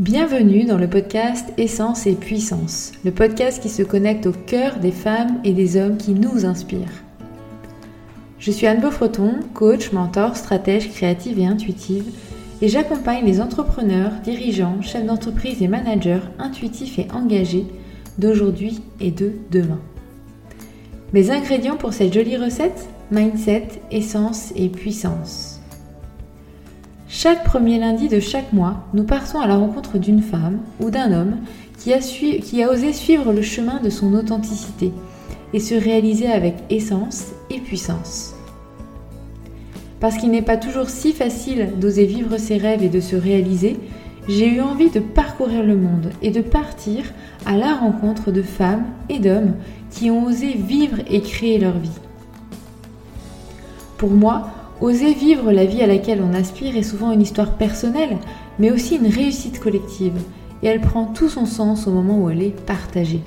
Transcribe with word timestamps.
Bienvenue 0.00 0.64
dans 0.64 0.78
le 0.78 0.88
podcast 0.88 1.52
Essence 1.58 2.06
et 2.06 2.14
Puissance, 2.14 2.92
le 3.04 3.10
podcast 3.10 3.62
qui 3.62 3.68
se 3.68 3.82
connecte 3.82 4.24
au 4.24 4.32
cœur 4.32 4.78
des 4.78 4.92
femmes 4.92 5.42
et 5.44 5.52
des 5.52 5.76
hommes 5.76 5.98
qui 5.98 6.12
nous 6.12 6.46
inspirent. 6.46 7.04
Je 8.38 8.50
suis 8.50 8.66
Anne 8.66 8.80
Beaufreton, 8.80 9.40
coach, 9.52 9.92
mentor, 9.92 10.36
stratège 10.36 10.90
créative 10.90 11.38
et 11.38 11.44
intuitive, 11.44 12.14
et 12.62 12.68
j'accompagne 12.68 13.26
les 13.26 13.42
entrepreneurs, 13.42 14.12
dirigeants, 14.24 14.80
chefs 14.80 15.04
d'entreprise 15.04 15.62
et 15.62 15.68
managers 15.68 16.22
intuitifs 16.38 16.98
et 16.98 17.08
engagés 17.12 17.66
d'aujourd'hui 18.16 18.80
et 19.00 19.10
de 19.10 19.32
demain. 19.50 19.80
Mes 21.12 21.30
ingrédients 21.30 21.76
pour 21.76 21.92
cette 21.92 22.14
jolie 22.14 22.38
recette 22.38 22.88
Mindset, 23.10 23.68
essence 23.90 24.54
et 24.56 24.70
puissance. 24.70 25.59
Chaque 27.12 27.42
premier 27.42 27.80
lundi 27.80 28.08
de 28.08 28.20
chaque 28.20 28.52
mois, 28.52 28.84
nous 28.94 29.02
partons 29.02 29.40
à 29.40 29.48
la 29.48 29.56
rencontre 29.56 29.98
d'une 29.98 30.22
femme 30.22 30.60
ou 30.78 30.90
d'un 30.90 31.12
homme 31.12 31.38
qui 31.76 31.92
a, 31.92 32.70
osé 32.70 32.92
suivre 32.92 33.32
le 33.32 33.42
chemin 33.42 33.80
de 33.80 33.90
son 33.90 34.14
authenticité 34.14 34.92
et 35.52 35.58
se 35.58 35.74
réaliser 35.74 36.30
avec 36.30 36.54
essence 36.70 37.32
et 37.50 37.58
puissance. 37.58 38.36
Parce 39.98 40.18
qu'il 40.18 40.30
n'est 40.30 40.40
pas 40.40 40.56
toujours 40.56 40.88
si 40.88 41.12
facile 41.12 41.72
d'oser 41.80 42.06
vivre 42.06 42.38
ses 42.38 42.58
rêves 42.58 42.84
et 42.84 42.88
de 42.88 43.00
se 43.00 43.16
réaliser, 43.16 43.76
j'ai 44.28 44.46
eu 44.46 44.60
envie 44.60 44.90
de 44.90 45.00
parcourir 45.00 45.64
le 45.64 45.74
monde 45.74 46.12
et 46.22 46.30
de 46.30 46.40
partir 46.40 47.02
à 47.44 47.56
la 47.56 47.74
rencontre 47.74 48.30
de 48.30 48.42
femmes 48.42 48.84
et 49.08 49.18
d'hommes 49.18 49.54
qui 49.90 50.12
ont 50.12 50.26
osé 50.26 50.52
vivre 50.52 50.98
et 51.10 51.22
créer 51.22 51.58
leur 51.58 51.76
vie. 51.76 51.90
Pour 53.98 54.10
moi, 54.10 54.59
Oser 54.80 55.12
vivre 55.12 55.52
la 55.52 55.66
vie 55.66 55.82
à 55.82 55.86
laquelle 55.86 56.22
on 56.22 56.32
aspire 56.32 56.74
est 56.74 56.82
souvent 56.82 57.12
une 57.12 57.20
histoire 57.20 57.56
personnelle, 57.58 58.16
mais 58.58 58.70
aussi 58.70 58.96
une 58.96 59.08
réussite 59.08 59.60
collective, 59.60 60.18
et 60.62 60.68
elle 60.68 60.80
prend 60.80 61.04
tout 61.04 61.28
son 61.28 61.44
sens 61.44 61.86
au 61.86 61.90
moment 61.90 62.18
où 62.18 62.30
elle 62.30 62.42
est 62.42 62.58
partagée. 62.64 63.20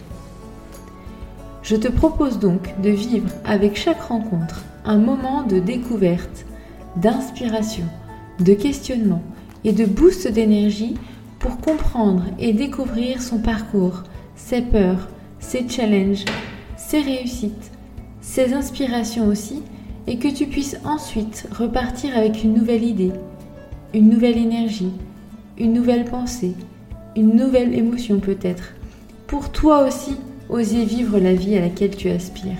Je 1.62 1.76
te 1.76 1.88
propose 1.88 2.40
donc 2.40 2.73
de 2.82 2.90
vivre 2.90 3.30
avec 3.45 3.78
chaque 3.78 4.02
rencontre 4.02 4.64
un 4.84 4.98
moment 4.98 5.44
de 5.44 5.60
découverte, 5.60 6.45
d'inspiration, 6.95 7.86
de 8.40 8.54
questionnement 8.54 9.22
et 9.64 9.73
de 9.73 9.86
boost 9.86 10.28
d'énergie 10.28 10.95
pour 11.38 11.58
comprendre 11.60 12.23
et 12.40 12.52
découvrir 12.52 13.22
son 13.22 13.38
parcours, 13.38 14.04
ses 14.36 14.62
peurs, 14.62 15.08
ses 15.40 15.70
challenges, 15.70 16.26
ses 16.78 17.02
réussites, 17.02 17.72
ses 18.22 18.54
inspirations 18.54 19.28
aussi 19.28 19.62
et 20.08 20.18
que 20.18 20.28
tu 20.28 20.48
puisses 20.48 20.78
ensuite 20.86 21.48
repartir 21.58 22.18
avec 22.18 22.44
une 22.44 22.54
nouvelle 22.54 22.84
idée, 22.84 23.12
une 23.94 24.10
nouvelle 24.10 24.38
énergie, 24.38 24.92
une 25.58 25.73
nouvelle 25.73 26.06
pensée, 26.06 26.56
une 27.16 27.36
nouvelle 27.36 27.73
émotion 27.73 28.20
peut-être, 28.20 28.73
pour 29.28 29.52
toi 29.52 29.86
aussi 29.86 30.18
oser 30.50 30.84
vivre 30.84 31.20
la 31.20 31.34
vie 31.34 31.58
à 31.58 31.62
laquelle 31.62 31.95
tu 31.95 32.10
aspires. 32.10 32.58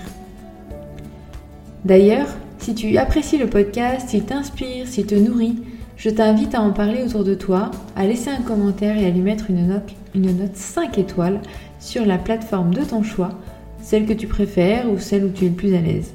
D'ailleurs, 1.84 2.28
si 2.58 2.74
tu 2.74 2.96
apprécies 2.96 3.36
le 3.36 3.46
podcast, 3.46 4.08
s'il 4.08 4.24
t'inspire, 4.24 4.86
s'il 4.86 5.06
te 5.06 5.14
nourrit, 5.14 5.56
je 5.96 6.10
t'invite 6.10 6.54
à 6.54 6.62
en 6.62 6.72
parler 6.72 7.02
autour 7.02 7.24
de 7.24 7.34
toi, 7.34 7.70
à 7.94 8.06
laisser 8.06 8.30
un 8.30 8.42
commentaire 8.42 8.96
et 8.96 9.06
à 9.06 9.10
lui 9.10 9.20
mettre 9.20 9.50
une 9.50 9.68
note, 9.68 9.92
une 10.14 10.36
note 10.36 10.56
5 10.56 10.98
étoiles 10.98 11.40
sur 11.78 12.06
la 12.06 12.18
plateforme 12.18 12.72
de 12.72 12.82
ton 12.82 13.02
choix, 13.02 13.38
celle 13.82 14.06
que 14.06 14.12
tu 14.12 14.26
préfères 14.26 14.90
ou 14.90 14.98
celle 14.98 15.24
où 15.24 15.28
tu 15.28 15.44
es 15.44 15.48
le 15.48 15.54
plus 15.54 15.74
à 15.74 15.80
l'aise. 15.80 16.14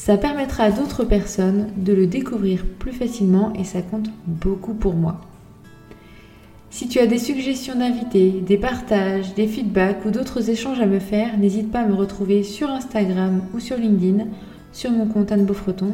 Ça 0.00 0.16
permettra 0.16 0.64
à 0.64 0.70
d'autres 0.70 1.04
personnes 1.04 1.66
de 1.76 1.92
le 1.92 2.06
découvrir 2.06 2.64
plus 2.64 2.90
facilement 2.90 3.52
et 3.52 3.64
ça 3.64 3.82
compte 3.82 4.08
beaucoup 4.26 4.72
pour 4.72 4.94
moi. 4.94 5.20
Si 6.70 6.88
tu 6.88 6.98
as 7.00 7.06
des 7.06 7.18
suggestions 7.18 7.78
d'invités, 7.78 8.30
des 8.30 8.56
partages, 8.56 9.34
des 9.34 9.46
feedbacks 9.46 10.02
ou 10.06 10.10
d'autres 10.10 10.48
échanges 10.48 10.80
à 10.80 10.86
me 10.86 11.00
faire, 11.00 11.36
n'hésite 11.36 11.70
pas 11.70 11.80
à 11.80 11.86
me 11.86 11.92
retrouver 11.92 12.44
sur 12.44 12.70
Instagram 12.70 13.42
ou 13.52 13.60
sur 13.60 13.76
LinkedIn, 13.76 14.24
sur 14.72 14.90
mon 14.90 15.04
compte 15.04 15.32
Anne 15.32 15.44
Beaufreton, 15.44 15.92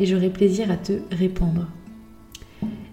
et 0.00 0.06
j'aurai 0.06 0.30
plaisir 0.30 0.68
à 0.72 0.76
te 0.76 0.94
répondre. 1.12 1.68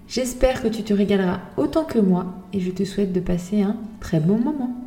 J'espère 0.07 0.61
que 0.61 0.67
tu 0.67 0.83
te 0.83 0.93
régaleras 0.93 1.39
autant 1.57 1.83
que 1.83 1.97
moi 1.97 2.27
et 2.53 2.59
je 2.59 2.69
te 2.69 2.83
souhaite 2.83 3.11
de 3.11 3.21
passer 3.21 3.63
un 3.63 3.75
très 3.99 4.19
bon 4.19 4.37
moment. 4.37 4.82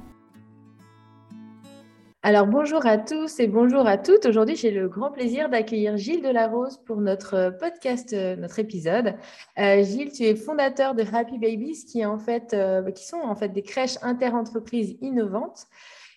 Alors 2.27 2.49
bonjour 2.49 2.85
à 2.87 2.99
tous 2.99 3.39
et 3.39 3.47
bonjour 3.47 3.87
à 3.87 3.99
toutes. 3.99 4.27
Aujourd'hui, 4.27 4.57
j'ai 4.57 4.73
le 4.73 4.89
grand 4.89 5.13
plaisir 5.13 5.49
d'accueillir 5.49 5.97
Gilles 5.97 6.23
Delarose 6.23 6.79
pour 6.79 6.97
notre 6.97 7.35
euh, 7.35 7.51
podcast, 7.53 8.13
euh, 8.15 8.35
notre 8.35 8.59
épisode. 8.59 9.15
Euh, 9.61 9.85
Gilles, 9.85 10.11
tu 10.11 10.25
es 10.25 10.35
fondateur 10.35 10.97
de 10.97 11.05
Happy 11.05 11.39
Babies, 11.39 11.85
qui, 11.87 12.05
en 12.05 12.19
fait, 12.19 12.57
qui 12.97 13.07
sont 13.07 13.21
en 13.21 13.37
fait 13.37 13.51
des 13.51 13.63
crèches 13.63 13.97
interentreprises 14.03 14.99
innovantes. 15.03 15.67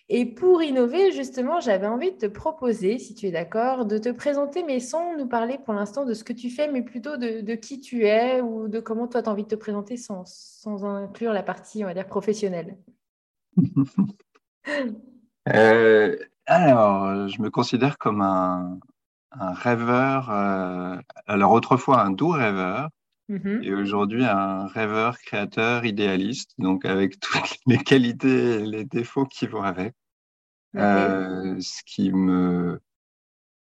Et 0.08 0.26
pour 0.26 0.64
innover, 0.64 1.12
justement, 1.12 1.60
j'avais 1.60 1.86
envie 1.86 2.10
de 2.10 2.16
te 2.16 2.26
proposer, 2.26 2.98
si 2.98 3.14
tu 3.14 3.26
es 3.26 3.30
d'accord, 3.30 3.86
de 3.86 3.96
te 3.96 4.08
présenter, 4.08 4.64
mais 4.64 4.80
sans 4.80 5.16
nous 5.16 5.28
parler 5.28 5.58
pour 5.64 5.74
l'instant 5.74 6.04
de 6.04 6.14
ce 6.14 6.24
que 6.24 6.32
tu 6.32 6.50
fais, 6.50 6.66
mais 6.66 6.82
plutôt 6.82 7.18
de, 7.18 7.54
qui 7.54 7.80
tu 7.80 8.04
es 8.04 8.40
ou 8.40 8.66
de 8.66 8.80
comment 8.80 9.06
toi 9.06 9.22
tu 9.22 9.28
as 9.28 9.32
envie 9.32 9.44
de 9.44 9.48
te 9.48 9.54
présenter 9.54 9.96
sans, 9.96 10.24
sans 10.26 10.84
inclure 10.84 11.32
la 11.32 11.44
partie, 11.44 11.84
on 11.84 11.86
va 11.86 11.94
dire, 11.94 12.08
professionnelle. 12.08 12.78
Euh, 15.48 16.16
alors, 16.46 17.28
je 17.28 17.40
me 17.40 17.50
considère 17.50 17.98
comme 17.98 18.20
un, 18.20 18.78
rêveur, 19.32 20.30
euh, 20.30 20.96
alors 21.26 21.52
autrefois 21.52 22.02
un 22.02 22.10
doux 22.10 22.30
rêveur, 22.30 22.88
mm-hmm. 23.28 23.62
et 23.62 23.74
aujourd'hui 23.74 24.24
un 24.24 24.66
rêveur, 24.66 25.18
créateur, 25.18 25.84
idéaliste, 25.84 26.52
donc 26.58 26.84
avec 26.84 27.20
toutes 27.20 27.58
les 27.66 27.78
qualités 27.78 28.60
et 28.60 28.66
les 28.66 28.84
défauts 28.84 29.26
qui 29.26 29.46
vont 29.46 29.62
avec. 29.62 29.94
Euh, 30.76 31.56
ce 31.60 31.82
qui 31.84 32.12
me 32.12 32.80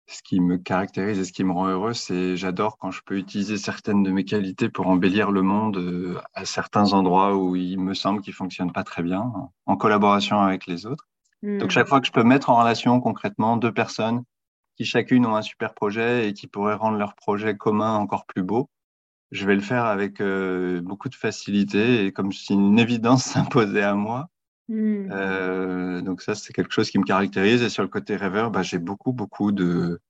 ce 0.07 0.23
qui 0.23 0.41
me 0.41 0.59
caractérise 0.59 1.19
et 1.19 1.25
ce 1.25 1.33
qui 1.33 1.45
me 1.45 1.53
rend 1.53 1.69
heureux, 1.69 1.93
c'est 1.95 2.37
j'adore 2.37 2.79
quand 2.79 2.91
je 2.91 3.01
peux 3.05 3.17
utiliser 3.17 3.57
certaines 3.57 4.03
de 4.03 4.11
mes 4.11 4.25
qualités 4.25 4.69
pour 4.69 4.87
embellir 4.87 5.31
le 5.31 5.43
monde 5.43 6.23
à 6.35 6.45
certains 6.45 6.93
endroits 6.93 7.37
où 7.37 7.57
il 7.57 7.81
me 7.81 7.95
semble 7.95 8.21
qu'il 8.21 8.35
fonctionne 8.35 8.73
pas 8.73 8.85
très 8.85 9.03
bien, 9.03 9.33
en 9.67 9.77
collaboration 9.77 10.41
avec 10.41 10.67
les 10.67 10.85
autres. 10.87 11.07
Donc, 11.45 11.71
chaque 11.71 11.87
hmm. 11.87 11.89
fois 11.89 12.01
que 12.01 12.07
je 12.07 12.13
peux 12.13 12.25
mettre 12.25 12.51
en 12.51 12.57
relation 12.57 13.01
concrètement 13.01 13.57
deux 13.57 13.73
personnes 13.73 14.23
qui 14.77 14.85
chacune 14.85 15.27
ont 15.27 15.37
un 15.37 15.43
super 15.43 15.75
projet 15.75 16.29
et 16.29 16.33
qui 16.33 16.47
pourraient 16.47 16.75
rendre 16.75 16.97
leur 16.97 17.15
projet 17.15 17.57
commun 17.57 17.95
encore 17.95 18.27
plus 18.27 18.43
beau, 18.43 18.71
je 19.31 19.47
vais 19.47 19.55
le 19.55 19.61
faire 19.61 19.85
avec 19.85 20.21
euh, 20.21 20.81
beaucoup 20.81 21.09
de 21.09 21.15
facilité 21.15 22.07
et 22.07 22.13
comme 22.13 22.33
si 22.33 22.55
une 22.55 22.79
évidence 22.79 23.25
s'imposait 23.25 23.83
à 23.83 23.95
moi. 23.95 24.29
Hmm. 24.69 25.09
Euh, 25.11 26.01
donc 26.01 26.23
ça, 26.23 26.35
c'est 26.35 26.53
quelque 26.53 26.73
chose 26.73 26.91
qui 26.91 26.99
me 26.99 27.05
caractérise. 27.05 27.63
Et 27.63 27.69
sur 27.69 27.83
le 27.83 27.89
côté 27.89 28.17
rêveur, 28.17 28.51
bah, 28.51 28.63
j'ai 28.63 28.79
beaucoup, 28.79 29.13
beaucoup 29.13 29.53
de... 29.53 30.01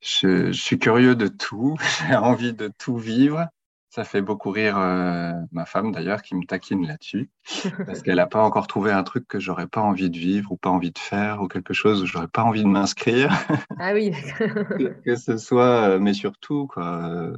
je, 0.00 0.52
suis 0.52 0.78
curieux 0.78 1.14
de 1.14 1.28
tout, 1.28 1.76
j'ai 2.08 2.16
envie 2.16 2.52
de 2.52 2.70
tout 2.78 2.96
vivre. 2.96 3.46
Ça 3.90 4.04
fait 4.04 4.22
beaucoup 4.22 4.50
rire 4.50 4.78
euh, 4.78 5.32
ma 5.50 5.64
femme 5.64 5.90
d'ailleurs 5.90 6.22
qui 6.22 6.36
me 6.36 6.44
taquine 6.46 6.86
là-dessus 6.86 7.28
parce 7.86 8.02
qu'elle 8.02 8.16
n'a 8.16 8.28
pas 8.28 8.40
encore 8.40 8.68
trouvé 8.68 8.92
un 8.92 9.02
truc 9.02 9.26
que 9.26 9.40
j'aurais 9.40 9.66
pas 9.66 9.80
envie 9.80 10.08
de 10.08 10.16
vivre 10.16 10.52
ou 10.52 10.56
pas 10.56 10.70
envie 10.70 10.92
de 10.92 10.98
faire 10.98 11.42
ou 11.42 11.48
quelque 11.48 11.74
chose 11.74 12.00
où 12.00 12.06
j'aurais 12.06 12.28
pas 12.28 12.44
envie 12.44 12.62
de 12.62 12.68
m'inscrire. 12.68 13.30
Ah 13.82 13.92
oui. 13.94 14.12
que, 15.04 15.16
ce 15.16 15.38
soit, 15.38 15.88
euh, 15.88 15.98
mais 15.98 16.12
surtout 16.12 16.68
quoi. 16.68 17.32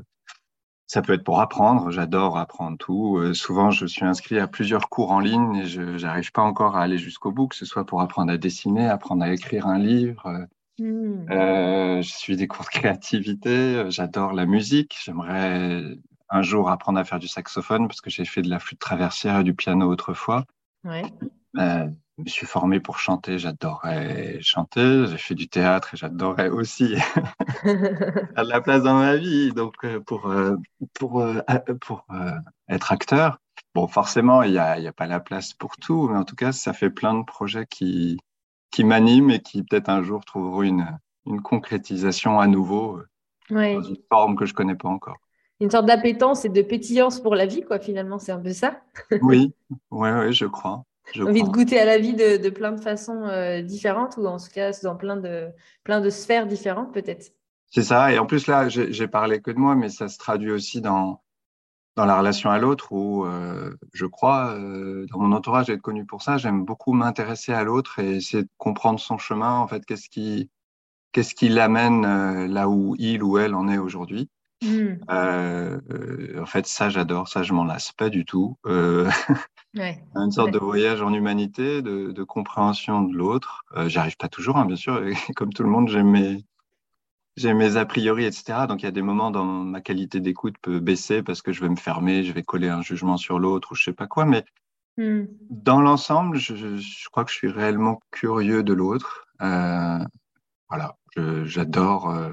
Ça 0.87 1.01
peut 1.01 1.15
être 1.15 1.25
pour 1.25 1.41
apprendre. 1.41 1.91
J'adore 1.91 2.37
apprendre 2.37 2.77
tout. 2.77 3.17
Euh, 3.17 3.33
souvent, 3.33 3.71
je 3.71 3.87
suis 3.87 4.05
inscrit 4.05 4.39
à 4.39 4.47
plusieurs 4.47 4.91
cours 4.91 5.13
en 5.13 5.21
ligne 5.21 5.57
et 5.57 5.65
je 5.65 6.03
n'arrive 6.03 6.33
pas 6.33 6.43
encore 6.43 6.77
à 6.77 6.83
aller 6.83 6.99
jusqu'au 6.99 7.33
bout, 7.33 7.47
que 7.47 7.57
ce 7.57 7.65
soit 7.65 7.87
pour 7.87 8.03
apprendre 8.03 8.31
à 8.31 8.37
dessiner, 8.37 8.89
apprendre 8.89 9.23
à 9.23 9.33
écrire 9.33 9.69
un 9.69 9.79
livre. 9.79 10.47
Hmm. 10.79 11.27
je 11.29 12.03
suis 12.03 12.37
des 12.37 12.49
cours 12.49 12.65
de 12.65 12.71
créativité. 12.71 13.85
J'adore 13.89 14.33
la 14.33 14.45
musique. 14.45 14.99
J'aimerais 15.03 15.83
un 16.33 16.43
jour 16.43 16.71
apprendre 16.71 16.99
à 16.99 17.05
faire 17.05 17.19
du 17.19 17.29
saxophone 17.29 17.87
parce 17.87 18.01
que 18.01 18.11
j'ai 18.11 18.25
fait 18.25 18.43
de 18.43 18.49
la 18.49 18.59
flûte 18.59 18.81
traversière 18.81 19.41
et 19.41 19.45
du 19.45 19.55
piano 19.55 19.87
autrefois. 19.87 20.47
Ouais. 20.83 21.05
Euh, 21.59 21.87
je 22.17 22.23
me 22.23 22.29
suis 22.29 22.47
formé 22.47 22.81
pour 22.81 22.99
chanter, 22.99 23.39
j'adorais 23.39 24.39
chanter. 24.41 25.07
J'ai 25.07 25.19
fait 25.19 25.35
du 25.35 25.49
théâtre 25.49 25.93
et 25.93 25.97
j'adorais 25.99 26.49
aussi 26.49 26.97
faire 27.63 28.45
de 28.45 28.49
la 28.49 28.61
place 28.63 28.83
dans 28.83 28.99
ma 28.99 29.17
vie. 29.17 29.53
Donc, 29.53 29.75
euh, 29.85 30.01
pour, 30.01 30.31
euh, 30.31 30.57
pour, 30.95 31.23
pour 31.81 32.07
être 32.69 32.93
acteur, 32.93 33.39
bon, 33.75 33.87
forcément, 33.87 34.43
il 34.43 34.53
n'y 34.53 34.59
a, 34.59 34.79
y 34.79 34.89
a 34.89 34.93
pas 34.93 35.07
la 35.07 35.21
place 35.21 35.53
pour 35.53 35.77
tout, 35.77 36.09
mais 36.09 36.17
en 36.17 36.25
tout 36.25 36.37
cas, 36.37 36.53
ça 36.53 36.73
fait 36.73 36.91
plein 36.91 37.15
de 37.15 37.25
projets 37.25 37.67
qui, 37.67 38.19
qui 38.71 38.85
m'animent 38.85 39.31
et 39.31 39.43
qui 39.43 39.63
peut-être 39.63 39.91
un 39.91 40.03
jour 40.03 40.25
trouveront 40.25 40.63
une, 40.63 40.99
une 41.27 41.43
concrétisation 41.43 42.41
à 42.41 42.47
nouveau 42.47 43.03
dans 43.51 43.83
une 43.83 43.99
forme 44.09 44.35
que 44.35 44.47
je 44.47 44.53
ne 44.53 44.57
connais 44.57 44.77
pas 44.77 44.89
encore 44.89 45.19
une 45.63 45.71
sorte 45.71 45.87
d'appétence 45.87 46.45
et 46.45 46.49
de 46.49 46.61
pétillance 46.61 47.21
pour 47.21 47.37
la 47.37 47.47
vie, 47.47 47.63
quoi, 47.63 47.79
finalement, 47.79 48.19
c'est 48.19 48.33
un 48.33 48.41
peu 48.41 48.53
ça. 48.53 48.81
oui, 49.23 49.55
oui, 49.93 50.11
ouais, 50.11 50.33
je 50.33 50.47
crois. 50.47 50.85
Envie 51.21 51.45
de 51.45 51.49
goûter 51.49 51.79
à 51.79 51.85
la 51.85 51.99
vie 51.99 52.15
de, 52.15 52.49
plein 52.51 52.73
de 52.73 52.81
façons 52.81 53.25
euh, 53.27 53.63
différentes 53.63 54.17
ou 54.17 54.27
en 54.27 54.39
tout 54.39 54.51
cas 54.53 54.73
dans 54.83 54.97
plein 54.97 55.17
de, 55.17 55.49
plein 55.85 56.01
de 56.01 56.11
sphères 56.11 56.47
différentes, 56.47 56.93
peut-être. 56.93 57.33
C'est 57.71 57.83
ça. 57.83 58.13
Et 58.13 58.19
en 58.19 58.27
plus, 58.27 58.47
là, 58.49 58.69
j'ai 58.69 59.09
parlé 59.09 59.41
que 59.41 59.51
de 59.51 59.59
moi, 59.59 59.75
mais 59.77 59.89
ça 59.89 60.09
se 60.09 60.19
traduit 60.19 60.51
aussi 60.51 60.81
dans, 60.81 61.23
dans 61.97 62.07
la 62.07 62.19
relation 62.19 62.51
à 62.51 62.59
l'autre 62.59 62.93
où 62.93 63.25
je 63.93 64.07
crois, 64.07 64.57
dans 64.59 65.19
mon 65.19 65.33
entourage, 65.33 65.71
être 65.71 65.81
connu 65.81 66.05
pour 66.05 66.23
ça. 66.23 66.39
J'aime 66.39 66.65
beaucoup 66.65 66.93
m'intéresser 66.93 67.53
à 67.53 67.65
l'autre 67.65 67.99
et 67.99 68.17
essayer 68.17 68.43
de 68.43 68.51
comprendre 68.59 69.01
son 69.01 69.17
chemin. 69.17 69.59
En 69.59 69.67
fait, 69.69 69.85
qu'est-ce 69.87 70.09
qui, 70.09 70.51
qu'est-ce 71.13 71.35
qui 71.35 71.49
l'amène 71.49 72.47
là 72.47 72.69
où 72.69 72.95
il 72.99 73.23
ou 73.23 73.39
elle 73.39 73.55
en 73.55 73.69
est 73.69 73.79
aujourd'hui. 73.79 74.29
Hmm. 74.63 74.97
en 75.09 76.47
fait, 76.47 76.67
ça, 76.67 76.89
j'adore. 76.89 77.29
Ça, 77.29 77.43
je 77.43 77.53
m'en 77.53 77.65
lasse 77.65 77.93
pas 77.93 78.09
du 78.09 78.25
tout. 78.25 78.57
Ouais. 79.75 80.03
Une 80.15 80.31
sorte 80.31 80.51
de 80.51 80.59
voyage 80.59 81.03
en 81.03 81.13
humanité, 81.13 81.83
de, 81.83 82.13
de 82.13 82.23
compréhension 82.23 83.03
de 83.03 83.17
l'autre. 83.17 83.65
Euh, 83.77 83.89
J'y 83.89 83.99
arrive 83.99 84.17
pas 84.17 84.29
toujours, 84.29 84.57
hein, 84.59 84.67
bien 84.67 84.77
sûr. 84.77 85.03
Comme 85.37 85.53
tout 85.53 85.63
le 85.63 85.71
monde, 85.71 85.89
j'ai 85.89 86.03
mes, 86.03 87.77
a 87.77 87.87
priori, 87.87 88.25
etc. 88.25 88.67
Donc 88.69 88.83
il 88.83 88.85
y 88.85 88.89
a 88.89 88.93
des 88.93 89.03
moments 89.03 89.31
dans 89.31 89.45
ma 89.45 89.81
qualité 89.81 90.21
d'écoute 90.21 90.57
peut 90.61 90.81
baisser 90.81 91.23
parce 91.23 91.43
que 91.43 91.53
je 91.53 91.61
vais 91.61 91.69
me 91.69 91.77
fermer, 91.77 92.25
je 92.25 92.33
vais 92.33 92.43
coller 92.43 92.69
un 92.69 92.83
jugement 92.83 93.17
sur 93.17 93.39
l'autre 93.39 93.73
ou 93.73 93.75
je 93.75 93.85
sais 93.85 93.93
pas 93.93 94.07
quoi. 94.07 94.27
Mais 94.27 94.45
hmm. 94.99 95.25
dans 95.49 95.81
l'ensemble, 95.81 96.37
je, 96.37 96.77
je, 96.77 97.09
crois 97.09 97.25
que 97.25 97.31
je 97.31 97.37
suis 97.37 97.49
réellement 97.49 98.01
curieux 98.11 98.63
de 98.63 98.75
l'autre. 98.75 99.27
Euh, 99.41 100.05
voilà, 100.69 100.97
j'adore 101.45 102.11
euh, 102.11 102.33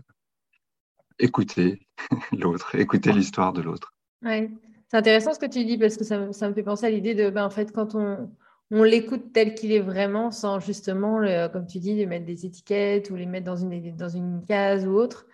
écouter 1.17 1.87
l'autre, 2.37 2.75
écouter 2.75 3.11
l'histoire 3.11 3.53
de 3.53 3.61
l'autre. 3.61 3.93
Ouais. 4.23 4.51
C'est 4.87 4.97
intéressant 4.97 5.33
ce 5.33 5.39
que 5.39 5.45
tu 5.45 5.65
dis 5.65 5.77
parce 5.77 5.97
que 5.97 6.03
ça, 6.03 6.19
me 6.19 6.53
fait 6.53 6.63
penser 6.63 6.85
à 6.87 6.89
l'idée 6.89 7.13
de, 7.13 7.29
ben, 7.29 7.45
en 7.45 7.49
fait, 7.49 7.71
quand 7.71 7.93
on, 7.93 8.29
on 8.71 8.83
l'écoute 8.83 9.33
tel 9.33 9.55
qu'il 9.55 9.71
est 9.71 9.79
vraiment, 9.79 10.31
sans 10.31 10.59
justement, 10.59 11.21
comme 11.51 11.67
tu 11.67 11.79
dis, 11.79 11.95
lui 11.95 12.05
mettre 12.05 12.25
des 12.25 12.45
étiquettes 12.45 13.09
ou 13.09 13.15
les 13.15 13.25
mettre 13.25 13.45
dans 13.45 13.55
une, 13.55 13.95
dans 13.95 14.09
une 14.09 14.43
case 14.47 14.87
ou 14.87 14.91
autre, 14.91 15.27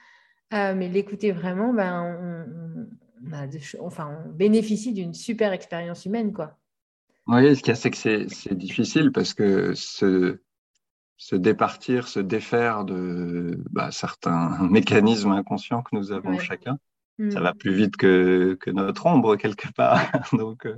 euh, 0.53 0.73
mais 0.75 0.89
l'écouter 0.89 1.31
vraiment, 1.31 1.73
ben, 1.73 2.47
on, 3.31 3.85
enfin, 3.85 4.25
on 4.25 4.29
bénéficie 4.29 4.93
d'une 4.93 5.13
super 5.13 5.51
expérience 5.53 6.05
humaine. 6.05 6.31
Quoi. 6.31 6.57
Oui, 7.27 7.55
ce 7.55 7.61
qu'il 7.61 7.69
y 7.69 7.71
a, 7.71 7.75
c'est 7.75 7.91
que 7.91 7.97
c'est 7.97 8.53
difficile 8.53 9.11
parce 9.11 9.33
que 9.33 9.73
se, 9.73 10.39
se 11.17 11.35
départir, 11.35 12.07
se 12.07 12.19
défaire 12.19 12.85
de 12.85 13.57
bah, 13.71 13.91
certains 13.91 14.57
mécanismes 14.69 15.31
inconscients 15.31 15.81
que 15.81 15.95
nous 15.95 16.11
avons 16.11 16.37
chacun, 16.39 16.77
ça 17.31 17.39
va 17.39 17.53
mm. 17.53 17.57
plus 17.57 17.73
vite 17.73 17.97
que, 17.97 18.57
que 18.59 18.69
notre 18.69 19.05
ombre 19.05 19.37
quelque 19.37 19.71
part. 19.71 20.01
Donc, 20.33 20.65
euh, 20.65 20.75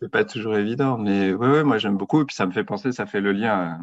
c'est 0.00 0.10
pas 0.10 0.24
toujours 0.24 0.56
évident. 0.56 0.98
Mais 0.98 1.32
oui, 1.32 1.46
ouais, 1.46 1.64
moi 1.64 1.78
j'aime 1.78 1.96
beaucoup. 1.96 2.22
Et 2.22 2.24
puis 2.24 2.34
ça 2.34 2.46
me 2.46 2.52
fait 2.52 2.64
penser, 2.64 2.92
ça 2.92 3.06
fait 3.06 3.20
le 3.20 3.32
lien. 3.32 3.78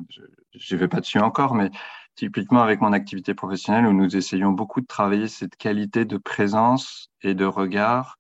Je 0.53 0.75
ne 0.75 0.79
vais 0.79 0.87
pas 0.87 0.99
dessus 0.99 1.19
encore, 1.19 1.55
mais 1.55 1.71
typiquement 2.15 2.61
avec 2.61 2.81
mon 2.81 2.91
activité 2.91 3.33
professionnelle 3.33 3.85
où 3.85 3.93
nous 3.93 4.17
essayons 4.17 4.51
beaucoup 4.51 4.81
de 4.81 4.87
travailler 4.87 5.27
cette 5.27 5.55
qualité 5.55 6.03
de 6.03 6.17
présence 6.17 7.09
et 7.21 7.35
de 7.35 7.45
regard 7.45 8.17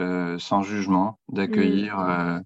euh, 0.00 0.38
sans 0.38 0.62
jugement, 0.62 1.18
d'accueillir. 1.28 1.98
Mm. 1.98 2.10
Euh, 2.10 2.40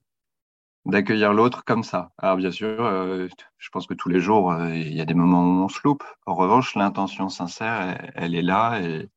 d'accueillir 0.85 1.33
l'autre 1.33 1.65
comme 1.65 1.85
ça. 1.85 2.11
Alors 2.19 2.37
bien 2.37 2.51
sûr, 2.51 2.85
euh, 2.85 3.29
je 3.59 3.71
pense 3.71 3.87
que 3.87 3.95
tous 3.95 4.09
les 4.09 4.21
jours, 4.21 4.53
euh, 4.53 4.75
il 4.75 4.95
y 4.95 5.01
a 5.01 5.05
des 5.05 5.15
moments 5.15 5.43
où 5.43 5.65
on 5.65 5.69
se 5.69 5.81
loupe. 5.85 6.05
En 6.27 6.35
revanche, 6.35 6.75
l'intention 6.75 7.29
sincère, 7.29 7.81
elle, 7.81 8.13
elle, 8.15 8.35
est 8.35 8.43
là 8.43 8.81
et, 8.81 9.09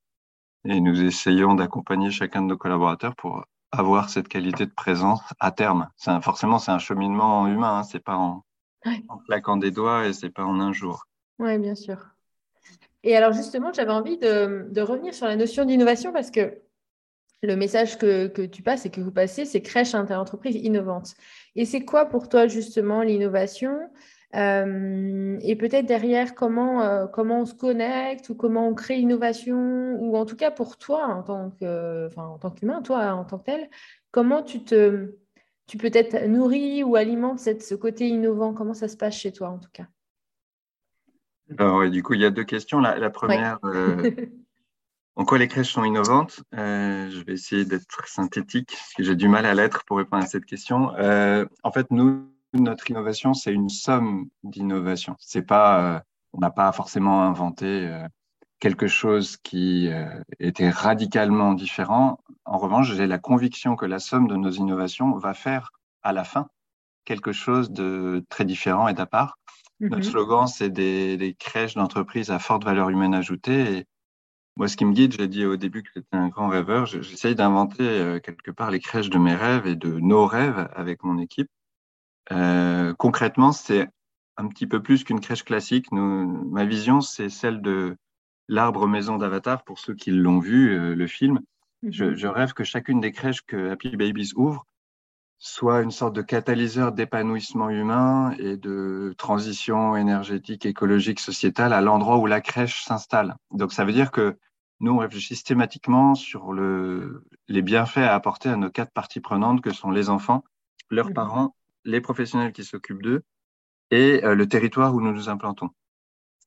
et 0.66 0.80
nous 0.80 1.04
essayons 1.04 1.56
d'accompagner 1.56 2.12
chacun 2.12 2.42
de 2.42 2.48
nos 2.48 2.58
collaborateurs 2.58 3.16
pour 3.16 3.46
avoir 3.72 4.10
cette 4.10 4.28
qualité 4.28 4.66
de 4.66 4.72
présence 4.72 5.22
à 5.40 5.52
terme. 5.52 5.90
Un, 6.06 6.22
forcément, 6.22 6.60
c'est 6.60 6.72
un 6.72 6.80
cheminement 6.80 7.48
humain, 7.48 7.80
hein, 7.80 7.84
c'est 7.84 8.00
pas 8.00 8.16
en, 8.16 8.44
claquant 9.26 9.58
des 9.58 9.72
doigts 9.72 10.08
et 10.08 10.14
c'est 10.14 10.30
pas 10.30 10.44
en 10.44 10.60
un 10.60 10.72
jour. 10.72 11.08
Oui, 11.40 11.58
bien 11.58 11.76
sûr. 11.76 11.98
Et 13.04 13.16
alors 13.16 13.34
justement, 13.34 13.72
j'avais 13.74 13.92
envie 13.92 14.18
de, 14.18 14.68
de, 14.72 14.82
revenir 14.82 15.14
sur 15.14 15.28
la 15.28 15.36
notion 15.36 15.66
d'innovation 15.66 16.12
parce 16.12 16.32
que 16.32 16.60
le 17.44 17.56
message 17.56 17.98
que, 17.98 18.28
que, 18.28 18.42
tu 18.42 18.64
passes 18.64 18.86
et 18.86 18.90
que 18.90 19.02
vous 19.02 19.12
passez, 19.12 19.46
c'est 19.46 19.62
crèche 19.62 19.94
interentreprise 19.94 20.56
innovante. 20.56 21.14
Et 21.56 21.66
c'est 21.66 21.86
quoi 21.86 22.06
pour 22.06 22.30
toi 22.30 22.48
justement 22.48 23.02
l'innovation? 23.02 23.80
Euh, 24.36 25.38
et 25.42 25.56
peut-être 25.56 25.86
derrière, 25.86 26.36
comment, 26.36 26.82
euh, 26.82 27.08
comment 27.08 27.42
on 27.42 27.46
se 27.46 27.54
connecte 27.54 28.30
ou 28.30 28.36
comment 28.36 28.68
on 28.68 28.74
crée 28.74 28.98
l'innovation, 28.98 29.96
ou 30.02 30.18
en 30.18 30.26
tout 30.26 30.36
cas 30.36 30.52
pour 30.52 30.78
toi, 30.78 31.06
en 31.06 31.24
tant 31.24 31.52
que, 31.52 32.08
enfin, 32.08 32.26
en 32.26 32.38
tant 32.38 32.52
qu'humain, 32.52 32.82
toi 32.82 33.14
en 33.14 33.24
tant 33.24 33.38
que 33.38 33.46
tel, 33.46 33.70
comment 34.12 34.44
tu 34.44 34.64
te, 34.64 35.16
tu 35.68 35.78
peut-être 35.78 36.28
nourris 36.28 36.84
ou 36.84 36.98
alimentes 36.98 37.40
cette, 37.40 37.64
ce 37.64 37.76
côté 37.76 38.08
innovant? 38.10 38.54
Comment 38.54 38.74
ça 38.74 38.90
se 38.90 38.98
passe 38.98 39.16
chez 39.16 39.32
toi 39.32 39.50
en 39.50 39.60
tout 39.60 39.70
cas? 39.72 39.88
Alors, 41.58 41.88
du 41.90 42.04
coup, 42.04 42.16
il 42.16 42.22
y 42.22 42.26
a 42.26 42.32
deux 42.32 42.44
questions. 42.44 42.80
La, 42.80 43.10
première, 43.10 43.60
euh, 43.64 44.12
en 45.16 45.26
quoi 45.26 45.38
les 45.38 45.48
crèches 45.48 45.72
sont 45.72 45.84
innovantes? 45.84 46.44
Je 46.52 47.24
vais 47.24 47.34
essayer 47.34 47.66
d'être 47.66 48.08
synthétique, 48.08 48.72
parce 48.72 48.94
que 48.94 49.04
j'ai 49.04 49.16
du 49.16 49.28
mal 49.28 49.46
à 49.46 49.54
l'être 49.54 49.84
pour 49.86 49.98
répondre 49.98 50.24
à 50.24 50.28
cette 50.28 50.46
question. 50.46 50.90
en 50.90 51.72
fait, 51.72 51.88
nous, 51.92 52.28
notre 52.60 52.90
innovation, 52.90 53.34
c'est 53.34 53.54
une 53.54 53.70
somme 53.70 54.30
d'innovations. 54.44 55.16
C'est 55.20 55.42
pas, 55.42 55.96
euh, 55.96 56.00
on 56.34 56.40
n'a 56.40 56.52
pas 56.52 56.72
forcément 56.72 57.24
inventé 57.24 57.66
euh, 57.66 58.08
quelque 58.60 58.88
chose 58.88 59.38
qui 59.38 59.90
euh, 59.90 60.06
était 60.40 60.70
radicalement 60.70 61.54
différent. 61.54 62.20
En 62.46 62.58
revanche, 62.58 62.94
j'ai 62.94 63.08
la 63.08 63.20
conviction 63.20 63.76
que 63.76 63.86
la 63.86 64.00
somme 64.00 64.28
de 64.28 64.36
nos 64.36 64.52
innovations 64.52 65.18
va 65.18 65.34
faire 65.34 65.72
à 66.04 66.14
la 66.14 66.24
fin 66.24 66.48
quelque 67.04 67.32
chose 67.32 67.72
de 67.72 68.26
très 68.30 68.46
différent 68.46 68.88
et 68.88 68.94
d'à 68.94 69.06
part. 69.06 69.38
Notre 69.80 69.98
mm-hmm. 69.98 70.12
slogan, 70.12 70.48
c'est 70.48 70.70
des, 70.70 71.36
crèches 71.38 71.76
d'entreprise 71.76 72.32
à 72.32 72.40
forte 72.40 72.64
valeur 72.64 72.90
humaine 72.90 73.14
ajoutée. 73.14 73.78
Et 73.78 73.86
moi, 74.58 74.68
ce 74.68 74.78
qui 74.78 74.86
me 74.86 74.94
guide, 74.94 75.14
j'ai 75.14 75.28
dit 75.28 75.46
au 75.46 75.58
début 75.58 75.84
que 75.84 75.90
j'étais 75.94 76.16
un 76.16 76.30
grand 76.30 76.48
rêveur. 76.48 76.86
J'essaye 76.86 77.36
d'inventer 77.36 78.20
quelque 78.24 78.52
part 78.52 78.72
les 78.72 78.80
crèches 78.80 79.10
de 79.10 79.18
mes 79.18 79.36
rêves 79.36 79.68
et 79.68 79.76
de 79.76 80.00
nos 80.00 80.26
rêves 80.26 80.70
avec 80.74 81.04
mon 81.04 81.18
équipe. 81.18 81.50
Euh, 82.32 82.94
concrètement, 82.94 83.52
c'est 83.52 83.88
un 84.38 84.48
petit 84.48 84.68
peu 84.68 84.82
plus 84.82 85.04
qu'une 85.04 85.20
crèche 85.20 85.44
classique. 85.44 85.92
Nous, 85.92 86.50
ma 86.50 86.66
vision, 86.66 87.02
c'est 87.02 87.30
celle 87.30 87.62
de 87.62 87.96
l'arbre 88.48 88.88
maison 88.88 89.18
d'Avatar, 89.18 89.64
pour 89.64 89.80
ceux 89.80 89.96
qui 89.96 90.12
l'ont 90.12 90.40
vu, 90.40 90.72
euh, 90.72 90.96
le 90.96 91.08
film. 91.08 91.40
Mhm. 91.84 91.92
Je, 91.92 92.16
je, 92.16 92.28
rêve 92.28 92.54
que 92.54 92.64
chacune 92.64 93.00
des 93.00 93.12
crèches 93.12 93.42
que 93.42 93.72
Happy 93.72 93.96
Babies 93.96 94.32
ouvre 94.36 94.66
soit 95.46 95.84
une 95.84 95.92
sorte 95.92 96.16
de 96.16 96.24
catalyseur 96.24 96.92
d'épanouissement 96.92 97.70
humain 97.70 98.34
et 98.40 98.58
de 98.58 99.14
transition 99.16 99.96
énergétique, 99.96 100.66
écologique, 100.66 101.20
sociétale 101.20 101.72
à 101.72 101.82
l'endroit 101.82 102.18
où 102.18 102.26
la 102.26 102.42
crèche 102.42 102.84
s'installe. 102.84 103.36
Donc 103.52 103.72
ça 103.72 103.86
veut 103.86 103.94
dire 103.94 104.10
que 104.10 104.40
nous, 104.80 104.94
on 104.94 104.98
réfléchit 104.98 105.36
systématiquement 105.36 106.16
sur 106.16 106.52
le, 106.52 107.24
les 107.48 107.62
bienfaits 107.62 108.00
à 108.00 108.16
apporter 108.16 108.50
à 108.50 108.56
nos 108.56 108.72
quatre 108.72 108.92
parties 108.92 109.20
prenantes 109.20 109.62
que 109.62 109.72
sont 109.72 109.92
les 109.92 110.10
enfants, 110.10 110.44
leurs 110.90 111.14
parents 111.14 111.56
les 111.84 112.02
professionnels 112.02 112.52
qui 112.52 112.64
s'occupent 112.64 113.04
d'eux 113.04 113.22
et 113.92 114.26
euh, 114.26 114.34
le 114.34 114.48
territoire 114.48 114.96
où 114.96 115.00
nous 115.00 115.14
nous 115.14 115.30
implantons. 115.30 115.70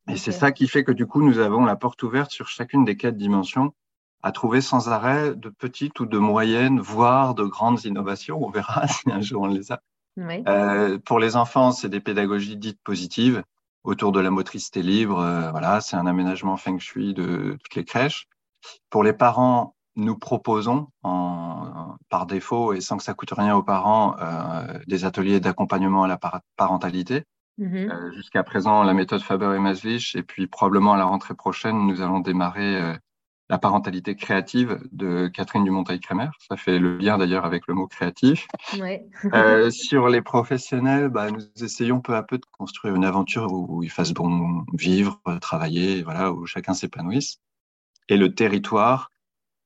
Et 0.08 0.16
c'est 0.16 0.32
ça 0.32 0.50
qui 0.50 0.66
fait 0.66 0.82
que 0.82 0.90
du 0.90 1.06
coup, 1.06 1.22
nous 1.22 1.38
avons 1.38 1.64
la 1.64 1.76
porte 1.76 2.02
ouverte 2.02 2.32
sur 2.32 2.48
chacune 2.48 2.84
des 2.84 2.96
quatre 2.96 3.16
dimensions 3.16 3.74
à 4.22 4.32
trouver 4.32 4.60
sans 4.60 4.88
arrêt 4.88 5.34
de 5.34 5.48
petites 5.48 6.00
ou 6.00 6.06
de 6.06 6.18
moyennes, 6.18 6.80
voire 6.80 7.34
de 7.34 7.44
grandes 7.44 7.84
innovations. 7.84 8.44
On 8.44 8.50
verra 8.50 8.86
si 8.88 9.10
un 9.10 9.20
jour 9.20 9.42
on 9.42 9.46
les 9.46 9.72
a. 9.72 9.80
Euh, 10.18 10.98
pour 10.98 11.20
les 11.20 11.36
enfants, 11.36 11.70
c'est 11.70 11.88
des 11.88 12.00
pédagogies 12.00 12.56
dites 12.56 12.80
positives 12.82 13.42
autour 13.84 14.12
de 14.12 14.20
la 14.20 14.30
motricité 14.30 14.82
libre. 14.82 15.20
Euh, 15.20 15.50
voilà, 15.50 15.80
c'est 15.80 15.96
un 15.96 16.06
aménagement 16.06 16.56
feng 16.56 16.78
shui 16.78 17.14
de 17.14 17.56
toutes 17.62 17.74
les 17.76 17.84
crèches. 17.84 18.26
Pour 18.90 19.04
les 19.04 19.12
parents, 19.12 19.74
nous 19.96 20.16
proposons 20.16 20.88
en, 21.02 21.96
par 22.08 22.26
défaut 22.26 22.72
et 22.72 22.80
sans 22.80 22.96
que 22.96 23.02
ça 23.02 23.14
coûte 23.14 23.32
rien 23.32 23.56
aux 23.56 23.62
parents 23.62 24.16
euh, 24.20 24.78
des 24.86 25.04
ateliers 25.04 25.40
d'accompagnement 25.40 26.04
à 26.04 26.08
la 26.08 26.18
parentalité. 26.56 27.24
Mm-hmm. 27.58 27.90
Euh, 27.90 28.12
jusqu'à 28.12 28.44
présent, 28.44 28.84
la 28.84 28.94
méthode 28.94 29.22
Faber 29.22 29.54
et 29.56 29.58
Maslich, 29.58 30.14
et 30.14 30.22
puis 30.22 30.46
probablement 30.46 30.94
à 30.94 30.98
la 30.98 31.04
rentrée 31.04 31.34
prochaine, 31.34 31.86
nous 31.86 32.00
allons 32.00 32.20
démarrer 32.20 32.94
la 33.50 33.58
parentalité 33.58 34.14
créative 34.14 34.78
de 34.92 35.28
Catherine 35.28 35.64
Dumontail-Crémer. 35.64 36.28
Ça 36.48 36.56
fait 36.56 36.78
le 36.78 36.98
lien 36.98 37.16
d'ailleurs 37.16 37.44
avec 37.44 37.66
le 37.66 37.74
mot 37.74 37.86
créatif. 37.86 38.46
Ouais. 38.78 39.06
euh, 39.32 39.70
sur 39.70 40.08
les 40.08 40.20
professionnels, 40.20 41.08
bah, 41.08 41.30
nous 41.30 41.40
essayons 41.62 42.00
peu 42.00 42.14
à 42.14 42.22
peu 42.22 42.38
de 42.38 42.44
construire 42.52 42.94
une 42.94 43.04
aventure 43.04 43.52
où, 43.52 43.78
où 43.78 43.82
ils 43.82 43.90
fassent 43.90 44.12
bon 44.12 44.64
vivre, 44.74 45.20
travailler, 45.40 46.02
voilà, 46.02 46.32
où 46.32 46.46
chacun 46.46 46.74
s'épanouisse. 46.74 47.38
Et 48.08 48.16
le 48.16 48.34
territoire, 48.34 49.10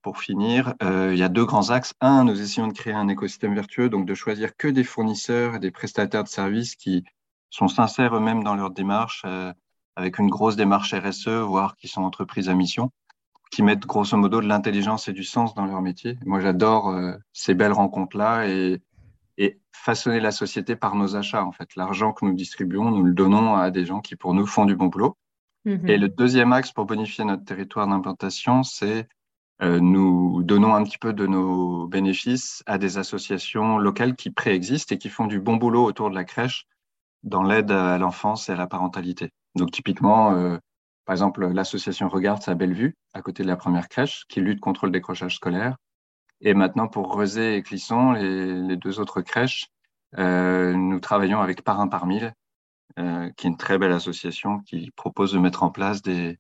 pour 0.03 0.19
finir, 0.19 0.75
euh, 0.83 1.11
il 1.13 1.19
y 1.19 1.23
a 1.23 1.29
deux 1.29 1.45
grands 1.45 1.71
axes. 1.71 1.95
Un, 2.01 2.25
nous 2.25 2.41
essayons 2.41 2.69
de 2.69 2.73
créer 2.73 2.93
un 2.93 3.09
écosystème 3.09 3.55
vertueux, 3.55 3.89
donc 3.89 4.05
de 4.05 4.15
choisir 4.15 4.57
que 4.57 4.69
des 4.69 4.85
fournisseurs 4.85 5.55
et 5.55 5.59
des 5.61 5.71
prestataires 5.71 6.25
de 6.25 6.29
services 6.29 6.75
qui 6.75 7.05
sont 7.51 7.69
sincères 7.69 8.17
eux-mêmes 8.17 8.43
dans 8.43 8.55
leur 8.55 8.71
démarche, 8.71 9.23
euh, 9.27 9.53
avec 9.95 10.19
une 10.19 10.29
grosse 10.29 10.57
démarche 10.57 10.95
RSE, 10.95 11.29
voire 11.29 11.77
qui 11.77 11.87
sont 11.87 12.03
entreprises 12.03 12.49
à 12.49 12.55
mission, 12.55 12.91
qui 13.53 13.63
mettent 13.63 13.87
grosso 13.87 14.17
modo 14.17 14.41
de 14.41 14.49
l'intelligence 14.49 15.07
et 15.09 15.13
du 15.13 15.23
sens 15.23 15.55
dans 15.55 15.67
leur 15.67 15.81
métier. 15.83 16.19
Moi, 16.25 16.41
j'adore 16.41 16.89
euh, 16.89 17.13
ces 17.33 17.55
belles 17.55 17.73
rencontres-là 17.73 18.49
et, 18.49 18.81
et 19.37 19.61
façonner 19.73 20.21
la 20.21 20.33
société 20.33 20.75
par 20.75 20.97
nos 20.97 21.15
achats. 21.17 21.45
En 21.45 21.53
fait, 21.53 21.77
l'argent 21.77 22.13
que 22.13 22.25
nous 22.25 22.33
distribuons, 22.33 22.91
nous 22.91 23.05
le 23.05 23.13
donnons 23.13 23.55
à 23.55 23.71
des 23.71 23.85
gens 23.85 24.01
qui, 24.01 24.17
pour 24.17 24.33
nous, 24.33 24.47
font 24.47 24.65
du 24.65 24.75
bon 24.75 24.87
boulot. 24.87 25.17
Mm-hmm. 25.67 25.89
Et 25.89 25.99
le 25.99 26.09
deuxième 26.09 26.53
axe 26.53 26.73
pour 26.73 26.87
bonifier 26.87 27.25
notre 27.25 27.45
territoire 27.45 27.87
d'implantation, 27.87 28.65
c'est 28.65 29.07
nous 29.65 30.43
donnons 30.43 30.75
un 30.75 30.83
petit 30.83 30.99
peu 30.99 31.13
de 31.13 31.25
nos 31.25 31.87
bénéfices 31.87 32.65
à 32.67 32.79
des 32.79 32.99
associations 32.99 33.79
locales 33.79 34.17
qui 34.17 34.31
préexistent 34.31 34.91
et 34.91 34.99
qui 34.99 35.09
font 35.09 35.29
du 35.29 35.39
bon 35.39 35.55
boulot 35.55 35.85
autour 35.85 36.11
de 36.11 36.17
la 36.17 36.25
crèche 36.25 36.67
dans 37.23 37.45
l'aide 37.45 37.71
à 37.71 37.97
l'enfance 37.97 38.49
et 38.49 38.53
à 38.53 38.57
la 38.57 38.67
parentalité. 38.67 39.31
Donc 39.55 39.71
typiquement, 39.71 40.33
euh, 40.33 40.59
par 41.05 41.15
exemple, 41.15 41.47
l'association 41.47 42.09
Regarde 42.09 42.43
sa 42.43 42.55
belle 42.55 42.75
vue 42.75 42.97
à 43.13 43.23
côté 43.23 43.43
de 43.43 43.49
la 43.49 43.57
première 43.57 43.89
crèche 43.89 44.25
qui 44.29 44.41
lutte 44.41 44.61
contre 44.61 44.87
le 44.87 44.93
décrochage 44.93 45.37
scolaire. 45.37 45.77
Et 46.41 46.55
maintenant, 46.55 46.89
pour 46.89 47.15
Rezé 47.15 47.57
et 47.57 47.63
Clisson, 47.63 48.13
les, 48.13 48.77
deux 48.77 49.01
autres 49.01 49.21
crèches, 49.21 49.69
euh, 50.19 50.75
nous 50.75 51.01
travaillons 51.01 51.41
avec 51.41 51.63
Parrain 51.63 51.89
par 51.89 52.07
Mille, 52.07 52.35
euh, 52.99 53.31
qui 53.37 53.47
est 53.47 53.51
une 53.51 53.57
très 53.57 53.79
belle 53.79 53.93
association 53.93 54.61
qui 54.61 54.91
propose 54.91 55.33
de 55.33 55.39
mettre 55.39 55.63
en 55.63 55.71
place 55.71 56.03
des, 56.03 56.39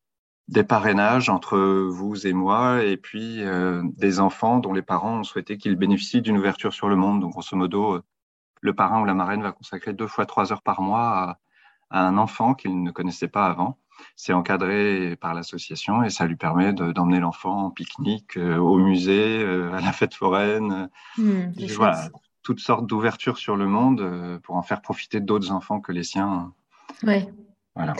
des 0.48 0.64
parrainages 0.64 1.28
entre 1.28 1.58
vous 1.88 2.26
et 2.26 2.32
moi, 2.32 2.82
et 2.82 2.96
puis 2.96 3.42
euh, 3.44 3.82
des 3.96 4.20
enfants 4.20 4.58
dont 4.58 4.72
les 4.72 4.82
parents 4.82 5.20
ont 5.20 5.24
souhaité 5.24 5.56
qu'ils 5.56 5.76
bénéficient 5.76 6.22
d'une 6.22 6.38
ouverture 6.38 6.72
sur 6.72 6.88
le 6.88 6.96
monde. 6.96 7.20
Donc, 7.20 7.32
grosso 7.32 7.56
modo, 7.56 8.02
le 8.60 8.74
parrain 8.74 9.02
ou 9.02 9.04
la 9.04 9.14
marraine 9.14 9.42
va 9.42 9.52
consacrer 9.52 9.92
deux 9.92 10.06
fois 10.06 10.26
trois 10.26 10.52
heures 10.52 10.62
par 10.62 10.80
mois 10.80 11.38
à, 11.90 12.06
un 12.06 12.16
enfant 12.16 12.54
qu'il 12.54 12.82
ne 12.82 12.90
connaissait 12.90 13.28
pas 13.28 13.46
avant. 13.46 13.78
C'est 14.16 14.32
encadré 14.32 15.16
par 15.20 15.34
l'association 15.34 16.02
et 16.02 16.10
ça 16.10 16.26
lui 16.26 16.36
permet 16.36 16.72
d'emmener 16.72 17.20
l'enfant 17.20 17.64
en 17.64 17.70
pique-nique, 17.70 18.36
euh, 18.36 18.56
au 18.58 18.78
musée, 18.78 19.42
euh, 19.42 19.72
à 19.72 19.80
la 19.80 19.92
fête 19.92 20.14
foraine. 20.14 20.88
Mmh, 21.18 21.52
voilà, 21.76 22.08
toutes 22.42 22.60
sortes 22.60 22.86
d'ouvertures 22.86 23.38
sur 23.38 23.56
le 23.56 23.66
monde 23.66 24.40
pour 24.42 24.56
en 24.56 24.62
faire 24.62 24.82
profiter 24.82 25.20
d'autres 25.20 25.52
enfants 25.52 25.80
que 25.80 25.92
les 25.92 26.04
siens. 26.04 26.52
Ouais. 27.02 27.28
Voilà. 27.74 27.94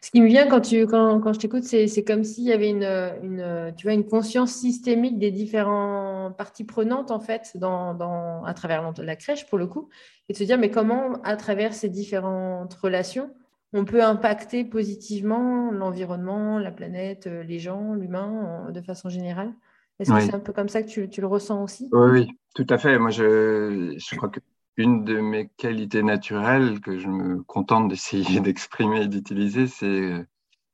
Ce 0.00 0.10
qui 0.10 0.20
me 0.20 0.26
vient 0.26 0.46
quand, 0.46 0.60
tu, 0.60 0.86
quand, 0.86 1.18
quand 1.20 1.32
je 1.32 1.38
t'écoute, 1.38 1.64
c'est 1.64 2.04
comme 2.04 2.24
s'il 2.24 2.44
y 2.44 2.52
avait 2.52 2.68
une, 2.68 2.84
une, 3.22 3.72
tu 3.74 3.86
vois, 3.86 3.94
une 3.94 4.04
conscience 4.04 4.52
systémique 4.52 5.18
des 5.18 5.30
différentes 5.30 6.36
parties 6.36 6.64
prenantes, 6.64 7.10
en 7.10 7.20
fait, 7.20 7.52
dans, 7.54 7.94
dans, 7.94 8.44
à 8.44 8.52
travers 8.52 8.92
la 8.98 9.16
crèche, 9.16 9.46
pour 9.46 9.56
le 9.56 9.66
coup, 9.66 9.88
et 10.28 10.34
de 10.34 10.38
se 10.38 10.44
dire, 10.44 10.58
mais 10.58 10.70
comment, 10.70 11.14
à 11.22 11.36
travers 11.36 11.72
ces 11.72 11.88
différentes 11.88 12.74
relations, 12.74 13.30
on 13.74 13.84
peut 13.84 14.02
impacter 14.02 14.64
positivement 14.64 15.70
l'environnement, 15.70 16.58
la 16.58 16.70
planète, 16.70 17.26
les 17.26 17.58
gens, 17.58 17.94
l'humain, 17.94 18.70
de 18.70 18.80
façon 18.80 19.08
générale 19.08 19.52
Est-ce 19.98 20.12
que 20.12 20.20
c'est 20.20 20.34
un 20.34 20.40
peu 20.40 20.52
comme 20.52 20.68
ça 20.68 20.82
que 20.82 20.88
tu, 20.88 21.08
tu 21.10 21.20
le 21.20 21.26
ressens 21.26 21.62
aussi? 21.62 21.88
Oui, 21.92 22.10
oui, 22.10 22.28
tout 22.54 22.66
à 22.70 22.78
fait. 22.78 22.98
Moi, 22.98 23.10
je, 23.10 23.94
je 23.98 24.16
crois 24.16 24.28
que 24.30 24.40
une 24.76 25.04
de 25.04 25.20
mes 25.20 25.48
qualités 25.56 26.02
naturelles 26.02 26.80
que 26.80 26.98
je 26.98 27.08
me 27.08 27.42
contente 27.42 27.88
d'essayer 27.88 28.40
d'exprimer 28.40 29.02
et 29.02 29.08
d'utiliser, 29.08 29.66
c'est 29.66 29.86
euh, 29.86 30.26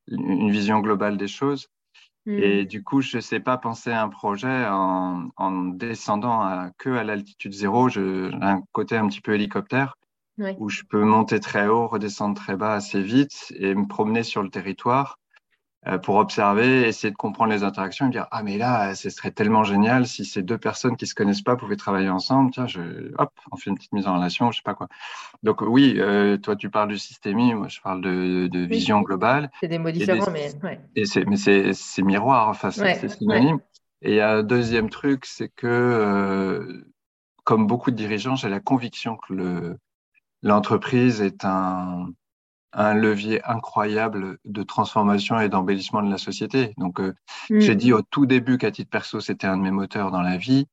une 0.09 0.51
vision 0.51 0.81
globale 0.81 1.17
des 1.17 1.29
choses. 1.29 1.69
Hmm. 2.27 2.39
Et 2.39 2.65
du 2.67 2.83
coup, 2.83 3.01
je 3.01 3.17
ne 3.17 3.23
sais 3.23 3.41
pas 3.41 3.57
penser 3.57 3.91
à 3.91 4.03
un 4.03 4.09
projet 4.09 4.67
en, 4.67 5.31
descendant 5.73 6.41
à, 6.41 6.71
que 6.79 6.91
à 6.91 7.05
l'altitude 7.05 7.53
zéro. 7.53 7.89
J'ai 7.89 8.31
un 8.41 8.63
côté 8.73 8.97
un 8.97 9.09
petit 9.09 9.21
peu 9.21 9.35
hélicoptère 9.35 9.97
où 10.59 10.69
je 10.69 10.83
peux 10.89 11.05
monter 11.05 11.41
très 11.41 11.67
haut, 11.69 11.87
redescendre 11.87 12.35
très 12.35 12.57
bas 12.57 12.75
assez 12.75 13.03
vite 13.03 13.53
et 13.57 13.75
me 13.75 13.87
promener 13.87 14.23
sur 14.23 14.43
le 14.43 14.51
territoire 14.51 15.19
euh, 15.87 15.97
pour 15.97 16.17
observer, 16.17 16.87
essayer 16.87 17.11
de 17.11 17.17
comprendre 17.17 17.53
les 17.53 17.63
interactions 17.63 18.05
et 18.05 18.09
me 18.09 18.13
dire 18.13 18.27
ah 18.33 18.43
mais 18.43 18.59
là 18.59 18.95
ce 18.95 19.09
serait 19.09 19.31
tellement 19.31 19.65
génial 19.65 20.07
si 20.07 20.27
ces 20.27 20.43
deux 20.43 20.59
personnes 20.59 20.95
qui 20.95 21.07
se 21.07 21.15
connaissent 21.15 21.41
pas 21.41 21.57
pouvaient 21.57 21.77
travailler 21.77 22.11
ensemble. 22.11 22.51
Tiens 22.51 22.67
je 22.67 23.13
hop 23.17 23.31
on 23.51 23.57
fait 23.57 23.71
une 23.71 23.77
petite 23.77 23.93
mise 23.93 24.07
en 24.07 24.17
relation 24.17 24.51
je 24.51 24.59
sais 24.59 24.63
pas 24.63 24.75
quoi 24.75 24.89
donc 25.43 25.63
oui 25.63 25.95
euh, 25.97 26.37
toi 26.37 26.55
tu 26.55 26.69
parles 26.69 26.91
du 26.91 26.99
systémie 26.99 27.55
moi 27.55 27.69
je 27.69 27.81
parle 27.81 28.03
de, 28.03 28.49
de 28.49 28.59
vision 28.61 29.01
globale 29.01 29.51
c'est 29.61 29.69
des 29.69 29.79
mots 29.79 29.91
différents 29.91 30.31
mais 30.31 30.51
ouais. 30.63 30.81
et 30.97 31.07
c'est 31.07 31.25
mais 31.25 31.39
c'est 31.39 32.03
miroir 32.03 32.51
enfin 32.51 32.71
c'est 32.71 33.09
synonyme. 33.09 33.61
Et 34.03 34.21
un 34.21 34.43
deuxième 34.43 34.91
truc 34.91 35.25
c'est 35.25 35.49
que 35.49 35.67
euh, 35.67 36.85
comme 37.45 37.67
beaucoup 37.67 37.91
de 37.91 37.97
dirigeants 37.97 38.37
j'ai 38.37 38.51
la 38.51 38.61
conviction 38.61 39.17
que 39.17 39.33
le 39.33 39.79
l'entreprise 40.43 41.21
est 41.21 41.45
un 41.45 42.09
un 42.73 42.95
levier 42.95 43.43
incroyable 43.45 44.39
de 44.45 44.63
transformation 44.63 45.41
et 45.41 45.49
d'embellissement 45.49 46.03
de 46.03 46.11
la 46.11 46.19
société. 46.19 46.73
Donc, 46.79 47.01
euh, 47.01 47.15
mm. 47.51 47.61
j'ai 47.61 47.75
dit 47.75 47.93
au 47.93 48.03
tout 48.03 48.27
début 48.27 48.59
qu'à 48.59 48.71
titre 48.71 48.91
perso, 48.91 49.21
c'était 49.21 49.47
un 49.47 49.57
de 49.57 49.63
mes 49.63 49.71
moteurs 49.71 50.11
dans 50.11 50.23
la 50.23 50.37
vie. 50.37 50.67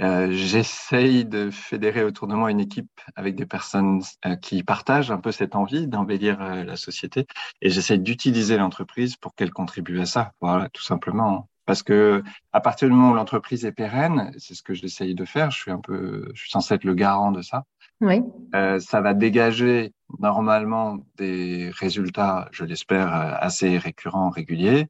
Euh, 0.00 0.30
J'essaye 0.30 1.24
de 1.24 1.50
fédérer 1.50 2.04
autour 2.04 2.28
de 2.28 2.34
moi 2.34 2.50
une 2.50 2.60
équipe 2.60 2.88
avec 3.16 3.34
des 3.34 3.46
personnes 3.46 4.00
euh, 4.26 4.36
qui 4.36 4.62
partagent 4.62 5.10
un 5.10 5.18
peu 5.18 5.32
cette 5.32 5.56
envie 5.56 5.88
d'embellir 5.88 6.38
la 6.40 6.76
société 6.76 7.26
et 7.62 7.70
j'essaye 7.70 7.98
d'utiliser 7.98 8.56
l'entreprise 8.56 9.16
pour 9.16 9.34
qu'elle 9.34 9.50
contribue 9.50 10.00
à 10.00 10.06
ça. 10.06 10.32
Voilà, 10.40 10.68
tout 10.68 10.84
simplement. 10.84 11.48
Parce 11.66 11.82
que 11.82 12.22
à 12.52 12.60
partir 12.60 12.88
du 12.88 12.94
moment 12.94 13.10
où 13.10 13.14
l'entreprise 13.14 13.64
est 13.64 13.72
pérenne, 13.72 14.32
c'est 14.38 14.54
ce 14.54 14.62
que 14.62 14.72
j'essaye 14.72 15.14
de 15.14 15.24
faire. 15.24 15.50
Je 15.50 15.58
suis 15.58 15.70
un 15.70 15.80
peu, 15.80 16.30
je 16.32 16.40
suis 16.40 16.50
censé 16.50 16.74
être 16.74 16.84
le 16.84 16.94
garant 16.94 17.32
de 17.32 17.42
ça. 17.42 17.64
Oui. 18.00 18.22
Euh, 18.54 18.78
ça 18.78 19.00
va 19.00 19.14
dégager 19.14 19.92
normalement 20.18 20.98
des 21.16 21.70
résultats, 21.70 22.48
je 22.52 22.64
l'espère, 22.64 23.14
euh, 23.14 23.34
assez 23.38 23.76
récurrents, 23.78 24.30
réguliers. 24.30 24.86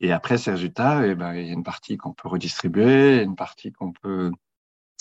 Et 0.00 0.12
après 0.12 0.38
ces 0.38 0.52
résultats, 0.52 1.06
eh 1.06 1.14
ben, 1.14 1.34
il 1.34 1.46
y 1.46 1.50
a 1.50 1.52
une 1.52 1.64
partie 1.64 1.96
qu'on 1.96 2.12
peut 2.12 2.28
redistribuer, 2.28 3.22
une 3.22 3.36
partie 3.36 3.72
qu'on 3.72 3.92
peut 3.92 4.30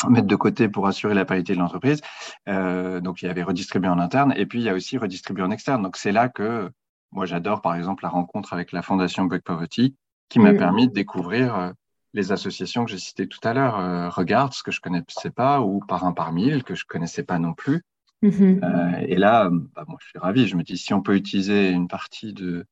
mettre 0.10 0.28
de 0.28 0.36
côté 0.36 0.70
pour 0.70 0.88
assurer 0.88 1.14
la 1.14 1.26
qualité 1.26 1.54
de 1.54 1.60
l'entreprise. 1.60 2.02
Euh, 2.48 3.00
donc, 3.00 3.22
il 3.22 3.26
y 3.26 3.30
avait 3.30 3.44
redistribué 3.44 3.90
en 3.90 4.00
interne 4.00 4.34
et 4.36 4.46
puis 4.46 4.60
il 4.60 4.64
y 4.64 4.70
a 4.70 4.74
aussi 4.74 4.98
redistribué 4.98 5.44
en 5.44 5.52
externe. 5.52 5.82
Donc, 5.84 5.98
c'est 5.98 6.12
là 6.12 6.30
que 6.30 6.72
moi, 7.12 7.26
j'adore, 7.26 7.62
par 7.62 7.76
exemple, 7.76 8.04
la 8.04 8.10
rencontre 8.10 8.54
avec 8.54 8.72
la 8.72 8.82
Fondation 8.82 9.26
Break 9.26 9.44
Poverty 9.44 9.96
qui 10.30 10.40
m'a 10.40 10.54
permis 10.54 10.88
de 10.88 10.94
découvrir 10.94 11.56
euh, 11.56 11.72
les 12.14 12.32
associations 12.32 12.86
que 12.86 12.92
j'ai 12.92 12.98
citées 12.98 13.28
tout 13.28 13.40
à 13.44 13.54
l'heure, 13.54 13.80
euh, 13.80 14.10
Regarde, 14.10 14.54
ce 14.54 14.64
que 14.64 14.72
je 14.72 14.82
connaissais 14.82 15.32
pas, 15.32 15.62
ou 15.62 15.80
Par 15.80 16.06
un 16.06 16.14
par 16.14 16.32
mille, 16.34 16.64
que 16.64 16.76
je 16.76 16.86
connaissais 16.86 17.24
pas 17.24 17.40
non 17.40 17.54
plus. 17.54 17.84
Mm-hmm. 18.24 18.64
Euh, 18.64 19.06
et 19.08 19.16
là, 19.16 19.50
bah, 19.52 19.86
moi, 19.88 19.98
je 20.02 20.08
suis 20.08 20.20
ravi. 20.20 20.48
Je 20.48 20.56
me 20.56 20.64
dis, 20.64 20.78
si 20.78 20.94
on 20.94 21.02
peut 21.02 21.16
utiliser 21.16 21.70
une 21.70 21.88
partie 21.88 22.34
de, 22.34 22.66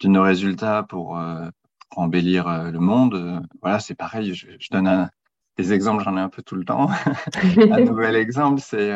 de 0.00 0.08
nos 0.08 0.22
résultats 0.22 0.82
pour, 0.82 1.18
euh, 1.18 1.48
pour 1.90 2.02
embellir 2.02 2.48
euh, 2.48 2.70
le 2.70 2.80
monde, 2.80 3.42
voilà, 3.62 3.78
c'est 3.80 3.94
pareil. 3.94 4.34
Je, 4.34 4.48
je 4.58 4.68
donne 4.70 4.88
un, 4.88 5.10
des 5.56 5.72
exemples, 5.72 6.02
j'en 6.04 6.16
ai 6.16 6.20
un 6.20 6.28
peu 6.28 6.42
tout 6.42 6.56
le 6.56 6.64
temps. 6.64 6.88
un 7.70 7.84
nouvel 7.84 8.16
exemple, 8.16 8.60
c'est 8.60 8.92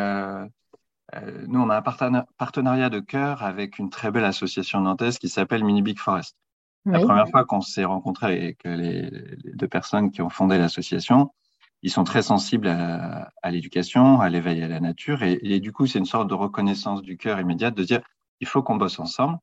nous, 1.47 1.61
on 1.61 1.69
a 1.69 1.77
un 1.77 2.25
partenariat 2.39 2.89
de 2.89 2.99
cœur 2.99 3.43
avec 3.43 3.79
une 3.79 3.91
très 3.91 4.11
belle 4.11 4.25
association 4.25 4.81
nantaise 4.81 5.19
qui 5.19 5.29
s'appelle 5.29 5.63
Mini 5.63 5.83
Big 5.83 5.99
Forest. 5.99 6.37
La 6.85 7.01
première 7.01 7.29
fois 7.29 7.45
qu'on 7.45 7.61
s'est 7.61 7.85
rencontré 7.85 8.27
avec 8.27 8.65
les, 8.65 9.03
les, 9.03 9.53
deux 9.55 9.69
personnes 9.69 10.11
qui 10.11 10.21
ont 10.21 10.29
fondé 10.29 10.59
l'association, 10.59 11.31
ils 11.83 11.91
sont 11.91 12.05
très 12.05 12.23
sensibles 12.23 12.69
à, 12.69 13.31
à 13.43 13.51
l'éducation, 13.51 14.21
à 14.21 14.29
l'éveil 14.29 14.63
à 14.63 14.69
la 14.69 14.81
nature, 14.81 15.23
et, 15.23 15.39
et 15.43 15.61
du 15.61 15.73
coup, 15.73 15.87
c'est 15.87 15.99
une 15.99 16.07
sorte 16.07 16.29
de 16.29 16.35
reconnaissance 16.35 17.03
du 17.03 17.17
cœur 17.17 17.41
immédiate 17.41 17.75
de 17.75 17.85
dire 17.85 18.01
il 18.41 18.49
faut 18.49 18.63
qu'on 18.63 18.77
bosse 18.77 18.99
ensemble. 18.99 19.39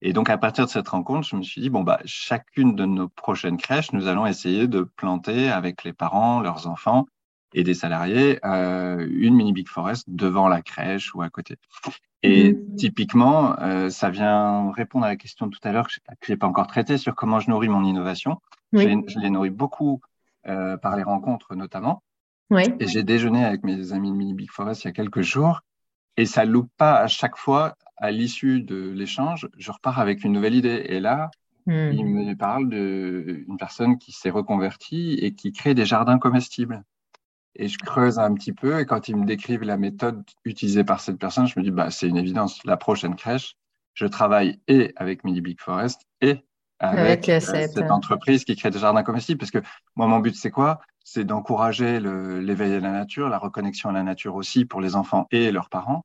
Et 0.00 0.12
donc, 0.12 0.30
à 0.30 0.38
partir 0.38 0.66
de 0.66 0.70
cette 0.70 0.88
rencontre, 0.88 1.26
je 1.26 1.34
me 1.34 1.42
suis 1.42 1.60
dit 1.60 1.70
bon 1.70 1.82
bah, 1.82 2.00
chacune 2.04 2.76
de 2.76 2.84
nos 2.84 3.08
prochaines 3.08 3.56
crèches, 3.56 3.92
nous 3.92 4.06
allons 4.06 4.26
essayer 4.26 4.68
de 4.68 4.82
planter 4.82 5.50
avec 5.50 5.82
les 5.82 5.92
parents, 5.92 6.40
leurs 6.40 6.68
enfants 6.68 7.06
et 7.54 7.64
des 7.64 7.74
salariés 7.74 8.38
euh, 8.44 9.06
une 9.10 9.34
mini 9.34 9.52
big 9.52 9.68
forest 9.68 10.04
devant 10.06 10.48
la 10.48 10.62
crèche 10.62 11.14
ou 11.14 11.22
à 11.22 11.30
côté. 11.30 11.56
Et 12.22 12.52
mmh. 12.52 12.76
typiquement, 12.76 13.58
euh, 13.60 13.90
ça 13.90 14.10
vient 14.10 14.72
répondre 14.72 15.04
à 15.04 15.08
la 15.08 15.16
question 15.16 15.48
tout 15.48 15.60
à 15.62 15.72
l'heure 15.72 15.86
que 15.86 15.94
je 16.20 16.32
n'ai 16.32 16.36
pas 16.36 16.46
encore 16.46 16.66
traitée 16.66 16.98
sur 16.98 17.14
comment 17.14 17.38
je 17.38 17.50
nourris 17.50 17.68
mon 17.68 17.84
innovation. 17.84 18.40
Oui. 18.72 19.02
Je 19.06 19.18
l'ai 19.18 19.30
nourri 19.30 19.50
beaucoup 19.50 20.00
euh, 20.46 20.76
par 20.76 20.96
les 20.96 21.04
rencontres 21.04 21.54
notamment. 21.54 22.02
Oui. 22.50 22.62
Et 22.80 22.88
j'ai 22.88 23.04
déjeuné 23.04 23.44
avec 23.44 23.62
mes 23.62 23.92
amis 23.92 24.10
de 24.10 24.16
Mini 24.16 24.34
Big 24.34 24.50
Forest 24.50 24.84
il 24.84 24.88
y 24.88 24.90
a 24.90 24.92
quelques 24.92 25.20
jours. 25.20 25.60
Et 26.16 26.26
ça 26.26 26.44
loupe 26.44 26.70
pas 26.76 26.98
à 26.98 27.06
chaque 27.06 27.36
fois, 27.36 27.76
à 27.96 28.10
l'issue 28.10 28.62
de 28.62 28.90
l'échange, 28.90 29.48
je 29.56 29.70
repars 29.70 30.00
avec 30.00 30.24
une 30.24 30.32
nouvelle 30.32 30.54
idée. 30.54 30.86
Et 30.86 30.98
là, 30.98 31.30
mmh. 31.66 31.72
il 31.92 32.06
me 32.06 32.34
parle 32.34 32.68
d'une 32.68 33.56
personne 33.58 33.98
qui 33.98 34.10
s'est 34.10 34.30
reconvertie 34.30 35.14
et 35.20 35.34
qui 35.34 35.52
crée 35.52 35.74
des 35.74 35.86
jardins 35.86 36.18
comestibles 36.18 36.82
et 37.58 37.68
je 37.68 37.78
creuse 37.78 38.18
un 38.18 38.32
petit 38.34 38.52
peu. 38.52 38.80
Et 38.80 38.86
quand 38.86 39.08
ils 39.08 39.16
me 39.16 39.26
décrivent 39.26 39.64
la 39.64 39.76
méthode 39.76 40.22
utilisée 40.44 40.84
par 40.84 41.00
cette 41.00 41.18
personne, 41.18 41.46
je 41.46 41.58
me 41.58 41.64
dis, 41.64 41.70
bah, 41.70 41.90
c'est 41.90 42.08
une 42.08 42.16
évidence. 42.16 42.64
La 42.64 42.76
prochaine 42.76 43.16
crèche, 43.16 43.56
je 43.94 44.06
travaille 44.06 44.60
et 44.68 44.92
avec 44.96 45.24
Mini 45.24 45.40
Big 45.40 45.60
Forest 45.60 46.02
et 46.20 46.44
avec, 46.78 47.28
euh, 47.28 47.40
cette 47.40 47.90
entreprise 47.90 48.44
qui 48.44 48.54
crée 48.54 48.70
des 48.70 48.78
jardins 48.78 49.02
comestibles. 49.02 49.38
Parce 49.38 49.50
que 49.50 49.58
moi, 49.96 50.06
mon 50.06 50.20
but, 50.20 50.36
c'est 50.36 50.52
quoi? 50.52 50.80
C'est 51.04 51.24
d'encourager 51.24 51.98
l'éveil 52.00 52.74
à 52.74 52.80
la 52.80 52.92
nature, 52.92 53.28
la 53.28 53.38
reconnexion 53.38 53.88
à 53.88 53.92
la 53.92 54.02
nature 54.02 54.36
aussi 54.36 54.64
pour 54.64 54.80
les 54.80 54.94
enfants 54.94 55.26
et 55.32 55.50
leurs 55.50 55.68
parents. 55.68 56.02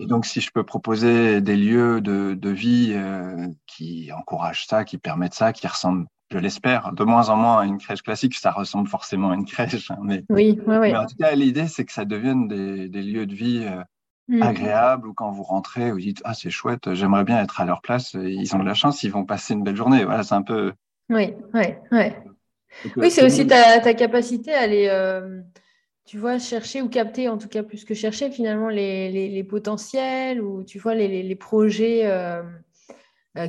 Et 0.00 0.06
donc, 0.06 0.26
si 0.26 0.40
je 0.40 0.50
peux 0.52 0.64
proposer 0.64 1.40
des 1.40 1.56
lieux 1.56 2.00
de, 2.00 2.34
de 2.34 2.50
vie 2.50 2.92
euh, 2.92 3.46
qui 3.66 4.10
encouragent 4.12 4.66
ça, 4.66 4.84
qui 4.84 4.98
permettent 4.98 5.34
ça, 5.34 5.52
qui 5.52 5.66
ressemblent 5.68 6.06
je 6.30 6.38
l'espère, 6.38 6.92
de 6.92 7.04
moins 7.04 7.28
en 7.28 7.36
moins 7.36 7.60
à 7.60 7.64
une 7.64 7.78
crèche 7.78 8.02
classique. 8.02 8.34
Ça 8.36 8.52
ressemble 8.52 8.88
forcément 8.88 9.30
à 9.30 9.34
une 9.34 9.44
crèche. 9.44 9.90
Hein, 9.90 9.98
mais, 10.02 10.24
oui, 10.28 10.58
oui, 10.66 10.76
oui. 10.76 10.92
Mais 10.92 10.96
en 10.96 11.06
tout 11.06 11.16
cas, 11.16 11.34
l'idée, 11.34 11.66
c'est 11.66 11.84
que 11.84 11.92
ça 11.92 12.04
devienne 12.04 12.48
des, 12.48 12.88
des 12.88 13.02
lieux 13.02 13.26
de 13.26 13.34
vie 13.34 13.66
euh, 13.66 13.82
mm. 14.28 14.42
agréables 14.42 15.08
où 15.08 15.14
quand 15.14 15.30
vous 15.30 15.42
rentrez, 15.42 15.90
vous 15.90 15.98
dites 15.98 16.22
Ah, 16.24 16.34
c'est 16.34 16.50
chouette, 16.50 16.94
j'aimerais 16.94 17.24
bien 17.24 17.42
être 17.42 17.60
à 17.60 17.64
leur 17.64 17.80
place. 17.82 18.14
Ils 18.14 18.54
ont 18.54 18.60
de 18.60 18.66
la 18.66 18.74
chance, 18.74 19.02
ils 19.02 19.12
vont 19.12 19.24
passer 19.24 19.54
une 19.54 19.64
belle 19.64 19.76
journée. 19.76 20.04
Voilà, 20.04 20.22
c'est 20.22 20.34
un 20.34 20.42
peu. 20.42 20.72
Oui, 21.08 21.34
oui, 21.54 21.64
oui. 21.90 22.04
oui, 22.96 23.10
c'est 23.10 23.24
aussi 23.24 23.46
ta, 23.46 23.80
ta, 23.80 23.94
capacité 23.94 24.54
à 24.54 24.60
aller, 24.60 24.88
tu 26.10 26.18
vois, 26.18 26.38
chercher 26.40 26.82
ou 26.82 26.88
capter, 26.88 27.28
en 27.28 27.38
tout 27.38 27.46
cas 27.46 27.62
plus 27.62 27.84
que 27.84 27.94
chercher, 27.94 28.32
finalement, 28.32 28.68
les, 28.68 29.28
les, 29.28 29.44
potentiels 29.44 30.40
ou, 30.40 30.64
tu 30.64 30.80
vois, 30.80 30.96
les, 30.96 31.22
les 31.22 31.36
projets 31.36 32.02
euh, 32.04 32.42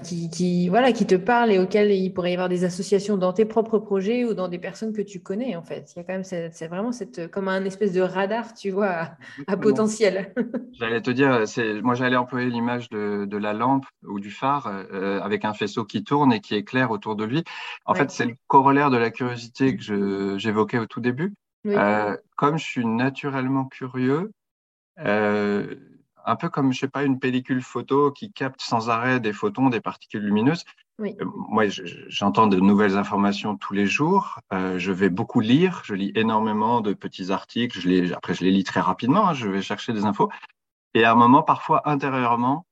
qui, 0.04 0.70
voilà, 0.70 0.92
qui 0.92 1.08
te 1.08 1.16
parlent 1.16 1.52
et 1.52 1.58
auxquels 1.58 1.92
il 1.92 2.14
pourrait 2.14 2.32
y 2.32 2.34
avoir 2.34 2.50
des 2.50 2.64
associations 2.64 3.18
dans 3.18 3.34
tes 3.34 3.46
propres 3.46 3.80
projets 3.80 4.26
ou 4.26 4.34
dans 4.34 4.48
des 4.48 4.60
personnes 4.60 4.94
que 4.94 5.02
tu 5.02 5.22
connais, 5.22 5.56
en 5.56 5.64
fait. 5.64 5.92
Il 5.96 6.00
y 6.00 6.02
a 6.02 6.04
quand 6.04 6.14
même, 6.14 6.24
c'est 6.24 6.68
vraiment 6.68 6.92
cette, 6.92 7.32
comme 7.32 7.48
un 7.48 7.66
espèce 7.66 7.92
de 7.94 8.02
radar, 8.02 8.54
tu 8.54 8.70
vois, 8.70 9.10
à, 9.48 9.58
potentiel. 9.58 10.34
J'allais 10.74 11.02
te 11.02 11.10
dire, 11.10 11.46
moi 11.84 11.96
j'allais 11.96 12.16
employer 12.16 12.50
l'image 12.50 12.90
de, 12.90 13.26
de, 13.26 13.38
la 13.38 13.54
lampe 13.54 13.86
ou 14.08 14.20
du 14.20 14.30
phare 14.30 14.68
euh, 14.68 15.20
avec 15.22 15.46
un 15.46 15.54
faisceau 15.54 15.84
qui 15.84 16.04
tourne 16.04 16.32
et 16.32 16.42
qui 16.42 16.56
éclaire 16.56 16.92
autour 16.92 17.16
de 17.16 17.24
lui. 17.24 17.44
En 17.86 17.96
fait, 17.96 18.12
c'est 18.12 18.26
le 18.26 18.36
corollaire 18.48 18.92
de 18.92 18.98
la 18.98 19.10
curiosité 19.10 19.76
que 19.76 20.38
j'évoquais 20.38 20.78
au 20.78 20.86
tout 20.86 21.02
début. 21.02 21.34
Euh, 21.66 22.18
comme 22.36 22.58
je 22.58 22.64
suis 22.64 22.86
naturellement 22.86 23.66
curieux, 23.66 24.32
euh, 25.00 25.76
un 26.26 26.36
peu 26.36 26.50
comme, 26.50 26.74
je 26.74 26.80
sais 26.80 26.88
pas, 26.88 27.04
une 27.04 27.20
pellicule 27.20 27.62
photo 27.62 28.12
qui 28.12 28.32
capte 28.32 28.62
sans 28.62 28.90
arrêt 28.90 29.20
des 29.20 29.34
photons, 29.34 29.70
des 29.70 29.82
particules 29.82 30.24
lumineuses. 30.24 30.66
Oui. 31.00 31.16
Euh, 31.20 31.26
moi, 31.50 31.66
j'entends 31.68 32.48
de 32.48 32.60
nouvelles 32.60 32.98
informations 32.98 33.58
tous 33.58 33.74
les 33.74 33.88
jours. 33.88 34.40
Euh, 34.54 34.78
je 34.78 34.92
vais 34.92 35.10
beaucoup 35.10 35.40
lire. 35.40 35.82
Je 35.84 35.96
lis 35.96 36.12
énormément 36.16 36.82
de 36.82 36.94
petits 36.94 37.32
articles. 37.32 37.80
Je 37.80 37.90
les, 37.90 38.14
après, 38.14 38.34
je 38.34 38.44
les 38.44 38.52
lis 38.52 38.64
très 38.64 38.82
rapidement. 38.82 39.30
Hein. 39.30 39.34
je 39.34 39.48
vais 39.48 39.62
chercher 39.62 39.94
des 39.94 40.06
infos. 40.06 40.30
Et 40.94 41.04
à 41.04 41.12
un 41.12 41.16
moment, 41.16 41.42
parfois, 41.42 41.90
intérieurement, 41.90 42.66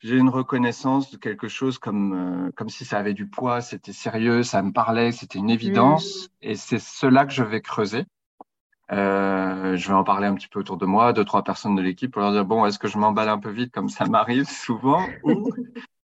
j'ai 0.00 0.16
une 0.16 0.28
reconnaissance 0.28 1.10
de 1.10 1.16
quelque 1.16 1.48
chose 1.48 1.78
comme, 1.78 2.46
euh, 2.46 2.50
comme 2.54 2.68
si 2.68 2.84
ça 2.84 2.98
avait 2.98 3.14
du 3.14 3.26
poids, 3.26 3.60
c'était 3.60 3.92
sérieux, 3.92 4.42
ça 4.42 4.62
me 4.62 4.72
parlait, 4.72 5.10
c'était 5.12 5.38
une 5.38 5.50
évidence. 5.50 6.26
Mmh. 6.26 6.28
Et 6.42 6.54
c'est 6.54 6.78
cela 6.78 7.26
que 7.26 7.32
je 7.32 7.42
vais 7.42 7.60
creuser. 7.60 8.04
Euh, 8.92 9.76
je 9.76 9.88
vais 9.88 9.94
en 9.94 10.04
parler 10.04 10.28
un 10.28 10.34
petit 10.34 10.48
peu 10.48 10.60
autour 10.60 10.76
de 10.76 10.86
moi, 10.86 11.12
deux, 11.12 11.24
trois 11.24 11.42
personnes 11.42 11.74
de 11.74 11.82
l'équipe 11.82 12.12
pour 12.12 12.22
leur 12.22 12.32
dire, 12.32 12.44
bon, 12.44 12.64
est-ce 12.66 12.78
que 12.78 12.88
je 12.88 12.98
m'emballe 12.98 13.28
un 13.28 13.38
peu 13.38 13.50
vite 13.50 13.72
comme 13.72 13.88
ça 13.88 14.04
m'arrive 14.10 14.48
souvent 14.48 15.04
ou 15.24 15.50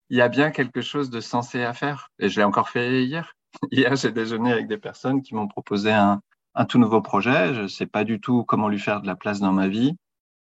il 0.10 0.18
y 0.18 0.22
a 0.22 0.28
bien 0.28 0.52
quelque 0.52 0.82
chose 0.82 1.10
de 1.10 1.20
sensé 1.20 1.64
à 1.64 1.74
faire 1.74 2.10
Et 2.20 2.30
je 2.30 2.40
l'ai 2.40 2.44
encore 2.44 2.70
fait 2.70 3.04
hier. 3.04 3.36
Hier, 3.72 3.96
j'ai 3.96 4.12
déjeuné 4.12 4.52
avec 4.52 4.68
des 4.68 4.78
personnes 4.78 5.22
qui 5.22 5.36
m'ont 5.36 5.48
proposé 5.48 5.92
un, 5.92 6.22
un 6.56 6.66
tout 6.66 6.80
nouveau 6.80 7.02
projet. 7.02 7.54
Je 7.54 7.62
ne 7.62 7.68
sais 7.68 7.86
pas 7.86 8.04
du 8.04 8.20
tout 8.20 8.44
comment 8.44 8.68
lui 8.68 8.80
faire 8.80 9.02
de 9.02 9.08
la 9.08 9.16
place 9.16 9.40
dans 9.40 9.52
ma 9.52 9.68
vie. 9.68 9.96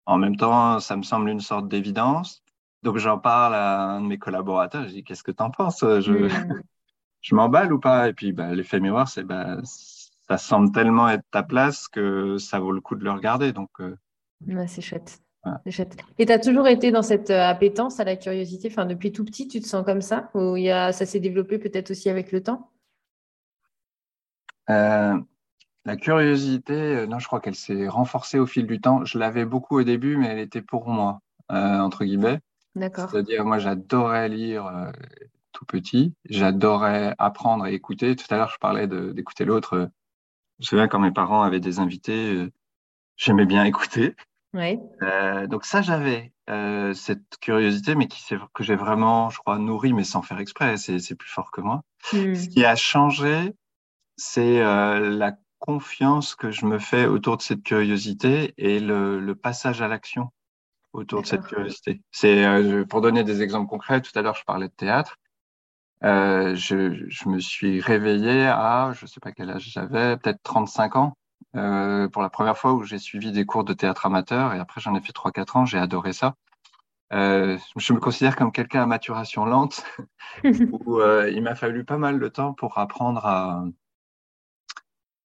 En 0.04 0.18
même 0.18 0.37
temps, 0.37 0.80
ça 0.80 0.96
me 0.96 1.02
semble 1.02 1.28
une 1.28 1.40
sorte 1.40 1.68
d'évidence. 1.68 2.42
Donc, 2.82 2.98
j'en 2.98 3.18
parle 3.18 3.54
à 3.54 3.84
un 3.90 4.00
de 4.00 4.06
mes 4.06 4.18
collaborateurs. 4.18 4.84
Je 4.84 4.90
dis, 4.90 5.04
qu'est-ce 5.04 5.22
que 5.22 5.30
tu 5.30 5.42
en 5.42 5.50
penses? 5.50 5.80
Je, 5.80 6.12
mmh. 6.12 6.62
je 7.20 7.34
m'emballe 7.34 7.72
ou 7.72 7.78
pas? 7.78 8.08
Et 8.08 8.12
puis, 8.12 8.32
bah, 8.32 8.52
l'effet 8.54 8.80
miroir, 8.80 9.08
c'est 9.08 9.25
bah, 9.25 9.58
ça 10.28 10.37
semble 10.37 10.73
tellement 10.73 11.08
être 11.08 11.25
ta 11.30 11.42
place 11.42 11.88
que 11.88 12.37
ça 12.38 12.58
vaut 12.58 12.73
le 12.73 12.80
coup 12.80 12.97
de 12.97 13.04
le 13.04 13.11
regarder. 13.11 13.52
Donc, 13.52 13.70
euh, 13.80 13.97
c'est 14.66 14.82
chouette. 14.82 15.20
chouette. 15.68 15.97
Et 16.18 16.26
tu 16.26 16.32
as 16.32 16.38
toujours 16.38 16.68
été 16.68 16.90
dans 16.90 17.02
cette 17.02 17.30
euh, 17.30 17.49
appétence 17.49 17.99
à 17.99 18.04
la 18.04 18.16
curiosité 18.16 18.68
enfin, 18.70 18.85
Depuis 18.85 19.11
tout 19.11 19.25
petit, 19.25 19.49
tu 19.49 19.61
te 19.61 19.66
sens 19.66 19.85
comme 19.85 20.02
ça 20.02 20.30
Ou 20.35 20.56
y 20.56 20.70
a, 20.70 20.92
ça 20.92 21.06
s'est 21.06 21.20
développé 21.20 21.58
peut-être 21.58 21.90
aussi 21.90 22.11
avec 22.11 22.30
le 22.30 22.42
temps? 22.42 22.70
Euh, 24.68 25.18
La 25.87 25.97
curiosité, 25.97 27.06
non, 27.06 27.18
je 27.18 27.26
crois 27.26 27.40
qu'elle 27.40 27.54
s'est 27.54 27.88
renforcée 27.88 28.38
au 28.38 28.47
fil 28.47 28.66
du 28.66 28.80
temps. 28.80 29.06
Je 29.06 29.18
l'avais 29.18 29.47
beaucoup 29.47 29.78
au 29.78 29.82
début, 29.82 30.18
mais 30.18 30.26
elle 30.26 30.40
était 30.40 30.61
pour 30.61 30.88
moi, 30.88 31.20
entre 31.49 32.04
guillemets. 32.04 32.40
D'accord. 32.75 33.08
C'est-à-dire, 33.08 33.47
moi, 33.47 33.58
j'adorais 33.58 34.28
lire 34.28 34.92
tout 35.52 35.64
petit. 35.64 36.12
J'adorais 36.28 37.14
apprendre 37.16 37.66
et 37.66 37.73
écouter. 37.73 38.14
Tout 38.14 38.26
à 38.28 38.37
l'heure, 38.37 38.50
je 38.50 38.58
parlais 38.58 38.87
d'écouter 38.87 39.47
l'autre 39.47 39.90
me 40.61 40.64
souviens 40.64 40.88
quand 40.88 40.99
mes 40.99 41.12
parents 41.12 41.42
avaient 41.42 41.61
des 41.61 41.79
invités, 41.79 42.35
euh, 42.35 42.53
j'aimais 43.16 43.47
bien 43.47 43.64
écouter. 43.64 44.16
Oui. 44.55 44.79
Euh, 45.03 45.47
donc 45.47 45.64
ça, 45.64 45.83
j'avais 45.83 46.33
euh, 46.49 46.94
cette 46.94 47.38
curiosité, 47.40 47.94
mais 47.94 48.09
qui 48.09 48.25
que 48.55 48.64
j'ai 48.64 48.77
vraiment, 48.77 49.31
je 49.31 49.38
crois, 49.38 49.59
nourri, 49.59 49.92
mais 49.92 50.05
sans 50.05 50.23
faire 50.23 50.38
exprès. 50.38 50.77
C'est 50.77 51.14
plus 51.14 51.31
fort 51.31 51.51
que 51.51 51.61
moi. 51.61 51.83
Hmm. 52.12 52.35
Ce 52.35 52.49
qui 52.49 52.64
a 52.64 52.75
changé, 52.77 53.53
c'est 54.16 54.61
la 54.61 55.37
confiance 55.59 56.35
que 56.35 56.51
je 56.51 56.66
me 56.66 56.79
fais 56.79 57.07
autour 57.07 57.37
de 57.37 57.42
cette 57.42 57.62
curiosité 57.62 58.55
et 58.57 58.81
le, 58.81 59.21
le 59.21 59.35
passage 59.35 59.83
à 59.83 59.88
l'action 59.88 60.31
autour 60.92 61.23
de 61.23 61.27
cette 61.27 61.47
curiosité. 61.47 62.01
C'est 62.11 62.44
pour 62.88 63.01
donner 63.01 63.23
des 63.23 63.42
exemples 63.42 63.68
concrets. 63.68 64.01
Tout 64.01 64.16
à 64.16 64.23
l'heure, 64.23 64.35
je 64.35 64.44
parlais 64.44 64.68
de 64.68 64.73
théâtre. 64.73 65.18
Euh, 66.04 66.54
je, 66.54 67.08
je, 67.08 67.28
me 67.28 67.40
suis 67.40 67.80
réveillé 67.80 68.46
à, 68.46 68.92
je 68.94 69.04
ne 69.04 69.08
sais 69.08 69.20
pas 69.20 69.32
quel 69.32 69.50
âge 69.50 69.68
j'avais, 69.72 70.16
peut-être 70.16 70.40
35 70.44 70.96
ans, 70.96 71.16
euh, 71.56 72.08
pour 72.08 72.22
la 72.22 72.30
première 72.30 72.56
fois 72.56 72.74
où 72.74 72.84
j'ai 72.84 72.98
suivi 72.98 73.32
des 73.32 73.44
cours 73.44 73.64
de 73.64 73.72
théâtre 73.72 74.06
amateur. 74.06 74.54
Et 74.54 74.61
après, 74.61 74.80
j'en 74.80 74.94
ai 74.94 75.00
fait 75.00 75.12
3-4 75.12 75.58
ans, 75.58 75.64
j'ai 75.64 75.78
adoré 75.78 76.12
ça. 76.12 76.34
Euh, 77.12 77.56
je 77.76 77.92
me 77.92 78.00
considère 78.00 78.37
comme 78.37 78.52
quelqu'un 78.52 78.82
à 78.82 78.87
maturation 78.87 79.46
lente, 79.46 79.82
où 80.44 80.98
euh, 80.98 81.30
il 81.30 81.42
m'a 81.42 81.54
fallu 81.54 81.84
pas 81.84 81.96
mal 81.96 82.20
de 82.20 82.28
temps 82.28 82.52
pour 82.52 82.78
apprendre 82.78 83.24
à 83.24 83.64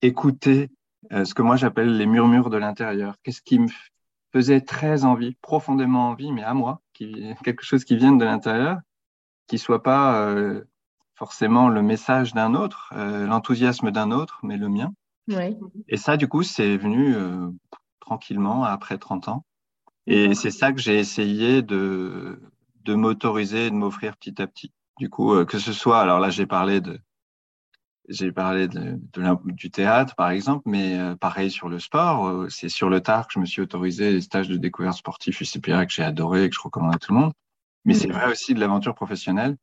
écouter 0.01 0.69
euh, 1.12 1.25
ce 1.25 1.33
que 1.33 1.41
moi 1.41 1.57
j'appelle 1.57 1.97
les 1.97 2.05
murmures 2.05 2.49
de 2.49 2.57
l'intérieur. 2.57 3.15
Qu'est-ce 3.23 3.41
qui 3.41 3.59
me 3.59 3.67
faisait 4.31 4.62
très 4.62 5.03
envie, 5.03 5.36
profondément 5.41 6.09
envie, 6.09 6.31
mais 6.31 6.43
à 6.43 6.53
moi, 6.53 6.81
qui, 6.93 7.33
quelque 7.43 7.63
chose 7.63 7.83
qui 7.83 7.97
vient 7.97 8.13
de 8.13 8.23
l'intérieur, 8.23 8.79
qui 9.47 9.58
soit 9.58 9.84
pas 9.84 10.21
euh, 10.21 10.63
forcément 11.15 11.69
le 11.69 11.82
message 11.82 12.34
d'un 12.34 12.53
autre, 12.56 12.91
euh, 12.95 13.25
l'enthousiasme 13.25 13.91
d'un 13.91 14.12
autre, 14.12 14.39
mais 14.43 14.58
le 14.58 14.69
mien. 14.69 14.93
Et 15.88 15.97
ça, 15.97 16.17
du 16.17 16.27
coup, 16.27 16.43
c'est 16.43 16.77
venu 16.77 17.15
euh, 17.15 17.49
tranquillement 17.99 18.63
après 18.63 18.97
30 18.97 19.29
ans. 19.29 19.45
Et 20.06 20.36
c'est 20.36 20.51
ça 20.51 20.73
que 20.73 20.82
j'ai 20.82 20.99
essayé 20.99 21.62
de, 21.62 22.41
de 22.84 22.93
m'autoriser 22.93 23.67
et 23.67 23.69
de 23.69 23.75
m'offrir 23.75 24.17
petit 24.17 24.41
à 24.41 24.47
petit. 24.47 24.73
Du 24.99 25.10
coup, 25.10 25.45
que 25.45 25.58
ce 25.60 25.71
soit, 25.71 26.01
alors 26.01 26.19
là, 26.19 26.29
j'ai 26.29 26.45
parlé 26.45 26.82
de, 26.82 26.99
j'ai 28.10 28.34
parlé 28.34 28.67
de, 28.67 28.99
du 29.45 29.71
théâtre, 29.71 30.13
par 30.15 30.29
exemple, 30.29 30.63
mais 30.65 31.15
pareil 31.21 31.49
sur 31.49 31.69
le 31.69 31.79
sport. 31.79 32.47
c'est 32.49 32.67
sur 32.67 32.89
le 32.89 32.99
tard 32.99 33.27
que 33.27 33.34
je 33.36 33.39
me 33.39 33.45
suis 33.45 33.62
autorisé 33.62 34.12
les 34.12 34.19
stages 34.19 34.49
de 34.49 34.58
découverte 34.58 34.97
sportive 34.97 35.38
UCPA 35.41 35.86
que 35.86 35.93
j'ai 35.93 36.03
adoré 36.03 36.43
et 36.43 36.49
que 36.49 36.56
je 36.56 36.62
recommande 36.62 36.95
à 36.95 36.99
tout 36.99 37.13
le 37.13 37.19
monde. 37.21 37.34
Mais 37.86 37.93
c'est 37.93 38.08
mm. 38.08 38.13
vrai 38.13 38.32
aussi 38.32 38.54
de 38.54 38.60
l'aventure 38.60 38.96
professionnelle 38.96 39.58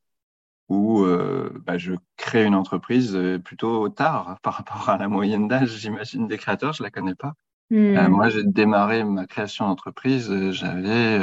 où 0.68 1.02
euh, 1.02 1.50
bah, 1.66 1.78
je 1.78 1.94
crée 2.16 2.44
une 2.44 2.54
entreprise 2.54 3.16
euh, 3.16 3.38
plutôt 3.38 3.88
tard 3.88 4.38
par 4.42 4.54
rapport 4.54 4.88
à 4.88 4.96
la 4.96 5.09
moyenne 5.09 5.48
d'âge, 5.48 5.76
j'imagine, 5.76 6.26
des 6.28 6.38
créateurs. 6.38 6.72
Je 6.72 6.83
la 6.83 6.90
connais 6.90 7.14
pas. 7.14 7.35
Euh, 7.72 8.09
mm. 8.09 8.09
moi, 8.09 8.28
j'ai 8.28 8.44
démarré 8.44 9.04
ma 9.04 9.26
création 9.26 9.66
d'entreprise, 9.66 10.50
j'avais, 10.50 11.20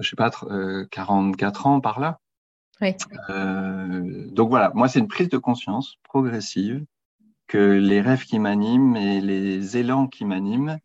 je 0.00 0.08
sais 0.08 0.16
pas, 0.16 0.30
44 0.90 1.66
ans 1.66 1.80
par 1.80 2.00
là. 2.00 2.20
Oui. 2.80 2.96
donc 4.32 4.48
voilà, 4.48 4.72
moi, 4.74 4.88
c'est 4.88 4.98
une 4.98 5.06
prise 5.06 5.28
de 5.28 5.38
conscience 5.38 5.96
progressive 6.02 6.84
que 7.46 7.58
les 7.58 8.00
rêves 8.00 8.24
qui 8.24 8.40
m'animent 8.40 8.96
et 8.96 9.20
les 9.20 9.76
élans 9.76 10.08
qui 10.08 10.24
m'animent, 10.24 10.78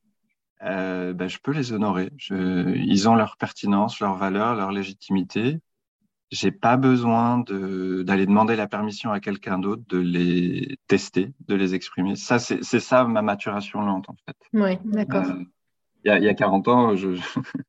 euh, 0.64 1.14
ben, 1.14 1.28
je 1.28 1.38
peux 1.42 1.52
les 1.52 1.74
honorer. 1.74 2.12
Je, 2.18 2.76
ils 2.76 3.08
ont 3.08 3.16
leur 3.16 3.38
pertinence, 3.38 4.00
leur 4.00 4.16
valeur, 4.16 4.56
leur 4.56 4.72
légitimité. 4.72 5.60
J'ai 6.32 6.52
pas 6.52 6.78
besoin 6.78 7.40
de, 7.40 8.04
d'aller 8.04 8.26
demander 8.26 8.56
la 8.56 8.68
permission 8.68 9.12
à 9.12 9.20
quelqu'un 9.20 9.58
d'autre 9.58 9.82
de 9.90 9.98
les 9.98 10.78
tester, 10.88 11.34
de 11.48 11.56
les 11.56 11.74
exprimer. 11.74 12.16
Ça, 12.16 12.38
c'est, 12.38 12.62
ça 12.62 13.04
ma 13.06 13.22
maturation 13.22 13.82
lente, 13.82 14.10
en 14.10 14.16
fait. 14.26 14.38
Oui, 14.54 14.78
d'accord. 14.86 15.26
Euh, 15.26 15.44
il 16.06 16.10
y, 16.10 16.12
a, 16.12 16.20
y 16.20 16.30
a 16.30 16.34
40 16.34 16.68
ans, 16.68 16.96
je, 16.96 17.10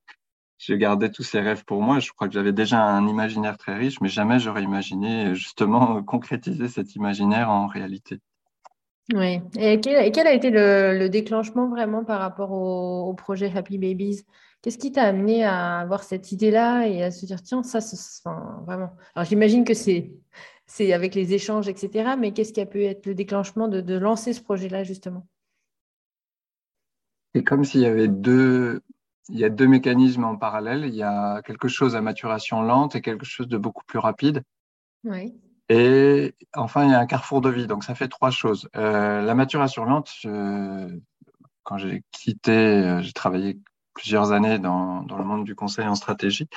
je 0.59 0.75
gardais 0.75 1.11
tous 1.11 1.23
ces 1.23 1.41
rêves 1.41 1.65
pour 1.65 1.83
moi. 1.83 2.01
Je 2.01 2.11
crois 2.13 2.29
que 2.29 2.35
j'avais 2.35 2.53
déjà 2.53 2.83
un 2.83 3.07
imaginaire 3.09 3.57
très 3.57 3.77
riche, 3.77 4.01
mais 4.01 4.09
jamais 4.09 4.39
j'aurais 4.39 4.63
imaginé 4.63 5.35
justement 5.35 6.03
concrétiser 6.05 6.69
cet 6.69 6.95
imaginaire 6.97 7.51
en 7.51 7.67
réalité. 7.67 8.21
Oui. 9.15 9.41
Et 9.59 9.81
quel, 9.81 9.97
a 10.27 10.33
été 10.33 10.51
le, 10.51 11.09
déclenchement 11.09 11.69
vraiment 11.69 12.05
par 12.05 12.21
rapport 12.21 12.53
au, 12.53 13.13
projet 13.15 13.53
Happy 13.55 13.79
Babies? 13.79 14.25
Qu'est-ce 14.63 14.79
qui 14.79 14.93
t'a 14.93 15.05
amené 15.05 15.43
à 15.45 15.79
avoir 15.79 16.03
cette 16.03 16.33
idée-là 16.33 16.87
et 16.87 17.03
à 17.03 17.11
se 17.11 17.25
dire, 17.27 17.43
tiens, 17.43 17.63
ça, 17.63 17.81
c'est 17.81 18.23
vraiment. 18.67 18.91
Alors, 19.15 19.27
j'imagine 19.27 19.65
que 19.65 19.75
c'est, 19.75 20.13
c'est 20.67 20.93
avec 20.93 21.15
les 21.15 21.33
échanges, 21.33 21.69
etc. 21.69 22.11
Mais 22.19 22.33
qu'est-ce 22.33 22.53
qui 22.53 22.61
a 22.61 22.67
pu 22.67 22.85
être 22.85 23.07
le 23.07 23.15
déclenchement 23.15 23.69
de, 23.69 23.95
lancer 23.95 24.33
ce 24.33 24.43
projet-là, 24.43 24.85
justement? 24.85 25.27
C'est 27.35 27.43
comme 27.43 27.65
s'il 27.65 27.81
y 27.81 27.87
avait 27.87 28.09
deux, 28.09 28.83
il 29.29 29.39
y 29.39 29.45
a 29.45 29.49
deux 29.49 29.67
mécanismes 29.67 30.25
en 30.25 30.37
parallèle. 30.37 30.85
Il 30.85 30.95
y 30.95 31.03
a 31.03 31.43
quelque 31.43 31.69
chose 31.69 31.97
à 31.97 32.03
maturation 32.03 32.63
lente 32.63 32.97
et 32.97 33.01
quelque 33.01 33.25
chose 33.25 33.49
de 33.49 33.57
beaucoup 33.57 33.85
plus 33.85 33.99
rapide. 33.99 34.43
Oui. 35.05 35.35
Et 35.71 36.35
enfin, 36.57 36.85
il 36.85 36.91
y 36.91 36.95
a 36.95 36.99
un 36.99 37.07
carrefour 37.07 37.41
de 37.41 37.49
vie. 37.49 37.67
Donc, 37.69 37.85
ça 37.85 37.95
fait 37.95 38.09
trois 38.09 38.33
choses. 38.33 38.69
Euh, 38.77 39.23
la 39.23 39.35
maturation 39.37 39.85
lente, 39.85 40.11
quand 41.63 41.79
j'ai 41.79 42.03
quitté, 42.11 42.51
euh, 42.51 43.01
j'ai 43.03 43.13
travaillé 43.13 43.61
plusieurs 43.95 44.33
années 44.33 44.59
dans, 44.59 45.03
dans, 45.03 45.17
le 45.17 45.25
monde 45.25 45.45
du 45.45 45.55
conseil 45.55 45.87
en 45.87 45.95
stratégie. 45.95 46.49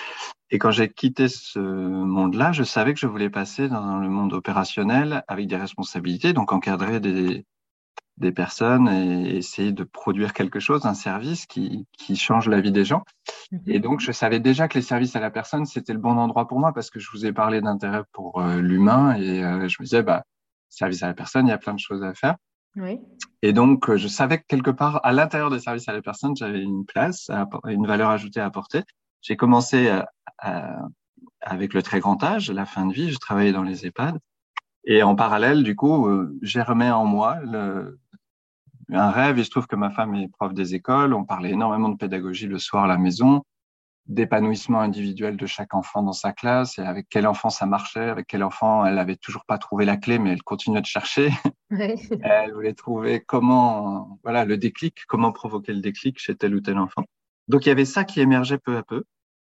Et 0.50 0.58
quand 0.58 0.72
j'ai 0.72 0.92
quitté 0.92 1.28
ce 1.28 1.60
monde-là, 1.60 2.54
je 2.54 2.64
savais 2.64 2.94
que 2.96 3.00
je 3.00 3.06
voulais 3.06 3.30
passer 3.30 3.70
dans 3.70 4.00
le 4.00 4.10
monde 4.10 4.34
opérationnel 4.34 5.24
avec 5.28 5.48
des 5.48 5.58
responsabilités, 5.58 6.34
donc 6.34 6.52
encadrer 6.52 7.00
des, 7.00 7.46
des 8.18 8.32
personnes 8.32 8.88
et 8.88 9.38
essayer 9.38 9.72
de 9.72 9.84
produire 9.84 10.34
quelque 10.34 10.60
chose, 10.60 10.86
un 10.86 10.94
service 10.94 11.46
qui, 11.46 11.88
qui 11.98 12.16
change 12.16 12.48
la 12.48 12.62
vie 12.62 12.72
des 12.72 12.86
gens. 12.86 13.04
Et 13.66 13.80
donc, 13.80 14.00
je 14.00 14.12
savais 14.12 14.40
déjà 14.40 14.68
que 14.68 14.76
les 14.78 14.84
services 14.84 15.16
à 15.16 15.20
la 15.20 15.32
personne, 15.32 15.66
c'était 15.66 15.94
le 15.94 16.00
bon 16.00 16.18
endroit 16.18 16.48
pour 16.48 16.60
moi 16.60 16.74
parce 16.74 16.90
que 16.90 17.00
je 17.00 17.10
vous 17.12 17.26
ai 17.26 17.34
parlé 17.34 17.62
d'intérêt 17.62 18.04
pour 18.12 18.42
euh, 18.42 18.62
l'humain 18.62 19.16
et 19.16 19.44
euh, 19.44 19.68
je 19.68 19.78
me 19.80 19.86
disais, 19.86 20.04
bah, 20.04 20.24
service 20.70 21.04
à 21.04 21.08
la 21.08 21.14
personne, 21.14 21.48
il 21.48 21.50
y 21.50 21.54
a 21.54 21.58
plein 21.58 21.74
de 21.74 21.80
choses 21.80 22.04
à 22.04 22.14
faire. 22.14 22.36
Oui. 22.76 23.00
Et 23.42 23.54
donc, 23.54 23.90
euh, 23.90 23.98
je 23.98 24.08
savais 24.08 24.40
que 24.40 24.46
quelque 24.48 24.72
part, 24.72 25.00
à 25.04 25.12
l'intérieur 25.12 25.50
des 25.50 25.60
services 25.60 25.88
à 25.90 25.94
la 25.94 26.02
personne, 26.02 26.36
j'avais 26.36 26.62
une 26.62 26.86
place, 26.86 27.30
une 27.68 27.88
valeur 27.88 28.10
ajoutée 28.10 28.40
à 28.40 28.46
apporter. 28.46 28.84
J'ai 29.22 29.38
commencé 29.38 29.90
avec 31.40 31.74
le 31.74 31.82
très 31.82 32.02
grand 32.02 32.22
âge, 32.24 32.52
la 32.52 32.66
fin 32.66 32.86
de 32.86 32.94
vie, 32.94 33.10
je 33.10 33.18
travaillais 33.18 33.54
dans 33.54 33.64
les 33.64 33.86
EHPAD. 33.86 34.20
Et 34.86 35.02
en 35.02 35.16
parallèle, 35.16 35.64
du 35.64 35.78
coup, 35.78 36.10
j'ai 36.42 36.62
remis 36.62 36.90
en 36.90 37.06
moi 37.06 37.40
le, 37.42 38.02
un 38.96 39.12
rêve. 39.12 39.38
Il 39.38 39.46
se 39.46 39.50
trouve 39.50 39.68
que 39.68 39.76
ma 39.76 39.90
femme 39.90 40.16
est 40.16 40.28
prof 40.28 40.54
des 40.54 40.76
écoles. 40.76 41.14
On 41.14 41.26
parlait 41.26 41.52
énormément 41.52 41.90
de 41.90 41.98
pédagogie 41.98 42.48
le 42.48 42.60
soir 42.60 42.86
à 42.86 42.88
la 42.88 42.98
maison, 42.98 43.44
d'épanouissement 44.06 44.82
individuel 44.82 45.38
de 45.38 45.46
chaque 45.46 45.74
enfant 45.74 46.04
dans 46.04 46.14
sa 46.14 46.34
classe 46.34 46.78
et 46.78 46.84
avec 46.84 47.08
quel 47.10 47.28
enfant 47.28 47.50
ça 47.50 47.66
marchait, 47.66 48.10
avec 48.10 48.28
quel 48.28 48.44
enfant 48.44 48.86
elle 48.86 49.00
avait 49.00 49.16
toujours 49.16 49.46
pas 49.46 49.58
trouvé 49.58 49.86
la 49.86 49.98
clé, 49.98 50.20
mais 50.20 50.32
elle 50.32 50.44
continuait 50.44 50.82
de 50.82 50.86
chercher. 50.86 51.32
elle 51.70 52.54
voulait 52.54 52.74
trouver 52.74 53.22
comment, 53.22 54.20
voilà, 54.24 54.46
le 54.46 54.58
déclic, 54.58 55.06
comment 55.08 55.32
provoquer 55.32 55.74
le 55.74 55.82
déclic 55.82 56.20
chez 56.20 56.36
tel 56.36 56.56
ou 56.56 56.62
tel 56.62 56.78
enfant. 56.78 57.04
Donc 57.48 57.66
il 57.66 57.70
y 57.70 57.72
avait 57.72 57.86
ça 57.86 58.04
qui 58.04 58.22
émergeait 58.22 58.58
peu 58.58 58.78
à 58.78 58.84
peu 58.84 59.04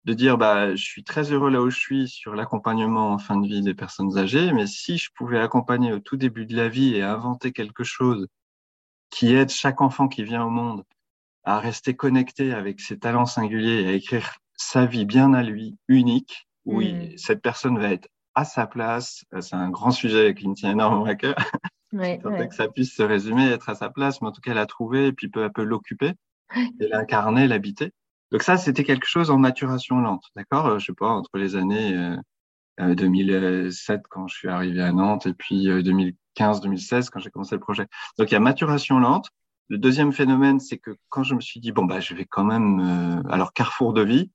de 0.06 0.14
dire 0.14 0.38
bah 0.38 0.76
je 0.76 0.84
suis 0.84 1.04
très 1.04 1.32
heureux 1.32 1.50
là 1.50 1.62
où 1.62 1.70
je 1.70 1.80
suis 1.80 2.08
sur 2.10 2.36
l'accompagnement 2.36 3.12
en 3.12 3.18
fin 3.18 3.38
de 3.38 3.48
vie 3.48 3.62
des 3.62 3.74
personnes 3.74 4.18
âgées 4.18 4.52
mais 4.52 4.68
si 4.68 4.98
je 4.98 5.10
pouvais 5.16 5.40
accompagner 5.40 5.94
au 5.94 6.00
tout 6.00 6.18
début 6.18 6.46
de 6.46 6.56
la 6.56 6.68
vie 6.68 6.96
et 6.96 7.04
inventer 7.04 7.52
quelque 7.52 7.84
chose 7.84 8.28
qui 9.14 9.36
aide 9.36 9.50
chaque 9.50 9.80
enfant 9.82 10.08
qui 10.08 10.24
vient 10.24 10.44
au 10.44 10.50
monde 10.50 10.84
à 11.44 11.60
rester 11.60 11.96
connecté 11.96 12.52
avec 12.52 12.82
ses 12.82 12.98
talents 12.98 13.28
singuliers 13.28 13.84
et 13.84 13.88
à 13.88 13.92
écrire 13.92 14.38
sa 14.56 14.86
vie 14.86 15.06
bien 15.06 15.34
à 15.34 15.44
lui, 15.44 15.78
unique, 15.88 16.48
où 16.66 16.82
mm. 16.82 17.18
cette 17.18 17.42
personne 17.42 17.78
va 17.78 17.92
être 17.92 18.08
à 18.34 18.44
sa 18.44 18.66
place. 18.66 19.24
Euh, 19.34 19.42
c'est 19.42 19.56
un 19.56 19.70
grand 19.70 19.92
sujet 19.92 20.34
qui 20.34 20.48
me 20.48 20.56
tient 20.56 20.72
énormément 20.72 21.06
à 21.06 21.16
cœur. 21.16 21.36
Ouais, 21.94 22.20
que 22.20 22.56
ça 22.56 22.68
puisse 22.70 22.96
se 22.96 23.04
résumer, 23.04 23.46
être 23.50 23.70
à 23.70 23.76
sa 23.76 23.92
place, 23.92 24.20
mais 24.20 24.28
en 24.28 24.32
tout 24.32 24.42
cas 24.42 24.56
la 24.56 24.66
trouver 24.66 25.06
et 25.06 25.14
puis 25.14 25.30
peu 25.30 25.44
à 25.44 25.52
peu 25.52 25.64
l'occuper 25.64 26.14
et 26.56 26.88
l'incarner, 26.88 27.48
l'habiter. 27.48 27.92
Donc 28.32 28.42
ça, 28.42 28.58
c'était 28.58 28.84
quelque 28.84 29.06
chose 29.06 29.30
en 29.30 29.38
maturation 29.38 30.00
lente, 30.00 30.24
d'accord? 30.36 30.66
Euh, 30.66 30.80
Je 30.80 30.88
sais 30.88 30.94
pas, 30.94 31.10
entre 31.10 31.38
les 31.38 31.56
années 31.56 32.18
2007 32.80 33.96
euh, 33.96 34.02
quand 34.10 34.28
je 34.28 34.36
suis 34.36 34.48
arrivé 34.48 34.82
à 34.82 34.92
Nantes 34.92 35.28
et 35.28 35.36
puis 35.36 35.66
2000 35.66 36.16
2015-2016 36.38 37.10
quand 37.10 37.20
j'ai 37.20 37.30
commencé 37.30 37.56
le 37.56 37.62
projet. 37.62 37.88
Donc 38.18 38.32
il 38.32 38.34
y 38.34 38.38
a 38.38 38.40
maturation 38.40 39.00
lente. 39.00 39.30
Le 39.70 39.78
deuxième 39.78 40.12
phénomène, 40.12 40.60
c'est 40.60 40.78
que 40.78 40.92
quand 41.10 41.24
je 41.24 41.36
me 41.36 41.42
suis 41.42 41.60
dit 41.60 41.72
bon 41.72 41.86
bah 41.86 42.00
je 42.00 42.14
vais 42.14 42.26
quand 42.26 42.44
même 42.44 42.80
euh, 42.80 43.30
alors 43.30 43.54
carrefour 43.54 43.94
de 43.94 44.02
vie, 44.02 44.32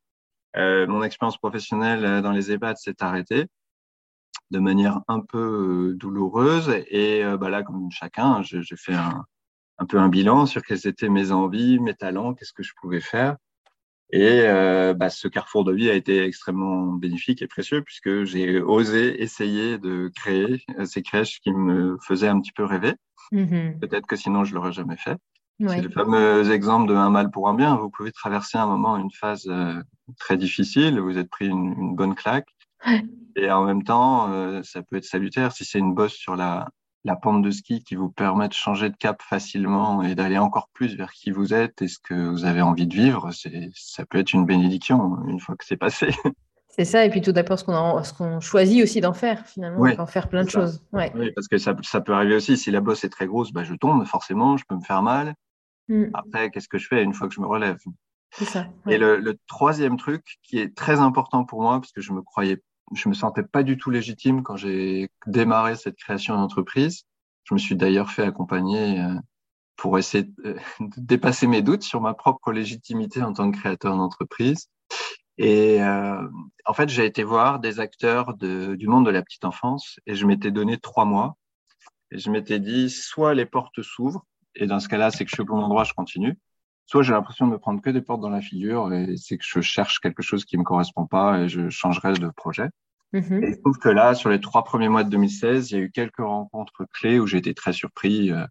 euh, 0.56 0.86
mon 0.86 1.02
expérience 1.02 1.38
professionnelle 1.38 2.04
euh, 2.04 2.20
dans 2.22 2.32
les 2.32 2.50
EHPAD 2.50 2.76
s'est 2.78 3.02
arrêtée 3.02 3.46
de 4.50 4.58
manière 4.58 5.00
un 5.08 5.20
peu 5.20 5.94
douloureuse 5.96 6.70
et 6.88 7.22
bah 7.38 7.50
là 7.50 7.62
comme 7.62 7.90
chacun, 7.90 8.42
j'ai 8.42 8.62
fait 8.76 8.94
un, 8.94 9.26
un 9.78 9.86
peu 9.86 9.98
un 9.98 10.08
bilan 10.08 10.46
sur 10.46 10.62
quelles 10.62 10.86
étaient 10.86 11.10
mes 11.10 11.32
envies, 11.32 11.78
mes 11.78 11.94
talents, 11.94 12.32
qu'est-ce 12.32 12.54
que 12.54 12.62
je 12.62 12.72
pouvais 12.80 13.00
faire. 13.00 13.36
Et 14.10 14.40
euh, 14.42 14.94
bah, 14.94 15.10
ce 15.10 15.28
carrefour 15.28 15.64
de 15.64 15.72
vie 15.72 15.90
a 15.90 15.94
été 15.94 16.22
extrêmement 16.22 16.92
bénéfique 16.92 17.42
et 17.42 17.46
précieux 17.46 17.82
puisque 17.82 18.24
j'ai 18.24 18.60
osé 18.60 19.22
essayer 19.22 19.78
de 19.78 20.10
créer 20.16 20.64
euh, 20.78 20.86
ces 20.86 21.02
crèches 21.02 21.40
qui 21.40 21.52
me 21.52 21.98
faisaient 22.06 22.28
un 22.28 22.40
petit 22.40 22.52
peu 22.52 22.64
rêver. 22.64 22.94
Mm-hmm. 23.32 23.78
Peut-être 23.80 24.06
que 24.06 24.16
sinon 24.16 24.44
je 24.44 24.54
l'aurais 24.54 24.72
jamais 24.72 24.96
fait. 24.96 25.18
C'est 25.66 25.82
le 25.82 25.90
fameux 25.90 26.52
exemple 26.52 26.88
de 26.88 26.94
un 26.94 27.10
mal 27.10 27.32
pour 27.32 27.48
un 27.48 27.54
bien. 27.54 27.74
Vous 27.76 27.90
pouvez 27.90 28.12
traverser 28.12 28.58
un 28.58 28.66
moment 28.66 28.96
une 28.96 29.10
phase 29.10 29.46
euh, 29.48 29.82
très 30.16 30.36
difficile, 30.36 31.00
vous 31.00 31.18
êtes 31.18 31.28
pris 31.28 31.48
une, 31.48 31.74
une 31.76 31.96
bonne 31.96 32.14
claque, 32.14 32.46
et 33.36 33.50
en 33.50 33.64
même 33.64 33.82
temps, 33.82 34.32
euh, 34.32 34.62
ça 34.62 34.82
peut 34.82 34.96
être 34.96 35.04
salutaire 35.04 35.52
si 35.52 35.64
c'est 35.64 35.78
une 35.78 35.94
bosse 35.94 36.14
sur 36.14 36.36
la, 36.36 36.68
la 37.04 37.16
pente 37.16 37.42
de 37.42 37.50
ski 37.50 37.82
qui 37.82 37.94
vous 37.94 38.10
permet 38.10 38.48
de 38.48 38.52
changer 38.52 38.90
de 38.90 38.96
cap 38.96 39.22
facilement 39.22 40.02
et 40.02 40.14
d'aller 40.14 40.38
encore 40.38 40.68
plus 40.72 40.96
vers 40.96 41.12
qui 41.12 41.30
vous 41.30 41.54
êtes 41.54 41.80
et 41.82 41.88
ce 41.88 41.98
que 41.98 42.14
vous 42.14 42.44
avez 42.44 42.62
envie 42.62 42.86
de 42.86 42.94
vivre, 42.94 43.30
ça 43.74 44.04
peut 44.06 44.18
être 44.18 44.32
une 44.32 44.46
bénédiction 44.46 45.18
une 45.26 45.40
fois 45.40 45.56
que 45.56 45.64
c'est 45.64 45.76
passé. 45.76 46.08
C'est 46.70 46.84
ça, 46.84 47.04
et 47.04 47.10
puis 47.10 47.20
tout 47.20 47.32
d'abord, 47.32 47.58
ce 47.58 47.64
qu'on 48.14 48.38
choisit 48.38 48.84
aussi 48.84 49.00
d'en 49.00 49.12
faire, 49.12 49.44
finalement, 49.48 49.80
oui, 49.80 49.96
faire 50.06 50.28
plein 50.28 50.44
de 50.44 50.48
choses. 50.48 50.80
Oui, 50.92 51.06
parce 51.34 51.48
que 51.48 51.58
ça, 51.58 51.74
ça, 51.82 52.00
peut 52.00 52.12
arriver 52.12 52.36
aussi, 52.36 52.56
si 52.56 52.70
la 52.70 52.80
bosse 52.80 53.02
est 53.02 53.08
très 53.08 53.26
grosse, 53.26 53.50
bah, 53.50 53.64
je 53.64 53.74
tombe, 53.74 54.06
forcément, 54.06 54.56
je 54.56 54.64
peux 54.64 54.76
me 54.76 54.80
faire 54.80 55.02
mal. 55.02 55.34
Mm. 55.88 56.04
Après, 56.14 56.50
qu'est-ce 56.50 56.68
que 56.68 56.78
je 56.78 56.86
fais 56.86 57.02
une 57.02 57.14
fois 57.14 57.26
que 57.26 57.34
je 57.34 57.40
me 57.40 57.48
relève? 57.48 57.78
Ça, 58.30 58.68
Et 58.88 58.96
le, 58.96 59.18
le, 59.18 59.36
troisième 59.48 59.96
truc 59.96 60.38
qui 60.44 60.60
est 60.60 60.72
très 60.76 61.00
important 61.00 61.44
pour 61.44 61.62
moi, 61.62 61.80
parce 61.80 61.90
que 61.90 62.00
je 62.00 62.12
me 62.12 62.22
croyais 62.22 62.62
je 62.94 63.08
me 63.08 63.14
sentais 63.14 63.42
pas 63.42 63.62
du 63.62 63.76
tout 63.76 63.90
légitime 63.90 64.42
quand 64.42 64.56
j'ai 64.56 65.10
démarré 65.26 65.76
cette 65.76 65.96
création 65.96 66.36
d'entreprise. 66.36 67.04
Je 67.44 67.54
me 67.54 67.58
suis 67.58 67.76
d'ailleurs 67.76 68.10
fait 68.10 68.22
accompagner 68.22 69.00
euh, 69.00 69.14
pour 69.76 69.98
essayer 69.98 70.24
de 70.40 70.56
dépasser 70.96 71.46
mes 71.46 71.62
doutes 71.62 71.82
sur 71.82 72.00
ma 72.00 72.14
propre 72.14 72.52
légitimité 72.52 73.22
en 73.22 73.32
tant 73.32 73.50
que 73.50 73.58
créateur 73.58 73.96
d'entreprise. 73.96 74.68
Et 75.38 75.80
euh, 75.82 76.28
en 76.66 76.74
fait, 76.74 76.88
j'ai 76.88 77.06
été 77.06 77.22
voir 77.22 77.60
des 77.60 77.78
acteurs 77.78 78.34
de, 78.34 78.74
du 78.74 78.88
monde 78.88 79.06
de 79.06 79.10
la 79.10 79.22
petite 79.22 79.44
enfance 79.44 80.00
et 80.06 80.14
je 80.14 80.26
m'étais 80.26 80.50
donné 80.50 80.78
trois 80.78 81.04
mois. 81.04 81.36
Et 82.10 82.18
je 82.18 82.30
m'étais 82.30 82.58
dit, 82.58 82.90
soit 82.90 83.34
les 83.34 83.46
portes 83.46 83.82
s'ouvrent, 83.82 84.24
et 84.54 84.66
dans 84.66 84.80
ce 84.80 84.88
cas-là, 84.88 85.10
c'est 85.10 85.24
que 85.24 85.30
je 85.30 85.36
suis 85.36 85.42
au 85.42 85.46
bon 85.46 85.60
endroit, 85.62 85.84
je 85.84 85.92
continue. 85.92 86.38
Soit 86.88 87.02
j'ai 87.02 87.12
l'impression 87.12 87.46
de 87.46 87.52
me 87.52 87.58
prendre 87.58 87.82
que 87.82 87.90
des 87.90 88.00
portes 88.00 88.22
dans 88.22 88.30
la 88.30 88.40
figure 88.40 88.94
et 88.94 89.14
c'est 89.18 89.36
que 89.36 89.44
je 89.46 89.60
cherche 89.60 90.00
quelque 90.00 90.22
chose 90.22 90.46
qui 90.46 90.56
me 90.56 90.64
correspond 90.64 91.06
pas 91.06 91.40
et 91.40 91.48
je 91.48 91.68
changerai 91.68 92.14
de 92.14 92.30
projet. 92.30 92.70
Mm-hmm. 93.12 93.44
Et 93.44 93.52
je 93.52 93.60
trouve 93.60 93.76
que 93.76 93.90
là, 93.90 94.14
sur 94.14 94.30
les 94.30 94.40
trois 94.40 94.64
premiers 94.64 94.88
mois 94.88 95.04
de 95.04 95.10
2016, 95.10 95.70
il 95.70 95.74
y 95.74 95.80
a 95.80 95.84
eu 95.84 95.90
quelques 95.90 96.20
rencontres 96.20 96.86
clés 96.90 97.20
où 97.20 97.26
j'ai 97.26 97.36
été 97.36 97.52
très 97.52 97.74
surpris. 97.74 98.32
Euh, 98.32 98.42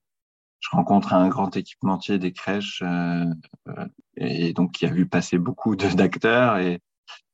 je 0.59 0.69
rencontre 0.69 1.13
un 1.13 1.29
grand 1.29 1.57
équipementier 1.57 2.19
des 2.19 2.31
crèches 2.31 2.83
euh, 2.85 3.25
euh, 3.69 3.85
et 4.17 4.53
donc 4.53 4.71
qui 4.71 4.85
a 4.85 4.91
vu 4.91 5.07
passer 5.07 5.39
beaucoup 5.39 5.75
d'acteurs 5.75 6.57
et 6.57 6.79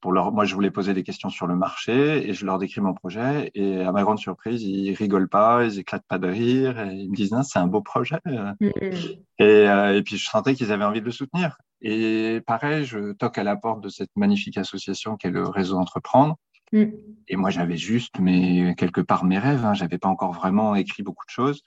pour 0.01 0.11
leur, 0.11 0.31
moi 0.31 0.45
je 0.45 0.53
voulais 0.53 0.71
poser 0.71 0.93
des 0.93 1.03
questions 1.03 1.29
sur 1.29 1.47
le 1.47 1.55
marché 1.55 2.29
et 2.29 2.33
je 2.33 2.45
leur 2.45 2.57
décris 2.57 2.81
mon 2.81 2.93
projet 2.93 3.51
et 3.55 3.81
à 3.81 3.91
ma 3.91 4.03
grande 4.03 4.19
surprise 4.19 4.63
ils 4.63 4.93
rigolent 4.93 5.29
pas, 5.29 5.63
ils 5.63 5.79
éclatent 5.79 6.07
pas 6.07 6.19
de 6.19 6.27
rire 6.27 6.79
et 6.79 6.93
ils 6.93 7.09
me 7.09 7.15
disent 7.15 7.35
c'est 7.43 7.59
un 7.59 7.67
beau 7.67 7.81
projet 7.81 8.19
mm-hmm. 8.25 9.17
et, 9.39 9.97
et 9.97 10.03
puis 10.03 10.17
je 10.17 10.29
sentais 10.29 10.55
qu'ils 10.55 10.71
avaient 10.71 10.85
envie 10.85 11.01
de 11.01 11.05
le 11.05 11.11
soutenir 11.11 11.57
et 11.81 12.41
pareil 12.45 12.85
je 12.85 13.13
toque 13.13 13.37
à 13.37 13.43
la 13.43 13.55
porte 13.55 13.81
de 13.81 13.89
cette 13.89 14.11
magnifique 14.15 14.57
association 14.57 15.15
qui 15.17 15.27
est 15.27 15.31
le 15.31 15.47
réseau 15.47 15.77
Entreprendre 15.77 16.37
Mm. 16.73 16.85
Et 17.27 17.35
moi, 17.37 17.51
j'avais 17.51 17.77
juste, 17.77 18.19
mais 18.19 18.75
quelque 18.75 18.99
part, 18.99 19.23
mes 19.23 19.39
rêves. 19.39 19.63
Hein. 19.63 19.75
J'avais 19.75 19.99
pas 19.99 20.09
encore 20.09 20.33
vraiment 20.33 20.75
écrit 20.75 21.03
beaucoup 21.03 21.25
de 21.25 21.31
choses. 21.31 21.61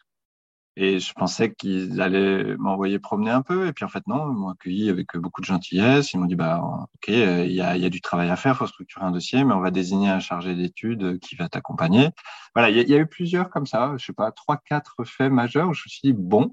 Et 0.78 0.98
je 0.98 1.12
pensais 1.14 1.54
qu'ils 1.54 2.02
allaient 2.02 2.54
m'envoyer 2.58 2.98
promener 2.98 3.30
un 3.30 3.40
peu. 3.40 3.66
Et 3.66 3.72
puis, 3.72 3.84
en 3.84 3.88
fait, 3.88 4.06
non, 4.06 4.30
ils 4.30 4.36
m'ont 4.36 4.50
accueilli 4.50 4.90
avec 4.90 5.16
beaucoup 5.16 5.40
de 5.40 5.46
gentillesse. 5.46 6.12
Ils 6.12 6.18
m'ont 6.18 6.26
dit, 6.26 6.36
bah, 6.36 6.60
OK, 6.94 7.08
il 7.08 7.52
y 7.52 7.62
a, 7.62 7.76
y 7.76 7.86
a, 7.86 7.88
du 7.88 8.02
travail 8.02 8.28
à 8.28 8.36
faire, 8.36 8.56
faut 8.56 8.66
structurer 8.66 9.06
un 9.06 9.10
dossier, 9.10 9.42
mais 9.44 9.54
on 9.54 9.60
va 9.60 9.70
désigner 9.70 10.10
un 10.10 10.20
chargé 10.20 10.54
d'études 10.54 11.18
qui 11.20 11.34
va 11.34 11.48
t'accompagner. 11.48 12.10
Voilà, 12.54 12.68
il 12.68 12.88
y, 12.88 12.94
a 12.94 12.98
eu 12.98 13.06
plusieurs 13.06 13.48
comme 13.48 13.66
ça, 13.66 13.94
je 13.96 14.04
sais 14.04 14.12
pas, 14.12 14.32
trois, 14.32 14.58
quatre 14.58 15.04
faits 15.04 15.32
majeurs 15.32 15.68
où 15.68 15.74
je 15.74 15.82
me 15.86 15.88
suis 15.88 16.00
dit, 16.04 16.12
bon, 16.12 16.52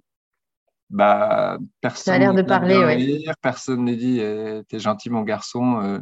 bah, 0.89 1.57
personne. 1.81 2.03
Ça 2.05 2.13
a 2.13 2.19
l'air 2.19 2.33
de 2.33 2.41
parler. 2.43 3.25
Personne 3.41 3.83
n'est 3.85 3.95
dit, 3.95 4.19
eh, 4.19 4.61
t'es 4.69 4.79
gentil, 4.79 5.09
mon 5.09 5.23
garçon, 5.23 5.81
euh, 5.81 5.99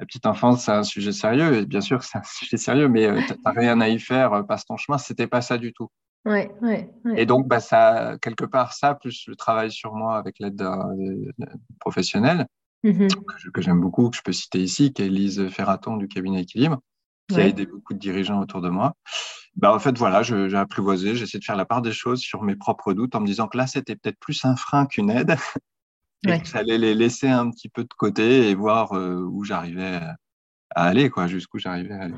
la 0.00 0.06
petite 0.06 0.26
enfance, 0.26 0.64
c'est 0.64 0.72
un 0.72 0.82
sujet 0.82 1.12
sérieux. 1.12 1.58
Et 1.58 1.66
bien 1.66 1.80
sûr, 1.80 2.02
c'est 2.02 2.18
un 2.18 2.22
sujet 2.24 2.56
sérieux, 2.56 2.88
mais 2.88 3.06
euh, 3.06 3.20
tu 3.26 3.34
n'as 3.44 3.52
rien 3.52 3.80
à 3.80 3.88
y 3.88 3.98
faire, 3.98 4.32
euh, 4.32 4.42
passe 4.42 4.64
ton 4.64 4.76
chemin. 4.76 4.98
C'était 4.98 5.26
pas 5.26 5.42
ça 5.42 5.58
du 5.58 5.72
tout. 5.72 5.90
Ouais, 6.26 6.50
ouais, 6.60 6.90
Et 7.16 7.24
donc, 7.24 7.46
bah, 7.46 7.60
ça, 7.60 8.18
quelque 8.20 8.44
part, 8.44 8.72
ça, 8.72 8.96
plus 8.96 9.28
le 9.28 9.36
travail 9.36 9.70
sur 9.70 9.94
moi 9.94 10.18
avec 10.18 10.40
l'aide 10.40 10.56
d'un 10.56 10.90
professionnel, 11.78 12.48
mm-hmm. 12.82 13.52
que 13.52 13.62
j'aime 13.62 13.80
beaucoup, 13.80 14.10
que 14.10 14.16
je 14.16 14.22
peux 14.22 14.32
citer 14.32 14.58
ici, 14.58 14.92
qui 14.92 15.02
est 15.02 15.08
Lise 15.08 15.48
Ferraton 15.50 15.96
du 15.96 16.08
cabinet 16.08 16.42
Équilibre, 16.42 16.80
qui 17.28 17.40
a 17.40 17.46
aidé 17.46 17.64
beaucoup 17.66 17.94
de 17.94 18.00
dirigeants 18.00 18.40
autour 18.40 18.60
de 18.60 18.68
moi. 18.68 18.94
Bah, 19.54 19.72
en 19.72 19.78
fait, 19.78 19.96
voilà, 19.96 20.24
j'ai 20.24 20.56
apprivoisé, 20.56 21.14
j'essaie 21.14 21.38
de 21.38 21.44
faire 21.44 21.54
la 21.54 21.64
part 21.64 21.80
des 21.80 21.92
choses 21.92 22.20
sur 22.20 22.42
mes 22.42 22.56
propres 22.56 22.92
doutes 22.92 23.14
en 23.14 23.20
me 23.20 23.26
disant 23.26 23.46
que 23.46 23.56
là, 23.56 23.68
c'était 23.68 23.94
peut-être 23.94 24.18
plus 24.18 24.44
un 24.44 24.56
frein 24.56 24.86
qu'une 24.86 25.10
aide. 25.10 25.36
Et 26.26 26.40
que 26.40 26.48
j'allais 26.48 26.78
les 26.78 26.94
laisser 26.94 27.28
un 27.28 27.50
petit 27.50 27.68
peu 27.68 27.84
de 27.84 27.94
côté 27.96 28.48
et 28.48 28.54
voir 28.56 28.94
euh, 28.94 29.20
où 29.20 29.44
j'arrivais 29.44 30.00
à 30.74 30.82
aller, 30.82 31.08
quoi, 31.08 31.28
jusqu'où 31.28 31.58
j'arrivais 31.58 31.94
à 31.94 32.02
aller. 32.04 32.14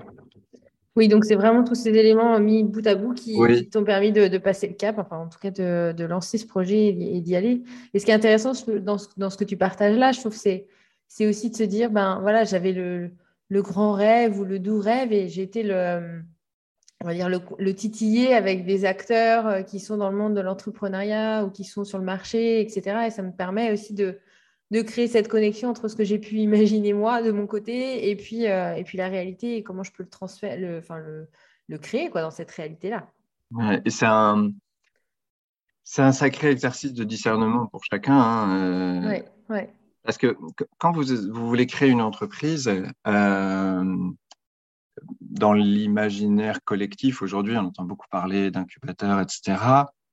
Oui, 0.98 1.06
donc 1.06 1.24
c'est 1.24 1.36
vraiment 1.36 1.62
tous 1.62 1.76
ces 1.76 1.90
éléments 1.90 2.40
mis 2.40 2.64
bout 2.64 2.84
à 2.84 2.96
bout 2.96 3.14
qui, 3.14 3.36
t'ont 3.70 3.84
permis 3.84 4.10
de, 4.10 4.36
passer 4.38 4.66
le 4.66 4.74
cap, 4.74 4.98
enfin 4.98 5.18
en 5.18 5.28
tout 5.28 5.38
cas 5.38 5.52
de, 5.52 6.04
lancer 6.04 6.38
ce 6.38 6.46
projet 6.46 6.88
et, 6.88 7.20
d'y 7.20 7.36
aller. 7.36 7.62
Et 7.94 8.00
ce 8.00 8.04
qui 8.04 8.10
est 8.10 8.14
intéressant 8.14 8.50
dans 8.80 8.98
ce, 8.98 9.36
que 9.36 9.44
tu 9.44 9.56
partages 9.56 9.96
là, 9.96 10.10
je 10.10 10.18
trouve, 10.18 10.34
c'est, 10.34 10.66
c'est 11.06 11.28
aussi 11.28 11.50
de 11.50 11.56
se 11.56 11.62
dire, 11.62 11.92
ben 11.92 12.18
voilà, 12.20 12.42
j'avais 12.42 12.72
le, 12.72 13.12
grand 13.62 13.92
rêve 13.92 14.40
ou 14.40 14.44
le 14.44 14.58
doux 14.58 14.80
rêve 14.80 15.12
et 15.12 15.28
j'ai 15.28 15.42
été 15.42 15.62
le, 15.62 16.20
on 17.00 17.06
va 17.06 17.14
dire 17.14 17.28
le, 17.28 17.38
le, 17.60 17.74
titiller 17.74 18.34
avec 18.34 18.66
des 18.66 18.84
acteurs 18.84 19.46
euh, 19.46 19.62
qui 19.62 19.78
sont 19.78 19.98
dans 19.98 20.10
le 20.10 20.16
monde 20.16 20.34
de 20.34 20.40
l'entrepreneuriat 20.40 21.44
ou 21.44 21.50
qui 21.50 21.62
sont 21.62 21.84
sur 21.84 21.98
le 21.98 22.04
marché, 22.04 22.60
etc. 22.60 23.04
Et 23.06 23.10
ça 23.10 23.22
me 23.22 23.30
permet 23.30 23.70
aussi 23.70 23.94
de, 23.94 24.18
de 24.70 24.82
créer 24.82 25.08
cette 25.08 25.28
connexion 25.28 25.70
entre 25.70 25.88
ce 25.88 25.96
que 25.96 26.04
j'ai 26.04 26.18
pu 26.18 26.36
imaginer 26.36 26.92
moi 26.92 27.22
de 27.22 27.30
mon 27.30 27.46
côté 27.46 28.10
et 28.10 28.16
puis, 28.16 28.46
euh, 28.46 28.74
et 28.74 28.84
puis 28.84 28.98
la 28.98 29.08
réalité 29.08 29.56
et 29.56 29.62
comment 29.62 29.82
je 29.82 29.92
peux 29.92 30.02
le 30.02 30.10
transférer, 30.10 30.58
le, 30.58 30.78
enfin, 30.78 30.98
le, 30.98 31.28
le 31.68 31.78
créer 31.78 32.10
quoi, 32.10 32.22
dans 32.22 32.30
cette 32.30 32.50
réalité-là. 32.50 33.08
et 33.84 33.90
c'est 33.90 34.06
un, 34.06 34.50
c'est 35.84 36.02
un 36.02 36.12
sacré 36.12 36.50
exercice 36.50 36.92
de 36.92 37.02
discernement 37.02 37.66
pour 37.66 37.82
chacun. 37.82 38.18
Hein, 38.18 39.04
euh, 39.04 39.22
ouais, 39.48 39.74
Parce 40.02 40.18
que 40.18 40.36
quand 40.76 40.92
vous, 40.92 41.04
vous, 41.04 41.48
voulez 41.48 41.66
créer 41.66 41.88
une 41.88 42.02
entreprise, 42.02 42.70
euh, 43.06 44.10
dans 45.20 45.52
l'imaginaire 45.54 46.62
collectif, 46.62 47.22
aujourd'hui, 47.22 47.56
on 47.56 47.66
entend 47.66 47.84
beaucoup 47.84 48.06
parler 48.10 48.50
d'incubateurs, 48.50 49.20
etc. 49.20 49.56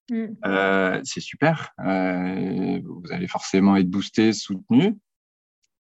Mm. 0.09 0.25
Euh, 0.45 1.01
c'est 1.03 1.19
super. 1.19 1.73
Euh, 1.79 2.79
vous 2.83 3.11
allez 3.11 3.27
forcément 3.27 3.75
être 3.75 3.89
boosté, 3.89 4.33
soutenu. 4.33 4.97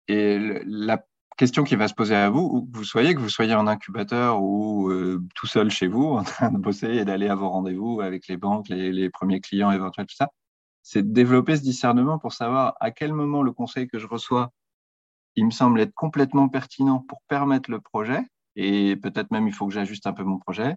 Et 0.07 0.37
la 0.65 1.03
question 1.37 1.63
qui 1.63 1.75
va 1.75 1.87
se 1.87 1.93
poser 1.93 2.15
à 2.15 2.29
vous, 2.29 2.41
où 2.41 2.65
que 2.65 2.77
vous 2.77 2.83
soyez, 2.83 3.15
que 3.15 3.19
vous 3.19 3.29
soyez 3.29 3.55
en 3.55 3.67
incubateur 3.67 4.41
ou 4.41 4.89
euh, 4.89 5.21
tout 5.35 5.47
seul 5.47 5.69
chez 5.69 5.87
vous, 5.87 6.05
en 6.13 6.23
train 6.23 6.51
de 6.51 6.57
bosser 6.57 6.89
et 6.89 7.05
d'aller 7.05 7.27
à 7.27 7.35
vos 7.35 7.49
rendez-vous 7.49 8.01
avec 8.01 8.27
les 8.27 8.37
banques, 8.37 8.69
les, 8.69 9.09
premiers 9.09 9.41
clients 9.41 9.71
éventuels, 9.71 10.05
tout 10.05 10.15
ça, 10.15 10.29
c'est 10.81 11.01
de 11.01 11.13
développer 11.13 11.55
ce 11.55 11.61
discernement 11.61 12.19
pour 12.19 12.33
savoir 12.33 12.75
à 12.79 12.91
quel 12.91 13.13
moment 13.13 13.41
le 13.41 13.51
conseil 13.51 13.87
que 13.87 13.99
je 13.99 14.07
reçois, 14.07 14.51
il 15.35 15.45
me 15.45 15.51
semble 15.51 15.79
être 15.79 15.93
complètement 15.93 16.49
pertinent 16.49 16.99
pour 16.99 17.21
permettre 17.27 17.71
le 17.71 17.79
projet. 17.79 18.21
Et 18.55 18.95
peut-être 18.97 19.31
même 19.31 19.47
il 19.47 19.53
faut 19.53 19.65
que 19.65 19.73
j'ajuste 19.73 20.05
un 20.05 20.13
peu 20.13 20.23
mon 20.23 20.37
projet. 20.37 20.75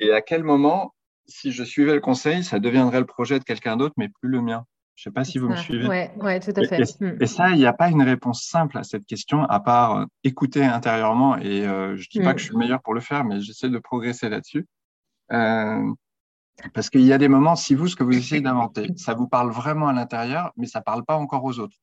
Et 0.00 0.12
à 0.12 0.20
quel 0.20 0.44
moment 0.44 0.94
si 1.28 1.52
je 1.52 1.62
suivais 1.62 1.94
le 1.94 2.00
conseil, 2.00 2.42
ça 2.42 2.58
deviendrait 2.58 3.00
le 3.00 3.06
projet 3.06 3.38
de 3.38 3.44
quelqu'un 3.44 3.76
d'autre, 3.76 3.94
mais 3.96 4.08
plus 4.08 4.30
le 4.30 4.40
mien. 4.40 4.64
Je 4.98 5.02
ne 5.02 5.12
sais 5.12 5.14
pas 5.14 5.22
si 5.22 5.38
vous 5.38 5.48
me 5.48 5.54
suivez. 5.54 5.86
Oui, 5.86 6.40
tout 6.40 6.52
à 6.56 6.64
fait. 6.64 6.82
Et, 7.20 7.26
ça, 7.26 7.50
il 7.50 7.58
n'y 7.58 7.66
a 7.66 7.72
pas 7.72 7.88
une 7.88 8.02
réponse 8.02 8.42
simple 8.42 8.76
à 8.78 8.82
cette 8.82 9.06
question, 9.06 9.44
à 9.44 9.60
part 9.60 9.96
euh, 9.96 10.04
écouter 10.24 10.64
intérieurement. 10.64 11.36
Et 11.36 11.64
euh, 11.64 11.96
je 11.96 12.02
ne 12.02 12.06
dis 12.10 12.20
pas 12.20 12.34
que 12.34 12.40
je 12.40 12.46
suis 12.46 12.54
le 12.54 12.58
meilleur 12.58 12.82
pour 12.82 12.94
le 12.94 13.00
faire, 13.00 13.24
mais 13.24 13.40
j'essaie 13.40 13.68
de 13.68 13.78
progresser 13.78 14.28
là-dessus. 14.28 14.66
Euh, 15.30 15.92
parce 16.74 16.90
qu'il 16.90 17.02
y 17.02 17.12
a 17.12 17.18
des 17.18 17.28
moments, 17.28 17.54
si 17.54 17.76
vous, 17.76 17.86
ce 17.86 17.94
que 17.94 18.02
vous 18.02 18.16
essayez 18.16 18.40
d'inventer, 18.40 18.88
ça 18.96 19.14
vous 19.14 19.28
parle 19.28 19.52
vraiment 19.52 19.86
à 19.86 19.92
l'intérieur, 19.92 20.50
mais 20.56 20.66
ça 20.66 20.80
ne 20.80 20.84
parle 20.84 21.04
pas 21.04 21.14
encore 21.14 21.44
aux 21.44 21.60
autres. 21.60 21.76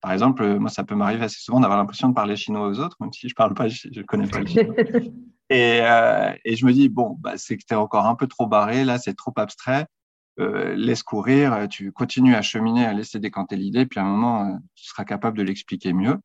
Par 0.00 0.12
exemple, 0.12 0.58
moi, 0.58 0.70
ça 0.70 0.84
peut 0.84 0.94
m'arriver 0.94 1.24
assez 1.24 1.40
souvent 1.40 1.60
d'avoir 1.60 1.78
l'impression 1.78 2.08
de 2.08 2.14
parler 2.14 2.36
chinois 2.36 2.66
aux 2.66 2.80
autres, 2.80 2.96
même 3.00 3.12
si 3.12 3.28
je 3.28 3.34
ne 3.34 3.36
parle 3.36 3.52
pas, 3.52 3.68
je 3.68 3.88
ne 3.94 4.02
connais 4.04 4.26
pas 4.26 4.40
le 4.40 4.46
chinois. 4.46 4.74
Et, 5.50 5.80
euh, 5.82 6.32
et, 6.44 6.56
je 6.56 6.66
me 6.66 6.72
dis, 6.72 6.88
bon, 6.88 7.16
bah, 7.18 7.34
c'est 7.36 7.56
que 7.56 7.64
tu 7.66 7.74
es 7.74 7.76
encore 7.76 8.06
un 8.06 8.14
peu 8.14 8.26
trop 8.26 8.46
barré, 8.46 8.84
là, 8.84 8.98
c'est 8.98 9.14
trop 9.14 9.32
abstrait. 9.36 9.86
Euh, 10.40 10.74
laisse 10.76 11.02
courir, 11.02 11.66
tu 11.68 11.90
continues 11.90 12.34
à 12.34 12.42
cheminer, 12.42 12.86
à 12.86 12.92
laisser 12.92 13.18
décanter 13.18 13.56
l'idée, 13.56 13.86
puis 13.86 13.98
à 13.98 14.04
un 14.04 14.06
moment, 14.06 14.44
euh, 14.44 14.56
tu 14.76 14.84
seras 14.84 15.04
capable 15.04 15.36
de 15.36 15.42
l'expliquer 15.42 15.92
mieux. 15.92 16.18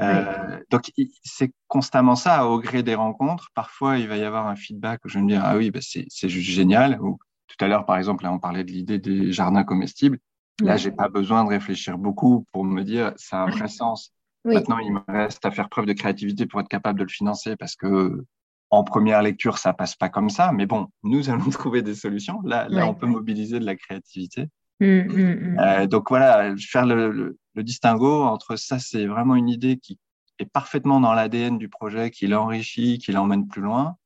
Euh, 0.00 0.58
donc, 0.70 0.90
c'est 1.24 1.52
constamment 1.66 2.16
ça, 2.16 2.46
au 2.46 2.58
gré 2.60 2.82
des 2.82 2.94
rencontres. 2.94 3.50
Parfois, 3.54 3.98
il 3.98 4.08
va 4.08 4.16
y 4.16 4.24
avoir 4.24 4.46
un 4.46 4.56
feedback 4.56 5.04
où 5.04 5.08
je 5.08 5.18
vais 5.18 5.24
me 5.24 5.28
dire, 5.28 5.42
ah 5.44 5.56
oui, 5.56 5.70
bah, 5.70 5.80
c'est 5.82 6.28
juste 6.28 6.50
génial. 6.50 7.00
Ou, 7.00 7.18
tout 7.46 7.64
à 7.64 7.68
l'heure, 7.68 7.86
par 7.86 7.96
exemple, 7.96 8.24
là, 8.24 8.32
on 8.32 8.38
parlait 8.38 8.64
de 8.64 8.70
l'idée 8.70 8.98
des 8.98 9.32
jardins 9.32 9.64
comestibles. 9.64 10.18
Là, 10.62 10.76
j'ai 10.76 10.90
pas 10.90 11.08
besoin 11.08 11.44
de 11.44 11.48
réfléchir 11.48 11.96
beaucoup 11.96 12.44
pour 12.52 12.64
me 12.64 12.82
dire, 12.82 13.12
ça 13.16 13.40
a 13.40 13.46
un 13.46 13.50
vrai 13.50 13.68
sens. 13.68 14.12
Maintenant, 14.44 14.78
il 14.78 14.92
me 14.92 15.00
reste 15.08 15.44
à 15.44 15.50
faire 15.50 15.68
preuve 15.68 15.86
de 15.86 15.92
créativité 15.92 16.46
pour 16.46 16.60
être 16.60 16.68
capable 16.68 16.98
de 16.98 17.04
le 17.04 17.10
financer 17.10 17.56
parce 17.56 17.76
que 17.76 18.24
en 18.70 18.84
première 18.84 19.22
lecture, 19.22 19.58
ça 19.58 19.72
passe 19.72 19.96
pas 19.96 20.08
comme 20.08 20.30
ça, 20.30 20.52
mais 20.52 20.66
bon, 20.66 20.88
nous 21.02 21.28
allons 21.28 21.50
trouver 21.50 21.82
des 21.82 21.94
solutions. 21.94 22.40
Là, 22.44 22.68
là 22.68 22.86
on 22.86 22.94
peut 22.94 23.06
mobiliser 23.06 23.58
de 23.58 23.66
la 23.66 23.76
créativité. 23.76 24.48
Mmh, 24.80 24.86
mmh, 24.86 25.54
mmh. 25.54 25.58
Euh, 25.58 25.86
donc 25.86 26.08
voilà, 26.08 26.54
faire 26.56 26.86
le, 26.86 27.36
le, 27.54 27.62
distinguo 27.62 28.22
entre 28.22 28.56
ça, 28.56 28.78
c'est 28.78 29.06
vraiment 29.06 29.34
une 29.34 29.50
idée 29.50 29.76
qui 29.76 29.98
est 30.38 30.46
parfaitement 30.46 31.00
dans 31.00 31.12
l'ADN 31.12 31.58
du 31.58 31.68
projet, 31.68 32.10
qui 32.10 32.26
l'enrichit, 32.26 32.98
qui 32.98 33.12
l'emmène 33.12 33.46
plus 33.46 33.60
loin, 33.60 33.96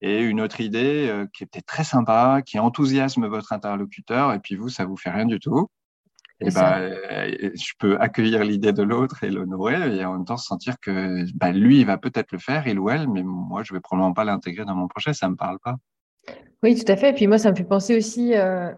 et 0.00 0.20
une 0.20 0.40
autre 0.40 0.60
idée 0.60 1.08
euh, 1.08 1.26
qui 1.32 1.42
est 1.42 1.46
peut-être 1.46 1.66
très 1.66 1.82
sympa, 1.82 2.42
qui 2.46 2.60
enthousiasme 2.60 3.26
votre 3.26 3.52
interlocuteur, 3.52 4.32
et 4.32 4.38
puis 4.38 4.54
vous, 4.54 4.68
ça 4.68 4.84
vous 4.84 4.96
fait 4.96 5.10
rien 5.10 5.26
du 5.26 5.40
tout 5.40 5.68
et 6.40 6.50
bah, 6.50 6.80
euh, 6.80 7.50
je 7.54 7.72
peux 7.78 7.96
accueillir 7.98 8.44
l'idée 8.44 8.72
de 8.72 8.82
l'autre 8.82 9.24
et 9.24 9.30
l'honorer 9.30 9.96
et 9.96 10.04
en 10.04 10.12
même 10.12 10.26
temps 10.26 10.36
sentir 10.36 10.78
que 10.80 11.24
bah, 11.34 11.50
lui, 11.50 11.80
il 11.80 11.86
va 11.86 11.96
peut-être 11.96 12.32
le 12.32 12.38
faire, 12.38 12.66
il 12.66 12.78
ou 12.78 12.90
elle, 12.90 13.08
mais 13.08 13.22
moi, 13.22 13.62
je 13.62 13.72
vais 13.72 13.80
probablement 13.80 14.12
pas 14.12 14.24
l'intégrer 14.24 14.66
dans 14.66 14.74
mon 14.74 14.86
projet, 14.86 15.14
ça 15.14 15.30
me 15.30 15.36
parle 15.36 15.58
pas. 15.60 15.76
Oui, 16.62 16.78
tout 16.78 16.90
à 16.92 16.96
fait. 16.96 17.10
Et 17.10 17.12
puis 17.14 17.26
moi, 17.26 17.38
ça 17.38 17.50
me 17.50 17.56
fait 17.56 17.64
penser 17.64 17.96
aussi 17.96 18.34
euh, 18.34 18.70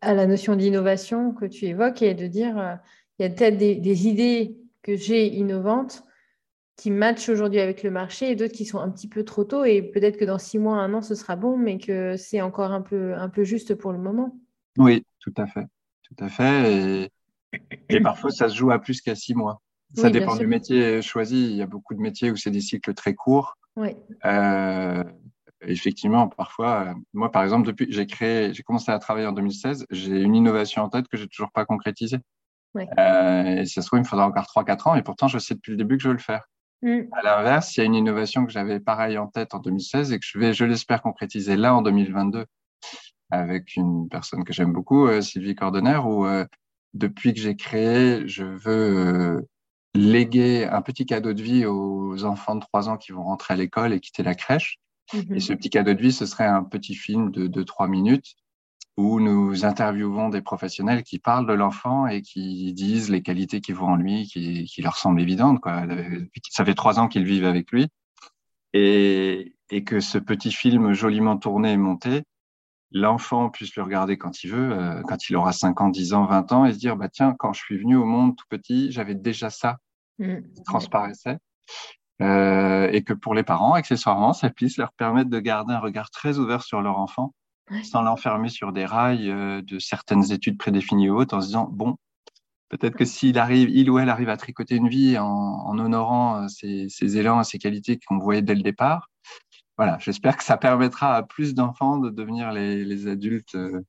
à 0.00 0.14
la 0.14 0.26
notion 0.26 0.54
d'innovation 0.54 1.32
que 1.32 1.46
tu 1.46 1.66
évoques 1.66 2.02
et 2.02 2.14
de 2.14 2.28
dire, 2.28 2.56
euh, 2.58 2.74
il 3.18 3.22
y 3.22 3.26
a 3.26 3.30
peut-être 3.30 3.56
des, 3.56 3.74
des, 3.74 4.06
idées 4.06 4.56
que 4.82 4.94
j'ai 4.94 5.26
innovantes 5.26 6.04
qui 6.76 6.92
matchent 6.92 7.28
aujourd'hui 7.28 7.60
avec 7.60 7.82
le 7.82 7.90
marché 7.90 8.30
et 8.30 8.36
d'autres 8.36 8.54
qui 8.54 8.64
sont 8.64 8.78
un 8.78 8.88
petit 8.88 9.08
peu 9.08 9.24
trop 9.24 9.44
tôt 9.44 9.64
et 9.64 9.82
peut-être 9.82 10.16
que 10.16 10.24
dans 10.24 10.38
six 10.38 10.58
mois, 10.58 10.76
un 10.76 10.94
an, 10.94 11.02
ce 11.02 11.14
sera 11.14 11.34
bon, 11.34 11.56
mais 11.56 11.78
que 11.78 12.16
c'est 12.16 12.40
encore 12.40 12.70
un 12.70 12.82
peu, 12.82 13.14
un 13.14 13.28
peu 13.28 13.42
juste 13.42 13.74
pour 13.74 13.92
le 13.92 13.98
moment. 13.98 14.38
Oui, 14.78 15.04
tout 15.18 15.34
à 15.36 15.46
fait 15.46 15.66
tout 16.16 16.24
à 16.24 16.28
fait. 16.28 17.10
Et, 17.88 18.00
parfois, 18.02 18.30
ça 18.30 18.48
se 18.48 18.56
joue 18.56 18.70
à 18.70 18.78
plus 18.78 19.00
qu'à 19.00 19.14
six 19.14 19.34
mois. 19.34 19.60
Ça 19.94 20.10
dépend 20.10 20.36
du 20.36 20.46
métier 20.46 21.02
choisi. 21.02 21.50
Il 21.50 21.56
y 21.56 21.62
a 21.62 21.66
beaucoup 21.66 21.94
de 21.94 22.00
métiers 22.00 22.30
où 22.30 22.36
c'est 22.36 22.50
des 22.50 22.60
cycles 22.60 22.94
très 22.94 23.14
courts. 23.14 23.56
Oui. 23.76 23.96
Euh, 24.24 25.02
effectivement, 25.62 26.28
parfois, 26.28 26.94
moi, 27.12 27.30
par 27.30 27.42
exemple, 27.42 27.66
depuis 27.66 27.86
j'ai 27.90 28.06
créé, 28.06 28.52
j'ai 28.52 28.62
commencé 28.62 28.90
à 28.92 28.98
travailler 28.98 29.26
en 29.26 29.32
2016, 29.32 29.86
j'ai 29.90 30.20
une 30.20 30.34
innovation 30.34 30.82
en 30.82 30.88
tête 30.88 31.08
que 31.08 31.16
j'ai 31.16 31.28
toujours 31.28 31.50
pas 31.50 31.64
concrétisée. 31.64 32.18
Euh, 32.76 33.56
et 33.56 33.66
si 33.66 33.74
ça 33.74 33.82
se 33.82 33.88
trouve, 33.88 33.98
il 33.98 34.02
me 34.02 34.06
faudra 34.06 34.26
encore 34.26 34.44
3-4 34.44 34.88
ans, 34.88 34.94
et 34.94 35.02
pourtant, 35.02 35.26
je 35.26 35.38
sais 35.38 35.54
depuis 35.54 35.72
le 35.72 35.76
début 35.76 35.96
que 35.96 36.02
je 36.02 36.08
veux 36.08 36.14
le 36.14 36.20
faire. 36.20 36.48
Mm. 36.82 37.00
À 37.12 37.22
l'inverse, 37.22 37.76
il 37.76 37.80
y 37.80 37.82
a 37.82 37.84
une 37.84 37.94
innovation 37.94 38.46
que 38.46 38.52
j'avais 38.52 38.80
pareil 38.80 39.18
en 39.18 39.26
tête 39.26 39.54
en 39.54 39.58
2016 39.58 40.12
et 40.12 40.18
que 40.18 40.24
je 40.24 40.38
vais, 40.38 40.52
je 40.52 40.64
l'espère, 40.64 41.02
concrétiser 41.02 41.56
là 41.56 41.74
en 41.74 41.82
2022 41.82 42.46
avec 43.30 43.76
une 43.76 44.08
personne 44.08 44.44
que 44.44 44.52
j'aime 44.52 44.72
beaucoup, 44.72 45.06
euh, 45.06 45.20
Sylvie 45.20 45.54
Cordener, 45.54 45.98
où 45.98 46.26
euh, 46.26 46.44
depuis 46.94 47.32
que 47.34 47.40
j'ai 47.40 47.56
créé, 47.56 48.26
je 48.26 48.44
veux 48.44 48.68
euh, 48.68 49.48
léguer 49.94 50.66
un 50.66 50.82
petit 50.82 51.06
cadeau 51.06 51.32
de 51.32 51.42
vie 51.42 51.66
aux 51.66 52.24
enfants 52.24 52.56
de 52.56 52.60
3 52.60 52.88
ans 52.88 52.96
qui 52.96 53.12
vont 53.12 53.24
rentrer 53.24 53.54
à 53.54 53.56
l'école 53.56 53.92
et 53.92 54.00
quitter 54.00 54.22
la 54.22 54.34
crèche. 54.34 54.78
Mhm. 55.14 55.34
Et 55.34 55.40
ce 55.40 55.52
petit 55.52 55.70
cadeau 55.70 55.94
de 55.94 56.00
vie, 56.00 56.12
ce 56.12 56.26
serait 56.26 56.46
un 56.46 56.64
petit 56.64 56.94
film 56.94 57.30
de 57.30 57.46
2-3 57.46 57.88
minutes 57.88 58.34
où 58.96 59.20
nous 59.20 59.64
interviewons 59.64 60.28
des 60.28 60.42
professionnels 60.42 61.04
qui 61.04 61.18
parlent 61.18 61.46
de 61.46 61.54
l'enfant 61.54 62.06
et 62.06 62.22
qui 62.22 62.72
disent 62.74 63.08
les 63.08 63.22
qualités 63.22 63.60
qui 63.60 63.72
vont 63.72 63.86
en 63.86 63.96
lui, 63.96 64.26
qui, 64.26 64.64
qui 64.64 64.82
leur 64.82 64.96
semblent 64.96 65.20
évidentes. 65.20 65.60
Quoi. 65.60 65.84
Ça 66.50 66.64
fait 66.64 66.74
trois 66.74 66.98
ans 66.98 67.08
qu'ils 67.08 67.24
vivent 67.24 67.46
avec 67.46 67.70
lui. 67.70 67.88
Et, 68.72 69.54
et 69.70 69.84
que 69.84 70.00
ce 70.00 70.18
petit 70.18 70.52
film 70.52 70.92
joliment 70.92 71.36
tourné 71.36 71.72
et 71.72 71.76
monté 71.76 72.24
l'enfant 72.92 73.50
puisse 73.50 73.76
le 73.76 73.82
regarder 73.82 74.16
quand 74.16 74.42
il 74.42 74.50
veut, 74.50 74.72
euh, 74.72 75.02
quand 75.02 75.28
il 75.28 75.36
aura 75.36 75.52
5 75.52 75.80
ans, 75.80 75.88
10 75.88 76.14
ans, 76.14 76.26
20 76.26 76.52
ans, 76.52 76.64
et 76.64 76.72
se 76.72 76.78
dire, 76.78 76.96
bah, 76.96 77.08
tiens, 77.08 77.34
quand 77.38 77.52
je 77.52 77.60
suis 77.60 77.78
venu 77.78 77.96
au 77.96 78.04
monde 78.04 78.36
tout 78.36 78.46
petit, 78.48 78.90
j'avais 78.90 79.14
déjà 79.14 79.50
ça 79.50 79.78
mmh. 80.18 80.36
qui 80.54 80.62
transparaissait. 80.64 81.38
Euh, 82.20 82.90
et 82.92 83.02
que 83.02 83.14
pour 83.14 83.34
les 83.34 83.42
parents, 83.42 83.72
accessoirement, 83.72 84.32
ça 84.32 84.50
puisse 84.50 84.76
leur 84.76 84.92
permettre 84.92 85.30
de 85.30 85.40
garder 85.40 85.72
un 85.72 85.78
regard 85.78 86.10
très 86.10 86.38
ouvert 86.38 86.62
sur 86.62 86.82
leur 86.82 86.98
enfant, 86.98 87.32
sans 87.84 88.02
l'enfermer 88.02 88.48
sur 88.48 88.72
des 88.72 88.84
rails 88.84 89.30
euh, 89.30 89.62
de 89.62 89.78
certaines 89.78 90.32
études 90.32 90.58
prédéfinies 90.58 91.08
ou 91.08 91.16
autres, 91.16 91.36
en 91.36 91.40
se 91.40 91.46
disant, 91.46 91.68
bon, 91.72 91.96
peut-être 92.68 92.96
que 92.96 93.04
s'il 93.04 93.38
arrive, 93.38 93.70
il 93.70 93.88
ou 93.88 93.98
elle 93.98 94.10
arrive 94.10 94.28
à 94.28 94.36
tricoter 94.36 94.74
une 94.74 94.88
vie 94.88 95.16
en, 95.16 95.24
en 95.26 95.78
honorant 95.78 96.46
ses, 96.48 96.88
ses 96.88 97.16
élans 97.16 97.40
et 97.40 97.44
ses 97.44 97.58
qualités 97.58 97.98
qu'on 98.06 98.18
voyait 98.18 98.42
dès 98.42 98.54
le 98.54 98.62
départ, 98.62 99.09
voilà, 99.80 99.96
j'espère 99.98 100.36
que 100.36 100.44
ça 100.44 100.58
permettra 100.58 101.16
à 101.16 101.22
plus 101.22 101.54
d'enfants 101.54 101.96
de 101.96 102.10
devenir 102.10 102.52
les, 102.52 103.06
adultes. 103.06 103.54
Euh, 103.54 103.80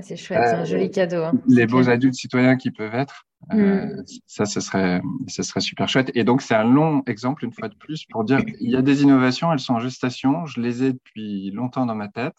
c'est 0.00 0.16
chouette, 0.16 0.42
c'est 0.44 0.54
un 0.54 0.64
joli 0.64 0.92
cadeau. 0.92 1.24
Hein. 1.24 1.32
Les 1.48 1.66
beaux 1.66 1.88
adultes 1.88 2.14
citoyens 2.14 2.56
qui 2.56 2.70
peuvent 2.70 2.94
être. 2.94 3.24
Euh, 3.52 3.84
mm. 3.84 4.04
ça, 4.28 4.44
ce 4.44 4.60
serait, 4.60 5.02
ce 5.26 5.42
serait 5.42 5.58
super 5.58 5.88
chouette. 5.88 6.12
Et 6.14 6.22
donc, 6.22 6.40
c'est 6.40 6.54
un 6.54 6.62
long 6.62 7.02
exemple, 7.08 7.44
une 7.44 7.50
fois 7.50 7.68
de 7.68 7.74
plus, 7.74 8.04
pour 8.04 8.22
dire 8.22 8.38
il 8.60 8.70
y 8.70 8.76
a 8.76 8.82
des 8.82 9.02
innovations, 9.02 9.52
elles 9.52 9.58
sont 9.58 9.74
en 9.74 9.80
gestation. 9.80 10.46
Je 10.46 10.60
les 10.60 10.84
ai 10.84 10.92
depuis 10.92 11.50
longtemps 11.50 11.84
dans 11.84 11.96
ma 11.96 12.06
tête. 12.06 12.38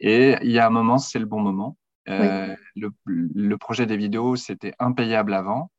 Et 0.00 0.34
il 0.42 0.50
y 0.50 0.58
a 0.58 0.66
un 0.66 0.70
moment, 0.70 0.98
c'est 0.98 1.20
le 1.20 1.26
bon 1.26 1.38
moment. 1.38 1.76
Euh, 2.08 2.56
le, 2.74 2.90
le, 3.06 3.56
projet 3.56 3.86
des 3.86 3.96
vidéos, 3.96 4.34
c'était 4.34 4.72
impayable 4.80 5.32
avant. 5.32 5.70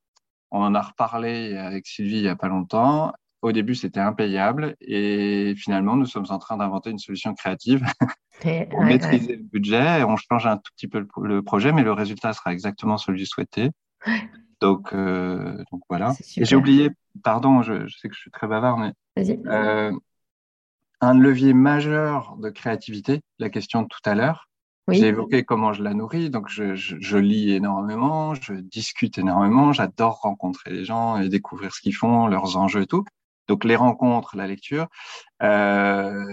On 0.49 0.61
en 0.61 0.73
a 0.75 0.81
reparlé 0.81 1.57
avec 1.57 1.87
Sylvie 1.87 2.19
il 2.19 2.21
n'y 2.21 2.29
a 2.29 2.37
pas 2.37 2.47
longtemps 2.47 3.11
au 3.41 3.51
début, 3.51 3.75
c'était 3.75 3.99
impayable 3.99 4.75
et 4.81 5.53
finalement, 5.57 5.95
nous 5.95 6.05
sommes 6.05 6.25
en 6.29 6.39
train 6.39 6.57
d'inventer 6.57 6.89
une 6.89 6.99
solution 6.99 7.33
créative 7.33 7.85
pour 8.69 8.83
maîtriser 8.83 9.37
le 9.37 9.43
budget. 9.43 10.03
On 10.03 10.17
change 10.17 10.45
un 10.45 10.57
tout 10.57 10.71
petit 10.75 10.87
peu 10.87 11.05
le, 11.21 11.41
projet, 11.41 11.71
mais 11.71 11.83
le 11.83 11.93
résultat 11.93 12.33
sera 12.33 12.51
exactement 12.51 12.97
celui 12.97 13.25
souhaité. 13.25 13.69
Donc, 14.61 14.93
euh, 14.93 15.63
donc 15.71 15.81
voilà. 15.89 16.13
Et 16.35 16.43
j'ai 16.43 16.55
oublié, 16.55 16.89
pardon, 17.23 17.61
je, 17.61 17.87
sais 17.87 18.09
que 18.09 18.15
je 18.15 18.19
suis 18.19 18.31
très 18.31 18.47
bavard, 18.47 18.77
mais 18.77 18.93
euh, 19.47 19.91
un 20.99 21.13
levier 21.13 21.53
majeur 21.53 22.35
de 22.37 22.49
créativité, 22.49 23.21
la 23.39 23.49
question 23.49 23.83
de 23.83 23.87
tout 23.87 24.01
à 24.03 24.15
l'heure. 24.15 24.49
J'ai 24.91 25.07
évoqué 25.07 25.43
comment 25.43 25.71
je 25.71 25.83
la 25.83 25.93
nourris, 25.93 26.31
donc 26.31 26.49
je, 26.49 26.73
je, 26.73 27.17
lis 27.17 27.51
énormément, 27.51 28.33
je 28.33 28.53
discute 28.53 29.19
énormément, 29.19 29.71
j'adore 29.71 30.21
rencontrer 30.21 30.71
les 30.71 30.83
gens 30.83 31.17
et 31.17 31.29
découvrir 31.29 31.75
ce 31.75 31.81
qu'ils 31.81 31.95
font, 31.95 32.25
leurs 32.25 32.57
enjeux 32.57 32.81
et 32.81 32.87
tout. 32.87 33.05
Donc 33.49 33.65
les 33.65 33.75
rencontres, 33.75 34.37
la 34.37 34.47
lecture, 34.47 34.87
euh, 35.41 36.23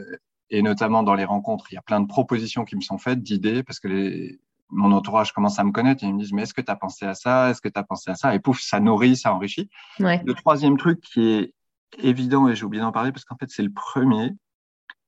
et 0.50 0.62
notamment 0.62 1.02
dans 1.02 1.14
les 1.14 1.24
rencontres, 1.24 1.72
il 1.72 1.74
y 1.74 1.79
a 1.79 1.83
plein 1.83 2.00
de 2.00 2.07
propositions 2.07 2.64
qui 2.64 2.76
me 2.76 2.83
sont 2.83 2.98
faites, 2.98 3.22
d'idées, 3.22 3.62
parce 3.62 3.81
que 3.81 3.88
les, 3.88 4.38
mon 4.68 4.92
entourage 4.92 5.33
commence 5.33 5.59
à 5.59 5.64
me 5.64 5.72
connaître 5.72 6.05
et 6.05 6.07
ils 6.07 6.14
me 6.14 6.20
disent 6.20 6.35
mais 6.35 6.42
est-ce 6.42 6.52
que 6.52 6.61
tu 6.61 6.70
as 6.70 6.76
pensé 6.76 7.07
à 7.07 7.14
ça? 7.14 7.50
Est-ce 7.50 7.62
que 7.62 7.70
tu 7.70 7.79
as 7.79 7.83
pensé 7.83 8.11
à 8.11 8.16
ça? 8.16 8.35
Et 8.35 8.38
pouf, 8.38 8.61
ça 8.61 8.81
nourrit, 8.81 9.16
ça 9.16 9.33
enrichit. 9.33 9.70
Le 9.98 10.33
troisième 10.35 10.76
truc 10.76 11.00
qui 11.00 11.26
est 11.31 11.55
évident, 11.98 12.48
et 12.48 12.55
j'ai 12.55 12.64
oublié 12.64 12.83
d'en 12.83 12.92
parler 12.92 13.12
parce 13.12 13.24
qu'en 13.24 13.37
fait 13.37 13.48
c'est 13.48 13.62
le 13.62 13.72
premier, 13.72 14.33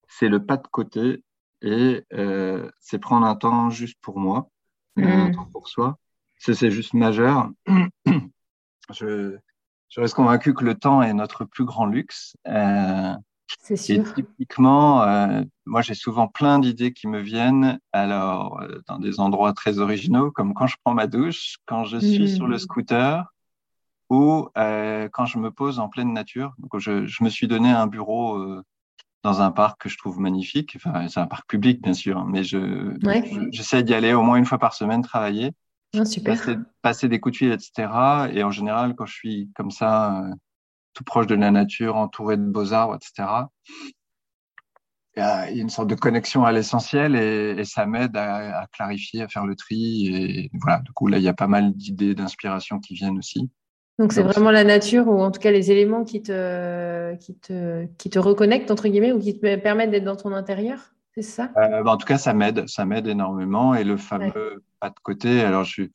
c'est 0.09 0.29
le 0.29 0.45
pas 0.45 0.57
de 0.57 0.67
côté 0.67 1.23
et 1.61 2.05
euh, 2.15 2.71
c'est 2.81 2.99
prendre 2.99 3.27
un 3.27 3.37
temps 3.37 3.69
juste 3.69 3.99
pour 4.01 4.19
moi, 4.19 4.49
un 4.97 5.29
mmh. 5.29 5.33
temps 5.33 5.49
pour 5.53 5.69
soi. 5.69 5.99
C'est 6.39 6.71
juste 6.71 6.95
majeur. 6.95 7.51
je, 8.93 9.37
je 9.89 10.01
reste 10.01 10.15
convaincu 10.15 10.55
que 10.55 10.65
le 10.65 10.75
temps 10.75 11.03
est 11.03 11.15
notre 11.15 11.45
plus 11.45 11.65
grand 11.65 11.87
luxe. 11.87 12.37
Euh, 12.47 13.15
c'est 13.61 13.77
sûr. 13.77 13.97
Et 13.97 14.15
typiquement, 14.15 15.03
euh, 15.03 15.43
moi, 15.65 15.81
j'ai 15.81 15.95
souvent 15.95 16.29
plein 16.29 16.59
d'idées 16.59 16.93
qui 16.93 17.09
me 17.09 17.21
viennent, 17.21 17.79
alors 17.93 18.61
euh, 18.61 18.81
dans 18.87 18.99
des 18.99 19.21
endroits 19.21 19.55
très 19.55 19.79
originaux, 19.79 20.31
comme 20.31 20.53
quand 20.53 20.67
je 20.67 20.77
prends 20.85 20.95
ma 20.95 21.07
douche, 21.07 21.57
quand 21.67 21.85
je 21.85 21.99
suis 21.99 22.29
sur 22.29 22.47
le 22.47 22.59
scooter, 22.59 23.25
ou 24.11 24.49
quand 24.55 25.27
je 25.27 25.39
me 25.39 25.51
pose 25.51 25.79
en 25.79 25.89
pleine 25.89 26.13
nature. 26.13 26.55
Donc, 26.59 26.79
je, 26.79 27.07
je 27.07 27.25
me 27.25 27.29
suis 27.29 27.47
donné 27.47 27.71
un 27.71 27.87
bureau 27.87 28.63
dans 29.23 29.43
un 29.43 29.51
parc 29.51 29.83
que 29.83 29.89
je 29.89 29.99
trouve 29.99 30.19
magnifique. 30.21 30.77
Enfin, 30.77 31.09
c'est 31.09 31.21
un 31.21 31.27
parc 31.27 31.49
public, 31.49 31.83
bien 31.83 31.93
sûr, 31.93 32.25
mais 32.25 32.45
je, 32.45 32.97
j'essaie 33.51 33.83
d'y 33.83 33.95
aller 33.95 34.15
au 34.15 34.23
moins 34.23 34.37
une 34.37 34.47
fois 34.47 34.59
par 34.59 34.75
semaine 34.75 35.03
travailler. 35.03 35.53
Ah, 35.97 36.05
super. 36.05 36.39
Passer, 36.83 37.09
des 37.09 37.21
coups 37.21 37.35
de 37.35 37.37
fil, 37.39 37.53
etc. 37.53 37.89
Et 38.33 38.43
en 38.43 38.51
général, 38.51 38.95
quand 38.95 39.07
je 39.07 39.15
suis 39.15 39.51
comme 39.55 39.71
ça, 39.71 40.23
euh, 40.23 40.35
tout 40.93 41.05
proche 41.05 41.27
de 41.27 41.35
la 41.35 41.51
nature, 41.51 41.97
entouré 41.97 42.37
de 42.37 42.43
beaux 42.43 42.73
arbres, 42.73 42.97
etc., 42.97 43.29
il 45.17 45.21
y 45.21 45.23
a 45.25 45.51
une 45.51 45.71
sorte 45.71 45.89
de 45.89 45.97
connexion 45.97 46.45
à 46.45 46.53
l'essentiel 46.53 47.17
et, 47.17 47.65
ça 47.65 47.87
m'aide 47.87 48.17
à, 48.17 48.61
à, 48.61 48.67
clarifier, 48.69 49.23
à 49.23 49.29
faire 49.29 49.47
le 49.47 49.57
tri. 49.57 50.07
Et 50.07 50.51
voilà, 50.61 50.81
du 50.81 50.93
coup, 50.93 51.09
là, 51.09 51.19
il 51.19 51.25
y 51.25 51.29
a 51.29 51.35
pas 51.35 51.49
mal 51.49 51.73
d'idées, 51.73 52.15
d'inspiration 52.15 52.79
qui 52.79 52.95
viennent 52.95 53.19
aussi. 53.19 53.51
Donc, 53.99 54.13
c'est 54.13 54.23
vraiment 54.23 54.53
la 54.53 54.63
nature 54.63 55.09
ou 55.09 55.21
en 55.21 55.33
tout 55.33 55.41
cas 55.41 55.51
les 55.51 55.73
éléments 55.73 56.05
qui 56.05 56.23
te, 56.23 57.17
qui 57.17 57.35
te, 57.35 57.85
qui 57.99 58.11
te 58.11 58.19
reconnectent, 58.21 58.71
entre 58.71 58.87
guillemets, 58.87 59.11
ou 59.11 59.19
qui 59.19 59.37
te 59.37 59.57
permettent 59.57 59.91
d'être 59.91 60.05
dans 60.05 60.15
ton 60.15 60.33
intérieur? 60.33 60.95
C'est 61.23 61.31
ça 61.31 61.51
euh, 61.57 61.83
bah, 61.83 61.93
En 61.93 61.97
tout 61.97 62.07
cas, 62.07 62.19
ça 62.19 62.33
m'aide, 62.33 62.69
ça 62.69 62.85
m'aide 62.85 63.07
énormément. 63.07 63.75
Et 63.75 63.85
le 63.85 63.97
fameux 63.97 64.63
pas 64.81 64.91
de 64.91 64.99
côté, 65.03 65.41
alors 65.41 65.65
je 65.65 65.71
suis, 65.71 65.93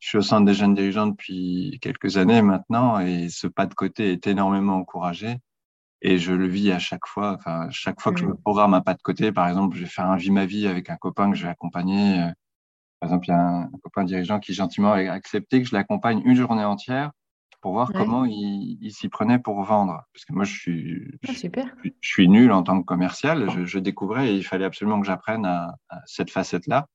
je 0.00 0.08
suis 0.08 0.18
au 0.18 0.22
centre 0.22 0.44
des 0.44 0.54
jeunes 0.54 0.74
dirigeants 0.74 1.06
depuis 1.06 1.78
quelques 1.80 2.16
années 2.16 2.42
maintenant, 2.42 2.98
et 2.98 3.28
ce 3.28 3.46
pas 3.46 3.66
de 3.66 3.74
côté 3.74 4.12
est 4.12 4.26
énormément 4.26 4.76
encouragé. 4.76 5.38
Et 6.02 6.18
je 6.18 6.32
le 6.32 6.46
vis 6.46 6.72
à 6.72 6.78
chaque 6.78 7.06
fois. 7.06 7.34
Enfin, 7.38 7.68
chaque 7.70 8.00
fois 8.00 8.12
que 8.12 8.20
je 8.20 8.26
me 8.26 8.34
programme 8.34 8.74
un 8.74 8.80
pas 8.82 8.94
de 8.94 9.02
côté, 9.02 9.32
par 9.32 9.48
exemple, 9.48 9.76
je 9.76 9.82
vais 9.84 9.88
faire 9.88 10.06
un 10.10 10.16
vie 10.16 10.30
ma 10.30 10.46
vie 10.46 10.66
avec 10.66 10.90
un 10.90 10.96
copain 10.96 11.30
que 11.30 11.36
je 11.36 11.44
vais 11.44 11.50
accompagner. 11.50 12.20
Euh, 12.20 12.30
par 13.00 13.10
exemple, 13.10 13.26
il 13.28 13.30
y 13.30 13.34
a 13.34 13.40
un, 13.40 13.70
copain 13.82 14.04
dirigeant 14.04 14.40
qui 14.40 14.54
gentiment 14.54 14.92
a 14.92 15.12
accepté 15.12 15.62
que 15.62 15.68
je 15.68 15.74
l'accompagne 15.74 16.22
une 16.24 16.34
journée 16.34 16.64
entière 16.64 17.12
pour 17.64 17.72
voir 17.72 17.90
comment 17.94 18.26
il, 18.26 18.76
il 18.82 18.92
s'y 18.92 19.08
prenait 19.08 19.38
pour 19.38 19.62
vendre. 19.62 20.02
Parce 20.12 20.26
que 20.26 20.34
moi, 20.34 20.44
je 20.44 20.52
suis, 20.52 21.18
ah, 21.26 21.32
super. 21.32 21.74
Je, 21.82 21.90
suis 22.02 22.28
nul 22.28 22.52
en 22.52 22.62
tant 22.62 22.78
que 22.78 22.84
commercial. 22.84 23.48
Je, 23.48 23.64
je 23.64 23.78
découvrais 23.78 24.28
et 24.28 24.36
il 24.36 24.42
fallait 24.42 24.66
absolument 24.66 25.00
que 25.00 25.06
j'apprenne 25.06 25.46
à, 25.46 25.74
à, 25.88 26.02
cette 26.04 26.30
facette-là. 26.30 26.88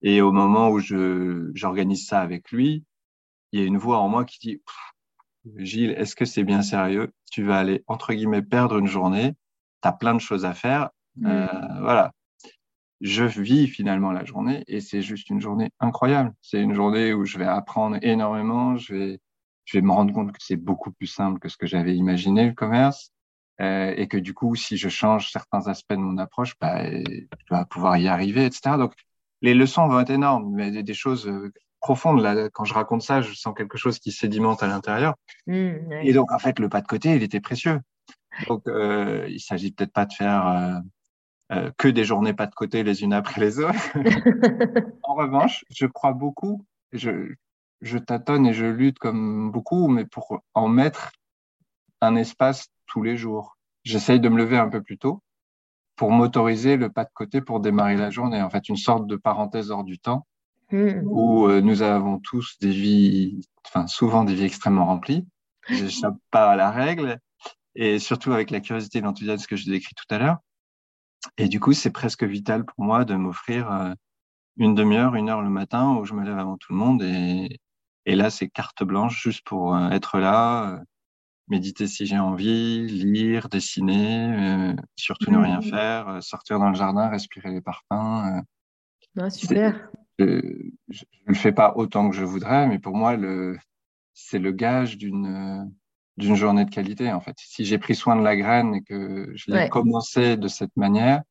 Et 0.00 0.20
au 0.20 0.30
moment 0.30 0.68
où 0.68 0.78
j'organise 0.78 2.06
ça 2.06 2.20
avec 2.20 2.52
lui, 2.52 2.84
il 3.50 3.58
y 3.58 3.64
a 3.64 3.66
une 3.66 3.76
voix 3.76 3.98
en 3.98 4.08
moi 4.08 4.24
qui 4.24 4.38
dit 4.38 4.62
Gilles, 5.56 5.90
est-ce 5.98 6.14
que 6.14 6.24
c'est 6.24 6.44
bien 6.44 6.62
sérieux? 6.62 7.12
Tu 7.32 7.42
vas 7.42 7.58
aller, 7.58 7.82
entre 7.88 8.14
guillemets, 8.14 8.42
perdre 8.42 8.78
une 8.78 8.86
journée. 8.86 9.34
Tu 9.82 9.88
as 9.88 9.92
plein 9.92 10.14
de 10.14 10.20
choses 10.20 10.44
à 10.44 10.54
faire. 10.54 10.90
Euh, 11.24 11.48
voilà. 11.80 12.12
Je 13.00 13.24
vis 13.24 13.66
finalement 13.66 14.12
la 14.12 14.24
journée 14.24 14.62
et 14.68 14.80
c'est 14.80 15.02
juste 15.02 15.30
une 15.30 15.40
journée 15.40 15.70
incroyable. 15.80 16.32
C'est 16.42 16.60
une 16.60 16.74
journée 16.74 17.12
où 17.12 17.24
je 17.24 17.38
vais 17.38 17.44
apprendre 17.44 17.98
énormément. 18.02 18.76
Je 18.76 18.94
vais, 18.94 19.20
je 19.64 19.78
vais 19.78 19.82
me 19.82 19.92
rendre 19.92 20.12
compte 20.12 20.32
que 20.32 20.38
c'est 20.40 20.56
beaucoup 20.56 20.92
plus 20.92 21.06
simple 21.06 21.38
que 21.38 21.48
ce 21.48 21.56
que 21.56 21.66
j'avais 21.66 21.96
imaginé 21.96 22.46
le 22.46 22.52
commerce 22.52 23.12
euh, 23.60 23.94
et 23.96 24.08
que 24.08 24.16
du 24.16 24.34
coup, 24.34 24.54
si 24.54 24.76
je 24.76 24.88
change 24.88 25.30
certains 25.30 25.68
aspects 25.68 25.94
de 25.94 25.98
mon 25.98 26.18
approche, 26.18 26.54
bah, 26.60 26.84
je 26.90 27.46
dois 27.48 27.64
pouvoir 27.66 27.96
y 27.96 28.08
arriver, 28.08 28.44
etc. 28.44 28.76
Donc, 28.78 28.94
les 29.42 29.54
leçons 29.54 29.86
vont 29.88 30.00
être 30.00 30.10
énormes, 30.10 30.52
mais 30.54 30.82
des, 30.82 30.94
choses 30.94 31.28
euh, 31.28 31.52
profondes. 31.80 32.20
Là, 32.20 32.48
quand 32.50 32.64
je 32.64 32.74
raconte 32.74 33.02
ça, 33.02 33.20
je 33.20 33.32
sens 33.34 33.54
quelque 33.56 33.78
chose 33.78 33.98
qui 33.98 34.10
sédimente 34.10 34.62
à 34.62 34.66
l'intérieur. 34.66 35.14
Mmh, 35.46 35.92
et 36.02 36.12
donc, 36.12 36.32
en 36.32 36.38
fait, 36.38 36.58
le 36.58 36.68
pas 36.68 36.80
de 36.80 36.86
côté, 36.86 37.14
il 37.14 37.22
était 37.22 37.40
précieux. 37.40 37.80
Donc, 38.48 38.66
euh, 38.66 39.26
il 39.28 39.40
s'agit 39.40 39.72
peut-être 39.72 39.92
pas 39.92 40.06
de 40.06 40.12
faire 40.12 40.46
euh, 40.46 40.78
euh, 41.52 41.70
que 41.78 41.88
des 41.88 42.04
journées 42.04 42.34
pas 42.34 42.46
de 42.46 42.54
côté 42.54 42.82
les 42.82 43.02
unes 43.02 43.12
après 43.12 43.40
les 43.40 43.58
autres. 43.60 43.92
en 45.02 45.14
revanche, 45.14 45.64
je 45.70 45.86
crois 45.86 46.12
beaucoup, 46.12 46.64
je, 46.92 47.34
je 47.80 47.98
tâtonne 47.98 48.46
et 48.46 48.54
je 48.54 48.66
lutte 48.66 48.98
comme 48.98 49.50
beaucoup, 49.50 49.88
mais 49.88 50.04
pour 50.04 50.42
en 50.54 50.68
mettre 50.68 51.12
un 52.00 52.16
espace 52.16 52.68
tous 52.86 53.02
les 53.02 53.16
jours. 53.16 53.56
J'essaye 53.82 54.20
de 54.20 54.28
me 54.28 54.38
lever 54.38 54.58
un 54.58 54.68
peu 54.68 54.82
plus 54.82 54.98
tôt 54.98 55.22
pour 55.96 56.10
m'autoriser 56.10 56.76
le 56.76 56.90
pas 56.90 57.04
de 57.04 57.10
côté 57.14 57.40
pour 57.40 57.60
démarrer 57.60 57.96
la 57.96 58.10
journée. 58.10 58.42
En 58.42 58.50
fait, 58.50 58.68
une 58.68 58.76
sorte 58.76 59.06
de 59.06 59.16
parenthèse 59.16 59.70
hors 59.70 59.84
du 59.84 59.98
temps 59.98 60.26
mmh. 60.72 61.02
où 61.04 61.46
euh, 61.46 61.60
nous 61.60 61.82
avons 61.82 62.18
tous 62.18 62.58
des 62.60 62.70
vies, 62.70 63.46
enfin 63.66 63.86
souvent 63.86 64.24
des 64.24 64.34
vies 64.34 64.44
extrêmement 64.44 64.86
remplies. 64.86 65.26
J'échappe 65.68 66.16
pas 66.30 66.50
à 66.50 66.56
la 66.56 66.70
règle 66.70 67.18
et 67.74 67.98
surtout 67.98 68.32
avec 68.32 68.50
la 68.50 68.60
curiosité 68.60 68.98
et 68.98 69.02
l'enthousiasme 69.02 69.46
que 69.46 69.56
je 69.56 69.70
décris 69.70 69.94
tout 69.94 70.12
à 70.14 70.18
l'heure. 70.18 70.38
Et 71.38 71.48
du 71.48 71.58
coup, 71.58 71.72
c'est 71.72 71.90
presque 71.90 72.24
vital 72.24 72.64
pour 72.64 72.84
moi 72.84 73.04
de 73.04 73.14
m'offrir 73.14 73.72
euh, 73.72 73.94
une 74.56 74.74
demi-heure, 74.74 75.14
une 75.14 75.30
heure 75.30 75.42
le 75.42 75.48
matin 75.48 75.96
où 75.96 76.04
je 76.04 76.14
me 76.14 76.24
lève 76.24 76.38
avant 76.38 76.56
tout 76.58 76.72
le 76.72 76.78
monde 76.78 77.02
et, 77.02 77.60
et 78.06 78.14
là, 78.14 78.30
c'est 78.30 78.48
carte 78.48 78.84
blanche 78.84 79.22
juste 79.22 79.42
pour 79.44 79.74
euh, 79.74 79.88
être 79.90 80.18
là, 80.18 80.74
euh, 80.74 80.78
méditer 81.48 81.86
si 81.86 82.06
j'ai 82.06 82.18
envie, 82.18 82.86
lire, 82.86 83.48
dessiner, 83.48 84.70
euh, 84.70 84.74
surtout 84.96 85.30
ne 85.30 85.38
rien 85.38 85.58
mmh. 85.58 85.62
faire, 85.62 86.22
sortir 86.22 86.58
dans 86.58 86.68
le 86.68 86.74
jardin, 86.74 87.08
respirer 87.08 87.50
les 87.50 87.60
parfums. 87.60 88.42
Ah, 89.18 89.30
super. 89.30 89.88
Je 90.18 90.24
ne 90.24 91.26
le 91.26 91.34
fais 91.34 91.52
pas 91.52 91.74
autant 91.76 92.08
que 92.10 92.16
je 92.16 92.24
voudrais, 92.24 92.66
mais 92.66 92.78
pour 92.78 92.94
moi, 92.94 93.16
le, 93.16 93.58
c'est 94.12 94.38
le 94.38 94.52
gage 94.52 94.96
d'une 94.96 95.70
d'une 96.16 96.36
journée 96.36 96.64
de 96.64 96.70
qualité. 96.70 97.10
En 97.10 97.20
fait, 97.20 97.34
si 97.38 97.64
j'ai 97.64 97.76
pris 97.76 97.96
soin 97.96 98.14
de 98.14 98.22
la 98.22 98.36
graine 98.36 98.76
et 98.76 98.82
que 98.82 99.32
je 99.34 99.50
l'ai 99.50 99.68
commencé 99.68 100.36
de 100.36 100.46
cette 100.46 100.76
manière, 100.76 101.22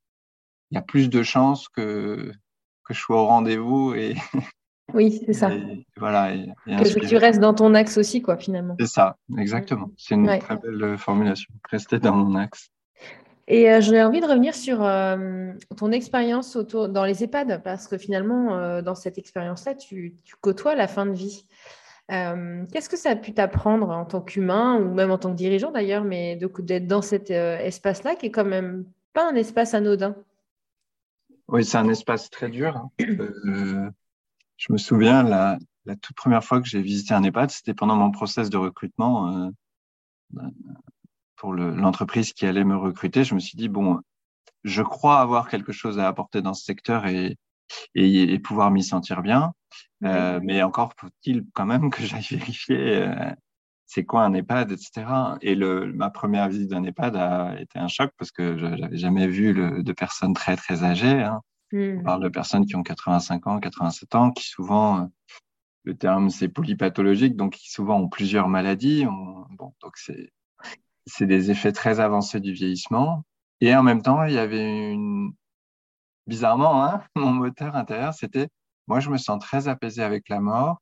il 0.71 0.75
y 0.75 0.77
a 0.77 0.81
plus 0.81 1.09
de 1.09 1.23
chances 1.23 1.69
que 1.69 2.33
que 2.83 2.93
je 2.93 2.99
sois 2.99 3.21
au 3.21 3.27
rendez-vous 3.27 3.93
et 3.93 4.15
Oui, 4.93 5.24
c'est 5.26 5.34
ça. 5.34 5.50
voilà. 5.98 6.34
que 6.65 7.08
tu 7.08 7.17
restes 7.17 7.39
dans 7.39 7.54
ton 7.54 7.74
axe 7.74 7.98
aussi, 7.98 8.22
quoi, 8.22 8.38
finalement. 8.38 8.76
C'est 8.80 8.88
ça, 8.88 9.17
exactement. 9.38 9.89
C'est 9.98 10.15
une 10.15 10.39
très 10.39 10.58
belle 10.58 10.84
euh, 10.84 10.98
formulation. 10.98 11.54
Rester 11.69 12.00
dans 12.00 12.15
mon 12.15 12.36
axe. 12.36 12.69
Et 13.48 13.72
euh, 13.72 13.82
j'ai 13.82 14.02
envie 14.04 14.19
de 14.19 14.26
revenir 14.26 14.56
sur 14.56 14.84
euh, 14.84 15.52
ton 15.78 15.91
expérience 15.91 16.56
autour 16.56 16.89
dans 16.89 17.06
les 17.06 17.24
EHPAD, 17.24 17.62
parce 17.63 17.88
que 17.88 17.98
finalement, 17.98 18.82
dans 18.82 18.96
cette 18.96 19.17
expérience-là, 19.17 19.76
tu, 19.76 20.15
côtoies 20.41 20.76
la 20.76 20.88
fin 20.88 21.06
de 21.06 21.13
vie. 21.13 21.46
Qu'est-ce 22.10 22.89
que 22.89 22.98
ça 22.98 23.12
a 23.12 23.15
pu 23.15 23.34
t'apprendre 23.34 23.89
en 23.89 24.05
tant 24.05 24.22
qu'humain, 24.22 24.78
ou 24.78 24.93
même 24.93 25.12
en 25.12 25.18
tant 25.18 25.32
que 25.32 25.38
dirigeant 25.38 25.72
d'ailleurs, 25.72 26.03
mais 26.03 26.38
d'être 26.38 26.88
dans 26.88 27.01
cet 27.01 27.32
espace-là, 27.32 28.16
qui 28.16 28.28
est 28.28 28.32
quand 28.32 28.45
même 28.45 28.86
pas 29.14 29.30
un 29.30 29.36
espace 29.36 29.74
anodin? 29.74 30.16
Oui, 31.47 31.66
c'est 31.66 31.78
un 31.78 31.89
espace 31.89 32.30
très 32.30 32.49
dur. 32.49 32.78
Hein. 32.78 33.91
Je 34.58 34.72
me 34.72 34.78
souviens, 34.78 35.24
la, 35.24 35.58
la 35.86 35.95
toute 35.95 36.16
première 36.16 36.43
fois 36.43 36.62
que 36.62 36.68
j'ai 36.68 36.82
visité 36.82 37.14
un 37.14 37.24
EHPAD, 37.24 37.51
c'était 37.51 37.74
pendant 37.74 37.95
mon 37.95 38.12
process 38.12 38.49
de 38.49 38.58
recrutement 38.58 39.51
euh, 40.38 40.41
pour 41.36 41.54
l'entreprise 41.54 42.34
qui 42.34 42.45
allait 42.45 42.64
me 42.64 42.78
recruter. 42.78 43.24
Je 43.24 43.36
me 43.36 43.39
suis 43.39 43.58
dit, 43.58 43.70
bon, 43.70 43.99
je 44.64 44.82
crois 44.82 45.20
avoir 45.20 45.49
quelque 45.49 45.72
chose 45.72 45.99
à 45.99 46.08
apporter 46.08 46.41
dans 46.41 46.54
ce 46.54 46.64
secteur 46.64 47.06
et, 47.06 47.38
et, 47.95 48.34
et 48.34 48.39
pouvoir 48.39 48.72
m'y 48.72 48.84
sentir 48.84 49.22
bien. 49.22 49.54
Euh, 50.04 50.39
mais 50.43 50.62
encore 50.64 50.93
faut-il 50.97 51.45
quand 51.54 51.66
même 51.66 51.89
que 51.89 52.04
j'aille 52.04 52.22
vérifier 52.30 53.04
euh, 53.04 53.32
c'est 53.86 54.06
quoi 54.06 54.24
un 54.24 54.34
EHPAD, 54.34 54.72
etc. 54.72 55.06
Et 55.41 55.56
le, 55.56 55.91
ma 55.93 56.10
première 56.10 56.49
visite 56.49 56.70
d'un 56.70 56.84
EHPAD 56.84 57.16
a 57.16 57.60
été 57.60 57.78
un 57.80 57.88
choc 57.88 58.12
parce 58.18 58.32
que 58.32 58.58
je 58.58 58.66
n'avais 58.66 58.97
jamais 58.97 59.28
vu 59.28 59.54
le, 59.54 59.84
de 59.84 59.93
personnes 59.93 60.34
très, 60.34 60.56
très 60.56 60.84
âgées. 60.84 61.22
Hein. 61.22 61.41
Hmm. 61.74 61.97
On 62.01 62.03
parle 62.03 62.24
de 62.24 62.30
personnes 62.30 62.67
qui 62.67 62.76
ont 62.76 62.84
85 62.84 63.47
ans, 63.47 63.59
87 63.59 64.13
ans, 64.13 64.32
qui 64.32 64.47
souvent, 64.47 65.09
le 65.84 65.97
terme 65.97 66.30
c'est 66.30 66.47
polypathologique, 66.47 67.36
donc 67.36 67.53
qui 67.53 67.71
souvent 67.71 67.99
ont 67.99 68.09
plusieurs 68.09 68.47
maladies. 68.47 69.05
bon, 69.05 69.74
donc 69.82 69.97
c'est, 69.97 70.32
c'est 71.07 71.26
des 71.26 71.49
effets 71.49 71.71
très 71.71 71.99
avancés 71.99 72.39
du 72.39 72.53
vieillissement. 72.53 73.26
Et 73.59 73.76
en 73.76 73.82
même 73.82 74.03
temps, 74.03 74.24
il 74.24 74.34
y 74.34 74.38
avait 74.38 74.91
une, 74.91 75.34
bizarrement, 76.28 76.86
hein, 76.86 77.03
mon 77.15 77.32
moteur 77.32 77.76
intérieur, 77.76 78.13
c'était, 78.13 78.49
moi, 78.88 78.99
je 78.99 79.09
me 79.09 79.17
sens 79.17 79.41
très 79.41 79.67
apaisé 79.67 80.03
avec 80.03 80.30
la 80.30 80.39
mort 80.39 80.78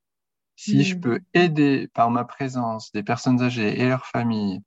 si 0.58 0.84
je 0.84 0.98
mm. 0.98 1.00
peux 1.00 1.20
aider 1.34 1.88
par 1.94 2.12
ma 2.12 2.26
présence 2.26 2.92
des 2.92 3.02
personnes 3.02 3.42
âgées 3.42 3.80
et 3.80 3.88
leurs 3.88 4.06
familles 4.06 4.62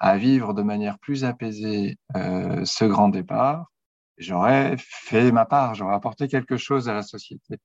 à 0.00 0.16
vivre 0.16 0.54
de 0.54 0.62
manière 0.62 0.98
plus 0.98 1.24
apaisée 1.24 1.98
euh, 2.16 2.64
ce 2.64 2.86
grand 2.86 3.10
départ, 3.10 3.70
j'aurais 4.18 4.76
fait 4.78 5.32
ma 5.32 5.44
part, 5.44 5.74
j'aurais 5.74 5.94
apporté 5.94 6.28
quelque 6.28 6.56
chose 6.56 6.88
à 6.88 6.94
la 6.94 7.02
société. 7.02 7.58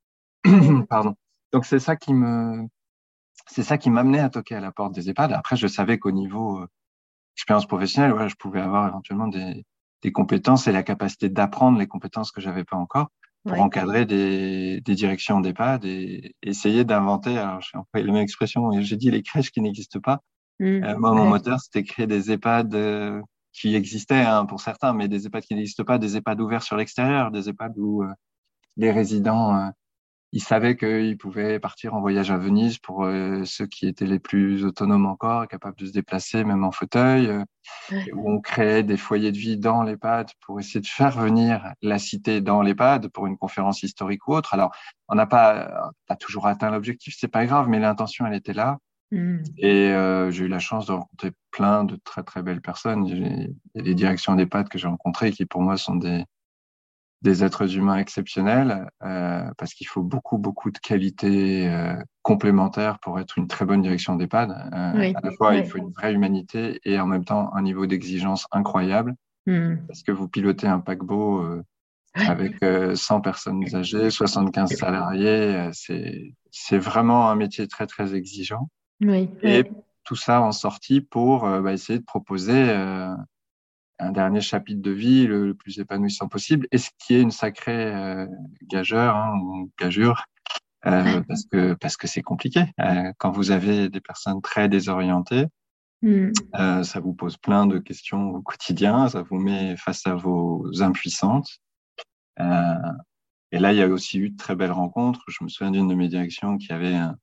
Pardon. 0.89 1.15
Donc 1.51 1.65
c'est 1.65 1.79
ça 1.79 1.95
qui 1.95 2.13
me, 2.13 2.67
c'est 3.47 3.63
ça 3.63 3.77
qui 3.77 3.89
m'amenait 3.89 4.19
à 4.19 4.29
toquer 4.29 4.55
à 4.55 4.59
la 4.59 4.71
porte 4.71 4.93
des 4.93 5.09
EHPAD. 5.09 5.33
Après, 5.33 5.55
je 5.55 5.67
savais 5.67 5.99
qu'au 5.99 6.11
niveau 6.11 6.59
euh, 6.59 6.67
expérience 7.35 7.65
professionnelle, 7.65 8.13
ouais, 8.13 8.29
je 8.29 8.35
pouvais 8.35 8.61
avoir 8.61 8.87
éventuellement 8.87 9.27
des, 9.27 9.65
des 10.01 10.11
compétences 10.11 10.67
et 10.67 10.71
la 10.71 10.83
capacité 10.83 11.29
d'apprendre 11.29 11.77
les 11.77 11.87
compétences 11.87 12.31
que 12.31 12.41
j'avais 12.41 12.63
pas 12.63 12.77
encore 12.77 13.09
pour 13.43 13.59
encadrer 13.59 14.05
des, 14.05 14.81
des 14.81 14.95
directions 14.95 15.39
d'EHPAD 15.39 15.83
et 15.85 16.35
essayer 16.43 16.83
d'inventer, 16.83 17.37
alors 17.37 17.59
j'ai 17.61 17.75
employé 17.75 18.05
la 18.05 18.13
même 18.13 18.21
expression, 18.21 18.69
j'ai 18.81 18.97
dit 18.97 19.09
les 19.09 19.23
crèches 19.23 19.51
qui 19.51 19.61
n'existent 19.61 19.99
pas. 19.99 20.19
Mmh. 20.59 20.83
Euh, 20.83 20.97
moi, 20.99 21.13
mon 21.13 21.25
moteur, 21.25 21.59
c'était 21.59 21.83
créer 21.83 22.05
des 22.05 22.31
EHPAD 22.31 22.75
euh, 22.75 23.21
qui 23.53 23.75
existaient 23.75 24.21
hein, 24.21 24.45
pour 24.45 24.61
certains, 24.61 24.93
mais 24.93 25.07
des 25.07 25.25
EHPAD 25.27 25.43
qui 25.43 25.55
n'existent 25.55 25.83
pas, 25.83 25.97
des 25.97 26.17
EHPAD 26.17 26.39
ouverts 26.41 26.63
sur 26.63 26.77
l'extérieur, 26.77 27.31
des 27.31 27.49
EHPAD 27.49 27.73
où 27.77 28.03
euh, 28.03 28.13
les 28.77 28.91
résidents 28.91 29.71
ils 30.33 30.41
savaient 30.41 30.77
qu'ils 30.77 31.17
pouvaient 31.17 31.59
partir 31.59 31.93
en 31.93 31.99
voyage 31.99 32.31
à 32.31 32.37
Venise 32.37 32.77
pour 32.77 33.03
euh, 33.03 33.43
ceux 33.43 33.67
qui 33.67 33.87
étaient 33.87 34.05
les 34.05 34.19
plus 34.19 34.63
autonomes 34.63 35.05
encore, 35.05 35.47
capables 35.47 35.75
de 35.75 35.85
se 35.85 35.91
déplacer 35.91 36.45
même 36.45 36.63
en 36.63 36.71
fauteuil, 36.71 37.27
euh, 37.27 37.43
où 38.13 38.31
on 38.31 38.39
créait 38.39 38.83
des 38.83 38.95
foyers 38.95 39.33
de 39.33 39.37
vie 39.37 39.57
dans 39.57 39.83
l'EHPAD 39.83 40.31
pour 40.45 40.59
essayer 40.59 40.79
de 40.79 40.87
faire 40.87 41.11
venir 41.19 41.73
la 41.81 41.99
cité 41.99 42.39
dans 42.39 42.61
l'EHPAD 42.61 43.09
pour 43.09 43.27
une 43.27 43.37
conférence 43.37 43.83
historique 43.83 44.25
ou 44.27 44.33
autre. 44.33 44.53
Alors, 44.53 44.71
on 45.09 45.15
n'a 45.15 45.25
pas, 45.25 45.91
pas 46.07 46.15
toujours 46.15 46.47
atteint 46.47 46.71
l'objectif, 46.71 47.15
c'est 47.19 47.27
pas 47.27 47.45
grave, 47.45 47.67
mais 47.67 47.79
l'intention, 47.79 48.25
elle 48.25 48.35
était 48.35 48.53
là. 48.53 48.77
Mmh. 49.11 49.37
Et 49.57 49.89
euh, 49.89 50.31
j'ai 50.31 50.45
eu 50.45 50.47
la 50.47 50.59
chance 50.59 50.85
de 50.85 50.93
rencontrer 50.93 51.31
plein 51.51 51.83
de 51.83 51.97
très 52.03 52.23
très 52.23 52.41
belles 52.41 52.61
personnes. 52.61 53.05
Il 53.05 53.53
y 53.75 53.79
a 53.79 53.81
des 53.81 53.95
directions 53.95 54.35
d'EHPAD 54.35 54.69
que 54.69 54.77
j'ai 54.77 54.87
rencontrées 54.87 55.31
qui 55.31 55.45
pour 55.45 55.61
moi 55.61 55.77
sont 55.77 55.95
des, 55.95 56.23
des 57.21 57.43
êtres 57.43 57.75
humains 57.77 57.97
exceptionnels 57.97 58.89
euh, 59.03 59.49
parce 59.57 59.73
qu'il 59.73 59.87
faut 59.87 60.01
beaucoup 60.01 60.37
beaucoup 60.37 60.71
de 60.71 60.79
qualités 60.79 61.69
euh, 61.69 61.95
complémentaires 62.23 62.99
pour 62.99 63.19
être 63.19 63.37
une 63.37 63.47
très 63.47 63.65
bonne 63.65 63.81
direction 63.81 64.15
d'EHPAD. 64.15 64.51
Euh, 64.51 65.13
à 65.13 65.21
la 65.21 65.31
fois, 65.31 65.55
il 65.55 65.65
faut 65.65 65.77
une 65.77 65.91
vraie 65.91 66.13
humanité 66.13 66.79
et 66.83 66.99
en 66.99 67.05
même 67.05 67.25
temps 67.25 67.53
un 67.53 67.61
niveau 67.61 67.85
d'exigence 67.85 68.47
incroyable 68.51 69.15
hmm. 69.45 69.75
parce 69.87 70.03
que 70.03 70.11
vous 70.11 70.27
pilotez 70.27 70.67
un 70.67 70.79
paquebot 70.79 71.41
euh, 71.41 71.63
avec 72.15 72.57
100 72.93 73.21
personnes 73.21 73.63
âgées, 73.73 74.09
75 74.09 74.73
salariés. 74.73 75.69
c'est 75.71 76.33
c'est 76.49 76.77
vraiment 76.77 77.29
un 77.29 77.35
métier 77.35 77.67
très 77.67 77.87
très 77.87 78.15
exigeant. 78.15 78.67
Oui, 79.01 79.29
et 79.41 79.63
tout 80.03 80.15
ça 80.15 80.41
en 80.41 80.51
sortie 80.51 81.01
pour 81.01 81.41
bah, 81.41 81.73
essayer 81.73 81.99
de 81.99 82.05
proposer 82.05 82.69
un 84.01 84.11
dernier 84.11 84.41
chapitre 84.41 84.81
de 84.81 84.91
vie 84.91 85.27
le, 85.27 85.53
plus 85.53 85.79
épanouissant 85.79 86.27
possible, 86.27 86.67
et 86.71 86.77
ce 86.77 86.89
qui 86.97 87.13
est 87.13 87.21
une 87.21 87.31
sacrée 87.31 87.93
euh, 87.93 88.25
gageur 88.63 89.15
hein, 89.15 89.39
ou 89.39 89.71
gageure, 89.79 90.25
euh, 90.87 91.21
parce 91.27 91.45
que 91.45 91.73
parce 91.75 91.97
que 91.97 92.07
c'est 92.07 92.23
compliqué. 92.23 92.65
Euh, 92.79 93.13
quand 93.19 93.31
vous 93.31 93.51
avez 93.51 93.89
des 93.89 94.01
personnes 94.01 94.41
très 94.41 94.67
désorientées, 94.67 95.45
hmm. 96.01 96.31
ça 96.83 96.99
vous 96.99 97.13
pose 97.13 97.37
plein 97.37 97.67
de 97.67 97.77
questions 97.77 98.31
au 98.31 98.41
quotidien, 98.41 99.07
ça 99.07 99.21
vous 99.21 99.37
met 99.37 99.77
face 99.77 100.05
à 100.07 100.15
vos 100.15 100.81
impuissantes. 100.81 101.59
et 102.39 103.59
là, 103.59 103.71
il 103.73 103.77
y 103.77 103.83
a 103.83 103.87
aussi 103.87 104.17
eu 104.17 104.31
de 104.31 104.37
très 104.37 104.55
belles 104.55 104.71
rencontres. 104.71 105.21
Je 105.27 105.43
me 105.43 105.49
souviens 105.49 105.71
d'une 105.71 105.87
de 105.87 105.95
mes 105.95 106.07
directions 106.07 106.57
qui 106.57 106.73
avait 106.73 106.95
un, 106.95 107.17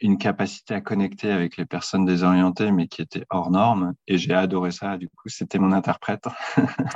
une 0.00 0.18
capacité 0.18 0.74
à 0.74 0.80
connecter 0.80 1.30
avec 1.30 1.56
les 1.56 1.64
personnes 1.64 2.04
désorientées, 2.04 2.72
mais 2.72 2.88
qui 2.88 3.02
était 3.02 3.24
hors 3.30 3.50
norme. 3.50 3.94
Et 4.06 4.18
j'ai 4.18 4.34
adoré 4.34 4.70
ça. 4.70 4.96
Du 4.98 5.08
coup, 5.08 5.28
c'était 5.28 5.58
mon 5.58 5.72
interprète. 5.72 6.26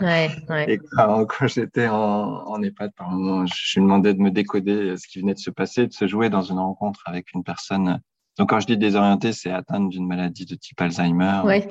Ouais, 0.00 0.30
ouais. 0.48 0.66
Et 0.72 0.78
quand, 0.78 1.26
j'étais 1.46 1.88
en, 1.88 1.96
en, 1.96 2.62
EHPAD, 2.62 2.92
par 2.94 3.10
moment, 3.10 3.46
je 3.46 3.78
lui 3.78 3.84
demandais 3.84 4.14
de 4.14 4.20
me 4.20 4.30
décoder 4.30 4.96
ce 4.96 5.06
qui 5.06 5.20
venait 5.20 5.34
de 5.34 5.38
se 5.38 5.50
passer, 5.50 5.86
de 5.86 5.92
se 5.92 6.06
jouer 6.06 6.28
dans 6.28 6.42
une 6.42 6.58
rencontre 6.58 7.02
avec 7.06 7.32
une 7.34 7.44
personne. 7.44 8.00
Donc, 8.36 8.50
quand 8.50 8.60
je 8.60 8.66
dis 8.66 8.76
désorientée, 8.76 9.32
c'est 9.32 9.50
atteinte 9.50 9.88
d'une 9.90 10.06
maladie 10.06 10.44
de 10.44 10.56
type 10.56 10.80
Alzheimer. 10.80 11.42
Ouais. 11.44 11.68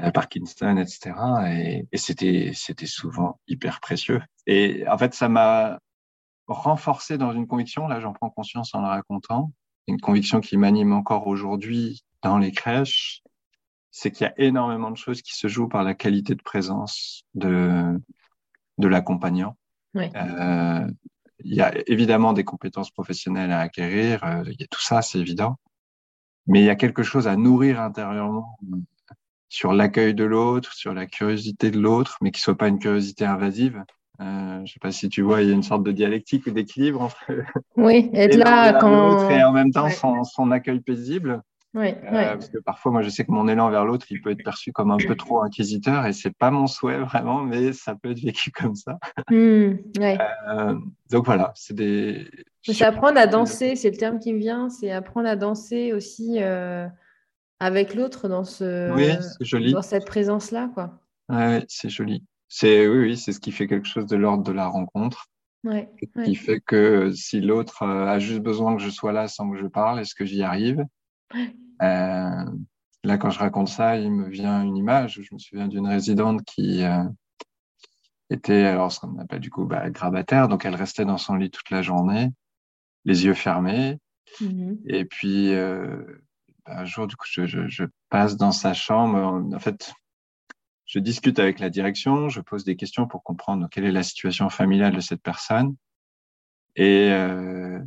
Euh, 0.00 0.10
Parkinson, 0.10 0.76
etc. 0.76 1.14
Et, 1.46 1.88
et 1.90 1.96
c'était, 1.96 2.50
c'était 2.54 2.86
souvent 2.86 3.40
hyper 3.48 3.80
précieux. 3.80 4.20
Et 4.46 4.84
en 4.88 4.98
fait, 4.98 5.14
ça 5.14 5.28
m'a 5.28 5.78
renforcé 6.48 7.18
dans 7.18 7.32
une 7.32 7.46
conviction. 7.46 7.88
Là, 7.88 8.00
j'en 8.00 8.12
prends 8.12 8.30
conscience 8.30 8.74
en 8.74 8.80
le 8.80 8.88
racontant 8.88 9.52
une 9.86 10.00
conviction 10.00 10.40
qui 10.40 10.56
m'anime 10.56 10.92
encore 10.92 11.26
aujourd'hui 11.26 12.04
dans 12.22 12.38
les 12.38 12.52
crèches, 12.52 13.22
c'est 13.90 14.10
qu'il 14.10 14.26
y 14.26 14.28
a 14.28 14.34
énormément 14.36 14.90
de 14.90 14.96
choses 14.96 15.22
qui 15.22 15.34
se 15.34 15.48
jouent 15.48 15.68
par 15.68 15.82
la 15.82 15.94
qualité 15.94 16.34
de 16.34 16.42
présence 16.42 17.24
de, 17.34 17.98
de 18.78 18.88
l'accompagnant. 18.88 19.56
Euh, 19.94 20.86
il 21.44 21.54
y 21.54 21.62
a 21.62 21.72
évidemment 21.88 22.32
des 22.32 22.44
compétences 22.44 22.90
professionnelles 22.90 23.52
à 23.52 23.60
acquérir, 23.60 24.24
euh, 24.24 24.42
il 24.46 24.60
y 24.60 24.64
a 24.64 24.66
tout 24.70 24.82
ça, 24.82 25.02
c'est 25.02 25.18
évident. 25.18 25.56
Mais 26.46 26.60
il 26.60 26.64
y 26.64 26.70
a 26.70 26.76
quelque 26.76 27.02
chose 27.02 27.26
à 27.26 27.36
nourrir 27.36 27.80
intérieurement 27.80 28.58
sur 29.48 29.72
l'accueil 29.72 30.14
de 30.14 30.24
l'autre, 30.24 30.74
sur 30.74 30.92
la 30.92 31.06
curiosité 31.06 31.70
de 31.70 31.80
l'autre, 31.80 32.18
mais 32.20 32.30
qui 32.30 32.40
soit 32.40 32.56
pas 32.56 32.68
une 32.68 32.78
curiosité 32.78 33.24
invasive. 33.24 33.82
Euh, 34.20 34.56
je 34.56 34.60
ne 34.62 34.66
sais 34.66 34.80
pas 34.80 34.92
si 34.92 35.08
tu 35.08 35.22
vois, 35.22 35.42
il 35.42 35.48
y 35.48 35.50
a 35.50 35.54
une 35.54 35.62
sorte 35.62 35.82
de 35.82 35.92
dialectique 35.92 36.46
ou 36.46 36.50
d'équilibre 36.50 37.02
entre 37.02 37.18
oui, 37.76 38.10
être 38.14 38.36
là 38.36 38.78
quand 38.80 39.28
et 39.28 39.44
en 39.44 39.52
même 39.52 39.72
temps 39.72 39.88
son, 40.24 40.50
accueil 40.50 40.80
paisible. 40.80 41.42
Oui, 41.74 41.88
euh, 41.88 42.10
Parce 42.10 42.48
que 42.48 42.56
parfois, 42.56 42.90
moi, 42.90 43.02
je 43.02 43.10
sais 43.10 43.26
que 43.26 43.30
mon 43.30 43.48
élan 43.48 43.68
vers 43.68 43.84
l'autre, 43.84 44.06
il 44.08 44.22
peut 44.22 44.30
être 44.30 44.42
perçu 44.42 44.72
comme 44.72 44.90
un 44.90 44.96
peu 44.96 45.14
trop 45.14 45.42
inquisiteur 45.42 46.06
et 46.06 46.14
c'est 46.14 46.34
pas 46.34 46.50
mon 46.50 46.66
souhait 46.66 47.00
vraiment, 47.00 47.42
mais 47.42 47.74
ça 47.74 47.94
peut 47.94 48.12
être 48.12 48.20
vécu 48.20 48.50
comme 48.50 48.74
ça. 48.74 48.98
Hmm, 49.30 49.74
euh, 50.00 50.74
donc 51.10 51.26
voilà, 51.26 51.52
c'est 51.54 51.74
des. 51.74 52.26
C'est 52.62 52.82
apprendre 52.82 53.18
à 53.18 53.26
danser, 53.26 53.76
c'est 53.76 53.90
le 53.90 53.96
terme 53.98 54.18
qui 54.18 54.32
me 54.32 54.38
vient, 54.38 54.70
c'est 54.70 54.90
apprendre 54.90 55.28
à 55.28 55.36
danser 55.36 55.92
aussi 55.92 56.38
avec 57.60 57.94
l'autre 57.94 58.28
dans 58.28 58.44
ce. 58.44 58.94
Oui, 58.94 59.12
joli. 59.40 59.72
Dans 59.72 59.82
cette 59.82 60.06
présence-là, 60.06 60.70
quoi. 60.72 60.98
Ouais, 61.28 61.62
c'est 61.68 61.90
joli. 61.90 62.24
C'est 62.48 62.86
oui, 62.86 62.98
oui, 62.98 63.16
c'est 63.16 63.32
ce 63.32 63.40
qui 63.40 63.52
fait 63.52 63.66
quelque 63.66 63.88
chose 63.88 64.06
de 64.06 64.16
l'ordre 64.16 64.44
de 64.44 64.52
la 64.52 64.66
rencontre. 64.66 65.26
Ouais, 65.64 65.90
Qui 66.24 66.36
fait 66.36 66.60
que 66.60 67.10
si 67.12 67.40
l'autre 67.40 67.82
euh, 67.82 68.06
a 68.06 68.18
juste 68.20 68.40
besoin 68.40 68.76
que 68.76 68.82
je 68.82 68.90
sois 68.90 69.12
là 69.12 69.26
sans 69.26 69.50
que 69.50 69.58
je 69.58 69.66
parle, 69.66 69.98
est-ce 69.98 70.14
que 70.14 70.24
j'y 70.24 70.42
arrive? 70.42 70.84
Euh, 71.82 72.44
Là, 73.04 73.18
quand 73.18 73.30
je 73.30 73.38
raconte 73.38 73.68
ça, 73.68 73.96
il 73.96 74.10
me 74.10 74.28
vient 74.28 74.62
une 74.62 74.76
image. 74.76 75.20
Je 75.22 75.34
me 75.34 75.38
souviens 75.38 75.68
d'une 75.68 75.86
résidente 75.86 76.42
qui 76.44 76.82
euh, 76.82 77.04
était, 78.30 78.64
alors 78.64 78.90
ce 78.90 78.98
qu'on 79.00 79.18
appelle 79.18 79.40
du 79.40 79.50
coup 79.50 79.64
bah, 79.64 79.90
grabataire, 79.90 80.48
donc 80.48 80.64
elle 80.64 80.74
restait 80.74 81.04
dans 81.04 81.18
son 81.18 81.36
lit 81.36 81.50
toute 81.50 81.70
la 81.70 81.82
journée, 81.82 82.32
les 83.04 83.24
yeux 83.24 83.34
fermés. 83.34 83.98
Mm-hmm. 84.40 84.78
Et 84.86 85.04
puis 85.04 85.54
un 86.66 86.84
jour, 86.84 87.06
du 87.06 87.16
coup, 87.16 87.26
je, 87.30 87.46
je, 87.46 87.68
je, 87.68 87.84
passe 88.08 88.36
dans 88.36 88.52
sa 88.52 88.74
chambre. 88.74 89.44
En 89.54 89.58
fait, 89.60 89.92
je 90.96 91.00
discute 91.00 91.38
avec 91.38 91.60
la 91.60 91.68
direction, 91.68 92.30
je 92.30 92.40
pose 92.40 92.64
des 92.64 92.74
questions 92.74 93.06
pour 93.06 93.22
comprendre 93.22 93.68
quelle 93.70 93.84
est 93.84 93.92
la 93.92 94.02
situation 94.02 94.48
familiale 94.48 94.94
de 94.94 95.00
cette 95.00 95.20
personne. 95.20 95.76
Et 96.74 97.10
euh, 97.10 97.78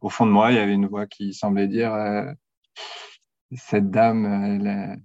au 0.00 0.08
fond 0.08 0.24
de 0.24 0.30
moi, 0.30 0.50
il 0.50 0.56
y 0.56 0.58
avait 0.58 0.72
une 0.72 0.86
voix 0.86 1.06
qui 1.06 1.34
semblait 1.34 1.68
dire 1.68 1.92
euh, 1.92 2.32
cette 3.54 3.90
dame, 3.90 4.24
elle, 4.24 4.98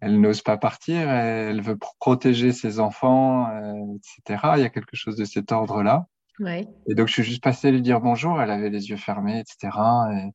elle 0.00 0.20
n'ose 0.20 0.42
pas 0.42 0.56
partir, 0.56 1.08
elle 1.08 1.60
veut 1.60 1.78
protéger 2.00 2.50
ses 2.50 2.80
enfants, 2.80 3.48
euh, 3.48 3.94
etc. 4.24 4.54
Il 4.56 4.62
y 4.62 4.66
a 4.66 4.70
quelque 4.70 4.96
chose 4.96 5.14
de 5.14 5.24
cet 5.24 5.52
ordre-là. 5.52 6.08
Ouais. 6.40 6.66
Et 6.88 6.96
donc, 6.96 7.06
je 7.06 7.12
suis 7.12 7.22
juste 7.22 7.44
passé 7.44 7.70
lui 7.70 7.80
dire 7.80 8.00
bonjour. 8.00 8.42
Elle 8.42 8.50
avait 8.50 8.70
les 8.70 8.90
yeux 8.90 8.96
fermés, 8.96 9.38
etc. 9.38 9.78
Et 10.14 10.30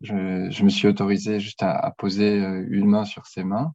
je, 0.00 0.50
je 0.50 0.64
me 0.64 0.68
suis 0.68 0.88
autorisé 0.88 1.38
juste 1.38 1.62
à, 1.62 1.70
à 1.70 1.92
poser 1.92 2.42
euh, 2.42 2.66
une 2.70 2.86
main 2.86 3.04
sur 3.04 3.26
ses 3.26 3.44
mains 3.44 3.72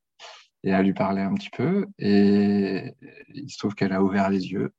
et 0.63 0.73
à 0.73 0.81
lui 0.81 0.93
parler 0.93 1.21
un 1.21 1.33
petit 1.33 1.49
peu. 1.49 1.87
Et 1.99 2.93
il 3.33 3.49
se 3.49 3.57
trouve 3.57 3.75
qu'elle 3.75 3.93
a 3.93 4.03
ouvert 4.03 4.29
les 4.29 4.51
yeux. 4.51 4.71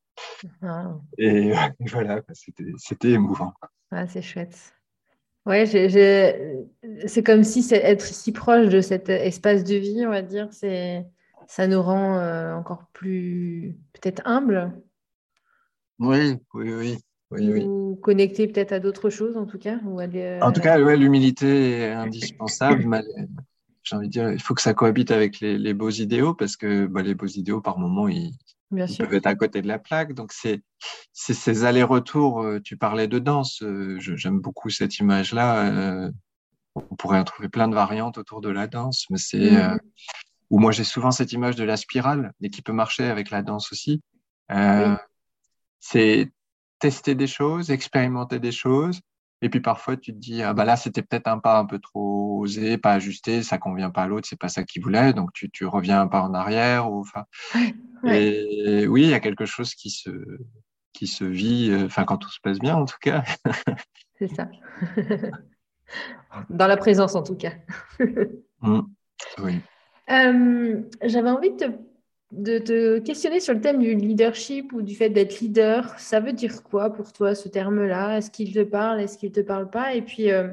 Et 1.18 1.53
voilà, 1.81 2.22
c'était 2.33 3.11
émouvant. 3.11 3.53
Ah, 3.91 4.07
c'est 4.07 4.22
chouette. 4.22 4.74
Ouais, 5.47 5.64
c'est 5.66 7.22
comme 7.22 7.43
si 7.43 7.66
être 7.72 8.05
si 8.05 8.33
proche 8.33 8.68
de 8.68 8.83
cet 8.83 9.09
espace 9.09 9.64
de 9.64 9.76
vie, 9.76 10.05
on 10.07 10.11
va 10.11 10.20
dire, 10.22 10.49
c'est 10.53 11.07
ça 11.47 11.66
nous 11.66 11.81
rend 11.81 12.18
euh, 12.18 12.55
encore 12.55 12.85
plus 12.93 13.74
peut-être 13.95 14.20
humble. 14.26 14.79
Oui, 15.99 16.37
oui, 16.53 16.72
oui. 16.74 16.99
Oui, 17.31 17.64
ou 17.66 17.97
connecter 18.03 18.47
peut-être 18.47 18.72
à 18.72 18.81
d'autres 18.81 19.11
choses 19.11 19.37
en 19.37 19.45
tout 19.45 19.59
cas 19.59 19.79
En 20.41 20.53
tout 20.53 20.61
cas, 20.62 20.81
ouais, 20.81 20.97
l'humilité 20.97 21.72
est 21.72 21.93
indispensable. 21.93 22.85
J'ai 23.89 23.97
envie 23.97 24.09
de 24.09 24.12
dire, 24.12 24.30
il 24.30 24.41
faut 24.41 24.55
que 24.55 24.61
ça 24.61 24.74
cohabite 24.74 25.11
avec 25.11 25.41
les, 25.41 25.74
beaux 25.74 25.91
idéaux 25.91 26.34
parce 26.34 26.57
que 26.57 26.86
bah, 26.86 27.03
les 27.03 27.14
beaux 27.14 27.26
idéaux, 27.26 27.61
par 27.61 27.78
moment, 27.78 28.07
ils, 28.09 28.32
peuvent 28.70 29.14
être 29.14 29.26
à 29.26 29.34
côté 29.34 29.62
de 29.62 29.68
la 29.68 29.78
plaque. 29.78 30.12
Donc, 30.12 30.32
c'est 30.32 30.62
ces 31.12 31.64
allers-retours. 31.64 32.43
Euh, 32.43 32.61
tu 32.61 32.76
parlais 32.76 33.09
de 33.09 33.18
danse. 33.18 33.62
Euh, 33.62 33.99
j'aime 33.99 34.41
beaucoup 34.41 34.68
cette 34.68 34.99
image-là. 34.99 35.70
Euh, 35.70 36.12
on 36.74 36.97
pourrait 36.97 37.18
en 37.18 37.24
trouver 37.24 37.49
plein 37.49 37.68
de 37.68 37.74
variantes 37.74 38.18
autour 38.18 38.41
de 38.41 38.51
la 38.51 38.66
danse, 38.66 39.07
mais 39.11 39.18
c'est. 39.18 39.53
Mm. 39.53 39.78
Ou 40.51 40.59
moi, 40.59 40.72
j'ai 40.72 40.84
souvent 40.84 41.11
cette 41.11 41.32
image 41.32 41.57
de 41.57 41.64
la 41.64 41.76
spirale 41.76 42.32
et 42.41 42.49
qui 42.49 42.62
peut 42.62 42.72
marcher 42.72 43.05
avec 43.05 43.30
la 43.30 43.43
danse 43.43 43.70
aussi. 43.72 44.03
C'est 45.80 46.30
tester 46.78 47.14
des 47.14 47.26
choses, 47.26 47.70
expérimenter 47.70 48.39
des 48.39 48.53
choses. 48.53 49.01
Et 49.41 49.49
puis 49.51 49.61
parfois, 49.61 49.97
tu 49.97 50.12
te 50.12 50.18
dis, 50.18 50.43
ah 50.43 50.53
bah 50.53 50.64
là, 50.64 50.76
c'était 50.76 51.03
peut-être 51.03 51.28
un 51.28 51.39
pas 51.39 51.59
un 51.59 51.64
peu 51.64 51.78
trop 51.78 52.41
osé, 52.41 52.76
pas 52.76 52.93
ajusté, 52.93 53.43
ça 53.43 53.59
convient 53.59 53.91
pas 53.91 54.03
à 54.03 54.07
l'autre, 54.09 54.26
c'est 54.28 54.39
pas 54.39 54.49
ça 54.49 54.64
qu'il 54.64 54.82
voulait. 54.82 55.12
Donc 55.12 55.32
tu, 55.32 55.49
tu, 55.51 55.64
reviens 55.64 56.01
un 56.01 56.09
pas 56.09 56.22
en 56.22 56.34
arrière. 56.34 56.91
Ou, 56.91 57.01
enfin, 57.01 57.24
Et 58.05 58.86
oui, 58.89 59.05
il 59.05 59.11
y 59.11 59.14
a 59.14 59.20
quelque 59.20 59.45
chose 59.47 59.74
qui 59.74 59.91
se, 59.91 60.11
qui 60.93 61.07
se 61.07 61.24
vit, 61.24 61.70
euh, 61.70 61.86
enfin, 61.86 62.05
quand 62.05 62.16
tout 62.16 62.30
se 62.30 62.41
passe 62.41 62.59
bien, 62.59 62.76
en 62.76 62.84
tout 62.84 62.99
cas. 63.01 63.22
c'est 64.18 64.34
ça. 64.34 64.49
Dans 66.51 66.66
la 66.66 66.76
présence, 66.76 67.14
en 67.14 67.22
tout 67.22 67.36
cas. 67.36 67.53
Mmh. 68.61 68.80
oui. 69.39 69.61
Euh, 70.11 70.82
j'avais 71.05 71.30
envie 71.30 71.51
de 71.53 71.57
te 71.57 71.64
de 72.31 72.59
te 72.59 72.99
questionner 72.99 73.41
sur 73.41 73.55
le 73.55 73.61
thème 73.61 73.79
du 73.79 73.95
leadership 73.95 74.72
ou 74.72 74.83
du 74.83 74.95
fait 74.95 75.09
d'être 75.09 75.41
leader. 75.41 75.99
Ça 75.99 76.20
veut 76.20 76.33
dire 76.33 76.62
quoi 76.62 76.91
pour 76.93 77.12
toi 77.12 77.35
ce 77.35 77.49
terme-là? 77.49 78.18
Est-ce 78.18 78.31
qu'il 78.31 78.53
te 78.53 78.62
parle? 78.62 79.01
Est-ce 79.01 79.16
qu'il 79.16 79.31
ne 79.31 79.35
te 79.35 79.41
parle 79.41 79.70
pas? 79.70 79.95
Et 79.95 80.03
puis, 80.03 80.31
euh, 80.31 80.49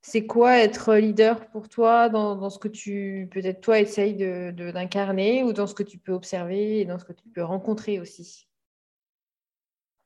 c'est 0.00 0.26
quoi 0.26 0.58
être 0.58 0.94
leader 0.96 1.46
pour 1.50 1.68
toi 1.68 2.08
dans, 2.08 2.48
ce 2.48 2.58
que 2.58 2.68
tu, 2.68 3.28
peut-être 3.30 3.60
toi, 3.60 3.80
essayes 3.80 4.14
d'incarner 4.14 5.44
ou 5.44 5.52
dans 5.52 5.66
ce 5.66 5.74
que 5.74 5.82
tu 5.82 5.98
peux 5.98 6.12
observer 6.12 6.80
et 6.80 6.84
dans 6.84 6.98
ce 6.98 7.04
que 7.04 7.12
tu 7.12 7.28
peux 7.28 7.44
rencontrer 7.44 8.00
aussi? 8.00 8.48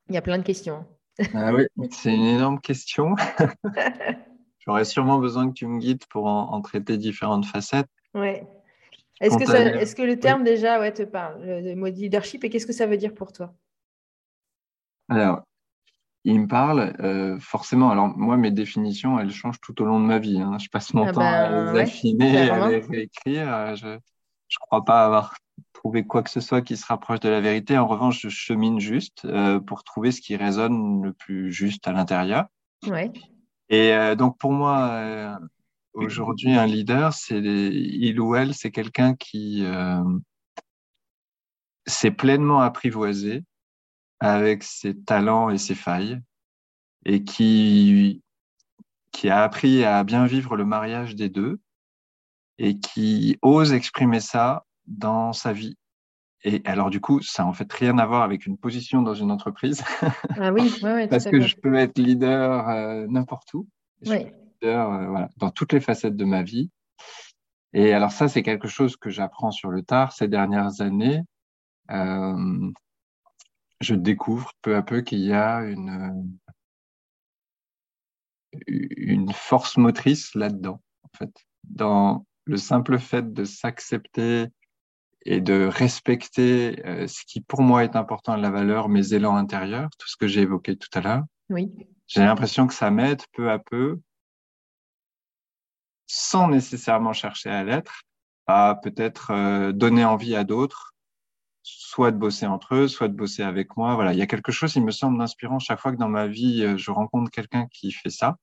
Il 0.08 0.14
y 0.14 0.18
a 0.18 0.22
plein 0.22 0.38
de 0.38 0.44
questions. 0.44 0.84
Ah 1.32 1.52
oui, 1.54 1.66
c'est 1.90 2.14
une 2.14 2.26
énorme 2.26 2.60
question. 2.60 3.14
J'aurais 4.58 4.84
sûrement 4.84 5.18
besoin 5.18 5.48
que 5.48 5.54
tu 5.54 5.66
me 5.66 5.78
guides 5.78 6.04
pour 6.06 6.26
en, 6.26 6.52
en 6.52 6.60
traiter 6.60 6.96
différentes 6.98 7.46
facettes. 7.46 7.88
Ouais. 8.14 8.44
Est-ce 9.20 9.94
que, 9.94 10.02
le 10.02 10.18
terme 10.18 10.44
déjà 10.44 10.78
ouais, 10.78 10.92
te 10.92 11.02
parle, 11.02 11.42
le, 11.42 11.74
mot 11.74 11.86
leadership, 11.86 12.44
et 12.44 12.50
qu'est-ce 12.50 12.66
que 12.66 12.72
ça 12.72 12.86
veut 12.86 12.98
dire 12.98 13.14
pour 13.14 13.32
toi? 13.32 13.54
Alors, 15.08 15.42
il 16.24 16.40
me 16.40 16.48
parle 16.48 16.94
euh, 17.00 17.38
forcément. 17.38 17.90
Alors, 17.90 18.08
moi, 18.08 18.36
mes 18.36 18.50
définitions, 18.50 19.18
elles 19.18 19.30
changent 19.30 19.60
tout 19.60 19.80
au 19.80 19.84
long 19.84 20.00
de 20.00 20.04
ma 20.04 20.18
vie. 20.18 20.40
Hein. 20.40 20.58
Je 20.58 20.68
passe 20.68 20.92
mon 20.92 21.06
ah 21.06 21.12
temps 21.12 21.20
à 21.20 21.48
ben, 21.48 21.72
les 21.72 21.80
affiner, 21.80 22.50
à 22.50 22.68
les 22.68 22.80
réécrire. 22.80 23.76
Je 23.76 23.86
ne 23.86 23.98
crois 24.60 24.84
pas 24.84 25.06
avoir 25.06 25.34
trouvé 25.72 26.04
quoi 26.04 26.22
que 26.22 26.30
ce 26.30 26.40
soit 26.40 26.62
qui 26.62 26.76
se 26.76 26.84
rapproche 26.84 27.20
de 27.20 27.28
la 27.28 27.40
vérité. 27.40 27.78
En 27.78 27.86
revanche, 27.86 28.22
je 28.22 28.28
chemine 28.28 28.80
juste 28.80 29.24
euh, 29.24 29.60
pour 29.60 29.84
trouver 29.84 30.10
ce 30.10 30.20
qui 30.20 30.36
résonne 30.36 31.02
le 31.02 31.12
plus 31.12 31.52
juste 31.52 31.86
à 31.86 31.92
l'intérieur. 31.92 32.46
Ouais. 32.88 33.12
Et 33.68 33.92
euh, 33.92 34.16
donc, 34.16 34.36
pour 34.36 34.52
moi, 34.52 35.38
Aujourd'hui, 35.96 36.52
un 36.52 36.66
leader, 36.66 37.12
c'est 37.12 37.38
il 37.38 38.20
ou 38.20 38.34
elle, 38.34 38.54
c'est 38.54 38.70
quelqu'un 38.70 39.14
qui 39.14 39.64
euh, 39.64 40.02
s'est 41.86 42.10
pleinement 42.10 42.60
apprivoisé 42.60 43.44
avec 44.20 44.62
ses 44.62 44.94
talents 44.94 45.48
et 45.48 45.58
ses 45.58 45.74
failles 45.74 46.20
et 47.06 47.24
qui, 47.24 48.22
qui 49.10 49.30
a 49.30 49.42
appris 49.42 49.84
à 49.84 50.04
bien 50.04 50.26
vivre 50.26 50.56
le 50.56 50.66
mariage 50.66 51.14
des 51.14 51.30
deux 51.30 51.60
et 52.58 52.78
qui 52.78 53.38
ose 53.40 53.72
exprimer 53.72 54.20
ça 54.20 54.64
dans 54.86 55.32
sa 55.32 55.52
vie. 55.52 55.76
Et 56.44 56.62
alors, 56.64 56.90
du 56.90 57.00
coup, 57.00 57.22
ça 57.22 57.44
en 57.44 57.52
fait 57.52 57.70
rien 57.72 57.98
à 57.98 58.06
voir 58.06 58.22
avec 58.22 58.46
une 58.46 58.58
position 58.58 59.02
dans 59.02 59.14
une 59.14 59.30
entreprise. 59.30 59.82
Ah 60.38 60.52
oui, 60.52 60.70
Parce 61.10 61.24
que 61.24 61.40
je 61.40 61.56
peux 61.56 61.74
être 61.74 61.98
leader 61.98 62.68
euh, 62.68 63.06
n'importe 63.08 63.52
où. 63.54 63.66
Oui. 64.06 64.26
Euh, 64.68 65.26
dans 65.36 65.50
toutes 65.50 65.72
les 65.72 65.80
facettes 65.80 66.16
de 66.16 66.24
ma 66.24 66.42
vie. 66.42 66.70
Et 67.72 67.92
alors 67.92 68.12
ça, 68.12 68.28
c'est 68.28 68.42
quelque 68.42 68.68
chose 68.68 68.96
que 68.96 69.10
j'apprends 69.10 69.50
sur 69.50 69.70
le 69.70 69.82
tard 69.82 70.12
ces 70.12 70.28
dernières 70.28 70.80
années. 70.80 71.20
Euh, 71.90 72.70
je 73.80 73.94
découvre 73.94 74.52
peu 74.62 74.76
à 74.76 74.82
peu 74.82 75.02
qu'il 75.02 75.20
y 75.20 75.32
a 75.32 75.60
une, 75.60 76.30
une 78.66 79.32
force 79.32 79.76
motrice 79.76 80.34
là-dedans, 80.34 80.80
en 81.02 81.18
fait. 81.18 81.32
Dans 81.64 82.24
le 82.44 82.56
simple 82.56 82.98
fait 82.98 83.32
de 83.32 83.44
s'accepter 83.44 84.46
et 85.26 85.40
de 85.40 85.66
respecter 85.66 86.86
euh, 86.86 87.06
ce 87.08 87.24
qui 87.26 87.40
pour 87.40 87.60
moi 87.60 87.84
est 87.84 87.96
important, 87.96 88.36
la 88.36 88.50
valeur, 88.50 88.88
mes 88.88 89.12
élans 89.12 89.36
intérieurs, 89.36 89.90
tout 89.98 90.08
ce 90.08 90.16
que 90.16 90.28
j'ai 90.28 90.42
évoqué 90.42 90.76
tout 90.76 90.88
à 90.94 91.00
l'heure. 91.00 91.24
Oui. 91.50 91.70
J'ai 92.06 92.20
l'impression 92.20 92.66
que 92.68 92.74
ça 92.74 92.90
m'aide 92.90 93.22
peu 93.32 93.50
à 93.50 93.58
peu 93.58 94.00
sans 96.06 96.48
nécessairement 96.48 97.12
chercher 97.12 97.50
à 97.50 97.64
l'être, 97.64 98.02
à 98.46 98.78
peut-être 98.82 99.30
euh, 99.32 99.72
donner 99.72 100.04
envie 100.04 100.36
à 100.36 100.44
d'autres, 100.44 100.94
soit 101.62 102.12
de 102.12 102.16
bosser 102.16 102.46
entre 102.46 102.76
eux, 102.76 102.88
soit 102.88 103.08
de 103.08 103.14
bosser 103.14 103.42
avec 103.42 103.76
moi. 103.76 103.94
Voilà, 103.94 104.12
il 104.12 104.18
y 104.18 104.22
a 104.22 104.26
quelque 104.26 104.52
chose, 104.52 104.74
il 104.76 104.84
me 104.84 104.92
semble, 104.92 105.18
d'inspirant 105.18 105.58
chaque 105.58 105.80
fois 105.80 105.92
que 105.92 105.98
dans 105.98 106.08
ma 106.08 106.26
vie, 106.26 106.62
euh, 106.62 106.76
je 106.76 106.90
rencontre 106.90 107.30
quelqu'un 107.30 107.66
qui 107.66 107.90
fait 107.90 108.10
ça. 108.10 108.36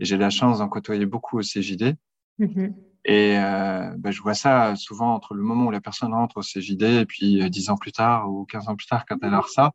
Et 0.00 0.04
j'ai 0.04 0.16
la 0.16 0.30
chance 0.30 0.58
d'en 0.58 0.68
côtoyer 0.68 1.04
beaucoup 1.04 1.38
au 1.38 1.42
CJD. 1.42 1.96
Mm-hmm. 2.40 2.74
Et 3.04 3.36
euh, 3.38 3.94
ben, 3.98 4.10
je 4.10 4.22
vois 4.22 4.34
ça 4.34 4.74
souvent 4.76 5.12
entre 5.12 5.34
le 5.34 5.42
moment 5.42 5.66
où 5.66 5.70
la 5.70 5.80
personne 5.80 6.14
rentre 6.14 6.38
au 6.38 6.42
CJD 6.42 6.82
et 6.82 7.06
puis 7.06 7.50
dix 7.50 7.68
ans 7.68 7.76
plus 7.76 7.92
tard 7.92 8.30
ou 8.30 8.46
quinze 8.46 8.68
ans 8.68 8.76
plus 8.76 8.86
tard 8.86 9.04
quand 9.06 9.18
elle 9.22 9.34
a 9.34 9.42
ça, 9.52 9.72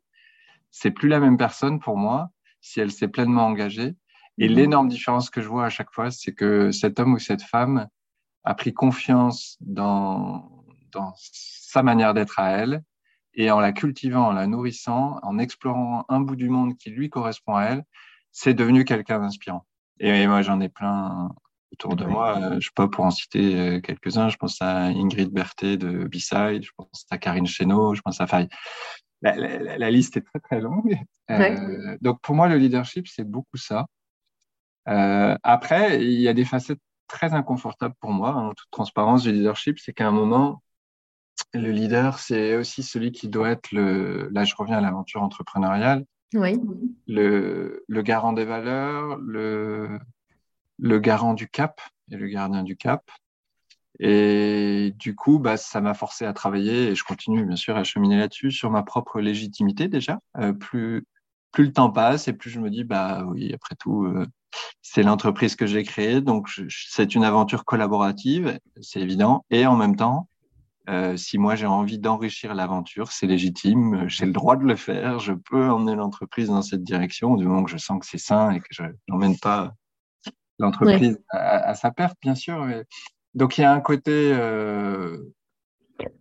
c'est 0.70 0.90
plus 0.90 1.08
la 1.08 1.20
même 1.20 1.36
personne 1.36 1.78
pour 1.78 1.98
moi 1.98 2.30
si 2.62 2.80
elle 2.80 2.90
s'est 2.90 3.08
pleinement 3.08 3.46
engagée 3.46 3.94
et 4.38 4.48
mhm. 4.48 4.54
l'énorme 4.54 4.88
différence 4.88 5.30
que 5.30 5.40
je 5.40 5.48
vois 5.48 5.66
à 5.66 5.70
chaque 5.70 5.92
fois, 5.92 6.10
c'est 6.10 6.32
que 6.32 6.70
cet 6.70 7.00
homme 7.00 7.14
ou 7.14 7.18
cette 7.18 7.42
femme 7.42 7.88
a 8.44 8.54
pris 8.54 8.72
confiance 8.72 9.56
dans, 9.60 10.64
dans 10.92 11.12
sa 11.16 11.82
manière 11.82 12.14
d'être 12.14 12.38
à 12.38 12.50
elle 12.50 12.82
et 13.34 13.50
en 13.50 13.60
la 13.60 13.72
cultivant, 13.72 14.26
en 14.28 14.32
la 14.32 14.46
nourrissant, 14.46 15.18
en 15.22 15.38
explorant 15.38 16.04
un 16.08 16.20
bout 16.20 16.36
du 16.36 16.48
monde 16.48 16.76
qui 16.76 16.90
lui 16.90 17.10
correspond 17.10 17.54
à 17.54 17.64
elle, 17.64 17.84
c'est 18.32 18.54
devenu 18.54 18.84
quelqu'un 18.84 19.20
d'inspirant. 19.20 19.64
Et 20.00 20.26
moi, 20.26 20.42
j'en 20.42 20.60
ai 20.60 20.68
plein 20.68 21.30
autour 21.72 21.96
de 21.96 22.04
moi. 22.04 22.38
Euh, 22.38 22.60
je 22.60 22.66
sais 22.66 22.72
pas 22.74 22.88
pour 22.88 23.04
en 23.04 23.10
citer 23.10 23.58
euh, 23.58 23.80
quelques-uns. 23.80 24.28
Je 24.28 24.36
pense 24.36 24.60
à 24.60 24.86
Ingrid 24.86 25.30
Berthet 25.30 25.76
de 25.76 26.04
B-Side, 26.04 26.64
je 26.64 26.70
pense 26.76 27.06
à 27.10 27.18
Karine 27.18 27.46
Chéneau, 27.46 27.94
je 27.94 28.00
pense 28.00 28.20
à 28.20 28.26
Faye. 28.26 28.48
La, 29.20 29.36
la, 29.36 29.90
liste 29.90 30.16
est 30.16 30.20
très 30.20 30.38
très 30.38 30.60
longue. 30.60 30.96
Euh, 31.30 31.98
donc 32.00 32.20
pour 32.22 32.36
moi, 32.36 32.48
le 32.48 32.56
leadership, 32.56 33.08
c'est 33.08 33.28
beaucoup 33.28 33.56
ça. 33.56 33.86
Euh, 34.86 35.36
après, 35.42 36.02
il 36.02 36.20
y 36.20 36.28
a 36.28 36.34
des 36.34 36.44
facettes 36.44 36.80
très 37.08 37.34
inconfortables 37.34 37.94
pour 38.00 38.10
moi, 38.10 38.34
en 38.34 38.54
toute 38.54 38.70
transparence 38.70 39.22
du 39.22 39.32
leadership, 39.32 39.78
c'est 39.78 39.92
qu'à 39.92 40.06
un 40.06 40.12
moment, 40.12 40.62
le 41.54 41.70
leader, 41.70 42.18
c'est 42.18 42.56
aussi 42.56 42.82
celui 42.82 43.12
qui 43.12 43.28
doit 43.28 43.50
être 43.50 43.72
le. 43.72 44.28
Là, 44.32 44.44
je 44.44 44.54
reviens 44.54 44.78
à 44.78 44.80
l'aventure 44.80 45.22
entrepreneuriale. 45.22 46.04
Oui. 46.34 46.60
Le, 47.06 47.84
le 47.88 48.02
garant 48.02 48.34
des 48.34 48.44
valeurs, 48.44 49.16
le, 49.16 49.98
le 50.78 50.98
garant 50.98 51.34
du 51.34 51.48
cap 51.48 51.80
et 52.10 52.16
le 52.16 52.28
gardien 52.28 52.62
du 52.62 52.76
cap. 52.76 53.10
Et 54.00 54.94
du 54.96 55.16
coup, 55.16 55.38
bah, 55.38 55.56
ça 55.56 55.80
m'a 55.80 55.94
forcé 55.94 56.24
à 56.24 56.32
travailler 56.32 56.88
et 56.88 56.94
je 56.94 57.02
continue 57.02 57.44
bien 57.44 57.56
sûr 57.56 57.76
à 57.76 57.82
cheminer 57.82 58.18
là-dessus 58.18 58.52
sur 58.52 58.70
ma 58.70 58.82
propre 58.82 59.20
légitimité 59.20 59.88
déjà. 59.88 60.20
Euh, 60.36 60.52
plus, 60.52 61.04
plus 61.52 61.64
le 61.64 61.72
temps 61.72 61.90
passe 61.90 62.28
et 62.28 62.32
plus 62.32 62.50
je 62.50 62.60
me 62.60 62.70
dis, 62.70 62.84
bah 62.84 63.24
oui, 63.26 63.52
après 63.54 63.74
tout, 63.76 64.04
euh, 64.04 64.26
c'est 64.82 65.02
l'entreprise 65.02 65.56
que 65.56 65.66
j'ai 65.66 65.82
créée, 65.82 66.20
donc 66.20 66.48
c'est 66.68 67.14
une 67.14 67.24
aventure 67.24 67.64
collaborative, 67.64 68.58
c'est 68.80 69.00
évident. 69.00 69.44
Et 69.50 69.66
en 69.66 69.76
même 69.76 69.96
temps, 69.96 70.28
euh, 70.88 71.16
si 71.16 71.36
moi 71.36 71.54
j'ai 71.54 71.66
envie 71.66 71.98
d'enrichir 71.98 72.54
l'aventure, 72.54 73.12
c'est 73.12 73.26
légitime, 73.26 74.08
j'ai 74.08 74.24
le 74.24 74.32
droit 74.32 74.56
de 74.56 74.64
le 74.64 74.76
faire, 74.76 75.18
je 75.18 75.34
peux 75.34 75.70
emmener 75.70 75.94
l'entreprise 75.94 76.48
dans 76.48 76.62
cette 76.62 76.82
direction 76.82 77.34
du 77.34 77.46
moment 77.46 77.64
que 77.64 77.70
je 77.70 77.76
sens 77.76 78.00
que 78.00 78.06
c'est 78.06 78.18
sain 78.18 78.52
et 78.52 78.60
que 78.60 78.66
je 78.70 78.84
n'emmène 79.08 79.38
pas 79.38 79.74
l'entreprise 80.58 81.20
à, 81.30 81.74
sa 81.74 81.90
perte, 81.90 82.16
bien 82.22 82.34
sûr. 82.34 82.66
Donc 83.34 83.58
il 83.58 83.60
y 83.60 83.64
a 83.64 83.72
un 83.72 83.80
côté. 83.80 84.32
Euh, 84.32 85.18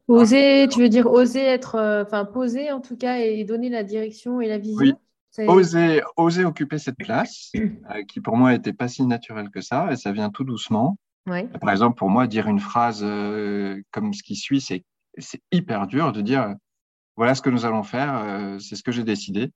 oser, 0.08 0.68
tu 0.70 0.82
veux 0.82 0.90
dire 0.90 1.08
oser 1.08 1.44
être, 1.44 1.76
euh, 1.76 2.04
enfin 2.04 2.26
poser 2.26 2.72
en 2.72 2.82
tout 2.82 2.98
cas 2.98 3.20
et 3.20 3.44
donner 3.46 3.70
la 3.70 3.84
direction 3.84 4.42
et 4.42 4.48
la 4.48 4.58
vision 4.58 4.98
oser, 5.46 6.02
oser 6.16 6.46
occuper 6.46 6.78
cette 6.78 6.98
place, 6.98 7.52
euh, 7.56 8.04
qui 8.08 8.22
pour 8.22 8.38
moi 8.38 8.52
n'était 8.52 8.74
pas 8.74 8.88
si 8.88 9.04
naturelle 9.06 9.50
que 9.50 9.62
ça, 9.62 9.92
et 9.92 9.96
ça 9.96 10.12
vient 10.12 10.30
tout 10.30 10.44
doucement. 10.44 10.98
Par 11.26 11.72
exemple, 11.72 11.98
pour 11.98 12.10
moi, 12.10 12.26
dire 12.26 12.48
une 12.48 12.62
phrase 12.62 13.02
euh, 13.04 13.82
comme 13.92 14.14
ce 14.14 14.24
qui 14.24 14.36
suit, 14.36 14.62
c'est 14.62 14.84
hyper 15.52 15.88
dur 15.88 16.14
de 16.14 16.22
dire 16.22 16.56
voilà 17.18 17.36
ce 17.36 17.42
que 17.42 17.50
nous 17.50 17.66
allons 17.66 17.84
faire, 17.84 18.16
euh, 18.16 18.60
c'est 18.60 18.76
ce 18.76 18.84
que 18.84 18.92
j'ai 18.92 19.04
décidé. 19.04 19.52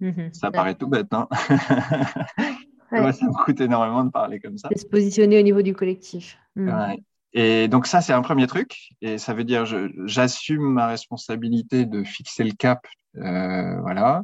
Mmh 0.00 0.32
ça 0.32 0.50
paraît 0.50 0.74
tout 0.74 0.88
bête, 0.88 1.06
non 1.12 1.28
Ça 1.30 3.26
me 3.26 3.44
coûte 3.44 3.60
énormément 3.60 4.04
de 4.04 4.10
parler 4.10 4.40
comme 4.40 4.56
ça. 4.58 4.68
De 4.68 4.78
se 4.78 4.86
positionner 4.86 5.38
au 5.38 5.42
niveau 5.42 5.62
du 5.62 5.74
collectif. 5.74 6.38
Mmh. 6.56 6.94
Et 7.34 7.68
donc 7.68 7.86
ça, 7.86 8.00
c'est 8.00 8.12
un 8.12 8.22
premier 8.22 8.46
truc. 8.46 8.90
Et 9.00 9.18
ça 9.18 9.32
veut 9.32 9.44
dire, 9.44 9.64
j'assume 10.06 10.62
ma 10.62 10.86
responsabilité 10.86 11.86
de 11.86 12.04
fixer 12.04 12.44
le 12.44 12.52
cap, 12.52 12.86
voilà, 13.14 14.22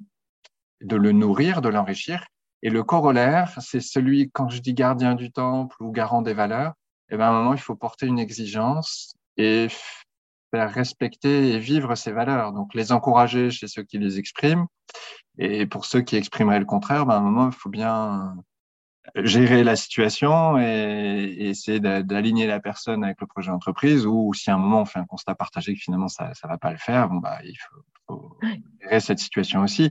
de 0.80 0.96
le 0.96 1.12
nourrir, 1.12 1.60
de 1.60 1.68
l'enrichir. 1.68 2.26
Et 2.62 2.70
le 2.70 2.82
corollaire, 2.82 3.56
c'est 3.60 3.80
celui, 3.80 4.30
quand 4.30 4.48
je 4.48 4.60
dis 4.60 4.74
gardien 4.74 5.14
du 5.14 5.30
temple 5.30 5.76
ou 5.80 5.92
garant 5.92 6.22
des 6.22 6.34
valeurs, 6.34 6.74
eh 7.10 7.16
ben, 7.16 7.26
à 7.26 7.28
un 7.28 7.32
moment, 7.32 7.54
il 7.54 7.60
faut 7.60 7.76
porter 7.76 8.06
une 8.06 8.18
exigence 8.18 9.14
et 9.36 9.68
faire 10.50 10.72
respecter 10.72 11.52
et 11.52 11.58
vivre 11.58 11.94
ces 11.94 12.12
valeurs. 12.12 12.52
Donc, 12.52 12.74
les 12.74 12.92
encourager 12.92 13.50
chez 13.50 13.68
ceux 13.68 13.82
qui 13.82 13.98
les 13.98 14.18
expriment. 14.18 14.66
Et 15.38 15.66
pour 15.66 15.84
ceux 15.84 16.00
qui 16.00 16.16
exprimeraient 16.16 16.58
le 16.58 16.64
contraire, 16.64 17.06
ben, 17.06 17.14
à 17.14 17.18
un 17.18 17.20
moment, 17.20 17.46
il 17.46 17.54
faut 17.54 17.70
bien 17.70 18.34
gérer 19.16 19.64
la 19.64 19.76
situation 19.76 20.58
et, 20.58 21.34
essayer 21.38 21.80
d'aligner 21.80 22.46
la 22.46 22.60
personne 22.60 23.04
avec 23.04 23.20
le 23.20 23.26
projet 23.26 23.50
d'entreprise 23.50 24.06
ou 24.06 24.32
si 24.34 24.50
à 24.50 24.54
un 24.54 24.58
moment 24.58 24.82
on 24.82 24.84
fait 24.84 24.98
un 24.98 25.06
constat 25.06 25.34
partagé 25.34 25.74
que 25.74 25.80
finalement 25.80 26.08
ça 26.08 26.28
ne 26.28 26.48
va 26.48 26.58
pas 26.58 26.70
le 26.70 26.78
faire, 26.78 27.08
bon, 27.08 27.16
bah, 27.16 27.38
il 27.44 27.56
faut 28.06 28.38
gérer 28.82 29.00
cette 29.00 29.18
situation 29.18 29.62
aussi. 29.62 29.90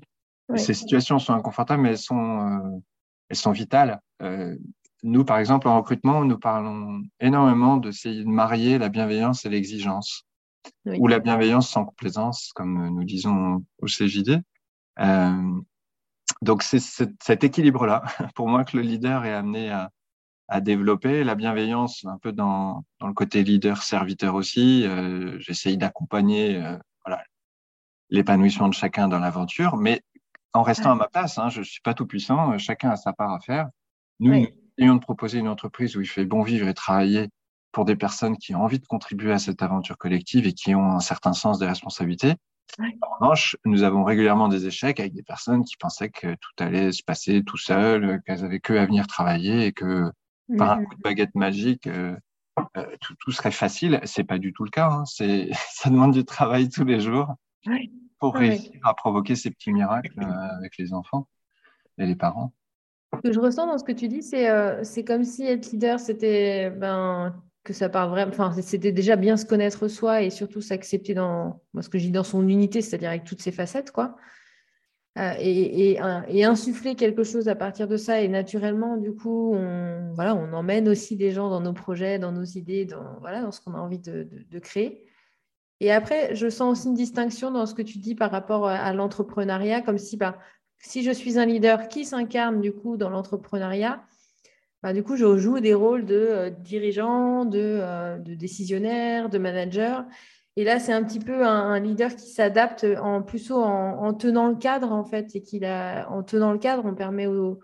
Ces 0.55 0.73
situations 0.73 1.19
sont 1.19 1.33
inconfortables, 1.33 1.81
mais 1.81 1.89
elles 1.89 1.97
sont, 1.97 2.39
euh, 2.39 2.79
elles 3.29 3.35
sont 3.35 3.51
vitales. 3.51 3.99
Euh, 4.21 4.55
nous, 5.03 5.25
par 5.25 5.37
exemple, 5.39 5.67
en 5.67 5.77
recrutement, 5.77 6.23
nous 6.23 6.39
parlons 6.39 7.01
énormément 7.19 7.77
d'essayer 7.77 8.23
de 8.23 8.29
marier 8.29 8.77
la 8.77 8.89
bienveillance 8.89 9.45
et 9.45 9.49
l'exigence, 9.49 10.25
ou 10.85 11.07
la 11.07 11.19
bienveillance 11.19 11.69
sans 11.69 11.85
complaisance, 11.85 12.51
comme 12.55 12.89
nous 12.89 13.03
disons 13.03 13.63
au 13.79 13.87
CJD. 13.87 14.41
Euh, 14.99 15.61
donc, 16.41 16.63
c'est 16.63 16.79
cet 16.79 17.43
équilibre-là, 17.43 18.03
pour 18.35 18.47
moi, 18.47 18.63
que 18.63 18.77
le 18.77 18.83
leader 18.83 19.25
est 19.25 19.33
amené 19.33 19.69
à, 19.69 19.91
à 20.47 20.61
développer. 20.61 21.23
La 21.23 21.35
bienveillance, 21.35 22.05
un 22.05 22.17
peu 22.17 22.31
dans, 22.31 22.83
dans 22.99 23.07
le 23.07 23.13
côté 23.13 23.43
leader-serviteur 23.43 24.35
aussi. 24.35 24.85
Euh, 24.85 25.37
J'essaye 25.39 25.77
d'accompagner 25.77 26.57
euh, 26.57 26.77
voilà, 27.05 27.23
l'épanouissement 28.09 28.69
de 28.69 28.73
chacun 28.73 29.07
dans 29.07 29.19
l'aventure, 29.19 29.77
mais 29.77 30.01
en 30.57 30.63
restant 30.63 30.91
à 30.91 30.95
ma 30.95 31.07
place. 31.07 31.37
Hein, 31.37 31.49
je 31.49 31.59
ne 31.59 31.65
suis 31.65 31.81
pas 31.81 31.93
tout 31.93 32.05
puissant, 32.05 32.53
euh, 32.53 32.57
chacun 32.57 32.89
a 32.89 32.95
sa 32.95 33.13
part 33.13 33.31
à 33.31 33.39
faire. 33.39 33.69
Nous, 34.19 34.33
nous 34.33 34.47
essayons 34.77 34.95
de 34.95 35.01
proposer 35.01 35.39
une 35.39 35.47
entreprise 35.47 35.95
où 35.95 36.01
il 36.01 36.07
fait 36.07 36.25
bon 36.25 36.41
vivre 36.41 36.67
et 36.67 36.73
travailler 36.73 37.29
pour 37.71 37.85
des 37.85 37.95
personnes 37.95 38.37
qui 38.37 38.55
ont 38.55 38.63
envie 38.63 38.79
de 38.79 38.87
contribuer 38.87 39.31
à 39.31 39.39
cette 39.39 39.61
aventure 39.61 39.97
collective 39.97 40.47
et 40.47 40.53
qui 40.53 40.73
ont 40.73 40.91
un 40.91 40.99
certain 40.99 41.33
sens 41.33 41.59
des 41.59 41.67
responsabilités. 41.67 42.33
En 42.79 43.15
revanche, 43.19 43.55
nous 43.65 43.83
avons 43.83 44.03
régulièrement 44.03 44.49
des 44.49 44.65
échecs 44.65 44.99
avec 44.99 45.13
des 45.13 45.23
personnes 45.23 45.63
qui 45.63 45.77
pensaient 45.77 46.09
que 46.09 46.33
tout 46.35 46.63
allait 46.63 46.91
se 46.91 47.03
passer 47.03 47.43
tout 47.43 47.57
seul, 47.57 48.21
qu'elles 48.25 48.43
avaient 48.43 48.59
que 48.59 48.73
à 48.73 48.85
venir 48.85 49.07
travailler 49.07 49.67
et 49.67 49.71
que 49.71 50.11
par 50.57 50.71
un 50.71 50.81
mmh. 50.81 50.85
coup 50.85 50.95
de 50.95 51.01
baguette 51.01 51.35
magique, 51.35 51.87
euh, 51.87 52.15
euh, 52.77 52.85
tout, 53.19 53.31
serait 53.31 53.51
facile. 53.51 53.99
C'est 54.03 54.23
pas 54.23 54.39
du 54.39 54.53
tout 54.53 54.63
le 54.63 54.69
cas. 54.69 54.89
Hein. 54.89 55.05
C'est, 55.05 55.49
ça 55.71 55.89
demande 55.89 56.13
du 56.13 56.25
travail 56.25 56.69
tous 56.69 56.83
les 56.83 56.99
jours 56.99 57.35
pour 58.19 58.35
réussir 58.35 58.79
à 58.83 58.93
provoquer 58.93 59.35
ces 59.35 59.51
petits 59.51 59.71
miracles 59.71 60.19
euh, 60.19 60.57
avec 60.57 60.77
les 60.77 60.93
enfants 60.93 61.27
et 61.97 62.05
les 62.05 62.15
parents. 62.15 62.53
Ce 63.15 63.21
que 63.21 63.31
je 63.31 63.39
ressens 63.39 63.67
dans 63.67 63.77
ce 63.77 63.83
que 63.83 63.91
tu 63.91 64.07
dis, 64.07 64.21
c'est 64.21 64.49
euh, 64.49 64.83
comme 65.05 65.23
si 65.23 65.45
être 65.45 65.71
leader, 65.71 65.99
c'était 65.99 66.69
ben, 66.69 67.41
que 67.63 67.73
ça 67.73 67.89
part 67.89 68.09
vraiment. 68.09 68.31
Enfin, 68.31 68.53
c'était 68.61 68.91
déjà 68.91 69.15
bien 69.15 69.37
se 69.37 69.45
connaître 69.45 69.87
soi 69.87 70.21
et 70.21 70.29
surtout 70.29 70.61
s'accepter 70.61 71.13
dans 71.13 71.61
moi, 71.73 71.81
ce 71.81 71.89
que 71.89 71.97
je 71.97 72.05
dis 72.05 72.11
dans 72.11 72.23
son 72.23 72.47
unité, 72.47 72.81
c'est-à-dire 72.81 73.09
avec 73.09 73.23
toutes 73.23 73.41
ses 73.41 73.51
facettes, 73.51 73.91
quoi. 73.91 74.17
Euh, 75.17 75.33
et, 75.39 75.93
et, 75.93 75.99
et, 76.27 76.43
insuffler 76.45 76.93
quelque 76.93 77.23
chose 77.23 77.47
à 77.47 77.55
partir 77.55 77.87
de 77.87 77.97
ça. 77.97 78.21
Et 78.21 78.27
naturellement, 78.27 78.97
du 78.97 79.15
coup, 79.15 79.55
on, 79.55 80.11
voilà, 80.13 80.35
on 80.35 80.53
emmène 80.53 80.87
aussi 80.87 81.15
des 81.15 81.31
gens 81.31 81.49
dans 81.49 81.61
nos 81.61 81.73
projets, 81.73 82.19
dans 82.19 82.31
nos 82.31 82.43
idées, 82.43 82.85
dans, 82.85 83.17
voilà, 83.19 83.41
dans 83.41 83.51
ce 83.51 83.59
qu'on 83.59 83.73
a 83.73 83.79
envie 83.79 83.97
de, 83.97 84.29
de 84.47 84.59
créer. 84.59 85.06
Et 85.79 85.91
après, 85.91 86.35
je 86.35 86.49
sens 86.49 86.79
aussi 86.79 86.87
une 86.87 86.95
distinction 86.95 87.51
dans 87.51 87.65
ce 87.65 87.75
que 87.75 87.81
tu 87.81 87.99
dis 87.99 88.15
par 88.15 88.31
rapport 88.31 88.67
à 88.67 88.93
l'entrepreneuriat, 88.93 89.81
comme 89.81 89.97
si, 89.97 90.17
bah, 90.17 90.37
si 90.79 91.03
je 91.03 91.11
suis 91.11 91.37
un 91.37 91.45
leader 91.45 91.87
qui 91.87 92.05
s'incarne 92.05 92.61
du 92.61 92.73
coup 92.73 92.97
dans 92.97 93.09
l'entrepreneuriat, 93.09 94.03
bah, 94.83 94.93
du 94.93 95.03
coup, 95.03 95.15
je 95.15 95.37
joue 95.37 95.59
des 95.59 95.73
rôles 95.73 96.05
de 96.05 96.15
euh, 96.15 96.49
dirigeant, 96.49 97.45
de, 97.45 97.59
euh, 97.59 98.17
de, 98.17 98.35
décisionnaire, 98.35 99.29
de 99.29 99.37
manager. 99.37 100.05
Et 100.55 100.63
là, 100.63 100.79
c'est 100.79 100.93
un 100.93 101.03
petit 101.03 101.19
peu 101.19 101.45
un, 101.45 101.79
leader 101.79 102.15
qui 102.15 102.27
s'adapte 102.27 102.85
en 102.99 103.23
en, 103.23 103.59
en, 103.59 104.13
tenant 104.13 104.47
le 104.47 104.55
cadre, 104.55 104.91
en 104.91 105.03
fait, 105.03 105.35
et 105.35 105.41
qu'il 105.41 105.65
a, 105.65 106.09
en 106.09 106.23
tenant 106.23 106.51
le 106.51 106.57
cadre, 106.57 106.83
on 106.85 106.95
permet 106.95 107.27
au, 107.27 107.59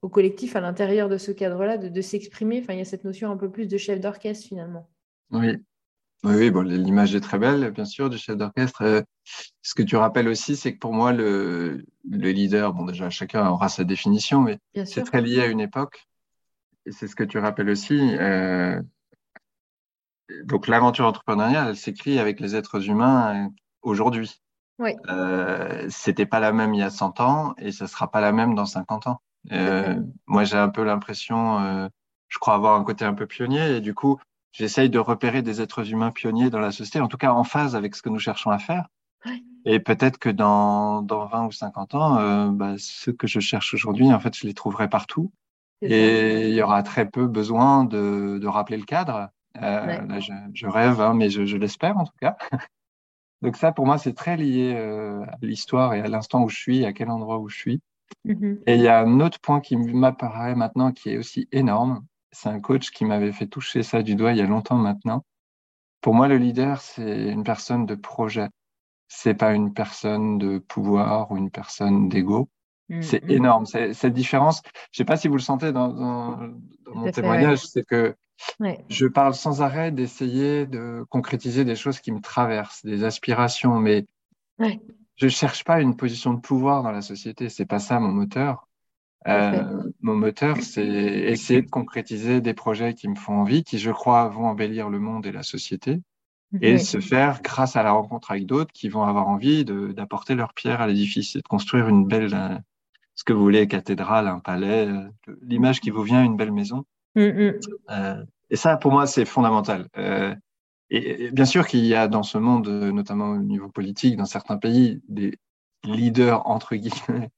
au 0.00 0.08
collectif, 0.08 0.56
à 0.56 0.60
l'intérieur 0.60 1.10
de 1.10 1.18
ce 1.18 1.30
cadre-là, 1.30 1.76
de, 1.76 1.88
de 1.88 2.00
s'exprimer. 2.00 2.60
Enfin, 2.62 2.72
il 2.72 2.78
y 2.78 2.82
a 2.82 2.86
cette 2.86 3.04
notion 3.04 3.30
un 3.30 3.36
peu 3.36 3.50
plus 3.50 3.66
de 3.66 3.76
chef 3.76 4.00
d'orchestre 4.00 4.46
finalement. 4.46 4.88
Oui, 5.30 5.58
oui, 6.24 6.50
bon, 6.50 6.62
l'image 6.62 7.14
est 7.14 7.20
très 7.20 7.38
belle, 7.38 7.70
bien 7.70 7.84
sûr, 7.84 8.10
du 8.10 8.18
chef 8.18 8.36
d'orchestre. 8.36 8.82
Euh, 8.82 9.02
ce 9.62 9.74
que 9.74 9.82
tu 9.82 9.96
rappelles 9.96 10.28
aussi, 10.28 10.56
c'est 10.56 10.74
que 10.74 10.78
pour 10.78 10.92
moi, 10.92 11.12
le, 11.12 11.84
le, 12.10 12.30
leader, 12.30 12.74
bon, 12.74 12.86
déjà, 12.86 13.08
chacun 13.08 13.48
aura 13.48 13.68
sa 13.68 13.84
définition, 13.84 14.40
mais 14.40 14.58
c'est 14.84 15.04
très 15.04 15.22
lié 15.22 15.42
à 15.42 15.46
une 15.46 15.60
époque. 15.60 16.08
Et 16.86 16.92
c'est 16.92 17.06
ce 17.06 17.14
que 17.14 17.24
tu 17.24 17.38
rappelles 17.38 17.70
aussi. 17.70 18.16
Euh, 18.18 18.80
donc, 20.44 20.66
l'aventure 20.66 21.06
entrepreneuriale, 21.06 21.68
elle 21.68 21.76
s'écrit 21.76 22.18
avec 22.18 22.40
les 22.40 22.56
êtres 22.56 22.88
humains 22.88 23.46
euh, 23.46 23.48
aujourd'hui. 23.82 24.40
Oui. 24.80 24.96
Euh, 25.08 25.86
C'était 25.88 26.26
pas 26.26 26.40
la 26.40 26.52
même 26.52 26.74
il 26.74 26.80
y 26.80 26.82
a 26.82 26.90
100 26.90 27.20
ans 27.20 27.54
et 27.58 27.70
ça 27.70 27.86
sera 27.86 28.10
pas 28.10 28.20
la 28.20 28.32
même 28.32 28.54
dans 28.54 28.66
50 28.66 29.06
ans. 29.06 29.20
Euh, 29.52 30.00
moi, 30.26 30.44
j'ai 30.44 30.56
un 30.56 30.68
peu 30.68 30.82
l'impression, 30.82 31.88
je 32.28 32.38
crois 32.38 32.54
avoir 32.54 32.78
un 32.78 32.84
côté 32.84 33.04
un 33.04 33.14
peu 33.14 33.26
pionnier 33.26 33.76
et 33.76 33.80
du 33.80 33.94
coup, 33.94 34.18
j'essaye 34.58 34.90
de 34.90 34.98
repérer 34.98 35.42
des 35.42 35.60
êtres 35.60 35.90
humains 35.90 36.10
pionniers 36.10 36.50
dans 36.50 36.58
la 36.58 36.72
société, 36.72 37.00
en 37.00 37.06
tout 37.06 37.16
cas 37.16 37.32
en 37.32 37.44
phase 37.44 37.76
avec 37.76 37.94
ce 37.94 38.02
que 38.02 38.08
nous 38.08 38.18
cherchons 38.18 38.50
à 38.50 38.58
faire. 38.58 38.88
Et 39.64 39.78
peut-être 39.78 40.18
que 40.18 40.28
dans, 40.28 41.02
dans 41.02 41.26
20 41.26 41.46
ou 41.46 41.52
50 41.52 41.94
ans, 41.94 42.18
euh, 42.18 42.50
bah, 42.50 42.74
ceux 42.78 43.12
que 43.12 43.26
je 43.26 43.40
cherche 43.40 43.74
aujourd'hui, 43.74 44.12
en 44.12 44.18
fait, 44.18 44.36
je 44.36 44.46
les 44.46 44.54
trouverai 44.54 44.88
partout. 44.88 45.30
Et 45.80 46.48
il 46.48 46.54
y 46.54 46.62
aura 46.62 46.82
très 46.82 47.08
peu 47.08 47.26
besoin 47.26 47.84
de, 47.84 48.38
de 48.40 48.46
rappeler 48.48 48.78
le 48.78 48.84
cadre. 48.84 49.28
Euh, 49.62 50.06
là, 50.06 50.18
je, 50.18 50.32
je, 50.52 50.66
rêve, 50.66 51.00
hein, 51.00 51.14
mais 51.14 51.30
je, 51.30 51.46
je 51.46 51.56
l'espère 51.56 51.96
en 51.96 52.04
tout 52.04 52.16
cas. 52.20 52.36
Donc 53.42 53.56
ça, 53.56 53.70
pour 53.70 53.86
moi, 53.86 53.98
c'est 53.98 54.14
très 54.14 54.36
lié 54.36 54.74
euh, 54.76 55.22
à 55.22 55.38
l'histoire 55.40 55.94
et 55.94 56.00
à 56.00 56.08
l'instant 56.08 56.42
où 56.42 56.48
je 56.48 56.56
suis, 56.56 56.84
à 56.84 56.92
quel 56.92 57.10
endroit 57.10 57.38
où 57.38 57.48
je 57.48 57.56
suis. 57.56 57.80
Mm-hmm. 58.26 58.62
Et 58.66 58.74
il 58.74 58.80
y 58.80 58.88
a 58.88 58.98
un 59.00 59.20
autre 59.20 59.38
point 59.40 59.60
qui 59.60 59.76
m'apparaît 59.76 60.56
maintenant 60.56 60.90
qui 60.90 61.10
est 61.10 61.16
aussi 61.16 61.48
énorme, 61.52 62.04
c'est 62.32 62.48
un 62.48 62.60
coach 62.60 62.90
qui 62.90 63.04
m'avait 63.04 63.32
fait 63.32 63.46
toucher 63.46 63.82
ça 63.82 64.02
du 64.02 64.14
doigt 64.14 64.32
il 64.32 64.38
y 64.38 64.42
a 64.42 64.46
longtemps 64.46 64.76
maintenant. 64.76 65.24
Pour 66.00 66.14
moi, 66.14 66.28
le 66.28 66.36
leader, 66.36 66.80
c'est 66.80 67.28
une 67.28 67.42
personne 67.42 67.86
de 67.86 67.94
projet. 67.94 68.48
C'est 69.08 69.34
pas 69.34 69.52
une 69.52 69.72
personne 69.72 70.38
de 70.38 70.58
pouvoir 70.58 71.30
ou 71.30 71.36
une 71.36 71.50
personne 71.50 72.08
d'ego. 72.08 72.48
Mmh, 72.88 73.02
c'est 73.02 73.24
mmh. 73.24 73.30
énorme. 73.30 73.66
Cette 73.66 74.12
différence, 74.12 74.62
je 74.92 74.98
sais 74.98 75.04
pas 75.04 75.16
si 75.16 75.28
vous 75.28 75.34
le 75.34 75.40
sentez 75.40 75.72
dans, 75.72 75.88
dans, 75.88 76.38
mon 76.94 77.10
témoignage, 77.10 77.66
c'est 77.66 77.84
que 77.84 78.14
je 78.88 79.06
parle 79.06 79.34
sans 79.34 79.62
arrêt 79.62 79.90
d'essayer 79.90 80.66
de 80.66 81.04
concrétiser 81.10 81.64
des 81.64 81.74
choses 81.74 82.00
qui 82.00 82.12
me 82.12 82.20
traversent, 82.20 82.84
des 82.84 83.04
aspirations, 83.04 83.78
mais 83.78 84.06
ouais. 84.58 84.80
je 85.16 85.28
cherche 85.28 85.64
pas 85.64 85.80
une 85.80 85.96
position 85.96 86.32
de 86.34 86.40
pouvoir 86.40 86.82
dans 86.82 86.92
la 86.92 87.02
société. 87.02 87.48
C'est 87.48 87.66
pas 87.66 87.80
ça 87.80 87.98
mon 87.98 88.12
moteur. 88.12 88.67
Euh, 89.26 89.82
mon 90.00 90.14
moteur, 90.14 90.58
c'est 90.62 90.86
essayer 90.86 91.62
de 91.62 91.68
concrétiser 91.68 92.40
des 92.40 92.54
projets 92.54 92.94
qui 92.94 93.08
me 93.08 93.16
font 93.16 93.34
envie, 93.34 93.64
qui, 93.64 93.78
je 93.78 93.90
crois, 93.90 94.28
vont 94.28 94.46
embellir 94.46 94.88
le 94.90 95.00
monde 95.00 95.26
et 95.26 95.32
la 95.32 95.42
société, 95.42 96.00
et 96.62 96.78
se 96.78 97.00
faire 97.00 97.42
grâce 97.42 97.76
à 97.76 97.82
la 97.82 97.92
rencontre 97.92 98.30
avec 98.30 98.46
d'autres 98.46 98.72
qui 98.72 98.88
vont 98.88 99.02
avoir 99.02 99.28
envie 99.28 99.64
d'apporter 99.64 100.34
leur 100.34 100.54
pierre 100.54 100.80
à 100.80 100.86
l'édifice 100.86 101.36
et 101.36 101.40
de 101.40 101.48
construire 101.48 101.88
une 101.88 102.06
belle, 102.06 102.32
euh, 102.32 102.56
ce 103.14 103.24
que 103.24 103.32
vous 103.32 103.42
voulez, 103.42 103.66
cathédrale, 103.66 104.28
un 104.28 104.38
palais, 104.38 104.86
euh, 104.86 105.34
l'image 105.42 105.80
qui 105.80 105.90
vous 105.90 106.02
vient, 106.02 106.24
une 106.24 106.36
belle 106.36 106.52
maison. 106.52 106.84
Euh, 107.16 108.24
et 108.50 108.56
ça, 108.56 108.76
pour 108.76 108.92
moi, 108.92 109.06
c'est 109.06 109.24
fondamental. 109.24 109.88
Et, 110.90 111.24
et, 111.24 111.30
bien 111.32 111.44
sûr 111.44 111.66
qu'il 111.66 111.84
y 111.84 111.94
a 111.94 112.08
dans 112.08 112.22
ce 112.22 112.38
monde, 112.38 112.68
notamment 112.68 113.32
au 113.32 113.38
niveau 113.38 113.68
politique, 113.68 114.16
dans 114.16 114.24
certains 114.24 114.56
pays, 114.56 115.02
des 115.08 115.34
leaders, 115.84 116.46
entre 116.48 116.76
guillemets, 116.76 117.28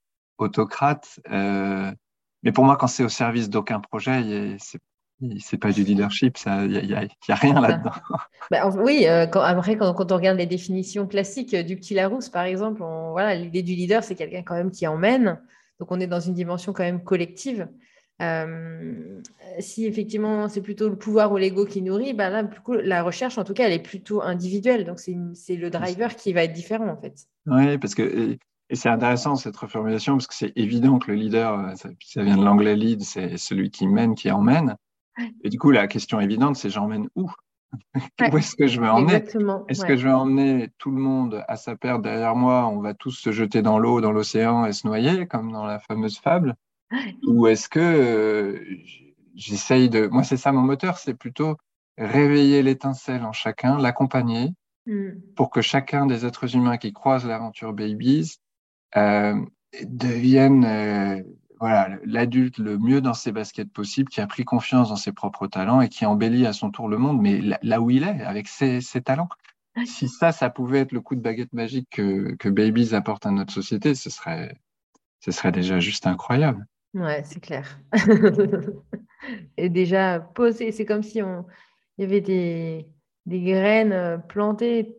autocrate. 0.41 1.19
Euh, 1.31 1.91
mais 2.43 2.51
pour 2.51 2.63
moi, 2.63 2.75
quand 2.77 2.87
c'est 2.87 3.03
au 3.03 3.09
service 3.09 3.49
d'aucun 3.49 3.79
projet, 3.79 4.57
c'est 5.39 5.57
pas 5.57 5.71
du 5.71 5.83
leadership, 5.83 6.37
il 6.45 6.67
n'y 6.67 6.93
a, 6.93 7.05
a, 7.29 7.35
rien 7.35 7.59
là-dedans. 7.59 7.91
Bah, 8.49 8.69
oui, 8.69 9.05
euh, 9.07 9.27
quand, 9.27 9.41
après, 9.41 9.77
quand, 9.77 10.11
on 10.11 10.15
regarde 10.15 10.37
les 10.37 10.45
définitions 10.45 11.07
classiques 11.07 11.55
du 11.55 11.77
petit 11.77 11.93
Larousse, 11.93 12.29
par 12.29 12.43
exemple, 12.43 12.81
voilà, 13.11 13.35
l'idée 13.35 13.61
du 13.61 13.75
leader, 13.75 14.03
c'est 14.03 14.15
quelqu'un 14.15 14.41
quand 14.41 14.55
même 14.55 14.71
qui 14.71 14.87
emmène. 14.87 15.39
Donc, 15.79 15.91
on 15.91 15.99
est 15.99 16.07
dans 16.07 16.19
une 16.19 16.33
dimension 16.33 16.73
quand 16.73 16.83
même 16.83 17.03
collective. 17.03 17.67
Euh, 18.21 19.19
si 19.59 19.87
effectivement 19.87 20.47
c'est 20.47 20.61
plutôt 20.61 20.89
le 20.89 20.95
pouvoir 20.95 21.31
ou 21.31 21.37
l'ego 21.37 21.65
qui 21.65 21.81
nourrit, 21.81 22.13
bah 22.13 22.29
là, 22.29 22.47
la 22.83 23.01
recherche, 23.01 23.39
en 23.39 23.43
tout 23.43 23.53
cas, 23.53 23.65
elle 23.65 23.73
est 23.73 23.79
plutôt 23.79 24.21
individuelle. 24.21 24.85
Donc, 24.85 24.99
c'est 24.99 25.55
le 25.55 25.69
driver 25.69 26.15
qui 26.15 26.33
va 26.33 26.43
être 26.43 26.53
différent, 26.53 26.87
en 26.87 26.97
fait. 26.97 27.15
Oui, 27.47 27.77
parce 27.77 27.95
que 27.95 28.37
et 28.71 28.75
c'est 28.75 28.87
intéressant 28.87 29.35
cette 29.35 29.57
reformulation 29.57 30.13
parce 30.13 30.27
que 30.27 30.33
c'est 30.33 30.53
évident 30.55 30.97
que 30.97 31.11
le 31.11 31.17
leader, 31.17 31.77
ça, 31.77 31.89
ça 31.99 32.23
vient 32.23 32.37
de 32.37 32.43
l'anglais 32.43 32.77
lead, 32.77 33.01
c'est 33.01 33.35
celui 33.35 33.69
qui 33.69 33.85
mène, 33.85 34.15
qui 34.15 34.31
emmène. 34.31 34.77
Et 35.43 35.49
du 35.49 35.59
coup, 35.59 35.71
la 35.71 35.87
question 35.87 36.21
évidente, 36.21 36.55
c'est 36.55 36.69
j'emmène 36.69 37.09
où? 37.15 37.29
Où 38.31 38.37
est-ce 38.37 38.55
que 38.55 38.67
je 38.67 38.79
veux 38.79 38.89
emmener? 38.89 39.23
Est-ce 39.67 39.85
que 39.85 39.97
je 39.97 40.07
veux 40.07 40.13
emmener 40.13 40.69
tout 40.77 40.89
le 40.89 41.01
monde 41.01 41.43
à 41.49 41.57
sa 41.57 41.75
perte 41.75 42.01
derrière 42.01 42.33
moi? 42.35 42.65
On 42.67 42.79
va 42.79 42.93
tous 42.93 43.11
se 43.11 43.33
jeter 43.33 43.61
dans 43.61 43.77
l'eau, 43.77 43.99
dans 43.99 44.13
l'océan 44.13 44.65
et 44.65 44.71
se 44.71 44.87
noyer, 44.87 45.27
comme 45.27 45.51
dans 45.51 45.65
la 45.65 45.79
fameuse 45.79 46.17
fable? 46.17 46.55
Ou 47.27 47.47
est-ce 47.47 47.67
que 47.67 47.79
euh, 47.79 48.59
j'essaye 49.35 49.89
de. 49.89 50.07
Moi, 50.07 50.23
c'est 50.23 50.37
ça 50.37 50.53
mon 50.53 50.61
moteur, 50.61 50.97
c'est 50.97 51.13
plutôt 51.13 51.57
réveiller 51.97 52.63
l'étincelle 52.63 53.23
en 53.23 53.33
chacun, 53.33 53.77
l'accompagner, 53.77 54.53
hmm. 54.85 55.11
pour 55.35 55.49
que 55.49 55.61
chacun 55.61 56.05
des 56.05 56.25
êtres 56.25 56.55
humains 56.55 56.77
qui 56.77 56.93
croisent 56.93 57.27
l'aventure 57.27 57.73
Babies 57.73 58.37
euh, 58.37 58.50
devienne 58.95 60.65
euh, 60.65 61.23
voilà, 61.59 61.97
l'adulte 62.05 62.57
le 62.57 62.77
mieux 62.77 63.01
dans 63.01 63.13
ses 63.13 63.31
baskets 63.31 63.71
possible, 63.71 64.09
qui 64.09 64.19
a 64.19 64.27
pris 64.27 64.43
confiance 64.43 64.89
dans 64.89 64.95
ses 64.95 65.11
propres 65.11 65.45
talents 65.45 65.79
et 65.81 65.89
qui 65.89 66.05
embellit 66.05 66.47
à 66.47 66.53
son 66.53 66.71
tour 66.71 66.89
le 66.89 66.97
monde, 66.97 67.21
mais 67.21 67.39
là, 67.61 67.81
où 67.81 67.91
il 67.91 68.03
est, 68.03 68.21
avec 68.23 68.47
ses, 68.47 68.81
talents. 69.03 69.29
Si 69.85 70.09
ça, 70.09 70.31
ça 70.31 70.49
pouvait 70.49 70.79
être 70.79 70.91
le 70.91 71.01
coup 71.01 71.15
de 71.15 71.21
baguette 71.21 71.53
magique 71.53 71.87
que, 71.91 72.33
que 72.35 72.49
Babies 72.49 72.95
apporte 72.95 73.27
à 73.27 73.31
notre 73.31 73.53
société, 73.53 73.93
ce 73.93 74.09
serait, 74.09 74.57
ce 75.19 75.31
serait 75.31 75.51
déjà 75.51 75.79
juste 75.79 76.07
incroyable. 76.07 76.65
Ouais, 76.95 77.21
c'est 77.23 77.39
clair. 77.39 77.79
et 79.57 79.69
déjà 79.69 80.19
posé, 80.19 80.71
c'est 80.71 80.85
comme 80.85 81.03
si 81.03 81.21
on, 81.21 81.45
il 81.97 82.01
y 82.01 82.05
avait 82.05 82.21
des, 82.21 82.87
des 83.27 83.41
graines 83.41 83.93
euh, 83.93 84.17
plantées 84.17 84.97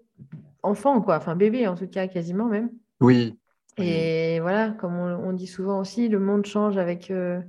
enfant, 0.63 1.01
quoi, 1.03 1.17
enfin 1.17 1.35
bébé 1.35 1.67
en 1.67 1.75
tout 1.75 1.89
cas, 1.89 2.07
quasiment 2.07 2.47
même. 2.47 2.71
Oui, 3.01 3.37
et 3.79 4.41
voilà, 4.41 4.71
comme 4.71 4.97
on, 4.97 5.33
dit 5.33 5.47
souvent 5.47 5.81
aussi, 5.81 6.09
le 6.09 6.19
monde 6.19 6.45
change 6.45 6.77
avec, 6.77 7.11
euh, 7.11 7.41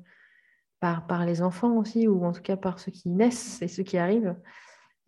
par, 0.80 1.05
par 1.05 1.26
les 1.26 1.41
enfants 1.41 1.74
aussi, 1.74 2.07
ou 2.07 2.26
en 2.26 2.32
tout 2.32 2.41
cas 2.41 2.55
par 2.55 2.80
ceux 2.80 2.91
qui 2.91 3.09
naissent 3.09 3.61
et 3.61 3.67
ceux 3.67 3.84
qui 3.84 3.97
arrivent. 3.97 4.36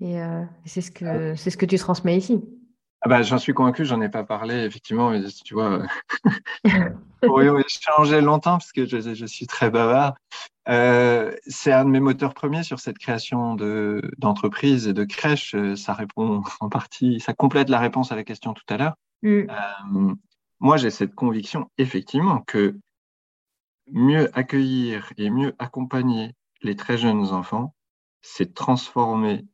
Et, 0.01 0.22
euh, 0.22 0.43
c'est 0.66 0.82
ce, 0.82 0.91
que, 0.91 1.36
ce 1.36 1.55
que 1.55 1.66
tu 1.66 1.78
transmets 1.78 2.18
ici. 2.18 2.43
Ah 3.01 3.07
bah, 3.07 3.22
J'en 3.22 3.38
suis 3.38 3.53
convaincu, 3.53 3.86
j'en 3.86 4.01
ai 4.01 4.09
pas 4.09 4.24
parlé, 4.24 4.66
effectivement, 4.66 5.11
mais 5.11 5.22
tu 5.43 5.53
vois, 5.53 5.84
pourrions 7.22 7.57
échanger 7.59 8.20
longtemps 8.20 8.57
parce 8.57 8.72
que 8.72 8.86
je, 8.86 9.13
je 9.13 9.26
suis 9.26 9.47
très 9.47 9.70
bavard. 9.70 10.16
Euh, 10.68 11.32
c'est 11.45 11.72
un 11.72 11.86
de 11.86 11.91
mes 11.91 11.99
moteurs 11.99 12.34
premiers 12.34 12.63
sur 12.63 12.80
cette 12.80 12.97
création 12.97 13.55
d'entreprise 14.18 14.88
et 14.88 14.93
de 14.93 15.03
crèche. 15.03 15.55
Ça 15.76 15.93
répond 15.93 16.41
en 16.59 16.70
partie, 16.70 17.20
ça 17.20 17.34
complète 17.34 17.70
la 17.70 17.80
réponse 17.80 18.11
à 18.11 18.16
la 18.16 18.24
question 18.24 18.53
tout 18.53 18.66
à 18.70 18.78
l'heure. 18.78 18.95
Mm 19.22 20.13
moi, 20.60 20.78
j'ai 20.78 20.89
cette 20.89 21.16
conviction, 21.16 21.70
effectivement, 21.78 22.41
que 22.41 22.78
mieux 23.91 24.30
accueillir 24.38 25.12
et 25.18 25.30
mieux 25.30 25.53
accompagner 25.60 26.34
les 26.62 26.76
très 26.76 26.97
jeunes 26.97 27.28
enfants, 27.28 27.76
c'est 28.22 28.53
transformer 28.53 29.45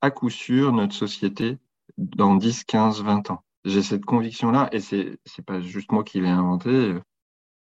à 0.00 0.10
coup 0.10 0.30
sûr 0.30 0.72
notre 0.72 0.94
société 0.94 1.58
dans 1.96 2.36
10, 2.36 2.64
15, 2.64 3.02
20 3.02 3.30
ans. 3.30 3.42
J'ai 3.64 3.82
cette 3.82 4.04
conviction-là, 4.04 4.68
et 4.72 4.80
c'est 4.80 5.18
n'est 5.38 5.44
pas 5.44 5.60
juste 5.60 5.90
moi 5.92 6.04
qui 6.04 6.20
l'ai 6.20 6.28
inventé. 6.28 6.94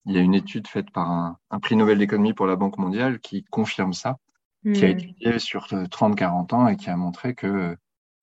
Il 0.06 0.14
y 0.14 0.18
a 0.18 0.22
une 0.22 0.36
étude 0.36 0.68
faite 0.68 0.92
par 0.92 1.10
un, 1.10 1.60
prix 1.60 1.76
Nobel 1.76 1.98
d'économie 1.98 2.34
pour 2.34 2.46
la 2.46 2.56
Banque 2.56 2.78
mondiale 2.78 3.20
qui 3.20 3.44
confirme 3.46 3.94
ça, 3.94 4.18
qui 4.64 4.84
a 4.86 4.88
hmm. 4.88 4.92
étudié 4.92 5.40
sur 5.40 5.68
30-40 5.68 6.56
ans 6.56 6.68
et 6.68 6.76
qui 6.76 6.90
a 6.90 6.98
montré 6.98 7.36
que 7.36 7.76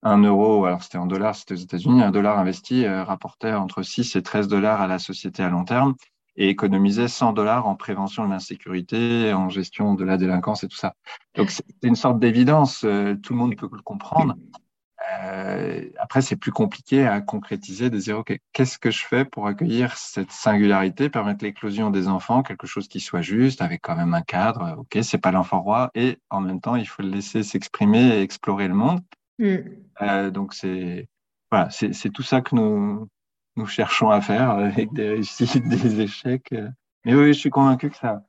un 0.05 0.19
euro, 0.19 0.65
alors 0.65 0.83
c'était 0.83 0.99
en 0.99 1.07
dollars, 1.07 1.35
c'était 1.35 1.55
aux 1.55 1.57
États-Unis, 1.57 2.03
un 2.03 2.11
dollar 2.11 2.37
investi 2.37 2.85
euh, 2.85 3.03
rapportait 3.03 3.53
entre 3.53 3.81
6 3.81 4.15
et 4.15 4.21
13 4.21 4.47
dollars 4.47 4.79
à 4.79 4.87
la 4.87 4.99
société 4.99 5.41
à 5.41 5.49
long 5.49 5.65
terme 5.65 5.95
et 6.37 6.49
économisait 6.49 7.07
100 7.07 7.33
dollars 7.33 7.67
en 7.67 7.75
prévention 7.75 8.23
de 8.25 8.29
l'insécurité, 8.29 9.33
en 9.33 9.49
gestion 9.49 9.95
de 9.95 10.03
la 10.03 10.17
délinquance 10.17 10.63
et 10.63 10.67
tout 10.67 10.77
ça. 10.77 10.93
Donc 11.35 11.49
c'est 11.49 11.65
une 11.81 11.95
sorte 11.95 12.19
d'évidence, 12.19 12.83
euh, 12.85 13.15
tout 13.15 13.33
le 13.33 13.39
monde 13.39 13.55
peut 13.55 13.67
le 13.71 13.81
comprendre. 13.81 14.35
Euh, 15.23 15.81
après, 15.97 16.21
c'est 16.21 16.35
plus 16.35 16.51
compliqué 16.51 17.07
à 17.07 17.21
concrétiser, 17.21 17.89
de 17.89 17.97
dire, 17.97 18.19
OK, 18.19 18.37
qu'est-ce 18.53 18.77
que 18.77 18.91
je 18.91 19.03
fais 19.05 19.25
pour 19.25 19.47
accueillir 19.47 19.95
cette 19.97 20.31
singularité, 20.31 21.09
permettre 21.09 21.43
l'éclosion 21.43 21.89
des 21.89 22.07
enfants, 22.07 22.43
quelque 22.43 22.67
chose 22.67 22.87
qui 22.87 22.99
soit 22.99 23.21
juste, 23.21 23.61
avec 23.61 23.81
quand 23.81 23.95
même 23.95 24.13
un 24.13 24.21
cadre, 24.21 24.75
OK, 24.79 24.97
c'est 25.03 25.17
pas 25.19 25.31
l'enfant 25.31 25.61
roi, 25.61 25.91
et 25.95 26.17
en 26.29 26.41
même 26.41 26.59
temps, 26.59 26.75
il 26.75 26.87
faut 26.87 27.03
le 27.03 27.09
laisser 27.09 27.43
s'exprimer 27.43 28.17
et 28.17 28.21
explorer 28.21 28.67
le 28.67 28.73
monde. 28.73 29.01
Mm. 29.39 29.57
Euh, 30.01 30.31
donc 30.31 30.53
c'est 30.53 31.07
voilà, 31.51 31.69
c'est 31.69 32.09
tout 32.09 32.23
ça 32.23 32.41
que 32.41 32.55
nous, 32.55 33.07
nous 33.55 33.65
cherchons 33.65 34.09
à 34.09 34.19
faire 34.19 34.49
avec 34.49 34.91
des 34.93 35.09
réussites, 35.09 35.67
des 35.69 36.01
échecs. 36.01 36.53
Mais 37.05 37.15
oui, 37.15 37.27
je 37.27 37.39
suis 37.39 37.49
convaincu 37.49 37.89
que 37.91 37.97
ça, 37.97 38.23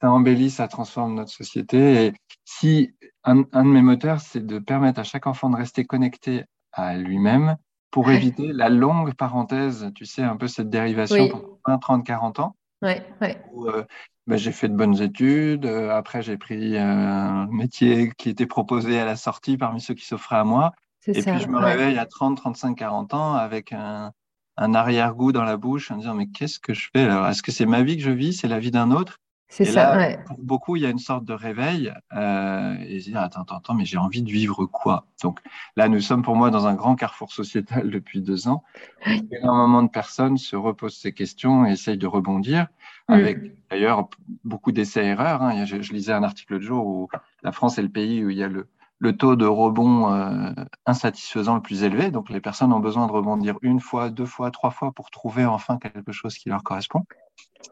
ça 0.00 0.10
embellit, 0.10 0.50
ça 0.50 0.68
transforme 0.68 1.14
notre 1.14 1.32
société. 1.32 2.06
Et 2.06 2.12
si 2.44 2.94
un, 3.24 3.44
un 3.52 3.64
de 3.64 3.70
mes 3.70 3.82
moteurs, 3.82 4.20
c'est 4.20 4.44
de 4.44 4.58
permettre 4.58 5.00
à 5.00 5.04
chaque 5.04 5.26
enfant 5.26 5.50
de 5.50 5.56
rester 5.56 5.84
connecté 5.84 6.44
à 6.72 6.96
lui-même 6.96 7.56
pour 7.90 8.10
éviter 8.10 8.52
la 8.52 8.68
longue 8.68 9.14
parenthèse, 9.14 9.90
tu 9.94 10.04
sais, 10.04 10.22
un 10.22 10.36
peu 10.36 10.46
cette 10.46 10.68
dérivation 10.68 11.28
pour 11.28 11.58
20, 11.66 11.78
30, 11.78 12.06
40 12.06 12.40
ans. 12.40 12.56
Ouais, 12.82 13.02
ouais. 13.20 13.42
Euh, 13.66 13.84
ben, 14.28 14.36
j'ai 14.36 14.52
fait 14.52 14.68
de 14.68 14.76
bonnes 14.76 15.00
études. 15.00 15.64
Euh, 15.64 15.90
après, 15.90 16.22
j'ai 16.22 16.36
pris 16.36 16.76
un 16.76 17.46
métier 17.46 18.12
qui 18.18 18.28
était 18.28 18.46
proposé 18.46 19.00
à 19.00 19.06
la 19.06 19.16
sortie 19.16 19.56
parmi 19.56 19.80
ceux 19.80 19.94
qui 19.94 20.04
s'offraient 20.04 20.36
à 20.36 20.44
moi. 20.44 20.72
Et 21.06 21.22
puis, 21.22 21.40
je 21.40 21.48
me 21.48 21.58
réveille 21.58 21.98
à 21.98 22.04
30, 22.04 22.36
35, 22.36 22.76
40 22.76 23.14
ans 23.14 23.34
avec 23.34 23.72
un, 23.72 24.12
un 24.58 24.74
arrière-goût 24.74 25.32
dans 25.32 25.44
la 25.44 25.56
bouche 25.56 25.90
en 25.90 25.96
disant 25.96 26.14
Mais 26.14 26.26
qu'est-ce 26.26 26.58
que 26.58 26.74
je 26.74 26.90
fais 26.94 27.04
alors 27.04 27.26
Est-ce 27.26 27.42
que 27.42 27.50
c'est 27.50 27.64
ma 27.64 27.82
vie 27.82 27.96
que 27.96 28.02
je 28.02 28.10
vis? 28.10 28.34
C'est 28.34 28.48
la 28.48 28.58
vie 28.58 28.70
d'un 28.70 28.90
autre? 28.90 29.18
C'est 29.48 29.64
ça, 29.64 29.96
là, 29.96 30.18
Pour 30.18 30.38
beaucoup, 30.38 30.76
il 30.76 30.82
y 30.82 30.86
a 30.86 30.90
une 30.90 30.98
sorte 30.98 31.24
de 31.24 31.32
réveil 31.32 31.92
euh, 32.14 32.76
et 32.86 33.00
se 33.00 33.10
dire 33.10 33.20
attends, 33.20 33.42
attends, 33.42 33.56
attends, 33.56 33.74
mais 33.74 33.86
j'ai 33.86 33.96
envie 33.96 34.22
de 34.22 34.30
vivre 34.30 34.66
quoi? 34.66 35.06
Donc 35.22 35.40
là, 35.74 35.88
nous 35.88 36.00
sommes 36.00 36.22
pour 36.22 36.36
moi 36.36 36.50
dans 36.50 36.66
un 36.66 36.74
grand 36.74 36.96
carrefour 36.96 37.32
sociétal 37.32 37.90
depuis 37.90 38.20
deux 38.20 38.48
ans. 38.48 38.62
Énormément 39.06 39.82
de 39.82 39.88
personnes 39.88 40.36
se 40.36 40.54
reposent 40.54 40.98
ces 40.98 41.12
questions 41.12 41.66
et 41.66 41.72
essayent 41.72 41.96
de 41.96 42.06
rebondir 42.06 42.66
mm. 43.08 43.12
avec 43.12 43.38
d'ailleurs 43.70 44.08
beaucoup 44.44 44.70
d'essais-erreurs. 44.70 45.42
Hein. 45.42 45.64
Je, 45.64 45.80
je, 45.80 45.92
lisais 45.94 46.12
un 46.12 46.22
article 46.22 46.56
de 46.56 46.62
jour 46.62 46.86
où 46.86 47.08
la 47.42 47.52
France 47.52 47.78
est 47.78 47.82
le 47.82 47.88
pays 47.88 48.24
où 48.24 48.28
il 48.28 48.36
y 48.36 48.42
a 48.42 48.48
le, 48.48 48.68
le 48.98 49.16
taux 49.16 49.36
de 49.36 49.46
rebond 49.46 50.12
euh, 50.12 50.50
insatisfaisant 50.86 51.54
le 51.54 51.62
plus 51.62 51.84
élevé. 51.84 52.10
Donc 52.10 52.30
les 52.30 52.40
personnes 52.40 52.72
ont 52.72 52.80
besoin 52.80 53.06
de 53.06 53.12
rebondir 53.12 53.56
une 53.62 53.80
fois, 53.80 54.10
deux 54.10 54.26
fois, 54.26 54.50
trois 54.50 54.70
fois 54.70 54.92
pour 54.92 55.10
trouver 55.10 55.44
enfin 55.44 55.78
quelque 55.78 56.12
chose 56.12 56.36
qui 56.36 56.48
leur 56.48 56.62
correspond. 56.62 57.04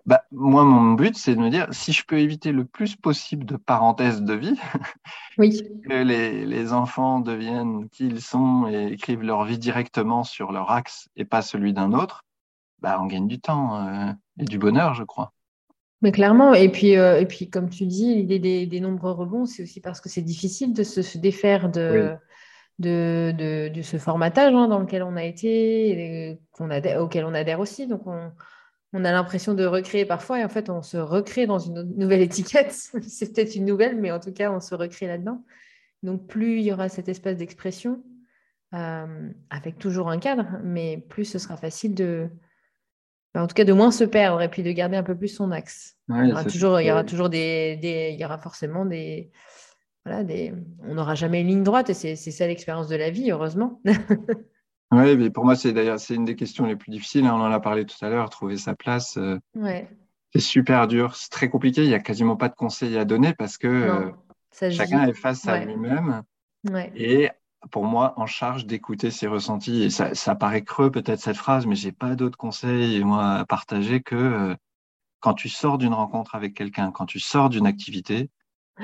Bah, 0.04 0.22
moi, 0.30 0.64
mon 0.64 0.92
but, 0.92 1.16
c'est 1.16 1.34
de 1.34 1.40
me 1.40 1.50
dire, 1.50 1.66
si 1.72 1.92
je 1.92 2.04
peux 2.06 2.18
éviter 2.18 2.52
le 2.52 2.64
plus 2.64 2.94
possible 2.94 3.44
de 3.44 3.56
parenthèses 3.56 4.22
de 4.22 4.34
vie, 4.34 4.56
oui. 5.38 5.62
que 5.88 5.94
les, 5.94 6.46
les, 6.46 6.72
enfants 6.72 7.18
deviennent 7.18 7.88
qui 7.88 8.06
ils 8.06 8.20
sont 8.20 8.68
et 8.68 8.92
écrivent 8.92 9.22
leur 9.22 9.44
vie 9.44 9.58
directement 9.58 10.22
sur 10.22 10.52
leur 10.52 10.70
axe 10.70 11.08
et 11.16 11.24
pas 11.24 11.42
celui 11.42 11.72
d'un 11.72 11.92
autre, 11.92 12.24
bah, 12.80 12.98
on 13.00 13.06
gagne 13.06 13.26
du 13.26 13.40
temps 13.40 13.84
euh, 13.84 14.12
et 14.38 14.44
du 14.44 14.58
bonheur, 14.58 14.94
je 14.94 15.02
crois. 15.02 15.32
Mais 16.02 16.12
clairement, 16.12 16.54
et 16.54 16.68
puis, 16.68 16.96
euh, 16.96 17.20
et 17.20 17.26
puis 17.26 17.50
comme 17.50 17.68
tu 17.68 17.86
dis, 17.86 18.14
l'idée 18.14 18.38
des, 18.38 18.66
des, 18.66 18.80
nombreux 18.80 19.12
rebonds, 19.12 19.46
c'est 19.46 19.62
aussi 19.62 19.80
parce 19.80 20.00
que 20.00 20.08
c'est 20.08 20.22
difficile 20.22 20.72
de 20.72 20.84
se, 20.84 21.18
défaire 21.18 21.70
de, 21.70 22.14
de, 22.78 23.32
de, 23.72 23.82
ce 23.82 23.96
formatage 23.96 24.54
hein, 24.54 24.68
dans 24.68 24.78
lequel 24.78 25.02
on 25.02 25.16
a 25.16 25.24
été, 25.24 25.88
et 25.88 26.38
auquel 26.98 27.24
on 27.24 27.34
adhère 27.34 27.60
aussi. 27.60 27.86
Donc 27.86 28.06
on, 28.06 28.30
on 28.92 29.04
a 29.04 29.12
l'impression 29.12 29.54
de 29.54 29.64
recréer 29.64 30.04
parfois, 30.04 30.40
et 30.40 30.44
en 30.44 30.48
fait 30.48 30.70
on 30.70 30.82
se 30.82 30.96
recrée 30.96 31.46
dans 31.46 31.58
une 31.58 31.82
nouvelle 31.96 32.22
étiquette. 32.22 32.72
c'est 33.02 33.32
peut-être 33.32 33.54
une 33.54 33.64
nouvelle, 33.64 33.96
mais 33.96 34.10
en 34.10 34.20
tout 34.20 34.32
cas 34.32 34.50
on 34.50 34.60
se 34.60 34.74
recrée 34.74 35.06
là-dedans. 35.06 35.44
Donc 36.02 36.26
plus 36.26 36.58
il 36.58 36.64
y 36.64 36.72
aura 36.72 36.88
cet 36.88 37.08
espace 37.08 37.36
d'expression, 37.36 38.02
euh, 38.74 39.30
avec 39.50 39.78
toujours 39.78 40.10
un 40.10 40.18
cadre, 40.18 40.46
mais 40.62 41.04
plus 41.08 41.24
ce 41.24 41.38
sera 41.38 41.56
facile 41.56 41.94
de, 41.94 42.30
en 43.34 43.46
tout 43.46 43.54
cas 43.54 43.64
de 43.64 43.72
moins 43.72 43.90
se 43.90 44.04
perdre 44.04 44.40
et 44.40 44.48
puis 44.48 44.62
de 44.62 44.70
garder 44.72 44.96
un 44.96 45.02
peu 45.02 45.16
plus 45.16 45.28
son 45.28 45.50
axe. 45.50 45.96
il, 46.08 46.28
y 46.28 46.32
aura 46.32 46.44
toujours, 46.44 46.80
il 46.80 46.86
y 46.86 46.90
aura 46.90 47.04
toujours 47.04 47.28
des, 47.28 47.78
il 47.82 48.20
y 48.20 48.24
aura 48.24 48.38
forcément 48.38 48.84
des, 48.84 49.30
voilà, 50.04 50.24
des, 50.24 50.54
on 50.84 50.94
n'aura 50.94 51.14
jamais 51.14 51.40
une 51.40 51.48
ligne 51.48 51.62
droite 51.62 51.90
et 51.90 51.94
c'est 51.94 52.16
ça 52.16 52.46
l'expérience 52.46 52.88
de 52.88 52.96
la 52.96 53.10
vie, 53.10 53.30
heureusement. 53.30 53.80
oui, 54.92 55.16
mais 55.16 55.30
pour 55.30 55.44
moi 55.44 55.56
c'est 55.56 55.72
d'ailleurs 55.72 55.98
c'est 55.98 56.14
une 56.14 56.24
des 56.24 56.36
questions 56.36 56.66
les 56.66 56.76
plus 56.76 56.90
difficiles. 56.90 57.26
Hein, 57.26 57.34
on 57.34 57.40
en 57.40 57.50
a 57.50 57.60
parlé 57.60 57.84
tout 57.84 58.02
à 58.04 58.08
l'heure, 58.08 58.30
trouver 58.30 58.56
sa 58.56 58.74
place. 58.74 59.16
Euh, 59.16 59.38
ouais. 59.54 59.88
C'est 60.32 60.40
super 60.40 60.86
dur, 60.86 61.16
c'est 61.16 61.30
très 61.30 61.48
compliqué. 61.48 61.84
Il 61.84 61.90
y 61.90 61.94
a 61.94 61.98
quasiment 61.98 62.36
pas 62.36 62.48
de 62.48 62.54
conseils 62.54 62.98
à 62.98 63.04
donner 63.04 63.32
parce 63.32 63.58
que 63.58 64.12
Chacun 64.70 65.06
est 65.06 65.12
face 65.12 65.46
à 65.46 65.64
lui-même. 65.64 66.22
Et 66.94 67.30
pour 67.70 67.84
moi, 67.84 68.14
en 68.16 68.26
charge 68.26 68.66
d'écouter 68.66 69.10
ses 69.10 69.26
ressentis. 69.26 69.82
Et 69.82 69.90
ça, 69.90 70.34
paraît 70.34 70.62
creux 70.62 70.90
peut-être 70.90 71.20
cette 71.20 71.36
phrase, 71.36 71.66
mais 71.66 71.74
j'ai 71.74 71.92
pas 71.92 72.14
d'autres 72.14 72.38
conseils 72.38 73.02
moi 73.04 73.34
à 73.34 73.44
partager 73.44 74.00
que 74.00 74.14
euh, 74.14 74.54
quand 75.20 75.34
tu 75.34 75.48
sors 75.48 75.78
d'une 75.78 75.94
rencontre 75.94 76.34
avec 76.34 76.54
quelqu'un, 76.54 76.90
quand 76.90 77.06
tu 77.06 77.20
sors 77.20 77.50
d'une 77.50 77.66
activité, 77.66 78.30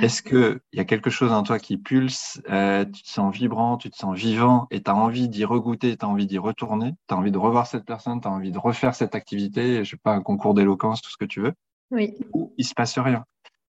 est-ce 0.00 0.22
qu'il 0.22 0.60
y 0.72 0.80
a 0.80 0.84
quelque 0.84 1.10
chose 1.10 1.32
en 1.32 1.42
toi 1.42 1.58
qui 1.58 1.76
pulse, 1.76 2.40
euh, 2.48 2.84
tu 2.84 3.02
te 3.02 3.08
sens 3.08 3.34
vibrant, 3.34 3.76
tu 3.76 3.90
te 3.90 3.96
sens 3.96 4.16
vivant 4.16 4.66
et 4.70 4.82
tu 4.82 4.90
as 4.90 4.94
envie 4.94 5.28
d'y 5.28 5.44
regoûter, 5.44 5.96
tu 5.96 6.04
as 6.04 6.08
envie 6.08 6.26
d'y 6.26 6.38
retourner, 6.38 6.94
tu 7.08 7.14
as 7.14 7.18
envie 7.18 7.30
de 7.30 7.38
revoir 7.38 7.66
cette 7.66 7.84
personne, 7.84 8.20
tu 8.20 8.28
as 8.28 8.30
envie 8.30 8.52
de 8.52 8.58
refaire 8.58 8.94
cette 8.94 9.14
activité, 9.14 9.84
je 9.84 9.90
sais 9.90 9.96
pas, 10.02 10.12
un 10.12 10.22
concours 10.22 10.54
d'éloquence, 10.54 11.02
tout 11.02 11.10
ce 11.10 11.18
que 11.18 11.26
tu 11.26 11.40
veux, 11.40 11.52
oui. 11.90 12.14
ou 12.32 12.52
il 12.56 12.64
se 12.64 12.74
passe 12.74 12.98
rien? 12.98 13.24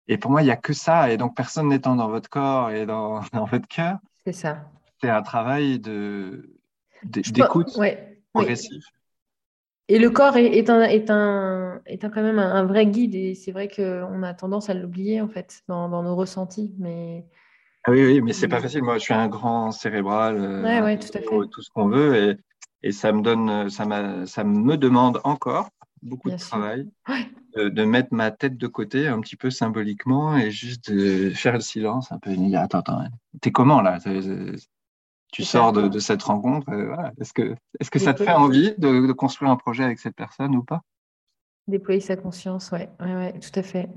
Et 0.07 0.17
pour 0.17 0.31
moi, 0.31 0.41
il 0.41 0.45
n'y 0.45 0.51
a 0.51 0.57
que 0.57 0.73
ça. 0.73 1.11
Et 1.11 1.17
donc, 1.17 1.35
personne 1.35 1.69
n'étant 1.69 1.95
dans 1.95 2.09
votre 2.09 2.29
corps 2.29 2.71
et 2.71 2.85
dans, 2.85 3.21
dans 3.33 3.45
votre 3.45 3.67
cœur. 3.67 3.99
C'est 4.25 4.33
ça. 4.33 4.69
C'est 5.01 5.09
un 5.09 5.21
travail 5.21 5.79
de, 5.79 6.57
d'écoute 7.03 7.75
ouais, 7.75 8.21
progressif. 8.33 8.85
Et 9.89 9.99
le 9.99 10.09
corps 10.09 10.37
est, 10.37 10.57
est, 10.57 10.69
un, 10.69 10.81
est, 10.81 11.09
un, 11.09 11.81
est 11.85 12.05
un, 12.05 12.09
quand 12.09 12.23
même 12.23 12.39
un, 12.39 12.63
vrai 12.65 12.85
guide. 12.85 13.15
Et 13.15 13.35
c'est 13.35 13.51
vrai 13.51 13.67
qu'on 13.67 14.23
a 14.23 14.33
tendance 14.33 14.69
à 14.69 14.73
l'oublier, 14.73 15.21
en 15.21 15.27
fait, 15.27 15.61
dans, 15.67 15.89
dans, 15.89 16.03
nos 16.03 16.15
ressentis. 16.15 16.73
Mais... 16.79 17.25
Ah 17.85 17.91
oui, 17.91 18.05
oui, 18.05 18.21
mais 18.21 18.33
c'est 18.33 18.47
pas 18.47 18.61
facile. 18.61 18.83
Moi, 18.83 18.97
je 18.97 19.03
suis 19.03 19.13
un 19.13 19.27
grand 19.27 19.71
cérébral. 19.71 20.37
Euh, 20.39 20.83
ouais, 20.83 20.97
tout 20.97 21.09
à 21.13 21.19
fait. 21.19 21.25
Tout 21.25 21.61
ce 21.61 21.69
qu'on 21.69 21.89
veut. 21.89 22.15
Et, 22.15 22.87
et 22.87 22.91
ça 22.91 23.11
me 23.11 23.21
donne, 23.21 23.69
ça, 23.69 23.85
ça 24.25 24.43
me 24.43 24.77
demande 24.77 25.19
encore 25.23 25.69
beaucoup 26.01 26.29
de 26.29 26.37
travail 26.37 26.87
de, 27.55 27.83
mettre 27.83 28.09
ma 28.11 28.31
tête 28.31 28.57
de 28.57 28.67
côté 28.67 29.07
un 29.07 29.19
petit 29.21 29.35
peu 29.35 29.49
symboliquement 29.49 30.37
et 30.37 30.51
juste 30.51 30.91
de 30.91 31.29
faire 31.31 31.53
le 31.53 31.61
silence 31.61 32.11
un 32.11 32.19
peu 32.19 32.31
attends, 32.55 32.79
attends, 32.79 33.03
t'es 33.41 33.51
comment 33.51 33.81
là? 33.81 33.99
Tu 35.33 35.43
sors 35.43 35.73
de, 35.73 35.97
cette 35.97 36.21
rencontre, 36.21 36.69
euh, 36.69 36.95
est-ce 37.19 37.33
que, 37.33 37.55
est 37.79 37.83
-ce 37.83 37.89
que 37.89 37.97
ça 37.97 38.13
te 38.13 38.23
fait 38.23 38.31
envie 38.31 38.75
de, 38.77 39.11
construire 39.13 39.51
un 39.51 39.55
projet 39.55 39.83
avec 39.83 39.97
cette 39.97 40.15
personne 40.15 40.55
ou 40.55 40.63
pas? 40.63 40.81
Déployer 41.67 42.01
sa 42.01 42.15
conscience, 42.15 42.71
ouais, 42.71 42.87
ouais, 42.99 43.15
ouais, 43.15 43.39
tout 43.39 43.59
à 43.59 43.63
fait. 43.63 43.89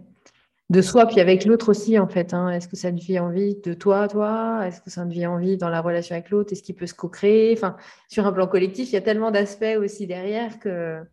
De 0.70 0.80
soi, 0.80 1.04
puis 1.04 1.20
avec 1.20 1.44
l'autre 1.44 1.68
aussi, 1.68 1.98
en 1.98 2.08
fait. 2.08 2.32
Hein. 2.32 2.48
Est-ce 2.48 2.68
que 2.68 2.76
ça 2.76 2.90
devient 2.90 3.18
envie 3.18 3.54
de 3.54 3.74
toi, 3.74 4.08
toi? 4.08 4.66
Est-ce 4.66 4.80
que 4.80 4.88
ça 4.88 5.04
devient 5.04 5.26
envie 5.26 5.58
dans 5.58 5.68
la 5.68 5.82
relation 5.82 6.14
avec 6.14 6.30
l'autre? 6.30 6.54
Est-ce 6.54 6.62
qu'il 6.62 6.74
peut 6.74 6.86
se 6.86 6.94
co-créer? 6.94 7.52
Enfin, 7.52 7.76
sur 8.08 8.26
un 8.26 8.32
plan 8.32 8.46
collectif, 8.46 8.88
il 8.90 8.94
y 8.94 8.96
a 8.96 9.02
tellement 9.02 9.30
d'aspects 9.30 9.76
aussi 9.78 10.06
derrière 10.06 10.58
que 10.58 11.04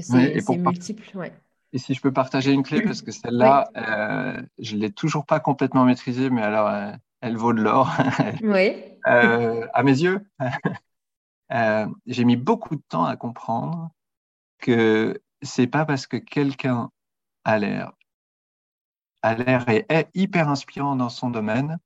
c'est 0.00 0.56
multiple. 0.56 1.04
Et 1.74 1.78
si 1.78 1.92
je 1.92 2.00
peux 2.00 2.12
partager 2.12 2.52
une 2.52 2.62
clé, 2.62 2.80
parce 2.82 3.02
que 3.02 3.10
celle-là, 3.10 3.68
euh, 3.76 4.40
je 4.58 4.76
ne 4.76 4.80
l'ai 4.80 4.92
toujours 4.92 5.26
pas 5.26 5.40
complètement 5.40 5.84
maîtrisée, 5.84 6.30
mais 6.30 6.42
alors 6.42 6.68
euh, 6.68 6.92
elle 7.24 7.36
vaut 7.36 7.54
de 7.54 7.62
l'or. 7.62 7.90
oui. 8.42 8.76
Euh, 9.06 9.66
à 9.72 9.82
mes 9.82 10.02
yeux, 10.02 10.26
j'ai 12.06 12.24
mis 12.24 12.36
beaucoup 12.36 12.76
de 12.76 12.82
temps 12.88 13.04
à 13.04 13.16
comprendre 13.16 13.90
que 14.58 15.20
c'est 15.42 15.66
pas 15.66 15.84
parce 15.84 16.06
que 16.06 16.16
quelqu'un 16.16 16.90
a 17.44 17.58
l'air 17.58 17.92
a 19.22 19.34
l'air 19.34 19.66
et 19.70 19.86
est 19.88 20.08
hyper 20.14 20.50
inspirant 20.50 20.96
dans 20.96 21.08
son 21.08 21.30
domaine 21.30 21.78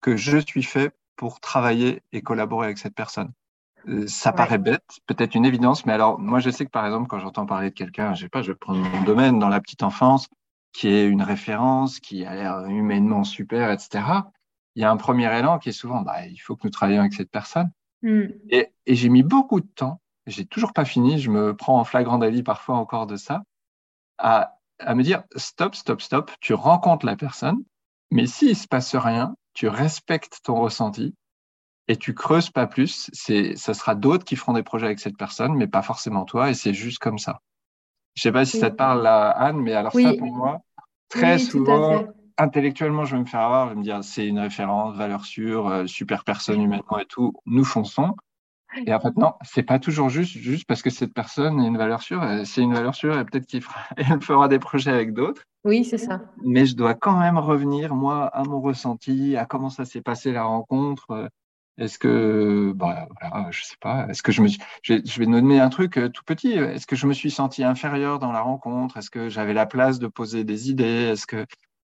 que 0.00 0.16
je 0.16 0.38
suis 0.38 0.62
fait 0.62 0.96
pour 1.14 1.40
travailler 1.40 2.02
et 2.12 2.22
collaborer 2.22 2.66
avec 2.66 2.78
cette 2.78 2.94
personne. 2.94 3.32
Euh, 3.86 4.06
ça 4.06 4.32
paraît 4.32 4.56
bête, 4.56 4.82
peut-être 5.06 5.34
une 5.34 5.44
évidence, 5.44 5.84
mais 5.84 5.92
alors 5.92 6.18
moi 6.18 6.40
je 6.40 6.48
sais 6.48 6.64
que 6.64 6.70
par 6.70 6.86
exemple 6.86 7.06
quand 7.06 7.20
j'entends 7.20 7.44
parler 7.44 7.68
de 7.68 7.74
quelqu'un, 7.74 8.14
je 8.14 8.22
sais 8.22 8.28
pas, 8.30 8.40
je 8.40 8.52
vais 8.52 8.56
prendre 8.56 8.80
mon 8.80 9.02
domaine 9.02 9.38
dans 9.38 9.50
la 9.50 9.60
petite 9.60 9.82
enfance, 9.82 10.28
qui 10.72 10.88
est 10.88 11.06
une 11.06 11.22
référence, 11.22 12.00
qui 12.00 12.24
a 12.24 12.34
l'air 12.34 12.64
humainement 12.64 13.24
super, 13.24 13.70
etc. 13.70 14.02
Il 14.76 14.82
y 14.82 14.84
a 14.84 14.90
un 14.90 14.96
premier 14.96 15.32
élan 15.38 15.58
qui 15.58 15.68
est 15.68 15.72
souvent, 15.72 16.02
bah, 16.02 16.26
il 16.26 16.36
faut 16.38 16.56
que 16.56 16.62
nous 16.64 16.70
travaillions 16.70 17.00
avec 17.00 17.14
cette 17.14 17.30
personne. 17.30 17.70
Hmm. 18.02 18.26
Et, 18.50 18.72
et 18.86 18.94
j'ai 18.94 19.08
mis 19.08 19.22
beaucoup 19.22 19.60
de 19.60 19.68
temps, 19.74 20.00
j'ai 20.26 20.44
toujours 20.44 20.72
pas 20.72 20.84
fini, 20.84 21.18
je 21.18 21.30
me 21.30 21.54
prends 21.54 21.78
en 21.78 21.84
flagrant 21.84 22.18
délit 22.18 22.42
parfois 22.42 22.76
encore 22.76 23.06
de 23.06 23.16
ça, 23.16 23.44
à, 24.18 24.56
à 24.78 24.94
me 24.94 25.02
dire 25.02 25.22
stop, 25.36 25.74
stop, 25.74 26.00
stop, 26.00 26.30
tu 26.40 26.54
rencontres 26.54 27.06
la 27.06 27.16
personne, 27.16 27.62
mais 28.10 28.26
s'il 28.26 28.56
se 28.56 28.66
passe 28.66 28.94
rien, 28.94 29.36
tu 29.54 29.68
respectes 29.68 30.40
ton 30.42 30.56
ressenti 30.56 31.14
et 31.88 31.96
tu 31.96 32.14
creuses 32.14 32.50
pas 32.50 32.66
plus. 32.66 33.10
C'est, 33.12 33.56
ça 33.56 33.74
sera 33.74 33.94
d'autres 33.94 34.24
qui 34.24 34.36
feront 34.36 34.52
des 34.52 34.62
projets 34.62 34.86
avec 34.86 35.00
cette 35.00 35.16
personne, 35.16 35.54
mais 35.54 35.66
pas 35.66 35.82
forcément 35.82 36.24
toi, 36.24 36.50
et 36.50 36.54
c'est 36.54 36.74
juste 36.74 36.98
comme 36.98 37.18
ça. 37.18 37.40
Je 38.14 38.22
sais 38.22 38.32
pas 38.32 38.44
si 38.44 38.58
ça 38.58 38.70
te 38.70 38.76
parle, 38.76 39.06
Anne, 39.06 39.58
mais 39.58 39.72
alors 39.72 39.92
ça, 39.92 40.14
pour 40.14 40.32
moi, 40.32 40.60
très 41.08 41.38
souvent, 41.38 42.06
intellectuellement, 42.38 43.04
je 43.04 43.16
vais 43.16 43.22
me 43.22 43.26
faire 43.26 43.40
avoir, 43.40 43.68
je 43.68 43.74
vais 43.74 43.78
me 43.78 43.82
dire, 43.82 44.02
c'est 44.02 44.26
une 44.26 44.38
référence, 44.38 44.96
valeur 44.96 45.24
sûre, 45.24 45.68
euh, 45.68 45.86
super 45.86 46.24
personne 46.24 46.60
humainement 46.60 46.98
et 46.98 47.06
tout, 47.06 47.32
nous 47.46 47.64
fonçons. 47.64 48.14
Et 48.86 48.92
en 48.92 48.98
fait, 48.98 49.16
non, 49.16 49.34
c'est 49.42 49.62
pas 49.62 49.78
toujours 49.78 50.08
juste, 50.08 50.36
juste 50.36 50.66
parce 50.66 50.82
que 50.82 50.90
cette 50.90 51.14
personne 51.14 51.60
est 51.60 51.66
une 51.66 51.78
valeur 51.78 52.02
sûre. 52.02 52.22
Euh, 52.22 52.42
c'est 52.44 52.60
une 52.60 52.74
valeur 52.74 52.94
sûre 52.94 53.16
et 53.18 53.24
peut-être 53.24 53.46
qu'il 53.46 53.62
fera, 54.20 54.48
des 54.48 54.58
projets 54.58 54.90
avec 54.90 55.12
d'autres. 55.12 55.42
Oui, 55.64 55.84
c'est 55.84 55.98
ça. 55.98 56.22
Mais 56.44 56.66
je 56.66 56.74
dois 56.74 56.94
quand 56.94 57.18
même 57.18 57.38
revenir, 57.38 57.94
moi, 57.94 58.26
à 58.26 58.42
mon 58.42 58.60
ressenti, 58.60 59.36
à 59.36 59.46
comment 59.46 59.70
ça 59.70 59.84
s'est 59.84 60.02
passé 60.02 60.32
la 60.32 60.42
rencontre. 60.42 61.10
Euh, 61.12 61.28
est-ce 61.78 61.98
que, 61.98 62.72
bah, 62.74 63.08
voilà, 63.20 63.48
je 63.50 63.64
sais 63.64 63.76
pas, 63.80 64.06
est-ce 64.08 64.22
que 64.22 64.30
je 64.30 64.42
me 64.42 64.48
je, 64.82 65.18
vais 65.18 65.26
nommer 65.26 65.58
un 65.58 65.70
truc 65.70 65.98
tout 66.12 66.22
petit. 66.24 66.52
Est-ce 66.52 66.86
que 66.86 66.94
je 66.94 67.08
me 67.08 67.12
suis 67.12 67.32
senti 67.32 67.64
inférieur 67.64 68.20
dans 68.20 68.30
la 68.30 68.42
rencontre? 68.42 68.96
Est-ce 68.96 69.10
que 69.10 69.28
j'avais 69.28 69.54
la 69.54 69.66
place 69.66 69.98
de 69.98 70.06
poser 70.06 70.44
des 70.44 70.70
idées? 70.70 70.84
Est-ce 70.84 71.26
que, 71.26 71.46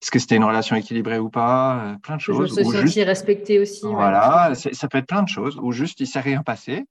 est-ce 0.01 0.11
que 0.11 0.19
c'était 0.19 0.37
une 0.37 0.45
relation 0.45 0.75
équilibrée 0.75 1.19
ou 1.19 1.29
pas 1.29 1.83
euh, 1.83 1.95
Plein 1.97 2.15
de 2.15 2.21
choses. 2.21 2.55
Je 2.55 2.61
me 2.61 2.69
suis 2.69 2.81
juste... 2.81 2.97
respecté 2.99 3.59
aussi. 3.59 3.85
Voilà, 3.85 4.53
ça 4.55 4.87
peut 4.87 4.97
être 4.97 5.07
plein 5.07 5.23
de 5.23 5.27
choses. 5.27 5.59
Ou 5.61 5.71
juste, 5.71 5.99
il 5.99 6.07
s'est 6.07 6.21
rien 6.21 6.41
passé 6.41 6.85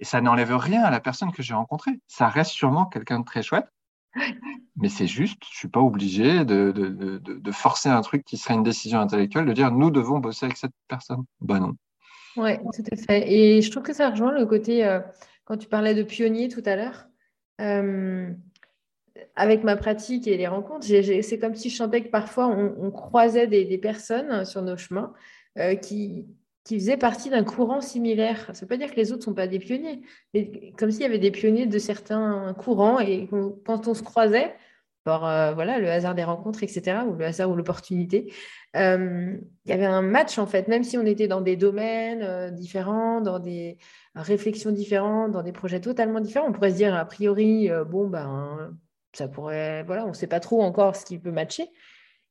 et 0.00 0.04
ça 0.04 0.20
n'enlève 0.20 0.54
rien 0.56 0.82
à 0.82 0.90
la 0.90 1.00
personne 1.00 1.30
que 1.30 1.42
j'ai 1.42 1.54
rencontrée. 1.54 1.92
Ça 2.08 2.28
reste 2.28 2.52
sûrement 2.52 2.86
quelqu'un 2.86 3.20
de 3.20 3.24
très 3.24 3.42
chouette. 3.42 3.66
Mais 4.76 4.88
c'est 4.88 5.06
juste, 5.06 5.42
je 5.50 5.56
suis 5.56 5.68
pas 5.68 5.80
obligé 5.80 6.44
de, 6.44 6.72
de, 6.72 6.88
de, 6.88 7.18
de, 7.18 7.52
forcer 7.52 7.88
un 7.88 8.00
truc 8.00 8.24
qui 8.24 8.36
serait 8.36 8.54
une 8.54 8.62
décision 8.62 9.00
intellectuelle, 9.00 9.44
de 9.44 9.52
dire 9.52 9.70
nous 9.70 9.90
devons 9.90 10.18
bosser 10.18 10.46
avec 10.46 10.56
cette 10.56 10.72
personne. 10.88 11.24
Ben 11.40 11.60
non. 11.60 11.74
Oui, 12.36 12.56
tout 12.58 12.84
à 12.90 12.96
fait. 12.96 13.32
Et 13.32 13.62
je 13.62 13.70
trouve 13.70 13.82
que 13.82 13.92
ça 13.92 14.10
rejoint 14.10 14.32
le 14.32 14.46
côté, 14.46 14.84
euh, 14.84 15.00
quand 15.44 15.56
tu 15.56 15.68
parlais 15.68 15.94
de 15.94 16.02
pionnier 16.02 16.48
tout 16.48 16.62
à 16.64 16.74
l'heure, 16.74 17.06
euh, 17.60 18.32
avec 19.36 19.62
ma 19.62 19.76
pratique 19.76 20.26
et 20.26 20.36
les 20.36 20.46
rencontres, 20.46 20.86
c'est 20.86 21.38
comme 21.38 21.54
si 21.54 21.70
je 21.70 21.76
sentais 21.76 22.02
que 22.02 22.08
parfois 22.08 22.48
on, 22.48 22.90
croisait 22.90 23.46
des, 23.46 23.78
personnes 23.78 24.44
sur 24.44 24.62
nos 24.62 24.76
chemins 24.76 25.12
euh, 25.58 25.76
qui, 25.76 26.26
qui 26.64 26.78
faisaient 26.78 26.96
partie 26.96 27.30
d'un 27.30 27.44
courant 27.44 27.80
similaire. 27.80 28.46
Ça 28.46 28.52
ne 28.52 28.60
veut 28.60 28.66
pas 28.66 28.76
dire 28.76 28.90
que 28.90 28.96
les 28.96 29.12
autres 29.12 29.20
ne 29.20 29.24
sont 29.24 29.34
pas 29.34 29.46
des 29.46 29.58
pionniers, 29.58 30.02
mais 30.32 30.72
comme 30.78 30.90
s'il 30.90 31.02
y 31.02 31.06
avait 31.06 31.18
des 31.18 31.30
pionniers 31.30 31.66
de 31.66 31.78
certains 31.78 32.54
courants 32.58 32.98
et 32.98 33.28
quand 33.64 33.88
on 33.88 33.94
se 33.94 34.02
croisait, 34.02 34.54
par 35.04 35.26
euh, 35.26 35.52
voilà, 35.52 35.78
le 35.78 35.90
hasard 35.90 36.14
des 36.14 36.24
rencontres, 36.24 36.62
etc., 36.62 37.00
ou 37.06 37.14
le 37.14 37.26
hasard 37.26 37.50
ou 37.50 37.56
l'opportunité. 37.56 38.32
Euh, 38.74 39.36
il 39.66 39.70
y 39.70 39.74
avait 39.74 39.84
un 39.84 40.00
match, 40.00 40.38
en 40.38 40.46
fait, 40.46 40.66
même 40.66 40.82
si 40.82 40.96
on 40.96 41.04
était 41.04 41.28
dans 41.28 41.42
des 41.42 41.56
domaines 41.56 42.54
différents, 42.54 43.20
dans 43.20 43.38
des 43.38 43.76
réflexions 44.14 44.70
différentes, 44.70 45.32
dans 45.32 45.42
des 45.42 45.52
projets 45.52 45.80
totalement 45.80 46.20
différents, 46.20 46.48
on 46.48 46.52
pourrait 46.52 46.70
se 46.70 46.76
dire, 46.76 46.94
a 46.94 47.04
priori, 47.04 47.68
bon, 47.86 48.08
ben, 48.08 48.74
ça 49.16 49.28
pourrait, 49.28 49.82
voilà, 49.84 50.04
on 50.04 50.08
ne 50.08 50.14
sait 50.14 50.26
pas 50.26 50.40
trop 50.40 50.62
encore 50.62 50.96
ce 50.96 51.04
qui 51.04 51.18
peut 51.18 51.32
matcher. 51.32 51.68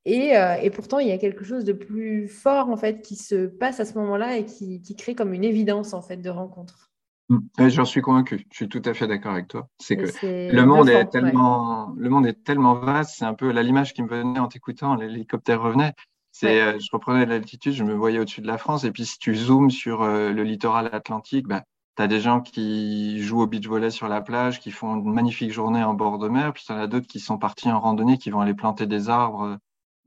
Et, 0.05 0.34
et, 0.61 0.69
pourtant, 0.69 0.99
il 0.99 1.07
y 1.07 1.13
a 1.13 1.17
quelque 1.17 1.45
chose 1.45 1.63
de 1.63 1.71
plus 1.71 2.27
fort, 2.27 2.69
en 2.69 2.75
fait, 2.75 3.01
qui 3.01 3.15
se 3.15 3.47
passe 3.47 3.79
à 3.79 3.86
ce 3.86 3.97
moment-là 3.99 4.36
et 4.36 4.43
qui, 4.45 4.81
qui 4.81 4.97
crée 4.97 5.15
comme 5.15 5.34
une 5.34 5.45
évidence, 5.45 5.93
en 5.93 6.01
fait, 6.01 6.17
de 6.17 6.29
rencontre. 6.29 6.91
Mm. 7.29 7.69
J'en 7.69 7.86
suis 7.86 8.01
convaincu. 8.01 8.45
Je 8.51 8.55
suis 8.55 8.69
tout 8.69 8.81
à 8.86 8.93
fait 8.93 9.07
d'accord 9.07 9.34
avec 9.34 9.47
toi. 9.47 9.67
C'est 9.79 9.97
que 9.97 10.53
le 10.53 10.65
monde 10.65 10.89
est 10.89 11.05
tellement, 11.05 11.93
le 11.97 12.09
monde 12.09 12.27
est 12.27 12.43
tellement 12.43 12.75
vaste. 12.75 13.15
C'est 13.17 13.25
un 13.25 13.34
peu 13.34 13.51
l'image 13.51 13.93
qui 13.93 14.03
me 14.03 14.07
venait 14.07 14.39
en 14.39 14.47
t'écoutant. 14.47 14.95
L'hélicoptère 14.95 15.61
revenait. 15.61 15.93
C'est, 16.31 16.61
euh, 16.61 16.79
je 16.79 16.88
reprenais 16.91 17.27
l'altitude, 17.27 17.73
je 17.73 17.84
me 17.84 17.93
voyais 17.93 18.17
au-dessus 18.17 18.41
de 18.41 18.47
la 18.47 18.57
France. 18.57 18.84
Et 18.86 18.91
puis, 18.91 19.05
si 19.05 19.19
tu 19.19 19.36
zoomes 19.36 19.69
sur 19.69 20.01
euh, 20.01 20.31
le 20.31 20.43
littoral 20.43 20.89
atlantique, 20.91 21.47
bah, 21.47 21.63
tu 21.96 22.02
as 22.02 22.08
des 22.08 22.20
gens 22.20 22.41
qui 22.41 23.22
jouent 23.22 23.41
au 23.41 23.48
beach 23.48 23.68
volley 23.68 23.91
sur 23.91 24.08
la 24.08 24.22
plage, 24.22 24.60
qui 24.60 24.72
font 24.72 24.96
une 24.96 25.14
magnifique 25.14 25.52
journée 25.52 25.84
en 25.84 25.94
bord 25.94 26.18
de 26.18 26.28
mer. 26.28 26.54
Puis, 26.54 26.64
tu 26.66 26.72
en 26.72 26.78
as 26.78 26.88
d'autres 26.88 27.08
qui 27.08 27.20
sont 27.20 27.38
partis 27.38 27.70
en 27.70 27.80
randonnée, 27.80 28.18
qui 28.18 28.30
vont 28.30 28.41
aller 28.41 28.54
planter 28.54 28.88
des 28.88 29.10
arbres 29.10 29.58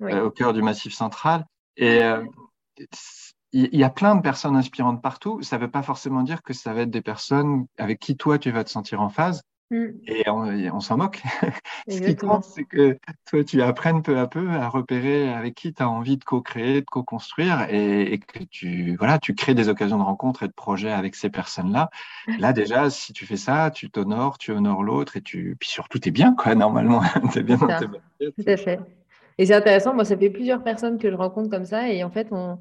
euh, 0.02 0.24
au 0.24 0.30
cœur 0.30 0.52
du 0.52 0.62
massif 0.62 0.94
central. 0.94 1.44
Et 1.76 2.00
il 3.52 3.76
y 3.76 3.84
a 3.84 3.90
plein 3.90 4.14
de 4.14 4.20
personnes 4.20 4.56
inspirantes 4.56 5.00
partout. 5.02 5.40
Ça 5.42 5.56
ne 5.56 5.62
veut 5.62 5.70
pas 5.70 5.82
forcément 5.82 6.22
dire 6.22 6.42
que 6.42 6.52
ça 6.52 6.72
va 6.72 6.82
être 6.82 6.90
des 6.90 7.02
personnes 7.02 7.66
avec 7.78 7.98
qui 8.00 8.16
toi 8.16 8.38
tu 8.38 8.50
vas 8.50 8.64
te 8.64 8.70
sentir 8.70 9.00
en 9.00 9.08
phase. 9.08 9.42
Mm. 9.70 9.86
Et 10.06 10.28
on, 10.28 10.80
s'en 10.80 10.96
moque. 10.96 11.22
Ce 11.88 12.00
qui 12.00 12.14
compte, 12.14 12.44
c'est 12.44 12.64
que 12.64 12.98
toi, 13.26 13.42
tu 13.42 13.62
apprennes 13.62 14.02
peu 14.02 14.18
à 14.18 14.26
peu 14.26 14.48
à 14.50 14.68
repérer 14.68 15.32
avec 15.32 15.54
qui 15.54 15.72
tu 15.72 15.82
as 15.82 15.88
envie 15.88 16.16
de 16.16 16.24
co-créer, 16.24 16.82
de 16.82 16.86
co-construire 16.86 17.66
et, 17.68 18.18
que 18.18 18.44
tu, 18.44 18.96
voilà, 18.96 19.18
tu 19.18 19.34
crées 19.34 19.54
des 19.54 19.68
occasions 19.68 19.98
de 19.98 20.04
rencontre 20.04 20.44
et 20.44 20.48
de 20.48 20.52
projets 20.52 20.92
avec 20.92 21.16
ces 21.16 21.30
personnes-là. 21.30 21.90
Là, 22.38 22.52
déjà, 22.52 22.90
si 22.90 23.12
tu 23.12 23.26
fais 23.26 23.36
ça, 23.36 23.70
tu 23.70 23.90
t'honores, 23.90 24.38
tu 24.38 24.52
honores 24.52 24.84
l'autre 24.84 25.16
et 25.16 25.20
tu, 25.20 25.56
puis 25.58 25.68
surtout, 25.68 25.98
tu 25.98 26.08
es 26.08 26.12
bien, 26.12 26.34
quoi, 26.34 26.54
normalement. 26.54 27.02
tu 27.32 27.40
es 27.40 27.42
bien 27.42 27.56
dans 27.56 27.66
tes 27.66 27.86
Tout 28.30 28.48
à 28.48 28.56
fait. 28.56 28.78
Et 29.38 29.46
c'est 29.46 29.54
intéressant, 29.54 29.94
moi, 29.94 30.04
ça 30.04 30.16
fait 30.16 30.30
plusieurs 30.30 30.62
personnes 30.62 30.98
que 30.98 31.10
je 31.10 31.16
rencontre 31.16 31.50
comme 31.50 31.66
ça, 31.66 31.90
et 31.90 32.04
en 32.04 32.10
fait, 32.10 32.28
on, 32.30 32.58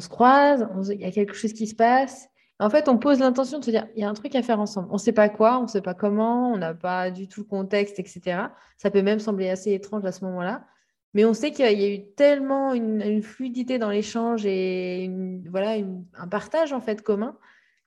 se 0.00 0.08
croise, 0.08 0.68
il 0.90 1.00
y 1.00 1.04
a 1.04 1.10
quelque 1.10 1.34
chose 1.34 1.52
qui 1.52 1.66
se 1.66 1.74
passe. 1.74 2.28
En 2.60 2.70
fait, 2.70 2.88
on 2.88 2.98
pose 2.98 3.20
l'intention 3.20 3.60
de 3.60 3.64
se 3.64 3.70
dire, 3.70 3.86
il 3.94 4.00
y 4.00 4.04
a 4.04 4.08
un 4.08 4.14
truc 4.14 4.34
à 4.34 4.42
faire 4.42 4.58
ensemble. 4.58 4.88
On 4.90 4.94
ne 4.94 4.98
sait 4.98 5.12
pas 5.12 5.28
quoi, 5.28 5.58
on 5.58 5.62
ne 5.62 5.68
sait 5.68 5.80
pas 5.80 5.94
comment, 5.94 6.52
on 6.52 6.56
n'a 6.56 6.74
pas 6.74 7.10
du 7.10 7.28
tout 7.28 7.40
le 7.40 7.46
contexte, 7.46 8.00
etc. 8.00 8.48
Ça 8.76 8.90
peut 8.90 9.02
même 9.02 9.20
sembler 9.20 9.48
assez 9.48 9.72
étrange 9.72 10.04
à 10.04 10.12
ce 10.12 10.24
moment-là. 10.24 10.66
Mais 11.14 11.24
on 11.24 11.34
sait 11.34 11.52
qu'il 11.52 11.64
y 11.64 11.84
a 11.84 11.94
eu 11.94 12.04
tellement 12.16 12.74
une, 12.74 13.22
fluidité 13.22 13.78
dans 13.78 13.90
l'échange 13.90 14.44
et 14.44 15.10
voilà, 15.48 15.76
un 16.14 16.28
partage 16.28 16.72
en 16.72 16.80
fait 16.80 17.02
commun 17.02 17.36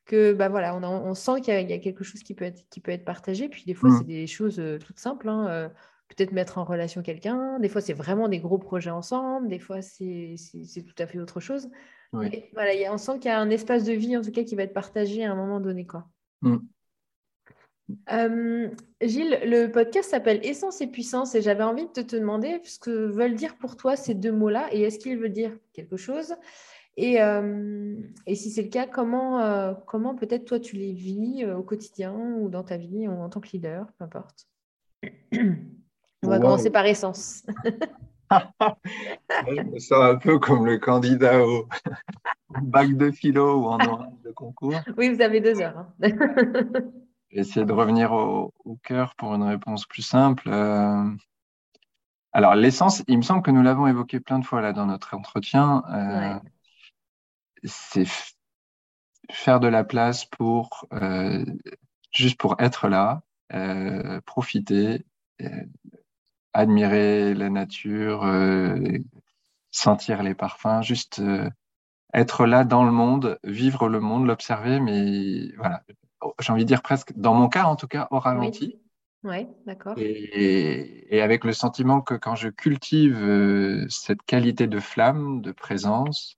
que 0.06 0.34
bah 0.34 0.50
voilà, 0.50 0.76
on, 0.76 1.14
sent 1.14 1.42
qu'il 1.42 1.70
y, 1.70 1.74
a 1.74 1.78
quelque 1.78 2.04
chose 2.04 2.24
qui 2.24 2.34
peut 2.34 2.46
être, 2.46 2.68
qui 2.70 2.80
peut 2.80 2.92
être 2.92 3.06
partagé. 3.06 3.50
Puis 3.50 3.64
des 3.66 3.74
fois, 3.74 3.90
mmh. 3.90 3.98
c'est 4.00 4.08
des 4.08 4.28
choses 4.28 4.60
euh, 4.60 4.80
toutes 4.80 5.00
simples. 5.00 5.30
Hein, 5.30 5.48
euh, 5.48 5.70
peut-être 6.16 6.32
mettre 6.32 6.58
en 6.58 6.64
relation 6.64 7.02
quelqu'un. 7.02 7.60
Des 7.60 7.70
fois, 7.70 7.82
c'est 7.82 7.94
vraiment 7.94 8.28
des 8.28 8.40
gros 8.40 8.58
projets 8.58 8.90
ensemble. 8.90 9.48
Des 9.48 9.60
fois, 9.60 9.82
c'est 9.82 10.36
tout 10.86 10.96
à 10.98 11.08
fait 11.08 11.20
autre 11.20 11.40
chose. 11.40 11.70
Voilà, 12.12 12.74
y 12.74 12.86
a, 12.86 12.94
on 12.94 12.98
sent 12.98 13.20
qu'il 13.20 13.30
y 13.30 13.34
a 13.34 13.40
un 13.40 13.50
espace 13.50 13.84
de 13.84 13.94
vie, 13.94 14.18
en 14.18 14.22
tout 14.22 14.32
cas, 14.32 14.44
qui 14.44 14.56
va 14.56 14.64
être 14.64 14.74
partagé 14.74 15.24
à 15.24 15.32
un 15.32 15.36
moment 15.36 15.60
donné. 15.60 15.86
Quoi. 15.86 16.08
Mmh. 16.42 16.58
Euh, 18.12 18.70
Gilles, 19.02 19.40
le 19.44 19.68
podcast 19.68 20.12
s'appelle 20.12 20.40
Essence 20.46 20.82
et 20.82 20.88
puissance 20.88 21.36
et 21.36 21.42
j'avais 21.42 21.64
envie 21.64 21.88
de 21.88 22.02
te 22.02 22.16
demander 22.16 22.62
ce 22.64 22.80
que 22.80 22.90
veulent 22.90 23.36
dire 23.36 23.58
pour 23.58 23.76
toi 23.76 23.96
ces 23.96 24.14
deux 24.14 24.32
mots-là 24.32 24.70
et 24.72 24.82
est-ce 24.82 25.00
qu'ils 25.00 25.18
veulent 25.18 25.34
dire 25.34 25.58
quelque 25.74 25.98
chose? 25.98 26.36
Et, 26.98 27.22
euh, 27.22 27.96
et, 28.28 28.36
si 28.36 28.52
c'est 28.52 28.64
le 28.64 28.70
cas, 28.70 28.86
comment, 28.86 29.40
euh, 29.42 29.74
comment 29.88 30.16
peut-être 30.16 30.46
toi 30.46 30.60
tu 30.60 30.76
les 30.76 30.94
vis 30.94 31.46
au 31.46 31.64
quotidien 31.64 32.14
ou 32.14 32.50
dans 32.50 32.64
ta 32.64 32.78
vie 32.78 33.08
ou 33.08 33.12
en 33.12 33.30
tant 33.30 33.40
que 33.40 33.50
leader, 33.54 33.88
peu 33.98 34.04
importe? 34.04 34.48
On 36.24 36.30
va 36.30 36.40
commencer 36.40 36.70
par 36.70 36.86
essence. 36.86 37.46
je 39.48 39.62
me 39.62 39.80
sens 39.80 40.04
un 40.04 40.16
peu 40.16 40.40
comme 40.40 40.66
le 40.66 40.78
candidat 40.78 41.44
au 41.44 41.68
bac 42.62 42.94
de 42.94 43.12
philo 43.12 43.62
ou 43.62 43.66
en 43.68 43.80
oral 43.80 44.12
de 44.24 44.32
concours. 44.32 44.80
Oui, 44.98 45.14
vous 45.14 45.22
avez 45.22 45.42
deux 45.42 45.62
heures. 45.62 45.86
Hein. 46.02 46.10
essayer 47.32 47.66
de 47.66 47.74
revenir 47.74 48.12
au, 48.12 48.54
cœur 48.84 49.16
pour 49.16 49.34
une 49.34 49.44
réponse 49.44 49.86
plus 49.86 50.02
simple. 50.02 50.50
Euh, 50.50 51.10
alors, 52.34 52.56
l'essence, 52.56 53.04
il 53.08 53.18
me 53.18 53.24
semble 53.24 53.42
que 53.42 53.52
nous 53.52 53.62
l'avons 53.62 53.88
évoqué 53.88 54.20
plein 54.20 54.40
de 54.40 54.46
fois 54.46 54.62
là 54.62 54.74
dans 54.74 54.86
notre 54.86 55.16
entretien. 55.16 55.84
Euh, 55.90 56.40
c'est 57.64 58.08
faire 59.30 59.60
de 59.60 59.68
la 59.68 59.84
place 59.84 60.26
pour 60.26 60.86
euh, 60.94 61.46
juste 62.12 62.40
pour 62.40 62.56
être 62.60 62.88
là, 62.88 63.22
profiter, 64.26 65.06
admirer 66.54 67.34
la 67.34 67.50
nature, 67.50 68.26
sentir 69.72 70.24
les 70.24 70.36
parfums, 70.36 70.82
juste 70.82 71.22
être 72.14 72.46
là 72.46 72.64
dans 72.64 72.84
le 72.84 72.92
monde, 72.92 73.40
vivre 73.44 73.88
le 73.88 74.00
monde, 74.00 74.26
l'observer, 74.26 74.80
mais 74.80 75.54
voilà, 75.58 75.84
j'ai 76.40 76.52
envie 76.52 76.64
de 76.64 76.68
dire 76.68 76.82
presque, 76.82 77.14
dans 77.16 77.34
mon 77.34 77.48
cas 77.48 77.66
en 77.66 77.76
tout 77.76 77.88
cas, 77.88 78.08
au 78.12 78.20
ralenti. 78.20 78.80
Oui, 79.24 79.48
d'accord. 79.68 79.94
Et, 79.98 81.22
avec 81.22 81.44
le 81.44 81.54
sentiment 81.54 82.02
que 82.02 82.16
quand 82.16 82.36
je 82.36 82.50
cultive 82.50 83.24
euh, 83.24 83.86
cette 83.90 84.24
qualité 84.24 84.66
de 84.66 84.80
flamme, 84.80 85.42
de 85.42 85.52
présence, 85.52 86.38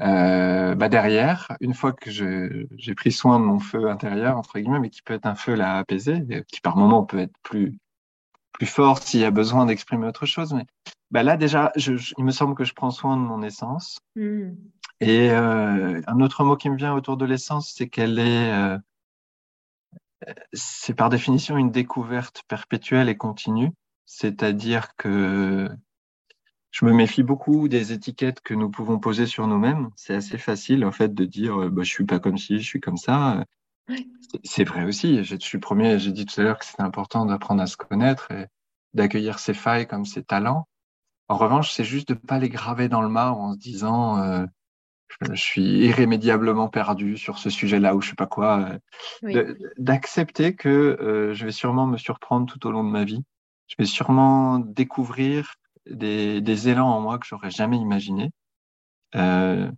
euh, 0.00 0.74
bah 0.74 0.88
derrière, 0.88 1.56
une 1.60 1.74
fois 1.74 1.92
que 1.92 2.10
j'ai 2.10 2.94
pris 2.94 3.12
soin 3.12 3.38
de 3.38 3.44
mon 3.44 3.60
feu 3.60 3.88
intérieur, 3.88 4.36
entre 4.36 4.58
guillemets, 4.58 4.80
mais 4.80 4.90
qui 4.90 5.02
peut 5.02 5.14
être 5.14 5.26
un 5.26 5.36
feu 5.36 5.54
là 5.54 5.78
apaisé, 5.78 6.24
qui 6.48 6.60
par 6.60 6.76
moment 6.76 7.04
peut 7.04 7.18
être 7.18 7.36
plus, 7.42 7.78
plus 8.58 8.66
fort 8.66 8.98
s'il 9.02 9.20
y 9.20 9.24
a 9.24 9.30
besoin 9.30 9.66
d'exprimer 9.66 10.06
autre 10.06 10.26
chose, 10.26 10.52
mais 10.52 10.66
bah 11.10 11.22
là 11.22 11.36
déjà, 11.36 11.72
je, 11.76 11.94
il 12.18 12.24
me 12.24 12.32
semble 12.32 12.54
que 12.54 12.64
je 12.64 12.74
prends 12.74 12.90
soin 12.90 13.16
de 13.16 13.22
mon 13.22 13.42
essence. 13.42 14.00
Mmh. 14.16 14.50
Et 15.00 15.30
euh, 15.30 16.02
un 16.06 16.20
autre 16.20 16.44
mot 16.44 16.56
qui 16.56 16.68
me 16.68 16.76
vient 16.76 16.92
autour 16.92 17.16
de 17.16 17.24
l'essence, 17.24 17.72
c'est 17.74 17.88
qu'elle 17.88 18.18
est, 18.18 18.78
c'est 20.52 20.94
par 20.94 21.08
définition 21.08 21.56
une 21.56 21.70
découverte 21.70 22.42
perpétuelle 22.48 23.08
et 23.08 23.16
continue, 23.16 23.70
c'est-à-dire 24.06 24.94
que 24.96 25.68
je 26.70 26.84
me 26.84 26.92
méfie 26.92 27.22
beaucoup 27.22 27.68
des 27.68 27.92
étiquettes 27.92 28.40
que 28.40 28.54
nous 28.54 28.70
pouvons 28.70 28.98
poser 28.98 29.26
sur 29.26 29.46
nous-mêmes. 29.46 29.90
C'est 29.96 30.14
assez 30.14 30.38
facile 30.38 30.84
en 30.84 30.92
fait 30.92 31.14
de 31.14 31.24
dire 31.24 31.62
euh, 31.62 31.70
bah, 31.70 31.82
je 31.82 31.90
suis 31.90 32.04
pas 32.04 32.18
comme 32.18 32.38
ci, 32.38 32.58
je 32.58 32.66
suis 32.66 32.80
comme 32.80 32.96
ça. 32.96 33.44
C'est 34.44 34.64
vrai 34.64 34.84
aussi. 34.84 35.24
Je 35.24 35.36
suis 35.36 35.58
premier, 35.58 35.98
j'ai 35.98 36.12
dit 36.12 36.26
tout 36.26 36.40
à 36.40 36.44
l'heure 36.44 36.58
que 36.58 36.64
c'était 36.64 36.82
important 36.82 37.24
d'apprendre 37.26 37.62
à 37.62 37.66
se 37.66 37.76
connaître 37.76 38.30
et 38.30 38.46
d'accueillir 38.94 39.38
ses 39.38 39.54
failles 39.54 39.86
comme 39.86 40.04
ses 40.04 40.22
talents. 40.22 40.68
En 41.28 41.36
revanche, 41.36 41.72
c'est 41.72 41.84
juste 41.84 42.08
de 42.08 42.14
ne 42.14 42.18
pas 42.18 42.38
les 42.38 42.48
graver 42.48 42.88
dans 42.88 43.02
le 43.02 43.08
marbre 43.08 43.40
en 43.40 43.52
se 43.52 43.58
disant 43.58 44.18
euh, 44.22 44.46
je 45.20 45.34
suis 45.34 45.62
irrémédiablement 45.62 46.68
perdu 46.68 47.16
sur 47.16 47.38
ce 47.38 47.50
sujet-là 47.50 47.94
ou 47.94 48.00
je 48.00 48.10
sais 48.10 48.14
pas 48.14 48.26
quoi, 48.26 48.70
d'accepter 49.78 50.54
que 50.54 50.68
euh, 50.68 51.34
je 51.34 51.44
vais 51.44 51.52
sûrement 51.52 51.86
me 51.86 51.96
surprendre 51.96 52.50
tout 52.50 52.66
au 52.66 52.70
long 52.70 52.84
de 52.84 52.90
ma 52.90 53.04
vie. 53.04 53.22
Je 53.66 53.74
vais 53.78 53.84
sûrement 53.84 54.58
découvrir 54.58 55.54
des, 55.90 56.40
des 56.40 56.68
élans 56.68 56.88
en 56.88 57.00
moi 57.00 57.18
que 57.18 57.26
j'aurais 57.26 57.50
jamais 57.50 57.76
imaginé. 57.76 58.30
Euh, 59.14 59.70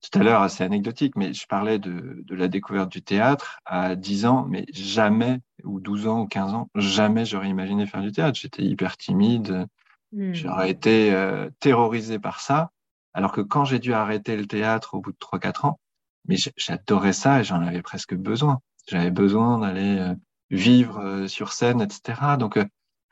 tout 0.00 0.18
à 0.18 0.22
l'heure, 0.22 0.48
c'est 0.50 0.64
anecdotique, 0.64 1.16
mais 1.16 1.32
je 1.32 1.46
parlais 1.46 1.78
de, 1.78 2.22
de, 2.24 2.34
la 2.34 2.48
découverte 2.48 2.90
du 2.90 3.02
théâtre 3.02 3.58
à 3.64 3.96
10 3.96 4.26
ans, 4.26 4.46
mais 4.48 4.64
jamais, 4.72 5.40
ou 5.64 5.80
12 5.80 6.06
ans 6.06 6.20
ou 6.20 6.26
15 6.26 6.54
ans, 6.54 6.70
jamais 6.74 7.24
j'aurais 7.24 7.48
imaginé 7.48 7.86
faire 7.86 8.02
du 8.02 8.12
théâtre. 8.12 8.38
J'étais 8.38 8.62
hyper 8.62 8.96
timide, 8.96 9.66
hmm. 10.12 10.32
j'aurais 10.32 10.70
été 10.70 11.12
euh, 11.12 11.50
terrorisé 11.60 12.18
par 12.18 12.40
ça. 12.40 12.70
Alors 13.12 13.32
que 13.32 13.40
quand 13.40 13.64
j'ai 13.64 13.80
dû 13.80 13.92
arrêter 13.92 14.36
le 14.36 14.46
théâtre 14.46 14.94
au 14.94 15.00
bout 15.00 15.12
de 15.12 15.18
3-4 15.18 15.66
ans, 15.66 15.80
mais 16.28 16.36
j'adorais 16.56 17.12
ça 17.12 17.40
et 17.40 17.44
j'en 17.44 17.60
avais 17.60 17.82
presque 17.82 18.14
besoin. 18.14 18.60
J'avais 18.86 19.10
besoin 19.10 19.58
d'aller 19.58 19.98
euh, 19.98 20.14
vivre 20.50 20.98
euh, 21.00 21.26
sur 21.26 21.52
scène, 21.52 21.80
etc. 21.80 22.36
Donc, 22.38 22.56
euh, 22.56 22.64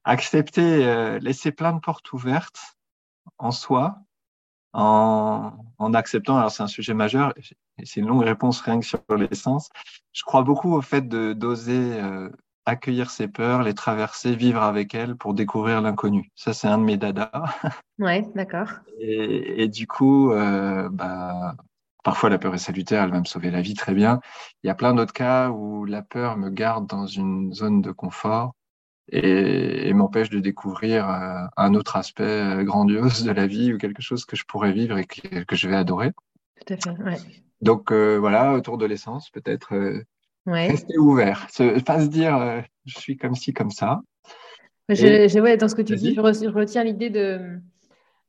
accepter, 0.04 1.18
laisser 1.20 1.50
plein 1.50 1.72
de 1.72 1.80
portes 1.80 2.12
ouvertes 2.12 2.76
en 3.38 3.50
soi, 3.50 3.98
en, 4.76 5.52
en 5.78 5.94
acceptant, 5.94 6.36
alors 6.36 6.50
c'est 6.50 6.62
un 6.62 6.68
sujet 6.68 6.94
majeur, 6.94 7.32
et 7.78 7.86
c'est 7.86 8.00
une 8.00 8.06
longue 8.06 8.24
réponse 8.24 8.60
rien 8.60 8.78
que 8.78 8.86
sur 8.86 9.00
l'essence. 9.16 9.70
Je 10.12 10.22
crois 10.22 10.42
beaucoup 10.42 10.74
au 10.74 10.82
fait 10.82 11.08
de 11.08 11.32
d'oser 11.32 12.00
accueillir 12.66 13.10
ses 13.10 13.28
peurs, 13.28 13.62
les 13.62 13.74
traverser, 13.74 14.34
vivre 14.34 14.62
avec 14.62 14.94
elles 14.94 15.16
pour 15.16 15.32
découvrir 15.32 15.80
l'inconnu. 15.80 16.30
Ça, 16.34 16.52
c'est 16.52 16.66
un 16.66 16.78
de 16.78 16.84
mes 16.84 16.96
dadas. 16.96 17.30
Ouais, 17.98 18.28
d'accord. 18.34 18.68
Et, 19.00 19.68
du 19.68 19.86
coup, 19.86 20.30
euh, 20.30 20.90
bah, 20.90 21.56
parfois 22.04 22.28
la 22.28 22.36
peur 22.36 22.54
est 22.54 22.58
salutaire, 22.58 23.04
elle 23.04 23.10
va 23.10 23.20
me 23.20 23.24
sauver 23.24 23.50
la 23.50 23.62
vie 23.62 23.72
très 23.72 23.94
bien. 23.94 24.20
Il 24.62 24.66
y 24.66 24.70
a 24.70 24.74
plein 24.74 24.92
d'autres 24.92 25.14
cas 25.14 25.48
où 25.48 25.86
la 25.86 26.02
peur 26.02 26.36
me 26.36 26.50
garde 26.50 26.86
dans 26.86 27.06
une 27.06 27.54
zone 27.54 27.80
de 27.80 27.92
confort 27.92 28.52
et, 29.08 29.92
m'empêche 29.92 30.30
de 30.30 30.40
découvrir 30.40 31.08
euh, 31.08 31.46
un 31.56 31.74
autre 31.74 31.96
aspect 31.96 32.24
euh, 32.24 32.64
grandiose 32.64 33.24
de 33.24 33.32
la 33.32 33.46
vie 33.46 33.72
ou 33.72 33.78
quelque 33.78 34.02
chose 34.02 34.24
que 34.24 34.36
je 34.36 34.44
pourrais 34.44 34.72
vivre 34.72 34.98
et 34.98 35.04
que, 35.04 35.44
que 35.44 35.56
je 35.56 35.68
vais 35.68 35.76
adorer. 35.76 36.12
Tout 36.66 36.74
à 36.74 36.76
fait, 36.76 37.02
ouais. 37.02 37.16
Donc 37.62 37.92
voilà, 37.92 38.52
autour 38.52 38.76
de 38.76 38.84
l'essence, 38.84 39.30
peut-être 39.30 40.04
Rester 40.46 40.98
ouvert. 40.98 41.48
pas 41.84 42.00
se 42.00 42.08
dire 42.08 42.36
euh, 42.36 42.60
je 42.84 42.98
suis 42.98 43.16
comme 43.16 43.34
ci, 43.34 43.52
comme 43.52 43.70
ça. 43.70 44.02
Je, 44.88 45.56
dans 45.56 45.68
ce 45.68 45.74
que 45.74 45.82
tu 45.82 45.96
dis, 45.96 46.14
je, 46.14 46.20
retiens 46.48 46.84
l'idée 46.84 47.10
de 47.10 47.58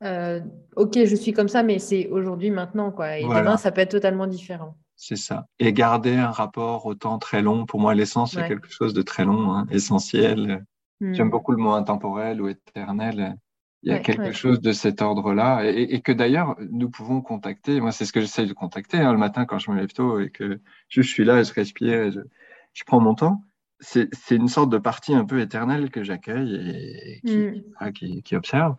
euh, 0.03 0.39
ok, 0.75 0.93
je 1.05 1.15
suis 1.15 1.31
comme 1.31 1.47
ça, 1.47 1.61
mais 1.61 1.77
c'est 1.77 2.07
aujourd'hui, 2.07 2.49
maintenant. 2.49 2.91
Quoi. 2.91 3.19
Et 3.19 3.23
demain, 3.23 3.57
ça 3.57 3.71
peut 3.71 3.81
être 3.81 3.91
totalement 3.91 4.25
différent. 4.25 4.75
C'est 4.97 5.15
ça. 5.15 5.45
Et 5.59 5.73
garder 5.73 6.15
un 6.15 6.31
rapport 6.31 6.87
au 6.87 6.95
temps 6.95 7.19
très 7.19 7.43
long. 7.43 7.67
Pour 7.67 7.79
moi, 7.79 7.93
l'essence, 7.93 8.33
c'est 8.33 8.47
quelque 8.47 8.69
chose 8.69 8.95
de 8.95 9.03
très 9.03 9.25
long, 9.25 9.53
hein, 9.53 9.67
essentiel. 9.69 10.65
Hmm. 10.99 11.13
J'aime 11.13 11.29
beaucoup 11.29 11.51
le 11.51 11.59
mot 11.59 11.71
intemporel 11.71 12.41
ou 12.41 12.49
éternel. 12.49 13.37
Il 13.83 13.91
y 13.91 13.95
a 13.95 13.99
quelque 13.99 14.31
chose 14.31 14.59
de 14.59 14.71
cet 14.71 15.03
ordre-là 15.03 15.63
et, 15.65 16.01
que 16.01 16.11
d'ailleurs 16.11 16.55
nous 16.71 16.89
pouvons 16.89 17.21
contacter. 17.21 17.79
Moi, 17.79 17.91
c'est 17.91 18.05
ce 18.05 18.11
que 18.11 18.19
j'essaie 18.19 18.47
de 18.47 18.53
contacter 18.53 18.97
hein, 18.97 19.11
le 19.11 19.19
matin 19.19 19.45
quand 19.45 19.59
je 19.59 19.69
me 19.69 19.77
lève 19.77 19.93
tôt 19.93 20.19
et 20.19 20.31
que 20.31 20.59
je 20.89 21.01
suis 21.01 21.23
là, 21.23 21.43
je 21.43 21.53
respire, 21.53 22.01
et 22.01 22.11
je, 22.11 22.83
prends 22.85 22.99
mon 22.99 23.13
temps. 23.13 23.43
C'est 23.79 24.09
une 24.31 24.47
sorte 24.47 24.71
de 24.71 24.79
partie 24.79 25.13
un 25.13 25.25
peu 25.25 25.39
éternelle 25.39 25.91
que 25.91 26.03
j'accueille 26.03 26.55
et, 26.55 27.21
qui, 27.21 27.63
mm. 27.79 28.21
qui, 28.23 28.35
observe. 28.35 28.75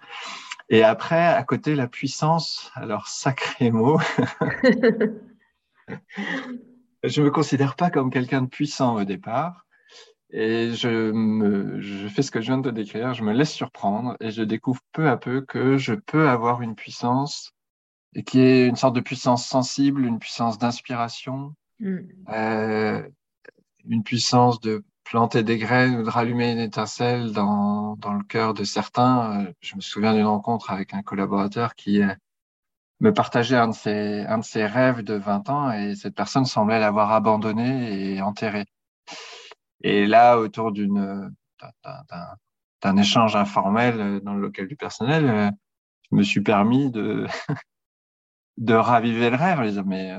Et 0.68 0.82
après, 0.82 1.24
à 1.24 1.44
côté, 1.44 1.76
la 1.76 1.86
puissance. 1.86 2.72
Alors, 2.74 3.06
sacré 3.06 3.70
mot. 3.70 4.00
je 7.04 7.22
me 7.22 7.30
considère 7.30 7.76
pas 7.76 7.90
comme 7.90 8.10
quelqu'un 8.10 8.42
de 8.42 8.48
puissant 8.48 8.96
au 8.96 9.04
départ. 9.04 9.66
Et 10.30 10.72
je, 10.74 11.10
me, 11.10 11.80
je 11.80 12.06
fais 12.06 12.22
ce 12.22 12.30
que 12.30 12.40
je 12.40 12.46
viens 12.46 12.58
de 12.58 12.68
te 12.68 12.74
décrire, 12.74 13.14
je 13.14 13.24
me 13.24 13.32
laisse 13.32 13.52
surprendre 13.52 14.14
et 14.20 14.30
je 14.30 14.42
découvre 14.42 14.80
peu 14.92 15.08
à 15.08 15.16
peu 15.16 15.40
que 15.40 15.78
je 15.78 15.94
peux 15.94 16.28
avoir 16.28 16.60
une 16.60 16.74
puissance 16.74 17.54
et 18.14 18.22
qui 18.22 18.40
est 18.40 18.66
une 18.66 18.76
sorte 18.76 18.94
de 18.94 19.00
puissance 19.00 19.46
sensible, 19.46 20.04
une 20.04 20.18
puissance 20.18 20.58
d'inspiration, 20.58 21.54
mm. 21.80 21.98
euh, 22.28 23.08
une 23.88 24.02
puissance 24.02 24.60
de 24.60 24.84
planter 25.04 25.42
des 25.42 25.56
graines 25.56 25.96
ou 25.96 26.02
de 26.02 26.10
rallumer 26.10 26.52
une 26.52 26.58
étincelle 26.58 27.32
dans, 27.32 27.96
dans 27.96 28.12
le 28.12 28.24
cœur 28.24 28.52
de 28.52 28.64
certains. 28.64 29.46
Euh, 29.46 29.52
je 29.60 29.76
me 29.76 29.80
souviens 29.80 30.12
d'une 30.12 30.26
rencontre 30.26 30.70
avec 30.70 30.92
un 30.92 31.02
collaborateur 31.02 31.74
qui 31.74 32.02
me 33.00 33.12
partageait 33.12 33.56
un 33.56 33.68
de, 33.68 33.74
ses, 33.74 34.24
un 34.26 34.38
de 34.38 34.44
ses 34.44 34.66
rêves 34.66 35.02
de 35.02 35.14
20 35.14 35.50
ans 35.50 35.72
et 35.72 35.94
cette 35.94 36.14
personne 36.14 36.44
semblait 36.44 36.80
l'avoir 36.80 37.12
abandonné 37.12 38.14
et 38.14 38.22
enterré. 38.22 38.64
Et 39.82 40.06
là, 40.06 40.38
autour 40.38 40.72
d'une 40.72 41.34
d'un 42.82 42.96
échange 42.96 43.34
informel 43.34 44.20
dans 44.20 44.34
le 44.34 44.40
local 44.40 44.68
du 44.68 44.76
personnel, 44.76 45.28
euh, 45.28 45.50
je 46.10 46.16
me 46.16 46.22
suis 46.22 46.40
permis 46.42 46.90
de 46.90 47.26
de 48.56 48.74
raviver 48.74 49.30
le 49.30 49.36
rêve. 49.36 49.82
Mais 49.86 50.12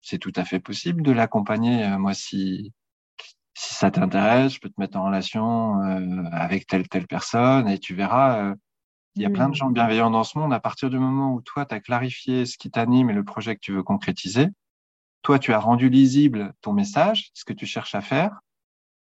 c'est 0.00 0.18
tout 0.18 0.32
à 0.36 0.44
fait 0.44 0.60
possible 0.60 1.02
de 1.02 1.12
l'accompagner. 1.12 1.86
Moi, 1.98 2.14
si 2.14 2.72
si 3.54 3.74
ça 3.74 3.90
t'intéresse, 3.90 4.54
je 4.54 4.60
peux 4.60 4.70
te 4.70 4.80
mettre 4.80 4.98
en 4.98 5.04
relation 5.04 5.82
euh, 5.82 6.24
avec 6.32 6.66
telle 6.66 6.88
telle 6.88 7.06
personne 7.06 7.68
et 7.68 7.78
tu 7.78 7.94
verras. 7.94 8.54
Il 9.16 9.22
y 9.22 9.26
a 9.26 9.30
plein 9.30 9.48
de 9.48 9.54
gens 9.54 9.70
bienveillants 9.70 10.10
dans 10.10 10.24
ce 10.24 10.38
monde. 10.38 10.52
À 10.52 10.60
partir 10.60 10.88
du 10.88 10.98
moment 10.98 11.34
où 11.34 11.40
toi, 11.40 11.66
tu 11.66 11.74
as 11.74 11.80
clarifié 11.80 12.46
ce 12.46 12.56
qui 12.56 12.70
t'anime 12.70 13.10
et 13.10 13.12
le 13.12 13.24
projet 13.24 13.54
que 13.56 13.60
tu 13.60 13.72
veux 13.72 13.82
concrétiser, 13.82 14.48
toi, 15.22 15.38
tu 15.38 15.52
as 15.52 15.58
rendu 15.58 15.88
lisible 15.88 16.54
ton 16.60 16.72
message, 16.72 17.30
ce 17.34 17.44
que 17.44 17.52
tu 17.52 17.66
cherches 17.66 17.94
à 17.94 18.00
faire, 18.00 18.40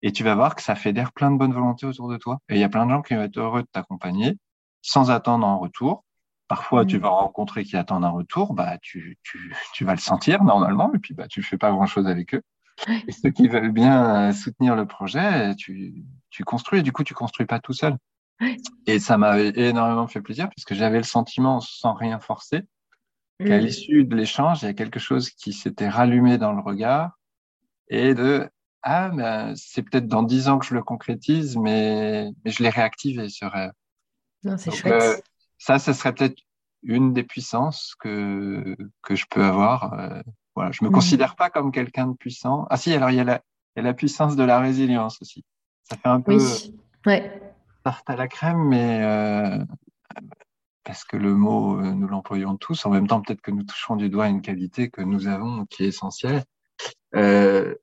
et 0.02 0.12
tu 0.12 0.22
vas 0.22 0.34
voir 0.34 0.54
que 0.54 0.62
ça 0.62 0.74
fédère 0.74 1.12
plein 1.12 1.30
de 1.30 1.36
bonnes 1.36 1.52
volontés 1.52 1.86
autour 1.86 2.08
de 2.08 2.16
toi. 2.16 2.38
Et 2.48 2.54
il 2.54 2.60
y 2.60 2.64
a 2.64 2.68
plein 2.68 2.86
de 2.86 2.90
gens 2.90 3.02
qui 3.02 3.14
vont 3.14 3.22
être 3.22 3.36
heureux 3.36 3.62
de 3.62 3.68
t'accompagner 3.70 4.36
sans 4.80 5.10
attendre 5.10 5.46
un 5.46 5.56
retour. 5.56 6.04
Parfois, 6.46 6.86
tu 6.86 6.96
mm. 6.96 7.00
vas 7.00 7.08
rencontrer 7.08 7.64
qui 7.64 7.76
attendent 7.76 8.04
un 8.04 8.10
retour, 8.10 8.54
bah, 8.54 8.78
tu, 8.80 9.18
tu, 9.22 9.54
tu 9.74 9.84
vas 9.84 9.92
le 9.92 10.00
sentir 10.00 10.44
normalement, 10.44 10.92
et 10.94 10.98
puis 10.98 11.12
bah, 11.12 11.26
tu 11.28 11.42
fais 11.42 11.58
pas 11.58 11.70
grand-chose 11.70 12.06
avec 12.06 12.34
eux. 12.34 12.42
Et 13.08 13.12
ceux 13.12 13.30
qui 13.30 13.48
veulent 13.48 13.72
bien 13.72 14.28
euh, 14.28 14.32
soutenir 14.32 14.76
le 14.76 14.86
projet, 14.86 15.54
tu, 15.56 16.04
tu 16.30 16.44
construis. 16.44 16.82
Du 16.82 16.92
coup, 16.92 17.02
tu 17.02 17.12
construis 17.12 17.46
pas 17.46 17.58
tout 17.58 17.72
seul. 17.72 17.96
Et 18.86 19.00
ça 19.00 19.18
m'a 19.18 19.40
énormément 19.40 20.06
fait 20.06 20.20
plaisir 20.20 20.48
puisque 20.50 20.74
j'avais 20.74 20.98
le 20.98 21.04
sentiment, 21.04 21.60
sans 21.60 21.94
rien 21.94 22.20
forcer, 22.20 22.62
qu'à 23.38 23.58
mm. 23.58 23.60
l'issue 23.60 24.04
de 24.04 24.14
l'échange, 24.14 24.62
il 24.62 24.66
y 24.66 24.68
a 24.68 24.74
quelque 24.74 25.00
chose 25.00 25.30
qui 25.30 25.52
s'était 25.52 25.88
rallumé 25.88 26.38
dans 26.38 26.52
le 26.52 26.60
regard 26.60 27.18
et 27.88 28.14
de 28.14 28.48
ah 28.82 29.10
ben 29.10 29.54
c'est 29.56 29.82
peut-être 29.82 30.06
dans 30.06 30.22
dix 30.22 30.48
ans 30.48 30.58
que 30.58 30.66
je 30.66 30.74
le 30.74 30.82
concrétise, 30.82 31.56
mais, 31.56 32.30
mais 32.44 32.50
je 32.50 32.62
l'ai 32.62 32.68
réactivé 32.68 33.28
ce 33.28 33.44
rêve. 33.44 33.72
c'est 34.56 34.70
chouette. 34.70 35.02
Euh, 35.02 35.16
ça, 35.58 35.78
ce 35.78 35.92
serait 35.92 36.14
peut-être 36.14 36.38
une 36.84 37.12
des 37.12 37.24
puissances 37.24 37.94
que 37.98 38.76
que 39.02 39.16
je 39.16 39.26
peux 39.28 39.42
avoir. 39.42 39.94
Euh, 39.94 40.22
voilà, 40.54 40.70
je 40.70 40.84
me 40.84 40.90
mm. 40.90 40.92
considère 40.92 41.36
pas 41.36 41.50
comme 41.50 41.72
quelqu'un 41.72 42.06
de 42.06 42.16
puissant. 42.16 42.66
Ah 42.70 42.76
si, 42.76 42.92
alors 42.92 43.10
il 43.10 43.16
y, 43.16 43.20
a 43.20 43.24
la, 43.24 43.42
il 43.74 43.80
y, 43.80 43.80
a 43.80 43.82
la, 43.82 43.94
puissance 43.94 44.36
de 44.36 44.44
la 44.44 44.60
résilience 44.60 45.20
aussi. 45.22 45.44
Ça 45.82 45.96
fait 45.96 46.08
un 46.08 46.20
peu 46.20 46.36
oui. 46.36 46.74
ouais. 47.06 47.47
Tarte 47.88 48.10
à 48.10 48.16
la 48.16 48.28
crème, 48.28 48.68
mais 48.68 49.00
euh, 49.02 49.64
parce 50.84 51.04
que 51.04 51.16
le 51.16 51.32
mot, 51.34 51.80
euh, 51.80 51.94
nous 51.94 52.06
l'employons 52.06 52.58
tous. 52.58 52.84
En 52.84 52.90
même 52.90 53.06
temps, 53.06 53.22
peut-être 53.22 53.40
que 53.40 53.50
nous 53.50 53.62
toucherons 53.62 53.96
du 53.96 54.10
doigt 54.10 54.28
une 54.28 54.42
qualité 54.42 54.90
que 54.90 55.00
nous 55.00 55.26
avons 55.26 55.64
qui 55.64 55.84
est 55.84 55.88
essentielle. 55.88 56.44
Euh, 57.14 57.74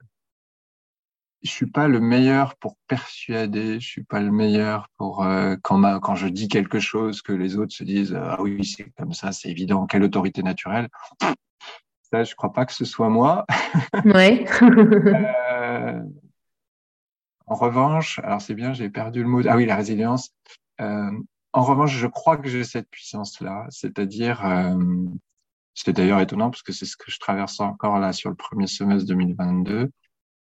je 1.41 1.49
suis 1.49 1.65
pas 1.65 1.87
le 1.87 1.99
meilleur 1.99 2.55
pour 2.57 2.77
persuader, 2.87 3.79
je 3.79 3.87
suis 3.87 4.03
pas 4.03 4.19
le 4.19 4.31
meilleur 4.31 4.89
pour 4.95 5.23
euh, 5.23 5.55
quand, 5.63 5.99
quand 6.01 6.13
je 6.13 6.27
dis 6.27 6.49
quelque 6.49 6.79
chose 6.79 7.23
que 7.23 7.33
les 7.33 7.57
autres 7.57 7.75
se 7.75 7.83
disent 7.83 8.15
ah 8.15 8.39
oui 8.39 8.63
c'est 8.63 8.91
comme 8.99 9.13
ça, 9.13 9.31
c'est 9.31 9.49
évident, 9.49 9.87
quelle 9.87 10.03
autorité 10.03 10.43
naturelle. 10.43 10.87
Ça, 12.11 12.23
je 12.23 12.35
crois 12.35 12.53
pas 12.53 12.67
que 12.67 12.73
ce 12.73 12.85
soit 12.85 13.09
moi. 13.09 13.43
Ouais. 14.05 14.45
euh, 14.61 15.99
en 17.47 17.55
revanche, 17.55 18.19
alors 18.19 18.41
c'est 18.41 18.55
bien, 18.55 18.73
j'ai 18.73 18.89
perdu 18.89 19.21
le 19.21 19.29
mot. 19.29 19.41
Ah 19.47 19.55
oui, 19.55 19.65
la 19.65 19.75
résilience. 19.75 20.31
Euh, 20.81 21.11
en 21.53 21.63
revanche, 21.63 21.95
je 21.95 22.07
crois 22.07 22.37
que 22.37 22.49
j'ai 22.49 22.63
cette 22.63 22.89
puissance-là, 22.89 23.67
c'est-à-dire, 23.69 24.45
euh, 24.45 24.75
c'est 25.73 25.93
d'ailleurs 25.93 26.19
étonnant 26.19 26.49
parce 26.49 26.63
que 26.63 26.73
c'est 26.73 26.85
ce 26.85 26.97
que 26.97 27.11
je 27.11 27.19
traverse 27.19 27.59
encore 27.59 27.99
là 27.99 28.13
sur 28.13 28.29
le 28.29 28.35
premier 28.35 28.67
semestre 28.67 29.07
2022. 29.07 29.91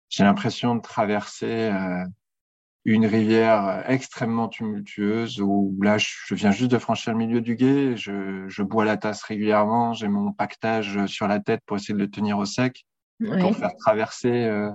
J'ai 0.10 0.24
l'impression 0.24 0.76
de 0.76 0.82
traverser 0.82 1.72
euh, 1.72 2.06
une 2.86 3.06
rivière 3.06 3.84
extrêmement 3.90 4.48
tumultueuse 4.48 5.42
où 5.42 5.78
là, 5.82 5.98
je 5.98 6.36
viens 6.36 6.52
juste 6.52 6.72
de 6.72 6.78
franchir 6.78 7.14
le 7.14 7.20
milieu 7.20 7.42
du 7.42 7.58
je, 7.96 8.46
je 8.48 8.64
bois 8.64 8.86
la 8.86 8.98
tasse 8.98 9.24
régulièrement, 9.24 9.94
j'ai 9.94 10.08
mon 10.08 10.32
pactage 10.34 11.06
sur 11.08 11.28
la 11.28 11.40
tête 11.40 11.62
pour 11.66 11.78
essayer 11.78 11.94
de 11.94 12.00
le 12.00 12.10
tenir 12.10 12.38
au 12.38 12.46
sec, 12.46 12.86
pour 13.20 13.56
faire 13.56 13.76
traverser 13.78 14.46
euh, 14.46 14.72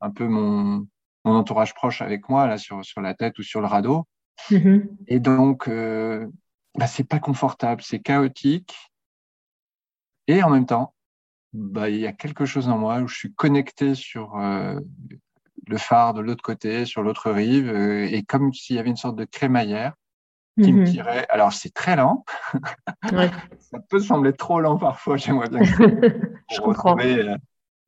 un 0.00 0.10
peu 0.10 0.26
mon, 0.26 0.86
mon 1.24 1.34
entourage 1.34 1.74
proche 1.74 2.02
avec 2.02 2.28
moi 2.28 2.46
là 2.46 2.58
sur, 2.58 2.84
sur 2.84 3.00
la 3.00 3.14
tête 3.14 3.38
ou 3.38 3.42
sur 3.42 3.60
le 3.60 3.66
radeau. 3.66 4.06
Mm-hmm. 4.50 4.88
Et 5.08 5.20
donc, 5.20 5.68
euh, 5.68 6.26
bah, 6.76 6.86
c'est 6.86 7.04
pas 7.04 7.18
confortable, 7.18 7.82
c'est 7.82 8.00
chaotique. 8.00 8.74
Et 10.26 10.42
en 10.42 10.50
même 10.50 10.66
temps, 10.66 10.94
bah, 11.52 11.88
il 11.88 11.98
y 11.98 12.06
a 12.06 12.12
quelque 12.12 12.46
chose 12.46 12.68
en 12.68 12.78
moi 12.78 12.98
où 13.00 13.08
je 13.08 13.14
suis 13.14 13.32
connecté 13.32 13.94
sur 13.94 14.36
euh, 14.36 14.78
le 15.66 15.76
phare 15.78 16.14
de 16.14 16.20
l'autre 16.20 16.42
côté, 16.42 16.84
sur 16.84 17.02
l'autre 17.02 17.30
rive, 17.30 17.68
euh, 17.68 18.08
et 18.10 18.22
comme 18.22 18.52
s'il 18.52 18.76
y 18.76 18.78
avait 18.78 18.90
une 18.90 18.96
sorte 18.96 19.16
de 19.16 19.24
crémaillère 19.24 19.94
qui 20.62 20.72
me 20.72 20.80
mhm. 20.80 20.86
tirait. 20.86 21.26
Alors, 21.30 21.52
c'est 21.52 21.74
très 21.74 21.96
lent. 21.96 22.24
Ça 23.58 23.80
peut 23.88 23.98
sembler 23.98 24.32
trop 24.32 24.60
lent 24.60 24.78
parfois. 24.78 25.16
J'aimerais 25.16 25.48
bien 25.48 25.62
Je 26.50 26.60
retrouver 26.60 27.28
euh, 27.28 27.36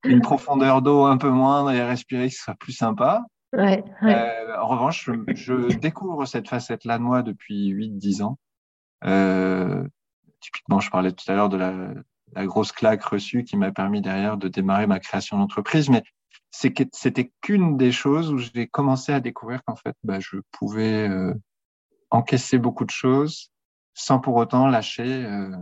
une 0.03 0.21
profondeur 0.21 0.81
d'eau 0.81 1.05
un 1.05 1.17
peu 1.17 1.29
moindre 1.29 1.71
et 1.71 1.83
respirer, 1.83 2.29
ce 2.29 2.43
soit 2.43 2.55
plus 2.55 2.73
sympa. 2.73 3.23
Ouais, 3.53 3.83
euh, 4.03 4.57
en 4.59 4.67
revanche, 4.67 5.09
je, 5.33 5.75
découvre 5.77 6.25
cette 6.25 6.49
facette-là 6.49 6.97
de 6.97 7.03
moi 7.03 7.23
depuis 7.23 7.71
8-10 7.73 8.23
ans. 8.23 8.37
typiquement, 10.41 10.79
je 10.79 10.89
parlais 10.89 11.11
tout 11.11 11.29
à 11.31 11.35
l'heure 11.35 11.49
de 11.49 11.57
la, 11.57 11.73
la, 12.33 12.45
grosse 12.45 12.71
claque 12.71 13.03
reçue 13.03 13.43
qui 13.43 13.57
m'a 13.57 13.71
permis 13.71 14.01
derrière 14.01 14.37
de 14.37 14.47
démarrer 14.47 14.85
ma 14.85 14.99
création 14.99 15.37
d'entreprise. 15.37 15.89
Mais 15.89 16.03
c'était 16.51 17.31
qu'une 17.41 17.77
des 17.77 17.91
choses 17.91 18.31
où 18.31 18.37
j'ai 18.37 18.67
commencé 18.67 19.11
à 19.11 19.19
découvrir 19.19 19.63
qu'en 19.63 19.75
fait, 19.75 19.95
bah, 20.03 20.19
je 20.19 20.37
pouvais 20.51 21.07
euh, 21.07 21.33
encaisser 22.09 22.57
beaucoup 22.57 22.85
de 22.85 22.91
choses 22.91 23.51
sans 23.93 24.19
pour 24.19 24.35
autant 24.35 24.67
lâcher 24.67 25.25
euh, 25.25 25.55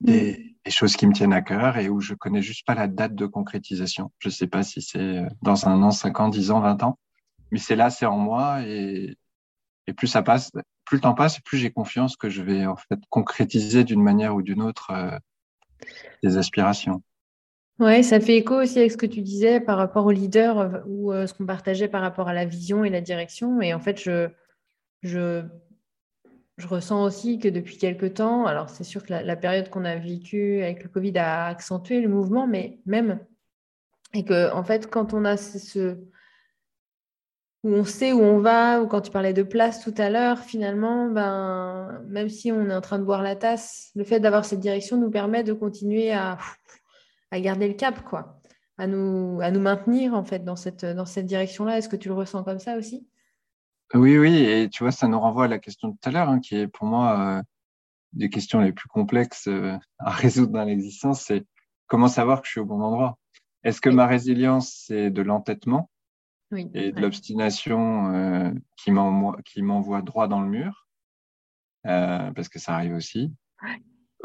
des, 0.00 0.55
des, 0.66 0.70
choses 0.70 0.96
qui 0.96 1.06
me 1.06 1.12
tiennent 1.12 1.32
à 1.32 1.42
cœur 1.42 1.78
et 1.78 1.88
où 1.88 2.00
je 2.00 2.14
connais 2.14 2.42
juste 2.42 2.66
pas 2.66 2.74
la 2.74 2.88
date 2.88 3.14
de 3.14 3.26
concrétisation. 3.26 4.12
Je 4.18 4.28
sais 4.28 4.46
pas 4.46 4.62
si 4.62 4.82
c'est 4.82 4.98
euh, 4.98 5.26
dans 5.42 5.68
un 5.68 5.82
an, 5.82 5.90
cinq 5.90 6.20
ans, 6.20 6.28
dix 6.28 6.50
ans, 6.50 6.60
vingt 6.60 6.82
ans, 6.82 6.98
mais 7.50 7.58
c'est 7.58 7.76
là, 7.76 7.90
c'est 7.90 8.06
en 8.06 8.18
moi 8.18 8.62
et, 8.62 9.16
plus 9.96 10.08
ça 10.08 10.22
passe, 10.22 10.50
plus 10.84 10.96
le 10.96 11.00
temps 11.00 11.14
passe, 11.14 11.38
plus 11.40 11.58
j'ai 11.58 11.70
confiance 11.70 12.16
que 12.16 12.28
je 12.28 12.42
vais 12.42 12.66
en 12.66 12.76
fait 12.76 12.98
concrétiser 13.08 13.84
d'une 13.84 14.02
manière 14.02 14.34
ou 14.34 14.42
d'une 14.42 14.60
autre 14.60 14.90
euh, 14.90 15.16
des 16.24 16.36
aspirations. 16.36 17.02
Oui, 17.78 18.02
ça 18.02 18.20
fait 18.20 18.36
écho 18.36 18.54
aussi 18.54 18.78
avec 18.78 18.90
ce 18.90 18.96
que 18.96 19.06
tu 19.06 19.20
disais 19.20 19.60
par 19.60 19.76
rapport 19.76 20.06
au 20.06 20.10
leader 20.10 20.58
euh, 20.58 20.80
ou 20.86 21.12
euh, 21.12 21.26
ce 21.26 21.34
qu'on 21.34 21.44
partageait 21.44 21.88
par 21.88 22.00
rapport 22.00 22.28
à 22.28 22.32
la 22.32 22.46
vision 22.46 22.84
et 22.84 22.90
la 22.90 23.02
direction. 23.02 23.60
Et 23.60 23.74
en 23.74 23.80
fait, 23.80 24.00
je, 24.00 24.30
je, 25.02 25.42
je 26.56 26.66
ressens 26.66 27.02
aussi 27.04 27.38
que 27.38 27.48
depuis 27.48 27.78
quelque 27.78 28.06
temps, 28.06 28.46
alors 28.46 28.70
c'est 28.70 28.84
sûr 28.84 29.04
que 29.04 29.12
la, 29.12 29.36
période 29.36 29.68
qu'on 29.68 29.84
a 29.84 29.96
vécue 29.96 30.62
avec 30.62 30.82
le 30.82 30.88
Covid 30.88 31.18
a 31.18 31.46
accentué 31.46 32.00
le 32.00 32.08
mouvement, 32.08 32.46
mais 32.46 32.78
même, 32.86 33.20
et 34.14 34.24
que 34.24 34.52
en 34.52 34.64
fait, 34.64 34.88
quand 34.88 35.12
on 35.12 35.24
a 35.24 35.36
ce, 35.36 35.98
où 37.62 37.68
on 37.74 37.84
sait 37.84 38.12
où 38.12 38.20
on 38.20 38.38
va, 38.38 38.80
ou 38.80 38.86
quand 38.86 39.02
tu 39.02 39.10
parlais 39.10 39.34
de 39.34 39.42
place 39.42 39.82
tout 39.82 39.94
à 39.98 40.08
l'heure, 40.08 40.38
finalement, 40.38 41.08
ben, 41.10 42.02
même 42.08 42.28
si 42.28 42.50
on 42.52 42.70
est 42.70 42.74
en 42.74 42.80
train 42.80 42.98
de 42.98 43.04
boire 43.04 43.22
la 43.22 43.36
tasse, 43.36 43.90
le 43.94 44.04
fait 44.04 44.20
d'avoir 44.20 44.44
cette 44.44 44.60
direction 44.60 44.96
nous 44.96 45.10
permet 45.10 45.44
de 45.44 45.52
continuer 45.52 46.12
à 46.12 46.38
à 47.30 47.40
garder 47.40 47.68
le 47.68 47.74
cap, 47.74 48.02
quoi, 48.02 48.40
à 48.78 48.86
nous, 48.86 49.40
à 49.42 49.50
nous 49.50 49.60
maintenir 49.60 50.14
en 50.14 50.24
fait 50.24 50.44
dans 50.44 50.56
cette, 50.56 50.84
dans 50.84 51.06
cette 51.06 51.26
direction-là. 51.26 51.78
Est-ce 51.78 51.88
que 51.88 51.96
tu 51.96 52.08
le 52.08 52.14
ressens 52.14 52.44
comme 52.44 52.58
ça 52.58 52.76
aussi? 52.76 53.06
Oui, 53.94 54.18
oui, 54.18 54.36
et 54.36 54.68
tu 54.68 54.82
vois, 54.82 54.92
ça 54.92 55.06
nous 55.06 55.18
renvoie 55.18 55.44
à 55.44 55.48
la 55.48 55.58
question 55.58 55.88
de 55.88 55.92
tout 55.94 56.08
à 56.08 56.12
l'heure, 56.12 56.28
hein, 56.28 56.40
qui 56.40 56.56
est 56.56 56.66
pour 56.66 56.86
moi 56.86 57.38
euh, 57.38 57.42
des 58.12 58.28
questions 58.30 58.60
les 58.60 58.72
plus 58.72 58.88
complexes 58.88 59.46
euh, 59.46 59.78
à 59.98 60.10
résoudre 60.10 60.52
dans 60.52 60.64
l'existence, 60.64 61.22
c'est 61.22 61.44
comment 61.86 62.08
savoir 62.08 62.40
que 62.40 62.46
je 62.46 62.52
suis 62.52 62.60
au 62.60 62.64
bon 62.64 62.80
endroit? 62.82 63.18
Est-ce 63.62 63.80
que 63.80 63.90
ma 63.90 64.06
résilience, 64.06 64.84
c'est 64.86 65.10
de 65.10 65.22
l'entêtement? 65.22 65.90
Et 66.52 66.92
de 66.92 67.00
l'obstination 67.00 68.14
euh, 68.14 68.52
qui 68.76 68.92
m'envoie 68.92 70.02
droit 70.02 70.28
dans 70.28 70.40
le 70.40 70.48
mur? 70.48 70.86
Parce 71.82 72.48
que 72.48 72.58
ça 72.58 72.74
arrive 72.74 72.94
aussi. 72.94 73.32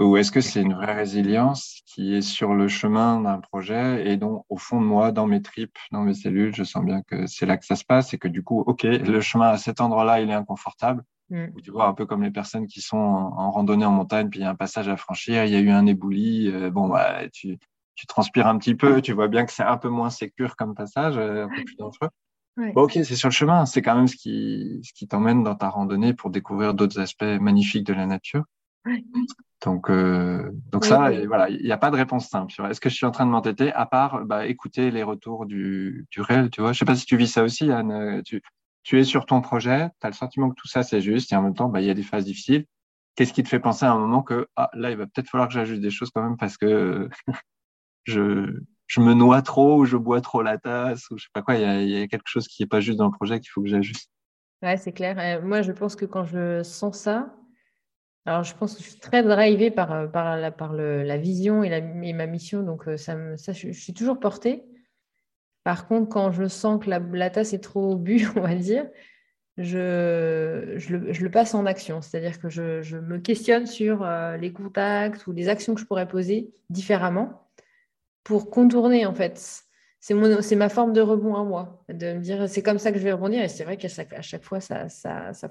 Ou 0.02 0.18
est-ce 0.18 0.32
que 0.32 0.42
c'est 0.42 0.62
une 0.62 0.74
vraie 0.74 0.96
résilience 0.96 1.82
qui 1.86 2.16
est 2.16 2.22
sur 2.22 2.56
le 2.56 2.68
chemin 2.68 3.22
d'un 3.22 3.40
projet 3.40 4.10
et 4.10 4.18
dont, 4.18 4.46
au 4.50 4.58
fond 4.58 4.82
de 4.82 4.86
moi, 4.86 5.12
dans 5.12 5.28
mes 5.28 5.44
tripes, 5.44 5.78
dans 5.92 6.02
mes 6.02 6.16
cellules, 6.16 6.56
je 6.56 6.64
sens 6.64 6.84
bien 6.84 7.04
que 7.04 7.28
c'est 7.28 7.46
là 7.46 7.56
que 7.58 7.66
ça 7.66 7.76
se 7.76 7.86
passe 7.86 8.12
et 8.14 8.18
que 8.18 8.28
du 8.28 8.42
coup, 8.42 8.62
OK, 8.62 8.82
le 8.82 9.22
chemin 9.22 9.50
à 9.50 9.58
cet 9.58 9.80
endroit-là, 9.80 10.22
il 10.22 10.30
est 10.32 10.34
inconfortable. 10.34 11.04
Mm. 11.30 11.50
Tu 11.64 11.70
vois, 11.70 11.88
un 11.88 11.94
peu 11.94 12.08
comme 12.08 12.24
les 12.24 12.32
personnes 12.32 12.66
qui 12.66 12.82
sont 12.82 12.98
en, 12.98 13.52
randonnée 13.52 13.86
en 13.86 13.92
montagne, 13.92 14.30
puis 14.30 14.40
il 14.40 14.44
y 14.44 14.46
a 14.46 14.50
un 14.50 14.56
passage 14.56 14.90
à 14.90 14.98
franchir, 14.98 15.46
il 15.46 15.52
y 15.52 15.56
a 15.56 15.60
eu 15.60 15.70
un 15.70 15.86
éboulis, 15.86 16.50
euh, 16.50 16.72
bon, 16.72 16.90
bah, 16.90 17.30
tu, 17.32 17.60
tu 17.94 18.08
transpires 18.08 18.48
un 18.48 18.58
petit 18.58 18.74
peu, 18.74 19.02
tu 19.02 19.14
vois 19.14 19.28
bien 19.28 19.46
que 19.46 19.52
c'est 19.52 19.64
un 19.64 19.78
peu 19.78 19.90
moins 19.90 20.10
sécure 20.10 20.56
comme 20.56 20.74
passage, 20.74 21.18
euh, 21.18 21.46
un 21.46 21.48
peu 21.48 21.64
plus 21.64 21.76
dangereux. 21.76 22.10
ok, 22.76 22.94
c'est 22.94 23.16
sur 23.16 23.30
le 23.30 23.34
chemin. 23.34 23.68
C'est 23.68 23.84
quand 23.84 23.96
même 23.96 24.08
ce 24.08 24.16
qui, 24.16 24.82
ce 24.84 24.94
qui 24.94 25.08
t'emmène 25.08 25.44
dans 25.44 25.56
ta 25.56 25.70
randonnée 25.70 26.16
pour 26.16 26.32
découvrir 26.32 26.74
d'autres 26.74 27.00
aspects 27.00 27.24
magnifiques 27.40 27.86
de 27.86 27.94
la 27.94 28.08
nature. 28.08 28.46
Donc, 29.64 29.90
euh, 29.90 30.52
donc 30.72 30.86
ça, 30.86 31.12
voilà, 31.28 31.50
il 31.50 31.64
n'y 31.64 31.72
a 31.72 31.78
pas 31.78 31.92
de 31.92 31.96
réponse 31.96 32.28
simple. 32.28 32.52
Est-ce 32.70 32.82
que 32.82 32.90
je 32.90 32.96
suis 32.96 33.06
en 33.06 33.12
train 33.12 33.26
de 33.26 33.32
m'entêter 33.32 33.72
à 33.74 33.86
part 33.86 34.26
bah, 34.26 34.48
écouter 34.48 34.90
les 34.90 35.04
retours 35.04 35.46
du, 35.46 36.08
du 36.10 36.22
réel, 36.22 36.50
tu 36.50 36.62
vois 36.62 36.74
Je 36.74 36.80
sais 36.80 36.86
pas 36.86 36.96
si 36.96 37.06
tu 37.06 37.16
vis 37.16 37.28
ça 37.28 37.44
aussi, 37.44 37.72
Anne. 37.72 37.92
Euh, 37.92 38.22
tu, 38.24 38.42
tu 38.84 39.00
es 39.00 39.04
sur 39.04 39.26
ton 39.28 39.42
projet, 39.42 39.90
tu 40.00 40.08
as 40.08 40.10
le 40.10 40.16
sentiment 40.16 40.50
que 40.50 40.56
tout 40.56 40.68
ça 40.68 40.82
c'est 40.82 41.02
juste, 41.02 41.32
et 41.32 41.36
en 41.36 41.44
même 41.44 41.54
temps, 41.54 41.70
bah, 41.70 41.82
il 41.82 41.86
y 41.86 41.92
a 41.92 41.94
des 41.94 42.04
phases 42.04 42.26
difficiles. 42.26 42.66
Qu'est-ce 43.16 43.34
qui 43.34 43.44
te 43.44 43.50
fait 43.50 43.60
penser 43.60 43.86
à 43.86 43.92
un 43.92 44.00
moment 44.00 44.24
que 44.24 44.48
ah, 44.56 44.70
là, 44.74 44.90
il 44.90 44.98
va 44.98 45.06
peut-être 45.06 45.30
falloir 45.30 45.48
que 45.48 45.54
j'ajuste 45.54 45.82
des 45.82 45.92
choses 45.92 46.10
quand 46.10 46.24
même 46.24 46.38
parce 46.38 46.58
que 46.58 47.10
je, 48.06 48.60
je 48.88 49.00
me 49.00 49.14
noie 49.14 49.44
trop 49.44 49.78
ou 49.78 49.86
je 49.86 49.98
bois 49.98 50.22
trop 50.22 50.42
la 50.42 50.58
tasse 50.58 51.10
ou 51.12 51.18
je 51.18 51.26
sais 51.26 51.30
pas 51.34 51.44
quoi. 51.44 51.56
Il 51.56 51.90
y 51.90 52.02
a, 52.02 52.08
quelque 52.08 52.28
chose 52.28 52.48
qui 52.48 52.64
est 52.64 52.68
pas 52.68 52.80
juste 52.80 52.98
dans 52.98 53.06
le 53.06 53.12
projet 53.12 53.40
qu'il 53.40 53.50
faut 53.50 53.62
que 53.62 53.68
j'ajuste. 53.68 54.10
Ouais, 54.64 54.78
c'est 54.78 54.92
clair. 54.92 55.18
Euh, 55.20 55.46
moi, 55.46 55.62
je 55.62 55.72
pense 55.72 55.96
que 55.96 56.06
quand 56.06 56.24
je 56.24 56.64
sens 56.64 56.98
ça, 56.98 57.36
alors 58.26 58.44
je 58.44 58.56
pense 58.56 58.76
que 58.76 58.84
je 58.84 58.90
suis 58.90 59.00
très 59.00 59.24
drivée 59.24 59.72
par, 59.72 59.92
euh, 59.92 60.08
par, 60.08 60.38
la, 60.38 61.18
vision 61.18 61.64
et, 61.64 62.14
ma 62.14 62.28
mission, 62.28 62.62
donc 62.62 62.88
euh, 62.88 62.98
ça, 62.98 63.16
je, 63.54 63.72
suis 63.72 63.94
toujours 63.94 64.20
portée. 64.20 64.64
Par 65.64 65.88
contre, 65.88 66.10
quand 66.10 66.32
je 66.32 66.48
sens 66.48 66.84
que 66.84 66.90
la, 66.90 67.30
tasse 67.30 67.54
est 67.54 67.64
trop 67.64 67.96
bu, 67.96 68.28
on 68.36 68.42
va 68.42 68.56
dire, 68.56 68.88
je, 69.58 70.78
le, 70.90 71.30
passe 71.30 71.56
en 71.56 71.66
action. 71.66 72.02
C'est-à-dire 72.02 72.40
que 72.40 72.50
je, 72.50 72.98
me 72.98 73.18
questionne 73.18 73.66
sur 73.66 74.08
les 74.40 74.54
contacts 74.54 75.26
ou 75.28 75.32
les 75.32 75.50
actions 75.50 75.74
que 75.74 75.82
je 75.82 75.86
pourrais 75.86 76.08
poser 76.08 76.52
différemment 76.70 77.48
pour 78.24 78.50
contourner 78.50 79.06
en 79.06 79.14
fait. 79.14 79.66
C'est, 80.00 80.56
ma 80.56 80.70
forme 80.70 80.94
de 80.94 81.02
rebond 81.02 81.36
à 81.36 81.44
moi, 81.44 81.84
de 81.88 82.14
me 82.14 82.20
dire 82.22 82.50
c'est 82.50 82.64
comme 82.64 82.80
ça 82.80 82.92
que 82.92 82.98
je 82.98 83.04
vais 83.04 83.12
rebondir. 83.12 83.44
Et 83.44 83.48
c'est 83.48 83.64
vrai 83.64 83.78
qu'à 83.78 83.88
chaque, 83.88 84.44
fois, 84.44 84.60
ça, 84.60 84.88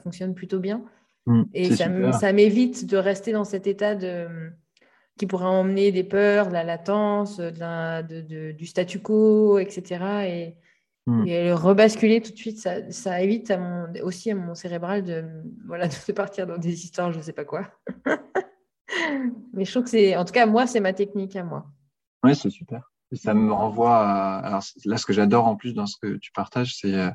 fonctionne 0.03 0.35
plutôt 0.35 0.59
bien. 0.59 0.85
Mmh, 1.27 1.43
et 1.53 1.77
ça, 1.77 2.33
m'évite 2.33 2.87
de 2.87 2.97
rester 2.97 3.33
dans 3.33 3.45
cet 3.45 3.67
état 3.67 3.95
de, 3.95 4.51
qui 5.19 5.27
pourrait 5.27 5.47
emmener 5.47 5.93
des 5.93 6.05
peurs, 6.05 6.49
de 6.49 6.53
la 6.53 6.65
latence, 6.65 7.39
de, 7.39 8.23
de, 8.23 8.53
du 8.53 8.67
statu 8.67 9.01
quo, 9.01 9.59
etc. 9.59 10.05
Et, 10.27 10.57
mmh. 11.07 11.27
et, 11.27 11.53
rebasculer 11.53 12.21
tout 12.21 12.33
de 12.33 12.37
suite, 12.37 12.59
ça, 12.59 12.91
ça 12.91 13.21
évite 13.21 13.51
à 13.51 13.59
mon, 13.59 13.93
aussi 14.03 14.31
à 14.31 14.35
mon 14.35 14.55
cérébral 14.55 15.03
de, 15.03 15.25
voilà, 15.67 15.89
de 15.89 16.13
partir 16.15 16.47
dans 16.47 16.59
des 16.59 16.85
histoires, 16.85 17.13
je 17.13 17.19
ne 17.19 17.23
sais 17.23 17.33
pas 17.33 17.45
quoi. 17.45 17.69
Mais 19.53 19.65
je 19.65 19.71
trouve 19.71 19.85
que 19.85 19.91
c'est, 19.91 20.17
en 20.17 20.25
tout 20.25 20.33
cas, 20.33 20.47
moi, 20.47 20.67
c'est 20.67 20.81
ma 20.81 20.93
technique 20.93 21.37
à 21.37 21.45
moi. 21.45 21.67
Oui, 22.25 22.35
c'est 22.35 22.51
super. 22.51 22.91
ça 23.13 23.35
me 23.35 23.53
renvoie 23.53 23.97
à... 23.97 24.39
Alors 24.39 24.63
là, 24.85 24.97
ce 24.97 25.07
que 25.07 25.13
j'adore 25.13 25.47
en 25.47 25.57
plus 25.57 25.75
dans 25.75 25.87
ce 25.87 25.97
que 26.01 26.17
tu 26.17 26.33
partages, 26.33 26.77
c'est 26.77 26.95
euh, 26.95 27.11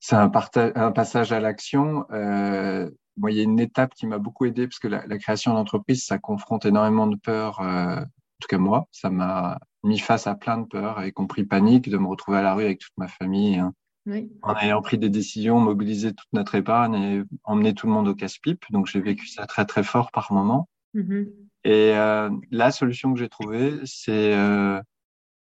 c'est 0.00 0.16
un, 0.16 0.30
un 0.74 0.92
passage 0.92 1.32
à 1.32 1.40
l'action. 1.40 2.06
Euh, 2.10 2.90
moi, 3.16 3.30
il 3.30 3.36
y 3.36 3.40
a 3.40 3.44
une 3.44 3.60
étape 3.60 3.94
qui 3.94 4.06
m'a 4.06 4.18
beaucoup 4.18 4.46
aidé 4.46 4.66
parce 4.66 4.78
que 4.78 4.88
la, 4.88 5.18
création 5.18 5.52
d'entreprise, 5.54 6.04
ça 6.04 6.18
confronte 6.18 6.64
énormément 6.64 7.06
de 7.06 7.16
peurs. 7.16 7.60
Euh, 7.60 8.00
en 8.00 8.40
tout 8.40 8.48
cas, 8.48 8.58
moi, 8.58 8.86
ça 8.92 9.10
m'a 9.10 9.58
mis 9.84 9.98
face 9.98 10.26
à 10.26 10.34
plein 10.34 10.58
de 10.58 10.66
peurs, 10.66 11.04
y 11.04 11.12
compris 11.12 11.44
panique 11.44 11.90
de 11.90 11.98
me 11.98 12.08
retrouver 12.08 12.38
à 12.38 12.42
la 12.42 12.54
rue 12.54 12.64
avec 12.64 12.80
toute 12.80 12.96
ma 12.96 13.08
famille. 13.08 13.58
Hein. 13.58 13.74
Oui. 14.06 14.32
En 14.42 14.56
ayant 14.56 14.80
pris 14.80 14.96
des 14.96 15.10
décisions, 15.10 15.60
mobiliser 15.60 16.14
toute 16.14 16.32
notre 16.32 16.54
épargne 16.54 16.94
et 16.94 17.22
emmener 17.44 17.74
tout 17.74 17.86
le 17.86 17.92
monde 17.92 18.08
au 18.08 18.14
casse-pipe. 18.14 18.64
Donc, 18.70 18.86
j'ai 18.86 19.00
vécu 19.00 19.26
ça 19.26 19.46
très, 19.46 19.66
très 19.66 19.82
fort 19.82 20.10
par 20.10 20.32
moment. 20.32 20.68
Mmh 20.94 21.24
et 21.62 21.92
euh, 21.94 22.30
la 22.50 22.70
solution 22.70 23.12
que 23.12 23.18
j'ai 23.18 23.28
trouvée, 23.28 23.74
c'est 23.84 24.32
euh, 24.34 24.80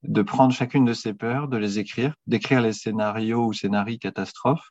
de 0.02 0.22
prendre 0.22 0.52
chacune 0.52 0.84
de 0.84 0.92
ces 0.92 1.14
peurs, 1.14 1.48
de 1.48 1.56
les 1.56 1.78
écrire, 1.78 2.14
d'écrire 2.26 2.60
les 2.60 2.72
scénarios 2.72 3.46
ou 3.46 3.52
scénarios 3.52 3.98
catastrophes 3.98 4.70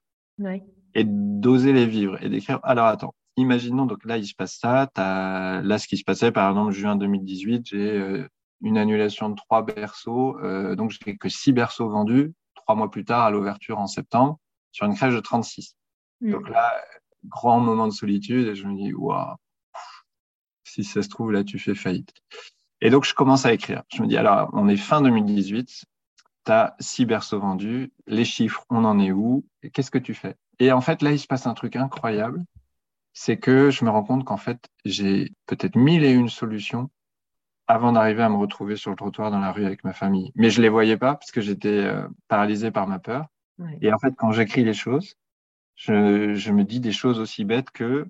et 0.93 1.03
d'oser 1.03 1.73
les 1.73 1.85
vivre 1.85 2.21
et 2.23 2.29
d'écrire. 2.29 2.59
Alors 2.63 2.85
attends, 2.85 3.13
imaginons 3.37 3.85
donc 3.85 4.03
là 4.05 4.17
il 4.17 4.25
se 4.25 4.33
passe 4.35 4.57
ça. 4.57 4.89
As, 4.95 5.61
là 5.61 5.77
ce 5.77 5.87
qui 5.87 5.97
se 5.97 6.03
passait 6.03 6.31
par 6.31 6.49
exemple 6.49 6.71
juin 6.71 6.95
2018, 6.95 7.67
j'ai 7.67 7.91
euh, 7.91 8.27
une 8.61 8.77
annulation 8.77 9.29
de 9.29 9.35
trois 9.35 9.63
berceaux, 9.63 10.37
euh, 10.39 10.75
donc 10.75 10.91
j'ai 10.91 11.17
que 11.17 11.29
six 11.29 11.51
berceaux 11.51 11.89
vendus. 11.89 12.33
Trois 12.55 12.75
mois 12.75 12.89
plus 12.89 13.05
tard 13.05 13.23
à 13.23 13.31
l'ouverture 13.31 13.77
en 13.77 13.87
septembre 13.87 14.39
sur 14.71 14.87
une 14.87 14.95
crèche 14.95 15.13
de 15.13 15.19
36. 15.19 15.75
Mm. 16.21 16.31
Donc 16.31 16.49
là 16.49 16.73
grand 17.27 17.59
moment 17.59 17.87
de 17.87 17.93
solitude 17.93 18.47
et 18.47 18.55
je 18.55 18.67
me 18.67 18.75
dis 18.75 18.93
waouh 18.93 19.35
si 20.75 20.83
ça 20.83 21.01
se 21.01 21.09
trouve, 21.09 21.31
là, 21.31 21.43
tu 21.43 21.57
fais 21.57 21.75
faillite. 21.75 22.13
Et 22.81 22.89
donc, 22.89 23.05
je 23.05 23.13
commence 23.13 23.45
à 23.45 23.53
écrire. 23.53 23.83
Je 23.93 24.01
me 24.01 24.07
dis, 24.07 24.17
alors, 24.17 24.49
on 24.53 24.67
est 24.67 24.77
fin 24.77 25.01
2018, 25.01 25.85
tu 26.45 26.51
as 26.51 26.75
six 26.79 27.05
berceaux 27.05 27.39
vendus, 27.39 27.91
les 28.07 28.25
chiffres, 28.25 28.65
on 28.69 28.85
en 28.85 28.99
est 28.99 29.11
où 29.11 29.45
Qu'est-ce 29.73 29.91
que 29.91 29.97
tu 29.97 30.13
fais? 30.13 30.35
Et 30.59 30.71
en 30.71 30.81
fait, 30.81 31.01
là, 31.01 31.11
il 31.11 31.19
se 31.19 31.27
passe 31.27 31.47
un 31.47 31.53
truc 31.53 31.75
incroyable, 31.75 32.43
c'est 33.13 33.37
que 33.37 33.71
je 33.71 33.85
me 33.85 33.89
rends 33.89 34.03
compte 34.03 34.25
qu'en 34.25 34.37
fait, 34.37 34.69
j'ai 34.83 35.33
peut-être 35.47 35.75
mille 35.75 36.03
et 36.03 36.11
une 36.11 36.29
solutions 36.29 36.89
avant 37.67 37.91
d'arriver 37.91 38.21
à 38.21 38.29
me 38.29 38.35
retrouver 38.35 38.75
sur 38.75 38.91
le 38.91 38.95
trottoir 38.95 39.31
dans 39.31 39.39
la 39.39 39.51
rue 39.51 39.65
avec 39.65 39.83
ma 39.83 39.93
famille. 39.93 40.31
Mais 40.35 40.49
je 40.49 40.61
les 40.61 40.69
voyais 40.69 40.97
pas 40.97 41.15
parce 41.15 41.31
que 41.31 41.41
j'étais 41.41 41.83
euh, 41.85 42.07
paralysé 42.27 42.71
par 42.71 42.87
ma 42.87 42.99
peur. 42.99 43.27
Et 43.81 43.91
en 43.91 43.97
fait, 43.97 44.13
quand 44.17 44.31
j'écris 44.31 44.65
les 44.65 44.73
choses, 44.73 45.15
je, 45.75 46.33
je, 46.35 46.51
me 46.51 46.65
dis 46.65 46.81
des 46.81 46.91
choses 46.91 47.19
aussi 47.19 47.45
bêtes 47.45 47.71
que 47.71 48.05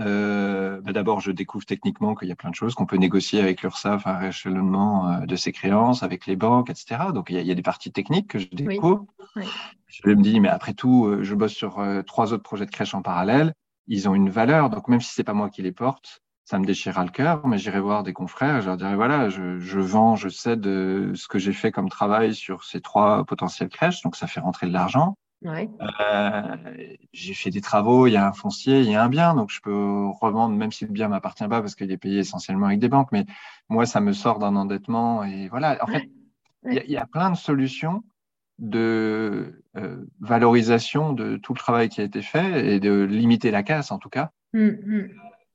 euh, 0.00 0.80
bah, 0.80 0.92
D'abord, 0.92 1.20
je 1.20 1.30
découvre 1.30 1.64
techniquement 1.64 2.14
qu'il 2.14 2.28
y 2.28 2.32
a 2.32 2.36
plein 2.36 2.50
de 2.50 2.54
choses 2.54 2.74
qu'on 2.74 2.86
peut 2.86 2.96
négocier 2.96 3.40
avec 3.40 3.62
l'URSSAF, 3.62 4.06
un 4.06 4.16
rééchelonnement 4.16 5.10
euh, 5.10 5.26
de 5.26 5.36
ses 5.36 5.52
créances, 5.52 6.02
avec 6.02 6.26
les 6.26 6.36
banques, 6.36 6.70
etc. 6.70 7.00
Donc, 7.14 7.30
il 7.30 7.36
y, 7.36 7.38
a, 7.38 7.42
il 7.42 7.46
y 7.46 7.50
a 7.50 7.54
des 7.54 7.62
parties 7.62 7.92
techniques 7.92 8.28
que 8.28 8.38
je 8.38 8.48
découvre. 8.50 9.06
Oui. 9.36 9.44
Je 9.86 10.08
me 10.08 10.22
dis, 10.22 10.40
mais 10.40 10.48
après 10.48 10.74
tout, 10.74 11.06
euh, 11.06 11.22
je 11.22 11.34
bosse 11.34 11.52
sur 11.52 11.82
trois 12.06 12.32
autres 12.32 12.42
projets 12.42 12.66
de 12.66 12.70
crèche 12.70 12.94
en 12.94 13.02
parallèle. 13.02 13.54
Ils 13.86 14.08
ont 14.08 14.14
une 14.14 14.30
valeur. 14.30 14.70
Donc, 14.70 14.88
même 14.88 15.00
si 15.00 15.12
c'est 15.12 15.24
pas 15.24 15.34
moi 15.34 15.50
qui 15.50 15.62
les 15.62 15.72
porte, 15.72 16.20
ça 16.44 16.58
me 16.58 16.64
déchirera 16.64 17.04
le 17.04 17.10
cœur. 17.10 17.46
Mais 17.46 17.58
j'irai 17.58 17.80
voir 17.80 18.02
des 18.02 18.12
confrères 18.12 18.56
et 18.56 18.62
je 18.62 18.66
leur 18.66 18.76
dirai, 18.76 18.94
voilà, 18.94 19.28
je, 19.28 19.58
je 19.58 19.80
vends, 19.80 20.16
je 20.16 20.28
cède 20.28 20.64
ce 20.64 21.28
que 21.28 21.38
j'ai 21.38 21.52
fait 21.52 21.72
comme 21.72 21.88
travail 21.88 22.34
sur 22.34 22.64
ces 22.64 22.80
trois 22.80 23.24
potentielles 23.24 23.68
crèches. 23.68 24.02
Donc, 24.02 24.16
ça 24.16 24.26
fait 24.26 24.40
rentrer 24.40 24.66
de 24.66 24.72
l'argent. 24.72 25.16
Ouais. 25.42 25.70
Euh, 25.80 26.56
j'ai 27.12 27.32
fait 27.32 27.50
des 27.50 27.62
travaux, 27.62 28.06
il 28.06 28.12
y 28.12 28.16
a 28.16 28.26
un 28.26 28.32
foncier, 28.32 28.80
il 28.80 28.90
y 28.90 28.94
a 28.94 29.02
un 29.02 29.08
bien, 29.08 29.34
donc 29.34 29.50
je 29.50 29.60
peux 29.62 30.06
revendre 30.20 30.54
même 30.54 30.70
si 30.70 30.84
le 30.84 30.92
bien 30.92 31.08
m'appartient 31.08 31.48
pas 31.48 31.62
parce 31.62 31.74
qu'il 31.74 31.90
est 31.90 31.96
payé 31.96 32.18
essentiellement 32.18 32.66
avec 32.66 32.78
des 32.78 32.88
banques. 32.88 33.10
Mais 33.12 33.24
moi, 33.68 33.86
ça 33.86 34.00
me 34.00 34.12
sort 34.12 34.38
d'un 34.38 34.54
endettement 34.56 35.24
et 35.24 35.48
voilà. 35.48 35.78
En 35.82 35.86
fait, 35.86 36.10
il 36.70 36.82
y, 36.86 36.92
y, 36.92 36.96
a 36.98 37.06
plein 37.06 37.30
de 37.30 37.36
solutions 37.36 38.02
de 38.60 39.64
euh, 39.76 40.04
valorisation 40.20 41.12
de 41.12 41.36
tout 41.36 41.54
le 41.54 41.58
travail 41.58 41.88
qui 41.88 42.02
a 42.02 42.04
été 42.04 42.20
fait 42.20 42.74
et 42.74 42.80
de 42.80 43.02
limiter 43.02 43.50
la 43.50 43.62
casse 43.62 43.90
en 43.90 43.98
tout 43.98 44.10
cas. 44.10 44.30
Mmh. 44.52 45.06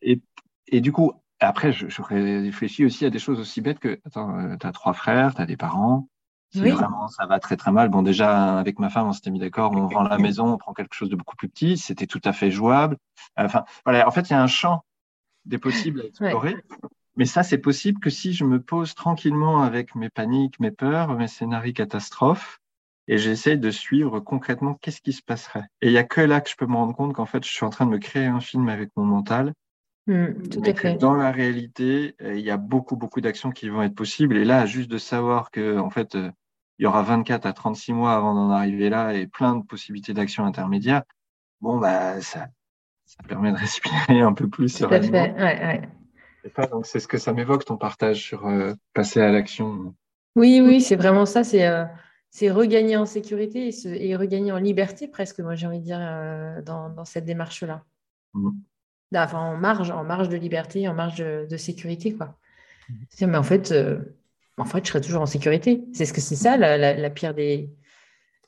Et, 0.02 0.22
et, 0.68 0.82
du 0.82 0.92
coup, 0.92 1.14
après, 1.40 1.72
je, 1.72 1.88
je, 1.88 2.02
réfléchis 2.02 2.86
aussi 2.86 3.06
à 3.06 3.10
des 3.10 3.20
choses 3.20 3.40
aussi 3.40 3.62
bêtes 3.62 3.80
que, 3.80 4.00
attends, 4.06 4.38
euh, 4.40 4.56
tu 4.60 4.66
as 4.66 4.72
trois 4.72 4.94
frères, 4.94 5.36
tu 5.36 5.42
as 5.42 5.46
des 5.46 5.58
parents, 5.58 6.08
si 6.52 6.70
vraiment 6.70 7.08
ça 7.08 7.26
va 7.26 7.40
très 7.40 7.58
très 7.58 7.72
mal, 7.72 7.90
bon 7.90 8.02
déjà 8.02 8.58
avec 8.58 8.80
ma 8.80 8.90
femme 8.90 9.08
on 9.08 9.14
s'était 9.14 9.32
mis 9.32 9.40
d'accord, 9.40 9.72
on 9.74 9.88
vend 9.88 10.04
la 10.04 10.18
maison, 10.18 10.54
on 10.54 10.58
prend 10.58 10.74
quelque 10.74 10.96
chose 10.96 11.10
de 11.10 11.16
beaucoup 11.16 11.36
plus 11.36 11.50
petit, 11.50 11.78
c'était 11.78 12.08
tout 12.08 12.22
à 12.24 12.34
fait 12.34 12.52
jouable. 12.52 12.98
Enfin 13.36 13.66
voilà, 13.86 14.08
en 14.08 14.12
fait 14.12 14.30
il 14.30 14.34
y 14.34 14.36
a 14.36 14.42
un 14.42 14.48
champ 14.48 14.84
des 15.46 15.58
possibles 15.58 16.02
à 16.02 16.06
explorer. 16.06 16.56
Mais 17.18 17.26
ça, 17.26 17.44
c'est 17.44 17.58
possible 17.58 18.00
que 18.00 18.10
si 18.10 18.34
je 18.34 18.44
me 18.44 18.62
pose 18.62 18.94
tranquillement 18.94 19.64
avec 19.64 19.96
mes 19.96 20.10
paniques, 20.10 20.60
mes 20.60 20.72
peurs, 20.72 21.16
mes 21.16 21.28
scénarios 21.28 21.74
catastrophes, 21.74 22.60
et 23.08 23.18
j'essaie 23.18 23.56
de 23.56 23.72
suivre 23.72 24.20
concrètement 24.20 24.74
qu'est-ce 24.74 25.00
qui 25.00 25.14
se 25.14 25.22
passerait. 25.22 25.64
Et 25.82 25.88
il 25.88 25.92
n'y 25.92 25.98
a 25.98 26.04
que 26.04 26.22
là 26.22 26.42
que 26.42 26.50
je 26.50 26.56
peux 26.56 26.66
me 26.66 26.76
rendre 26.76 26.96
compte 26.96 27.14
qu'en 27.14 27.26
fait, 27.26 27.46
je 27.46 27.52
suis 27.52 27.66
en 27.66 27.70
train 27.70 27.86
de 27.86 27.92
me 27.92 28.00
créer 28.00 28.26
un 28.26 28.40
film 28.40 28.68
avec 28.68 28.90
mon 28.98 29.06
mental. 29.06 29.54
Mmh, 30.08 30.50
tout 30.50 30.62
à 30.66 30.74
fait. 30.74 30.96
Dans 30.96 31.16
la 31.16 31.32
réalité, 31.32 32.16
il 32.22 32.40
y 32.40 32.52
a 32.52 32.58
beaucoup, 32.58 32.96
beaucoup 32.96 33.22
d'actions 33.22 33.52
qui 33.52 33.70
vont 33.70 33.82
être 33.82 33.96
possibles. 33.96 34.38
Et 34.38 34.46
là, 34.46 34.66
juste 34.66 34.90
de 34.90 34.98
savoir 34.98 35.50
que, 35.50 35.80
en 35.80 35.90
fait, 35.90 36.16
euh, 36.16 36.32
il 36.78 36.84
y 36.84 36.86
aura 36.86 37.02
24 37.02 37.46
à 37.46 37.54
36 37.54 37.94
mois 37.94 38.14
avant 38.14 38.36
d'en 38.36 38.50
arriver 38.50 38.90
là 38.90 39.14
et 39.14 39.28
plein 39.28 39.56
de 39.56 39.64
possibilités 39.64 40.14
d'action 40.14 40.46
intermédiaires, 40.46 41.04
bon, 41.62 41.80
bah, 41.80 42.22
ça, 42.22 42.48
ça 43.06 43.24
permet 43.28 43.52
de 43.52 43.58
respirer 43.58 44.22
un 44.22 44.34
peu 44.34 44.48
plus 44.48 44.78
Tout 44.78 44.86
à 44.86 45.02
fait, 45.02 45.10
ouais, 45.10 45.90
ouais. 46.58 46.68
donc, 46.68 46.86
c'est 46.86 47.00
ce 47.00 47.08
que 47.08 47.18
ça 47.18 47.34
m'évoque, 47.34 47.66
ton 47.66 47.78
partage 47.78 48.22
sur 48.22 48.48
euh, 48.48 48.74
passer 48.94 49.22
à 49.22 49.32
l'action. 49.32 49.96
Oui, 50.36 50.62
oui, 50.64 50.82
c'est 50.82 50.98
vraiment 50.98 51.26
ça. 51.26 51.44
C'est 51.44 51.66
euh, 51.66 51.86
c'est 52.30 52.52
regagner 52.52 52.98
en 52.98 53.06
sécurité 53.06 53.70
et, 53.70 54.10
et, 54.10 54.16
regagner 54.18 54.52
en 54.52 54.58
liberté, 54.58 55.08
presque, 55.08 55.40
moi, 55.40 55.56
j'ai 55.56 55.68
envie 55.68 55.80
de 55.80 55.86
dire, 55.86 56.02
euh, 56.02 56.62
dans, 56.62 56.90
dans, 56.90 57.06
cette 57.06 57.24
démarche-là. 57.24 57.86
Mmh. 58.34 58.50
Enfin, 59.14 59.40
en 59.40 59.58
marge, 59.58 59.92
en 59.92 60.04
marge 60.04 60.30
de 60.30 60.38
liberté, 60.38 60.88
en 60.88 60.94
marge 60.94 61.20
de, 61.20 61.48
de 61.50 61.58
sécurité, 61.58 62.14
quoi. 62.14 62.36
Mmh. 62.90 63.26
Mais 63.28 63.38
en 63.38 63.44
fait, 63.44 63.74
en 64.58 64.66
fait, 64.66 64.86
je 64.86 64.90
serais 64.90 65.02
toujours 65.02 65.22
en 65.22 65.26
sécurité. 65.26 65.84
C'est 65.94 66.06
ce 66.06 66.14
que 66.14 66.22
c'est 66.22 66.36
ça, 66.36 66.58
la, 66.58 67.10
pire 67.10 67.34
des. 67.34 67.70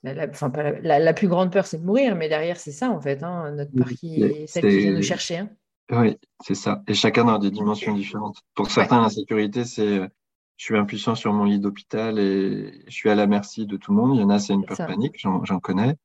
La, 0.03 0.27
enfin, 0.29 0.51
la, 0.81 1.13
plus 1.13 1.27
grande 1.27 1.51
peur, 1.51 1.65
c'est 1.65 1.79
de 1.79 1.85
mourir, 1.85 2.15
mais 2.15 2.29
derrière, 2.29 2.57
c'est 2.57 2.71
ça, 2.71 2.89
en 2.89 3.01
fait, 3.01 3.23
hein, 3.23 3.51
notre 3.51 3.71
peur 3.71 3.87
qui 3.87 4.23
est 4.23 4.47
celle 4.47 4.63
qui 4.63 4.77
vient 4.79 4.93
nous 4.93 5.01
chercher. 5.01 5.37
Hein. 5.37 5.49
Oui, 5.91 6.17
c'est 6.41 6.55
ça. 6.55 6.83
Et 6.87 6.93
chacun 6.93 7.25
dans 7.25 7.39
des 7.39 7.51
dimensions 7.51 7.93
différentes. 7.93 8.41
Pour 8.55 8.69
certains, 8.69 9.01
la 9.01 9.09
sécurité, 9.09 9.65
c'est 9.65 10.01
je 10.57 10.65
suis 10.65 10.75
impuissant 10.75 11.13
sur 11.13 11.33
mon 11.33 11.43
lit 11.43 11.59
d'hôpital 11.59 12.17
et 12.17 12.83
je 12.87 12.93
suis 12.93 13.09
à 13.11 13.15
la 13.15 13.27
merci 13.27 13.67
de 13.67 13.77
tout 13.77 13.91
le 13.91 13.97
monde. 13.97 14.15
Il 14.15 14.21
y 14.21 14.23
en 14.23 14.29
a, 14.29 14.39
c'est 14.39 14.53
une 14.53 14.65
peur 14.65 14.77
panique, 14.77 15.15
j'en 15.17 15.59
connais. 15.59 15.95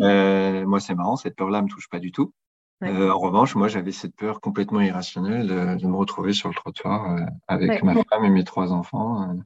Euh, 0.00 0.66
moi, 0.66 0.80
c'est 0.80 0.94
marrant, 0.94 1.16
cette 1.16 1.36
peur-là 1.36 1.62
me 1.62 1.68
touche 1.68 1.88
pas 1.88 2.00
du 2.00 2.12
tout. 2.12 2.32
Euh, 2.82 3.10
en 3.10 3.18
revanche, 3.18 3.54
moi, 3.54 3.68
j'avais 3.68 3.92
cette 3.92 4.14
peur 4.14 4.40
complètement 4.40 4.80
irrationnelle 4.80 5.46
de, 5.46 5.86
me 5.86 5.96
retrouver 5.96 6.32
sur 6.32 6.48
le 6.48 6.54
trottoir 6.54 7.12
euh, 7.12 7.20
avec 7.48 7.82
ma 7.82 7.94
femme 7.94 8.24
et 8.24 8.30
mes 8.30 8.44
trois 8.44 8.72
enfants. 8.72 9.36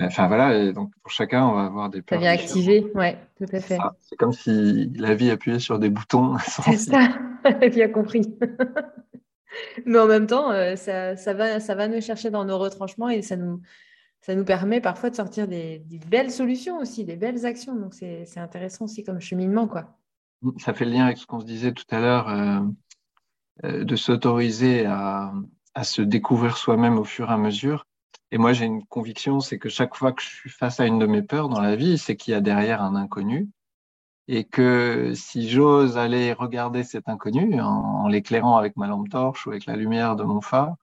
Enfin 0.00 0.26
voilà, 0.26 0.56
et 0.58 0.72
donc 0.72 0.90
pour 1.02 1.12
chacun, 1.12 1.46
on 1.46 1.54
va 1.54 1.64
avoir 1.66 1.90
des 1.90 2.02
peurs. 2.02 2.18
Ça 2.18 2.22
vient 2.22 2.32
activer, 2.32 2.86
ouais, 2.94 3.18
tout 3.36 3.46
à 3.52 3.60
fait. 3.60 3.78
C'est 4.00 4.16
comme 4.16 4.32
si 4.32 4.90
la 4.96 5.14
vie 5.14 5.30
appuyait 5.30 5.60
sur 5.60 5.78
des 5.78 5.90
boutons. 5.90 6.36
C'est 6.64 6.76
ça, 6.76 7.08
a 7.44 7.88
compris. 7.88 8.36
Mais 9.86 9.98
en 9.98 10.06
même 10.06 10.26
temps, 10.26 10.50
ça, 10.76 11.16
ça, 11.16 11.34
va, 11.34 11.60
ça 11.60 11.74
va 11.76 11.86
nous 11.86 12.00
chercher 12.00 12.30
dans 12.30 12.44
nos 12.44 12.58
retranchements 12.58 13.08
et 13.08 13.22
ça 13.22 13.36
nous, 13.36 13.60
ça 14.24 14.34
nous 14.34 14.44
permet 14.44 14.80
parfois 14.80 15.10
de 15.10 15.14
sortir 15.14 15.46
des, 15.46 15.84
belles 16.08 16.30
solutions 16.30 16.78
aussi, 16.78 17.04
des 17.04 17.16
belles 17.16 17.44
actions. 17.44 17.76
Donc, 17.76 17.92
c'est 17.92 18.38
intéressant 18.38 18.86
aussi 18.86 19.04
comme 19.04 19.20
cheminement. 19.20 19.68
Quoi. 19.68 19.98
Ça 20.58 20.74
fait 20.74 20.84
le 20.84 20.92
lien 20.92 21.04
avec 21.04 21.18
ce 21.18 21.26
qu'on 21.26 21.40
se 21.40 21.46
disait 21.46 21.72
tout 21.72 21.84
à 21.90 22.00
l'heure, 22.00 22.28
euh, 22.28 22.60
euh, 23.64 23.84
de 23.84 23.96
s'autoriser 23.96 24.86
à, 24.86 25.32
se 25.82 26.02
découvrir 26.02 26.56
soi-même 26.56 26.98
au 26.98 27.04
fur 27.04 27.30
et 27.30 27.34
à 27.34 27.36
mesure. 27.36 27.86
Et 28.30 28.38
moi, 28.38 28.52
j'ai 28.52 28.64
une 28.64 28.84
conviction, 28.84 29.40
c'est 29.40 29.58
que 29.58 29.68
chaque 29.68 29.94
fois 29.96 30.12
que 30.12 30.22
je 30.22 30.28
suis 30.28 30.50
face 30.50 30.80
à 30.80 30.86
une 30.86 30.98
de 30.98 31.06
mes 31.06 31.22
peurs 31.22 31.48
dans 31.48 31.60
la 31.60 31.76
vie, 31.76 31.98
c'est 31.98 32.16
qu'il 32.16 32.32
y 32.32 32.34
a 32.34 32.40
derrière 32.40 32.82
un 32.82 32.94
inconnu. 32.96 33.48
Et 34.26 34.44
que 34.44 35.12
si 35.14 35.48
j'ose 35.50 35.98
aller 35.98 36.32
regarder 36.32 36.82
cet 36.82 37.08
inconnu 37.08 37.60
en 37.60 38.08
l'éclairant 38.08 38.56
avec 38.56 38.76
ma 38.76 38.86
lampe 38.86 39.10
torche 39.10 39.46
ou 39.46 39.50
avec 39.50 39.66
la 39.66 39.76
lumière 39.76 40.16
de 40.16 40.24
mon 40.24 40.40
phare, 40.40 40.76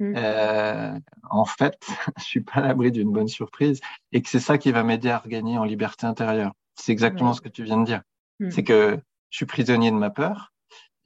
Mm. 0.00 0.14
Euh, 0.16 0.98
en 1.30 1.44
fait, 1.44 1.78
je 2.18 2.24
suis 2.24 2.40
pas 2.40 2.60
à 2.60 2.60
l'abri 2.62 2.92
d'une 2.92 3.10
bonne 3.10 3.28
surprise 3.28 3.80
et 4.12 4.22
que 4.22 4.28
c'est 4.28 4.40
ça 4.40 4.58
qui 4.58 4.72
va 4.72 4.82
m'aider 4.82 5.10
à 5.10 5.18
regagner 5.18 5.58
en 5.58 5.64
liberté 5.64 6.06
intérieure. 6.06 6.52
C'est 6.74 6.92
exactement 6.92 7.32
ce 7.32 7.40
que 7.40 7.48
tu 7.48 7.64
viens 7.64 7.78
de 7.78 7.84
dire. 7.84 8.02
Mm. 8.40 8.50
C'est 8.50 8.64
que 8.64 9.00
je 9.30 9.36
suis 9.36 9.46
prisonnier 9.46 9.90
de 9.90 9.96
ma 9.96 10.10
peur 10.10 10.52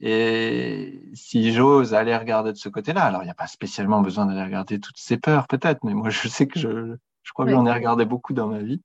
et 0.05 1.01
si 1.13 1.53
j'ose 1.53 1.93
aller 1.93 2.15
regarder 2.15 2.51
de 2.51 2.57
ce 2.57 2.67
côté-là, 2.67 3.03
alors 3.03 3.21
il 3.21 3.25
n'y 3.25 3.31
a 3.31 3.35
pas 3.35 3.47
spécialement 3.47 4.01
besoin 4.01 4.25
d'aller 4.25 4.43
regarder 4.43 4.79
toutes 4.79 4.97
ces 4.97 5.17
peurs 5.17 5.47
peut-être, 5.47 5.83
mais 5.83 5.93
moi 5.93 6.09
je 6.09 6.27
sais 6.27 6.45
que 6.45 6.59
je, 6.59 6.95
je 7.23 7.31
crois 7.31 7.45
que 7.45 7.51
j'en 7.51 7.65
ai 7.65 7.71
regardé 7.71 8.03
beaucoup 8.05 8.33
dans 8.33 8.47
ma 8.47 8.59
vie. 8.59 8.81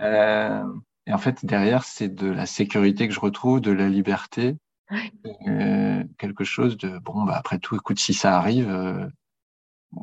euh, 0.00 0.64
et 1.06 1.12
en 1.12 1.18
fait, 1.18 1.44
derrière, 1.44 1.84
c'est 1.84 2.08
de 2.08 2.28
la 2.28 2.46
sécurité 2.46 3.08
que 3.08 3.14
je 3.14 3.20
retrouve, 3.20 3.60
de 3.60 3.70
la 3.72 3.88
liberté, 3.88 4.56
euh, 5.48 6.04
quelque 6.18 6.44
chose 6.44 6.76
de 6.76 6.98
bon. 6.98 7.24
Bah 7.24 7.36
après 7.36 7.58
tout, 7.58 7.76
écoute, 7.76 7.98
si 7.98 8.14
ça 8.14 8.36
arrive, 8.36 8.68
euh, 8.70 9.06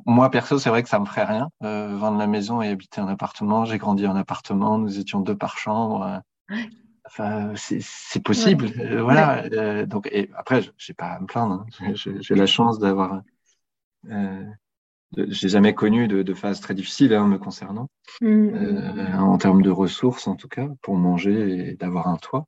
moi, 0.06 0.30
perso, 0.30 0.60
c'est 0.60 0.70
vrai 0.70 0.84
que 0.84 0.90
ça 0.90 1.00
me 1.00 1.06
ferait 1.06 1.26
rien, 1.26 1.50
vendre 1.62 2.18
la 2.18 2.28
maison 2.28 2.62
et 2.62 2.70
habiter 2.70 3.00
en 3.02 3.08
appartement. 3.08 3.66
J'ai 3.66 3.78
grandi 3.78 4.08
en 4.08 4.16
appartement, 4.16 4.78
nous 4.78 5.00
étions 5.00 5.20
deux 5.20 5.38
par 5.38 5.58
chambre. 5.58 6.22
Enfin, 7.16 7.54
c'est 7.56 8.24
possible, 8.24 8.72
euh, 8.80 9.04
voilà. 9.04 9.44
Euh, 9.44 9.86
donc, 9.86 10.10
et 10.12 10.32
après, 10.36 10.62
j'ai 10.80 10.96
pas 10.96 11.10
à 11.10 11.20
me 11.20 11.28
plaindre. 11.28 11.64
Hein. 11.80 11.94
J'ai 11.96 12.34
la 12.34 12.48
chance 12.48 12.80
d'avoir. 12.80 13.22
Euh, 14.10 14.46
j'ai 15.16 15.48
jamais 15.48 15.76
connu 15.76 16.08
de, 16.08 16.24
de 16.24 16.34
phase 16.34 16.60
très 16.60 16.74
difficile 16.74 17.14
hein, 17.14 17.28
me 17.28 17.38
concernant, 17.38 17.88
mmh. 18.22 19.16
en 19.20 19.38
termes 19.38 19.62
de 19.62 19.70
ressources 19.70 20.28
en 20.28 20.36
tout 20.36 20.48
cas, 20.48 20.68
pour 20.82 20.96
manger 20.96 21.70
et 21.70 21.76
d'avoir 21.76 22.08
un 22.08 22.18
toit. 22.18 22.48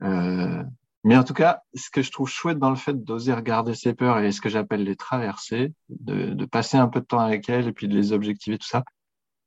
Mais 0.00 1.16
en 1.16 1.22
tout 1.22 1.34
cas, 1.34 1.60
ce 1.74 1.90
que 1.90 2.00
je 2.00 2.10
trouve 2.10 2.30
chouette 2.30 2.58
dans 2.58 2.70
le 2.70 2.76
fait 2.76 3.04
d'oser 3.04 3.34
regarder 3.34 3.74
ses 3.74 3.92
peurs 3.92 4.20
et 4.20 4.32
ce 4.32 4.40
que 4.40 4.48
j'appelle 4.48 4.84
les 4.84 4.96
traverser, 4.96 5.74
de, 5.90 6.30
de, 6.30 6.44
passer 6.46 6.78
un 6.78 6.88
peu 6.88 7.00
de 7.00 7.04
temps 7.04 7.18
avec 7.18 7.50
elles 7.50 7.68
et 7.68 7.72
puis 7.72 7.88
de 7.88 7.94
les 7.94 8.12
objectiver, 8.14 8.56
tout 8.56 8.66
ça, 8.66 8.84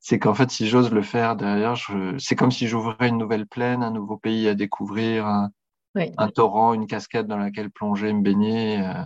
c'est 0.08 0.20
qu'en 0.20 0.36
fait, 0.36 0.52
si 0.52 0.68
j'ose 0.68 0.92
le 0.92 1.02
faire 1.02 1.36
derrière, 1.36 1.74
je... 1.76 2.16
c'est 2.20 2.36
comme 2.36 2.52
si 2.52 2.68
j'ouvrais 2.68 3.10
une 3.10 3.18
nouvelle 3.18 3.48
plaine, 3.48 3.82
un 3.82 3.90
nouveau 3.90 4.18
pays 4.18 4.48
à 4.48 4.54
découvrir, 4.54 5.26
un, 5.26 5.50
un 5.96 6.28
torrent, 6.30 6.76
une 6.76 6.86
cascade 6.86 7.26
dans 7.26 7.38
laquelle 7.38 7.72
plonger, 7.72 8.14
me 8.14 8.22
baigner. 8.22 8.86
Euh... 8.86 9.04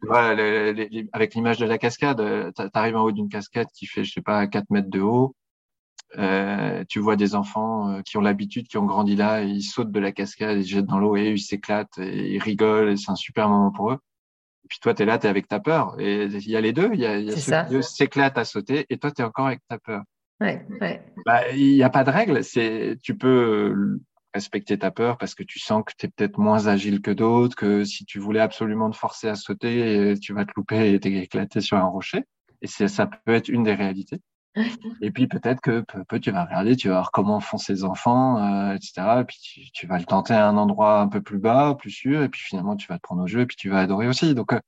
Voilà, 0.00 0.72
avec 1.12 1.34
l'image 1.34 1.58
de 1.58 1.66
la 1.66 1.76
cascade, 1.76 2.20
euh, 2.20 2.50
tu 2.56 2.62
arrives 2.72 2.96
en 2.96 3.02
haut 3.02 3.12
d'une 3.12 3.28
cascade 3.28 3.66
qui 3.74 3.84
fait, 3.84 4.02
je 4.02 4.12
sais 4.12 4.22
pas, 4.22 4.46
4 4.46 4.70
mètres 4.70 4.88
de 4.88 5.02
haut. 5.02 5.36
Euh, 6.16 6.84
tu 6.88 7.00
vois 7.00 7.16
des 7.16 7.34
enfants 7.34 8.00
qui 8.02 8.16
ont 8.16 8.22
l'habitude, 8.22 8.66
qui 8.66 8.78
ont 8.78 8.86
grandi 8.86 9.16
là, 9.16 9.42
et 9.42 9.48
ils 9.48 9.62
sautent 9.62 9.92
de 9.92 10.00
la 10.00 10.12
cascade, 10.12 10.56
ils 10.56 10.64
se 10.64 10.70
jettent 10.70 10.86
dans 10.86 11.00
l'eau 11.00 11.16
et 11.16 11.32
ils 11.32 11.38
s'éclatent 11.38 11.98
et 11.98 12.32
ils 12.32 12.42
rigolent 12.42 12.88
et 12.88 12.96
c'est 12.96 13.10
un 13.10 13.16
super 13.16 13.50
moment 13.50 13.72
pour 13.72 13.92
eux. 13.92 13.98
Et 14.64 14.68
puis 14.68 14.78
toi, 14.80 14.94
tu 14.94 15.02
es 15.02 15.04
là, 15.04 15.18
tu 15.18 15.26
es 15.26 15.28
avec 15.28 15.48
ta 15.48 15.60
peur. 15.60 16.00
Et 16.00 16.24
il 16.24 16.50
y 16.50 16.56
a 16.56 16.62
les 16.62 16.72
deux. 16.72 16.88
Il 16.94 17.00
y 17.00 17.04
a, 17.04 17.18
y 17.18 17.30
a 17.30 17.36
ceux 17.36 17.80
qui 17.80 17.82
s'éclatent 17.82 18.38
à 18.38 18.46
sauter 18.46 18.86
et 18.88 18.96
toi, 18.96 19.10
tu 19.10 19.20
es 19.20 19.24
encore 19.26 19.48
avec 19.48 19.60
ta 19.68 19.78
peur. 19.78 20.02
Ouais, 20.40 20.66
ouais. 20.80 21.04
Bah, 21.24 21.50
il 21.52 21.74
n'y 21.74 21.82
a 21.82 21.90
pas 21.90 22.04
de 22.04 22.10
règle. 22.10 22.44
C'est, 22.44 22.98
tu 23.02 23.16
peux 23.16 23.98
respecter 24.34 24.78
ta 24.78 24.90
peur 24.90 25.16
parce 25.16 25.34
que 25.34 25.44
tu 25.44 25.60
sens 25.60 25.84
que 25.86 25.92
tu 25.96 26.06
es 26.06 26.08
peut-être 26.08 26.38
moins 26.38 26.66
agile 26.66 27.00
que 27.00 27.12
d'autres, 27.12 27.56
que 27.56 27.84
si 27.84 28.04
tu 28.04 28.18
voulais 28.18 28.40
absolument 28.40 28.90
te 28.90 28.96
forcer 28.96 29.28
à 29.28 29.36
sauter, 29.36 30.14
tu 30.20 30.34
vas 30.34 30.44
te 30.44 30.52
louper 30.56 30.92
et 30.92 31.00
t'éclater 31.00 31.60
sur 31.60 31.76
un 31.76 31.84
rocher. 31.84 32.24
Et 32.60 32.66
ça 32.66 33.06
peut 33.06 33.34
être 33.34 33.48
une 33.48 33.62
des 33.62 33.74
réalités. 33.74 34.20
Et 35.00 35.10
puis 35.10 35.26
peut-être 35.26 35.60
que 35.60 35.80
peu, 35.80 36.04
peu, 36.04 36.20
tu 36.20 36.30
vas 36.30 36.44
regarder, 36.44 36.76
tu 36.76 36.88
vas 36.88 36.94
voir 36.94 37.10
comment 37.10 37.40
font 37.40 37.58
ces 37.58 37.84
enfants, 37.84 38.38
euh, 38.38 38.74
etc. 38.74 39.20
Et 39.20 39.24
puis 39.24 39.38
tu, 39.42 39.72
tu, 39.72 39.86
vas 39.86 39.98
le 39.98 40.04
tenter 40.04 40.34
à 40.34 40.46
un 40.48 40.56
endroit 40.56 41.00
un 41.00 41.08
peu 41.08 41.20
plus 41.20 41.38
bas, 41.38 41.74
plus 41.76 41.90
sûr, 41.90 42.22
et 42.22 42.28
puis 42.28 42.40
finalement 42.40 42.76
tu 42.76 42.86
vas 42.86 42.96
te 42.96 43.02
prendre 43.02 43.22
au 43.22 43.26
jeu, 43.26 43.40
et 43.40 43.46
puis 43.46 43.56
tu 43.56 43.68
vas 43.68 43.80
adorer 43.80 44.06
aussi. 44.06 44.34
Donc 44.34 44.52
euh, 44.52 44.60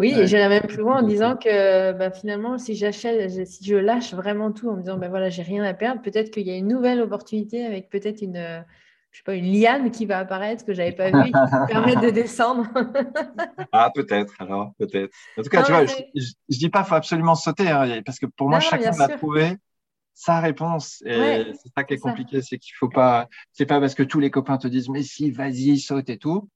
oui, 0.00 0.14
et 0.18 0.26
j'irais 0.26 0.48
même 0.48 0.62
plus 0.62 0.78
loin 0.78 1.00
en 1.00 1.02
disant 1.02 1.36
que 1.36 1.92
bah, 1.92 2.10
finalement, 2.10 2.58
si 2.58 2.74
j'achète, 2.74 3.46
si 3.46 3.64
je 3.64 3.76
lâche 3.76 4.14
vraiment 4.14 4.50
tout 4.50 4.68
en 4.68 4.76
me 4.76 4.80
disant 4.80 4.96
ben 4.96 5.08
voilà, 5.08 5.28
j'ai 5.28 5.42
rien 5.42 5.62
à 5.62 5.74
perdre, 5.74 6.02
peut-être 6.02 6.30
qu'il 6.30 6.46
y 6.46 6.50
a 6.50 6.56
une 6.56 6.68
nouvelle 6.68 7.00
opportunité 7.00 7.64
avec 7.64 7.90
peut-être 7.90 8.22
une 8.22 8.64
je 9.10 9.18
sais 9.18 9.24
pas, 9.24 9.34
une 9.34 9.52
liane 9.52 9.90
qui 9.90 10.06
va 10.06 10.18
apparaître 10.18 10.64
que 10.64 10.72
j'avais 10.72 10.92
pas 10.92 11.10
vu, 11.10 11.24
qui 11.24 11.32
va 11.32 11.66
permettre 11.68 12.00
de 12.00 12.10
descendre. 12.10 12.66
ah, 13.72 13.90
peut-être, 13.94 14.34
alors, 14.38 14.72
peut-être. 14.78 15.12
En 15.36 15.42
tout 15.42 15.48
cas, 15.48 15.64
tu 15.64 15.72
vois, 15.72 15.84
je, 15.84 15.94
je, 16.14 16.58
dis 16.58 16.68
pas, 16.68 16.84
faut 16.84 16.94
absolument 16.94 17.34
sauter, 17.34 17.68
hein, 17.68 18.02
parce 18.06 18.18
que 18.18 18.26
pour 18.26 18.48
moi, 18.48 18.60
chacun 18.60 18.92
va 18.92 19.08
trouver 19.08 19.56
sa 20.14 20.40
réponse. 20.40 21.02
Et 21.04 21.44
c'est 21.54 21.72
ça 21.76 21.84
qui 21.84 21.94
est 21.94 21.98
compliqué, 21.98 22.40
c'est 22.42 22.58
qu'il 22.58 22.74
faut 22.76 22.88
pas, 22.88 23.28
c'est 23.52 23.66
pas 23.66 23.80
parce 23.80 23.94
que 23.94 24.02
tous 24.02 24.20
les 24.20 24.30
copains 24.30 24.58
te 24.58 24.68
disent, 24.68 24.88
mais 24.88 25.02
si, 25.02 25.30
vas-y, 25.30 25.78
saute 25.78 26.08
et 26.08 26.18
tout. 26.18 26.48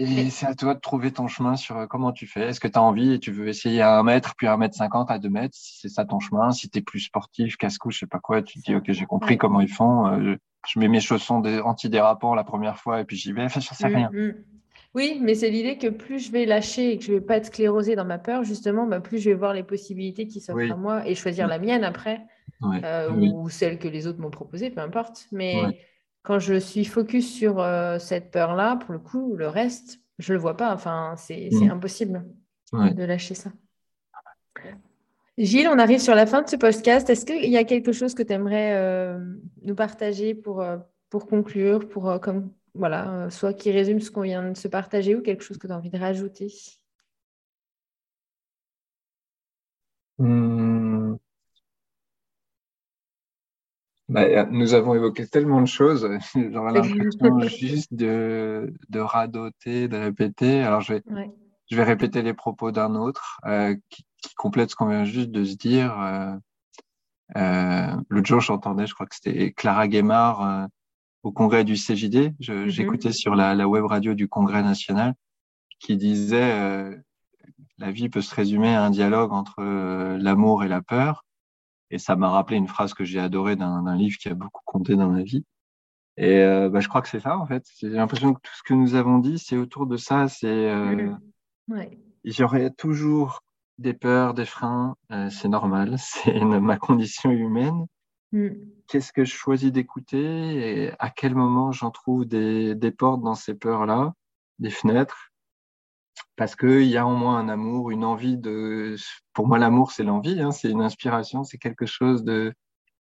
Et 0.00 0.30
c'est 0.30 0.46
à 0.46 0.54
toi 0.54 0.74
de 0.74 0.80
trouver 0.80 1.12
ton 1.12 1.28
chemin 1.28 1.56
sur 1.56 1.76
euh, 1.76 1.86
comment 1.86 2.10
tu 2.10 2.26
fais. 2.26 2.48
Est-ce 2.48 2.58
que 2.58 2.68
tu 2.68 2.78
as 2.78 2.82
envie 2.82 3.12
et 3.12 3.18
tu 3.18 3.32
veux 3.32 3.48
essayer 3.48 3.82
à 3.82 3.98
un 3.98 4.02
mètre, 4.02 4.34
puis 4.34 4.46
à 4.46 4.54
un 4.54 4.56
mètre 4.56 4.74
cinquante, 4.74 5.10
à 5.10 5.18
deux 5.18 5.28
mètres, 5.28 5.54
si 5.54 5.78
c'est 5.78 5.88
ça 5.90 6.06
ton 6.06 6.20
chemin. 6.20 6.52
Si 6.52 6.70
tu 6.70 6.78
es 6.78 6.82
plus 6.82 7.00
sportif, 7.00 7.58
casse-cou, 7.58 7.90
je 7.90 7.98
sais 7.98 8.06
pas 8.06 8.18
quoi, 8.18 8.42
tu 8.42 8.58
te 8.58 8.64
dis, 8.64 8.74
OK, 8.74 8.84
j'ai 8.88 9.04
compris 9.04 9.36
comment 9.36 9.60
ils 9.60 9.70
font. 9.70 10.06
Euh, 10.06 10.36
je 10.66 10.78
mets 10.78 10.88
mes 10.88 11.00
chaussons 11.00 11.42
antidérapants 11.64 12.34
la 12.34 12.44
première 12.44 12.78
fois 12.78 13.00
et 13.00 13.04
puis 13.04 13.16
j'y 13.16 13.32
vais. 13.32 13.44
Enfin, 13.44 13.60
je 13.60 13.68
sais 13.74 13.88
mm, 13.88 13.94
rien. 13.94 14.10
Mm. 14.10 14.34
Oui, 14.94 15.18
mais 15.20 15.34
c'est 15.34 15.50
l'idée 15.50 15.76
que 15.76 15.88
plus 15.88 16.26
je 16.26 16.32
vais 16.32 16.46
lâcher 16.46 16.92
et 16.92 16.98
que 16.98 17.04
je 17.04 17.12
vais 17.12 17.20
pas 17.20 17.36
être 17.36 17.46
sclérosée 17.46 17.94
dans 17.94 18.06
ma 18.06 18.18
peur, 18.18 18.42
justement, 18.42 18.86
bah, 18.86 19.00
plus 19.00 19.18
je 19.18 19.28
vais 19.28 19.36
voir 19.36 19.52
les 19.52 19.62
possibilités 19.62 20.26
qui 20.26 20.40
s'offrent 20.40 20.72
à 20.72 20.76
moi 20.76 21.06
et 21.06 21.14
choisir 21.14 21.46
la 21.46 21.58
mienne 21.58 21.84
après, 21.84 22.22
euh, 22.62 23.10
ou 23.10 23.50
celle 23.50 23.78
que 23.78 23.86
les 23.86 24.06
autres 24.06 24.18
m'ont 24.18 24.30
proposée, 24.30 24.70
peu 24.70 24.80
importe. 24.80 25.26
Mais 25.30 25.56
quand 26.22 26.38
je 26.38 26.54
suis 26.58 26.84
focus 26.84 27.32
sur 27.32 27.60
euh, 27.60 27.98
cette 27.98 28.30
peur-là, 28.30 28.76
pour 28.76 28.92
le 28.92 28.98
coup, 28.98 29.36
le 29.36 29.48
reste, 29.48 30.00
je 30.18 30.32
le 30.32 30.38
vois 30.38 30.56
pas. 30.56 30.74
Enfin, 30.74 31.14
c'est 31.16 31.48
mm. 31.50 31.70
impossible 31.70 32.26
de 32.72 33.04
lâcher 33.04 33.34
ça. 33.34 33.50
Gilles, 35.38 35.68
on 35.68 35.78
arrive 35.78 36.00
sur 36.00 36.14
la 36.14 36.26
fin 36.26 36.42
de 36.42 36.48
ce 36.48 36.56
podcast. 36.56 37.08
Est-ce 37.08 37.24
qu'il 37.24 37.50
y 37.50 37.56
a 37.56 37.64
quelque 37.64 37.92
chose 37.92 38.14
que 38.14 38.22
tu 38.22 38.32
aimerais 38.32 38.76
euh, 38.76 39.18
nous 39.62 39.74
partager 39.74 40.34
pour, 40.34 40.60
euh, 40.60 40.76
pour 41.08 41.26
conclure, 41.26 41.88
pour, 41.88 42.20
comme, 42.20 42.52
voilà, 42.74 43.30
soit 43.30 43.54
qui 43.54 43.70
résume 43.70 44.00
ce 44.00 44.10
qu'on 44.10 44.22
vient 44.22 44.50
de 44.50 44.56
se 44.56 44.68
partager 44.68 45.14
ou 45.14 45.22
quelque 45.22 45.42
chose 45.42 45.56
que 45.56 45.66
tu 45.66 45.72
as 45.72 45.76
envie 45.76 45.90
de 45.90 45.98
rajouter? 45.98 46.52
Hmm. 50.18 50.89
Bah, 54.10 54.44
nous 54.46 54.74
avons 54.74 54.94
évoqué 54.94 55.26
tellement 55.26 55.60
de 55.60 55.66
choses, 55.66 56.08
j'aurais 56.34 56.72
l'impression 56.72 57.40
juste 57.40 57.94
de, 57.94 58.72
de 58.88 59.00
radoter, 59.00 59.88
de 59.88 59.96
répéter. 59.96 60.60
Alors, 60.60 60.80
je 60.80 60.94
vais, 60.94 61.02
je 61.70 61.76
vais 61.76 61.84
répéter 61.84 62.22
les 62.22 62.34
propos 62.34 62.70
d'un 62.72 62.94
autre 62.94 63.40
qui, 63.88 64.04
qui 64.22 64.34
complète 64.34 64.70
ce 64.70 64.76
qu'on 64.76 64.88
vient 64.88 65.04
juste 65.04 65.30
de 65.30 65.44
se 65.44 65.56
dire. 65.56 65.98
Euh, 66.00 66.34
euh, 67.36 67.96
L'autre 68.08 68.26
jour, 68.26 68.40
j'entendais, 68.40 68.86
je 68.86 68.94
crois 68.94 69.06
que 69.06 69.14
c'était 69.14 69.52
Clara 69.52 69.88
Guémard 69.88 70.42
euh, 70.42 70.66
au 71.22 71.32
congrès 71.32 71.64
du 71.64 71.74
CJD. 71.74 72.34
Mhm. 72.48 72.68
J'écoutais 72.68 73.12
sur 73.12 73.34
la, 73.34 73.54
la, 73.54 73.68
web 73.68 73.84
radio 73.84 74.14
du 74.14 74.28
Congrès 74.28 74.62
national 74.62 75.14
qui 75.78 75.96
disait 75.96 76.52
euh, 76.52 76.96
la 77.78 77.90
vie 77.90 78.08
peut 78.08 78.20
se 78.20 78.34
résumer 78.34 78.74
à 78.74 78.82
un 78.82 78.90
dialogue 78.90 79.32
entre 79.32 79.56
euh, 79.60 80.18
l'amour 80.18 80.64
et 80.64 80.68
la 80.68 80.82
peur. 80.82 81.24
Et 81.90 81.98
ça 81.98 82.16
m'a 82.16 82.28
rappelé 82.30 82.56
une 82.56 82.68
phrase 82.68 82.94
que 82.94 83.04
j'ai 83.04 83.20
adorée 83.20 83.56
d'un 83.56 83.96
livre 83.96 84.16
qui 84.18 84.28
a 84.28 84.34
beaucoup 84.34 84.62
compté 84.64 84.96
dans 84.96 85.08
ma 85.08 85.22
vie. 85.22 85.44
Et 86.16 86.38
bah, 86.70 86.80
je 86.80 86.88
crois 86.88 87.02
que 87.02 87.08
c'est 87.08 87.20
ça 87.20 87.38
en 87.38 87.46
fait. 87.46 87.64
J'ai 87.80 87.88
l'impression 87.88 88.34
que 88.34 88.40
tout 88.40 88.52
ce 88.54 88.62
que 88.62 88.74
nous 88.74 88.94
avons 88.94 89.18
dit, 89.18 89.38
c'est 89.38 89.56
autour 89.56 89.86
de 89.86 89.96
ça. 89.96 90.28
C'est 90.28 90.72
ouais. 91.68 91.98
j'aurais 92.24 92.70
toujours 92.70 93.42
des 93.80 93.94
peurs, 93.94 94.34
des 94.34 94.44
freins, 94.44 94.94
euh, 95.10 95.30
c'est 95.30 95.48
normal, 95.48 95.96
c'est 95.98 96.38
ma 96.40 96.76
condition 96.76 97.30
humaine. 97.30 97.86
Mm. 98.32 98.50
Qu'est-ce 98.86 99.12
que 99.12 99.24
je 99.24 99.34
choisis 99.34 99.72
d'écouter 99.72 100.84
et 100.84 100.92
à 100.98 101.10
quel 101.10 101.34
moment 101.34 101.72
j'en 101.72 101.90
trouve 101.90 102.26
des, 102.26 102.74
des 102.74 102.90
portes 102.90 103.22
dans 103.22 103.34
ces 103.34 103.54
peurs-là, 103.54 104.12
des 104.58 104.70
fenêtres 104.70 105.29
Parce 106.36 106.56
qu'il 106.56 106.84
y 106.84 106.96
a 106.96 107.06
en 107.06 107.14
moi 107.14 107.38
un 107.38 107.48
amour, 107.48 107.90
une 107.90 108.04
envie 108.04 108.36
de... 108.36 108.96
Pour 109.32 109.46
moi, 109.46 109.58
l'amour, 109.58 109.92
c'est 109.92 110.04
l'envie, 110.04 110.40
hein, 110.40 110.52
c'est 110.52 110.70
une 110.70 110.82
inspiration, 110.82 111.44
c'est 111.44 111.58
quelque 111.58 111.86
chose 111.86 112.24
de... 112.24 112.52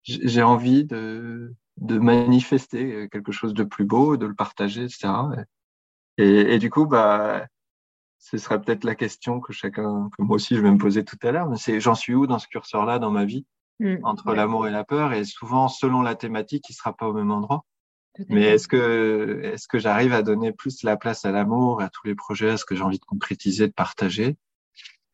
J'ai 0.03 0.41
envie 0.41 0.83
de, 0.83 1.53
de 1.77 1.99
manifester 1.99 3.07
quelque 3.11 3.31
chose 3.31 3.53
de 3.53 3.63
plus 3.63 3.85
beau, 3.85 4.17
de 4.17 4.25
le 4.25 4.33
partager, 4.33 4.83
etc. 4.83 5.09
Et, 6.17 6.55
et 6.55 6.59
du 6.59 6.69
coup, 6.69 6.85
bah, 6.87 7.45
ce 8.21 8.37
serait 8.37 8.61
peut-être 8.61 8.83
la 8.83 8.95
question 8.95 9.39
que 9.39 9.51
chacun, 9.51 10.09
que 10.15 10.21
moi 10.23 10.35
aussi 10.35 10.55
je 10.55 10.61
vais 10.61 10.71
me 10.71 10.77
poser 10.77 11.03
tout 11.03 11.17
à 11.23 11.31
l'heure, 11.31 11.49
mais 11.49 11.57
c'est 11.57 11.79
j'en 11.79 11.95
suis 11.95 12.13
où 12.13 12.27
dans 12.27 12.39
ce 12.39 12.47
curseur-là 12.47 12.99
dans 12.99 13.09
ma 13.09 13.25
vie, 13.25 13.45
mmh, 13.79 13.95
entre 14.03 14.33
l'amour 14.33 14.67
et 14.67 14.71
la 14.71 14.83
peur, 14.83 15.11
et 15.13 15.25
souvent 15.25 15.67
selon 15.67 16.03
la 16.03 16.15
thématique, 16.15 16.69
il 16.69 16.73
sera 16.73 16.93
pas 16.93 17.07
au 17.07 17.13
même 17.13 17.31
endroit. 17.31 17.65
Mais 18.29 18.43
est-ce 18.43 18.67
que 18.67 19.39
est-ce 19.43 19.67
que 19.67 19.79
j'arrive 19.79 20.13
à 20.13 20.21
donner 20.21 20.51
plus 20.51 20.83
la 20.83 20.97
place 20.97 21.23
à 21.25 21.31
l'amour, 21.31 21.81
à 21.81 21.89
tous 21.89 22.07
les 22.07 22.15
projets, 22.15 22.51
à 22.51 22.57
ce 22.57 22.65
que 22.65 22.75
j'ai 22.75 22.83
envie 22.83 22.99
de 22.99 23.05
concrétiser, 23.05 23.67
de 23.67 23.73
partager, 23.73 24.35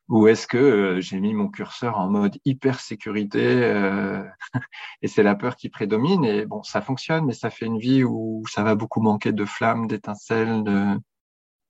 ou 0.10 0.28
est-ce 0.28 0.48
que 0.48 0.58
euh, 0.58 1.02
j'ai 1.02 1.20
mis 1.20 1.34
mon 1.34 1.50
curseur 1.50 2.00
en 2.00 2.10
mode 2.10 2.38
hyper 2.46 2.80
sécurité 2.80 3.44
euh, 3.44 4.24
et 5.02 5.08
c'est 5.08 5.24
la 5.24 5.36
peur 5.36 5.56
qui 5.56 5.70
prédomine? 5.70 6.24
Et 6.24 6.46
bon 6.46 6.64
ça 6.64 6.82
fonctionne, 6.82 7.26
mais 7.26 7.34
ça 7.34 7.50
fait 7.50 7.66
une 7.66 7.80
vie 7.80 8.04
où 8.04 8.44
ça 8.48 8.64
va 8.64 8.76
beaucoup 8.76 9.02
manquer 9.02 9.32
de 9.32 9.46
flammes, 9.46 9.88
d'étincelles, 9.88 10.64
de 10.64 10.98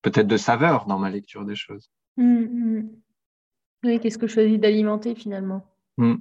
peut-être 0.01 0.27
de 0.27 0.37
saveur 0.37 0.85
dans 0.85 0.99
ma 0.99 1.09
lecture 1.09 1.45
des 1.45 1.55
choses. 1.55 1.89
Mmh, 2.17 2.23
mmh. 2.23 2.89
Oui, 3.83 3.99
qu'est-ce 3.99 4.17
que 4.17 4.27
je 4.27 4.33
choisis 4.33 4.59
d'alimenter 4.59 5.15
finalement? 5.15 5.65
Mmh. 5.97 6.15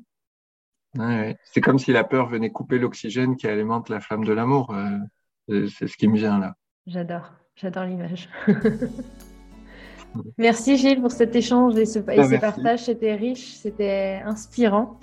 C'est 0.94 1.60
comme 1.60 1.78
si 1.78 1.92
la 1.92 2.04
peur 2.04 2.28
venait 2.28 2.50
couper 2.50 2.78
l'oxygène 2.78 3.36
qui 3.36 3.46
alimente 3.46 3.88
la 3.88 4.00
flamme 4.00 4.24
de 4.24 4.32
l'amour. 4.32 4.74
Euh, 4.74 5.66
c'est 5.68 5.86
ce 5.86 5.96
qui 5.96 6.08
me 6.08 6.16
vient 6.16 6.38
là. 6.38 6.54
J'adore, 6.86 7.32
j'adore 7.54 7.84
l'image. 7.84 8.28
Merci 10.38 10.78
Gilles 10.78 11.00
pour 11.00 11.12
cet 11.12 11.36
échange 11.36 11.76
et 11.76 11.84
ce, 11.84 11.98
et 11.98 12.24
ce 12.24 12.40
partage. 12.40 12.84
C'était 12.84 13.14
riche, 13.14 13.54
c'était 13.54 14.22
inspirant. 14.24 14.98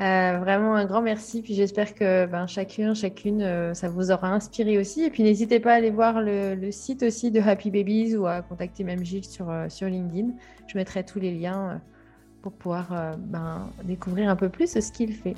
Euh, 0.00 0.38
vraiment 0.38 0.74
un 0.74 0.84
grand 0.84 1.02
merci. 1.02 1.42
Puis 1.42 1.54
j'espère 1.54 1.94
que 1.94 2.26
ben, 2.26 2.46
chacun, 2.46 2.94
chacune, 2.94 3.42
euh, 3.42 3.74
ça 3.74 3.88
vous 3.88 4.12
aura 4.12 4.28
inspiré 4.28 4.78
aussi. 4.78 5.02
Et 5.04 5.10
puis 5.10 5.24
n'hésitez 5.24 5.58
pas 5.58 5.72
à 5.72 5.76
aller 5.76 5.90
voir 5.90 6.20
le, 6.20 6.70
site 6.70 7.02
aussi 7.02 7.30
de 7.30 7.40
Happy 7.40 7.70
Babies 7.70 8.16
ou 8.16 8.26
à 8.26 8.42
contacter 8.42 8.84
même 8.84 9.04
Gilles 9.04 9.24
sur, 9.24 9.52
sur 9.68 9.88
LinkedIn. 9.88 10.28
Je 10.68 10.78
mettrai 10.78 11.04
tous 11.04 11.18
les 11.18 11.32
liens 11.32 11.80
pour 12.42 12.52
pouvoir 12.52 13.16
ben, 13.18 13.70
découvrir 13.84 14.28
un 14.28 14.36
peu 14.36 14.48
plus 14.48 14.78
ce 14.78 14.92
qu'il 14.92 15.12
fait. 15.14 15.36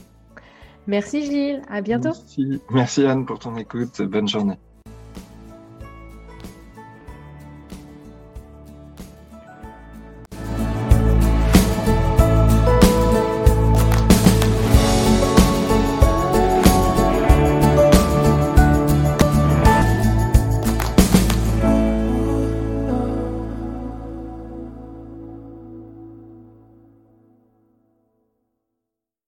Merci 0.86 1.24
Gilles, 1.24 1.62
à 1.68 1.81
bientôt. 1.81 2.10
Merci. 2.10 2.62
merci 2.70 3.06
Anne 3.06 3.24
pour 3.24 3.39
ton 3.39 3.56
écoute. 3.56 4.02
Bonne 4.02 4.28
journée. 4.28 4.59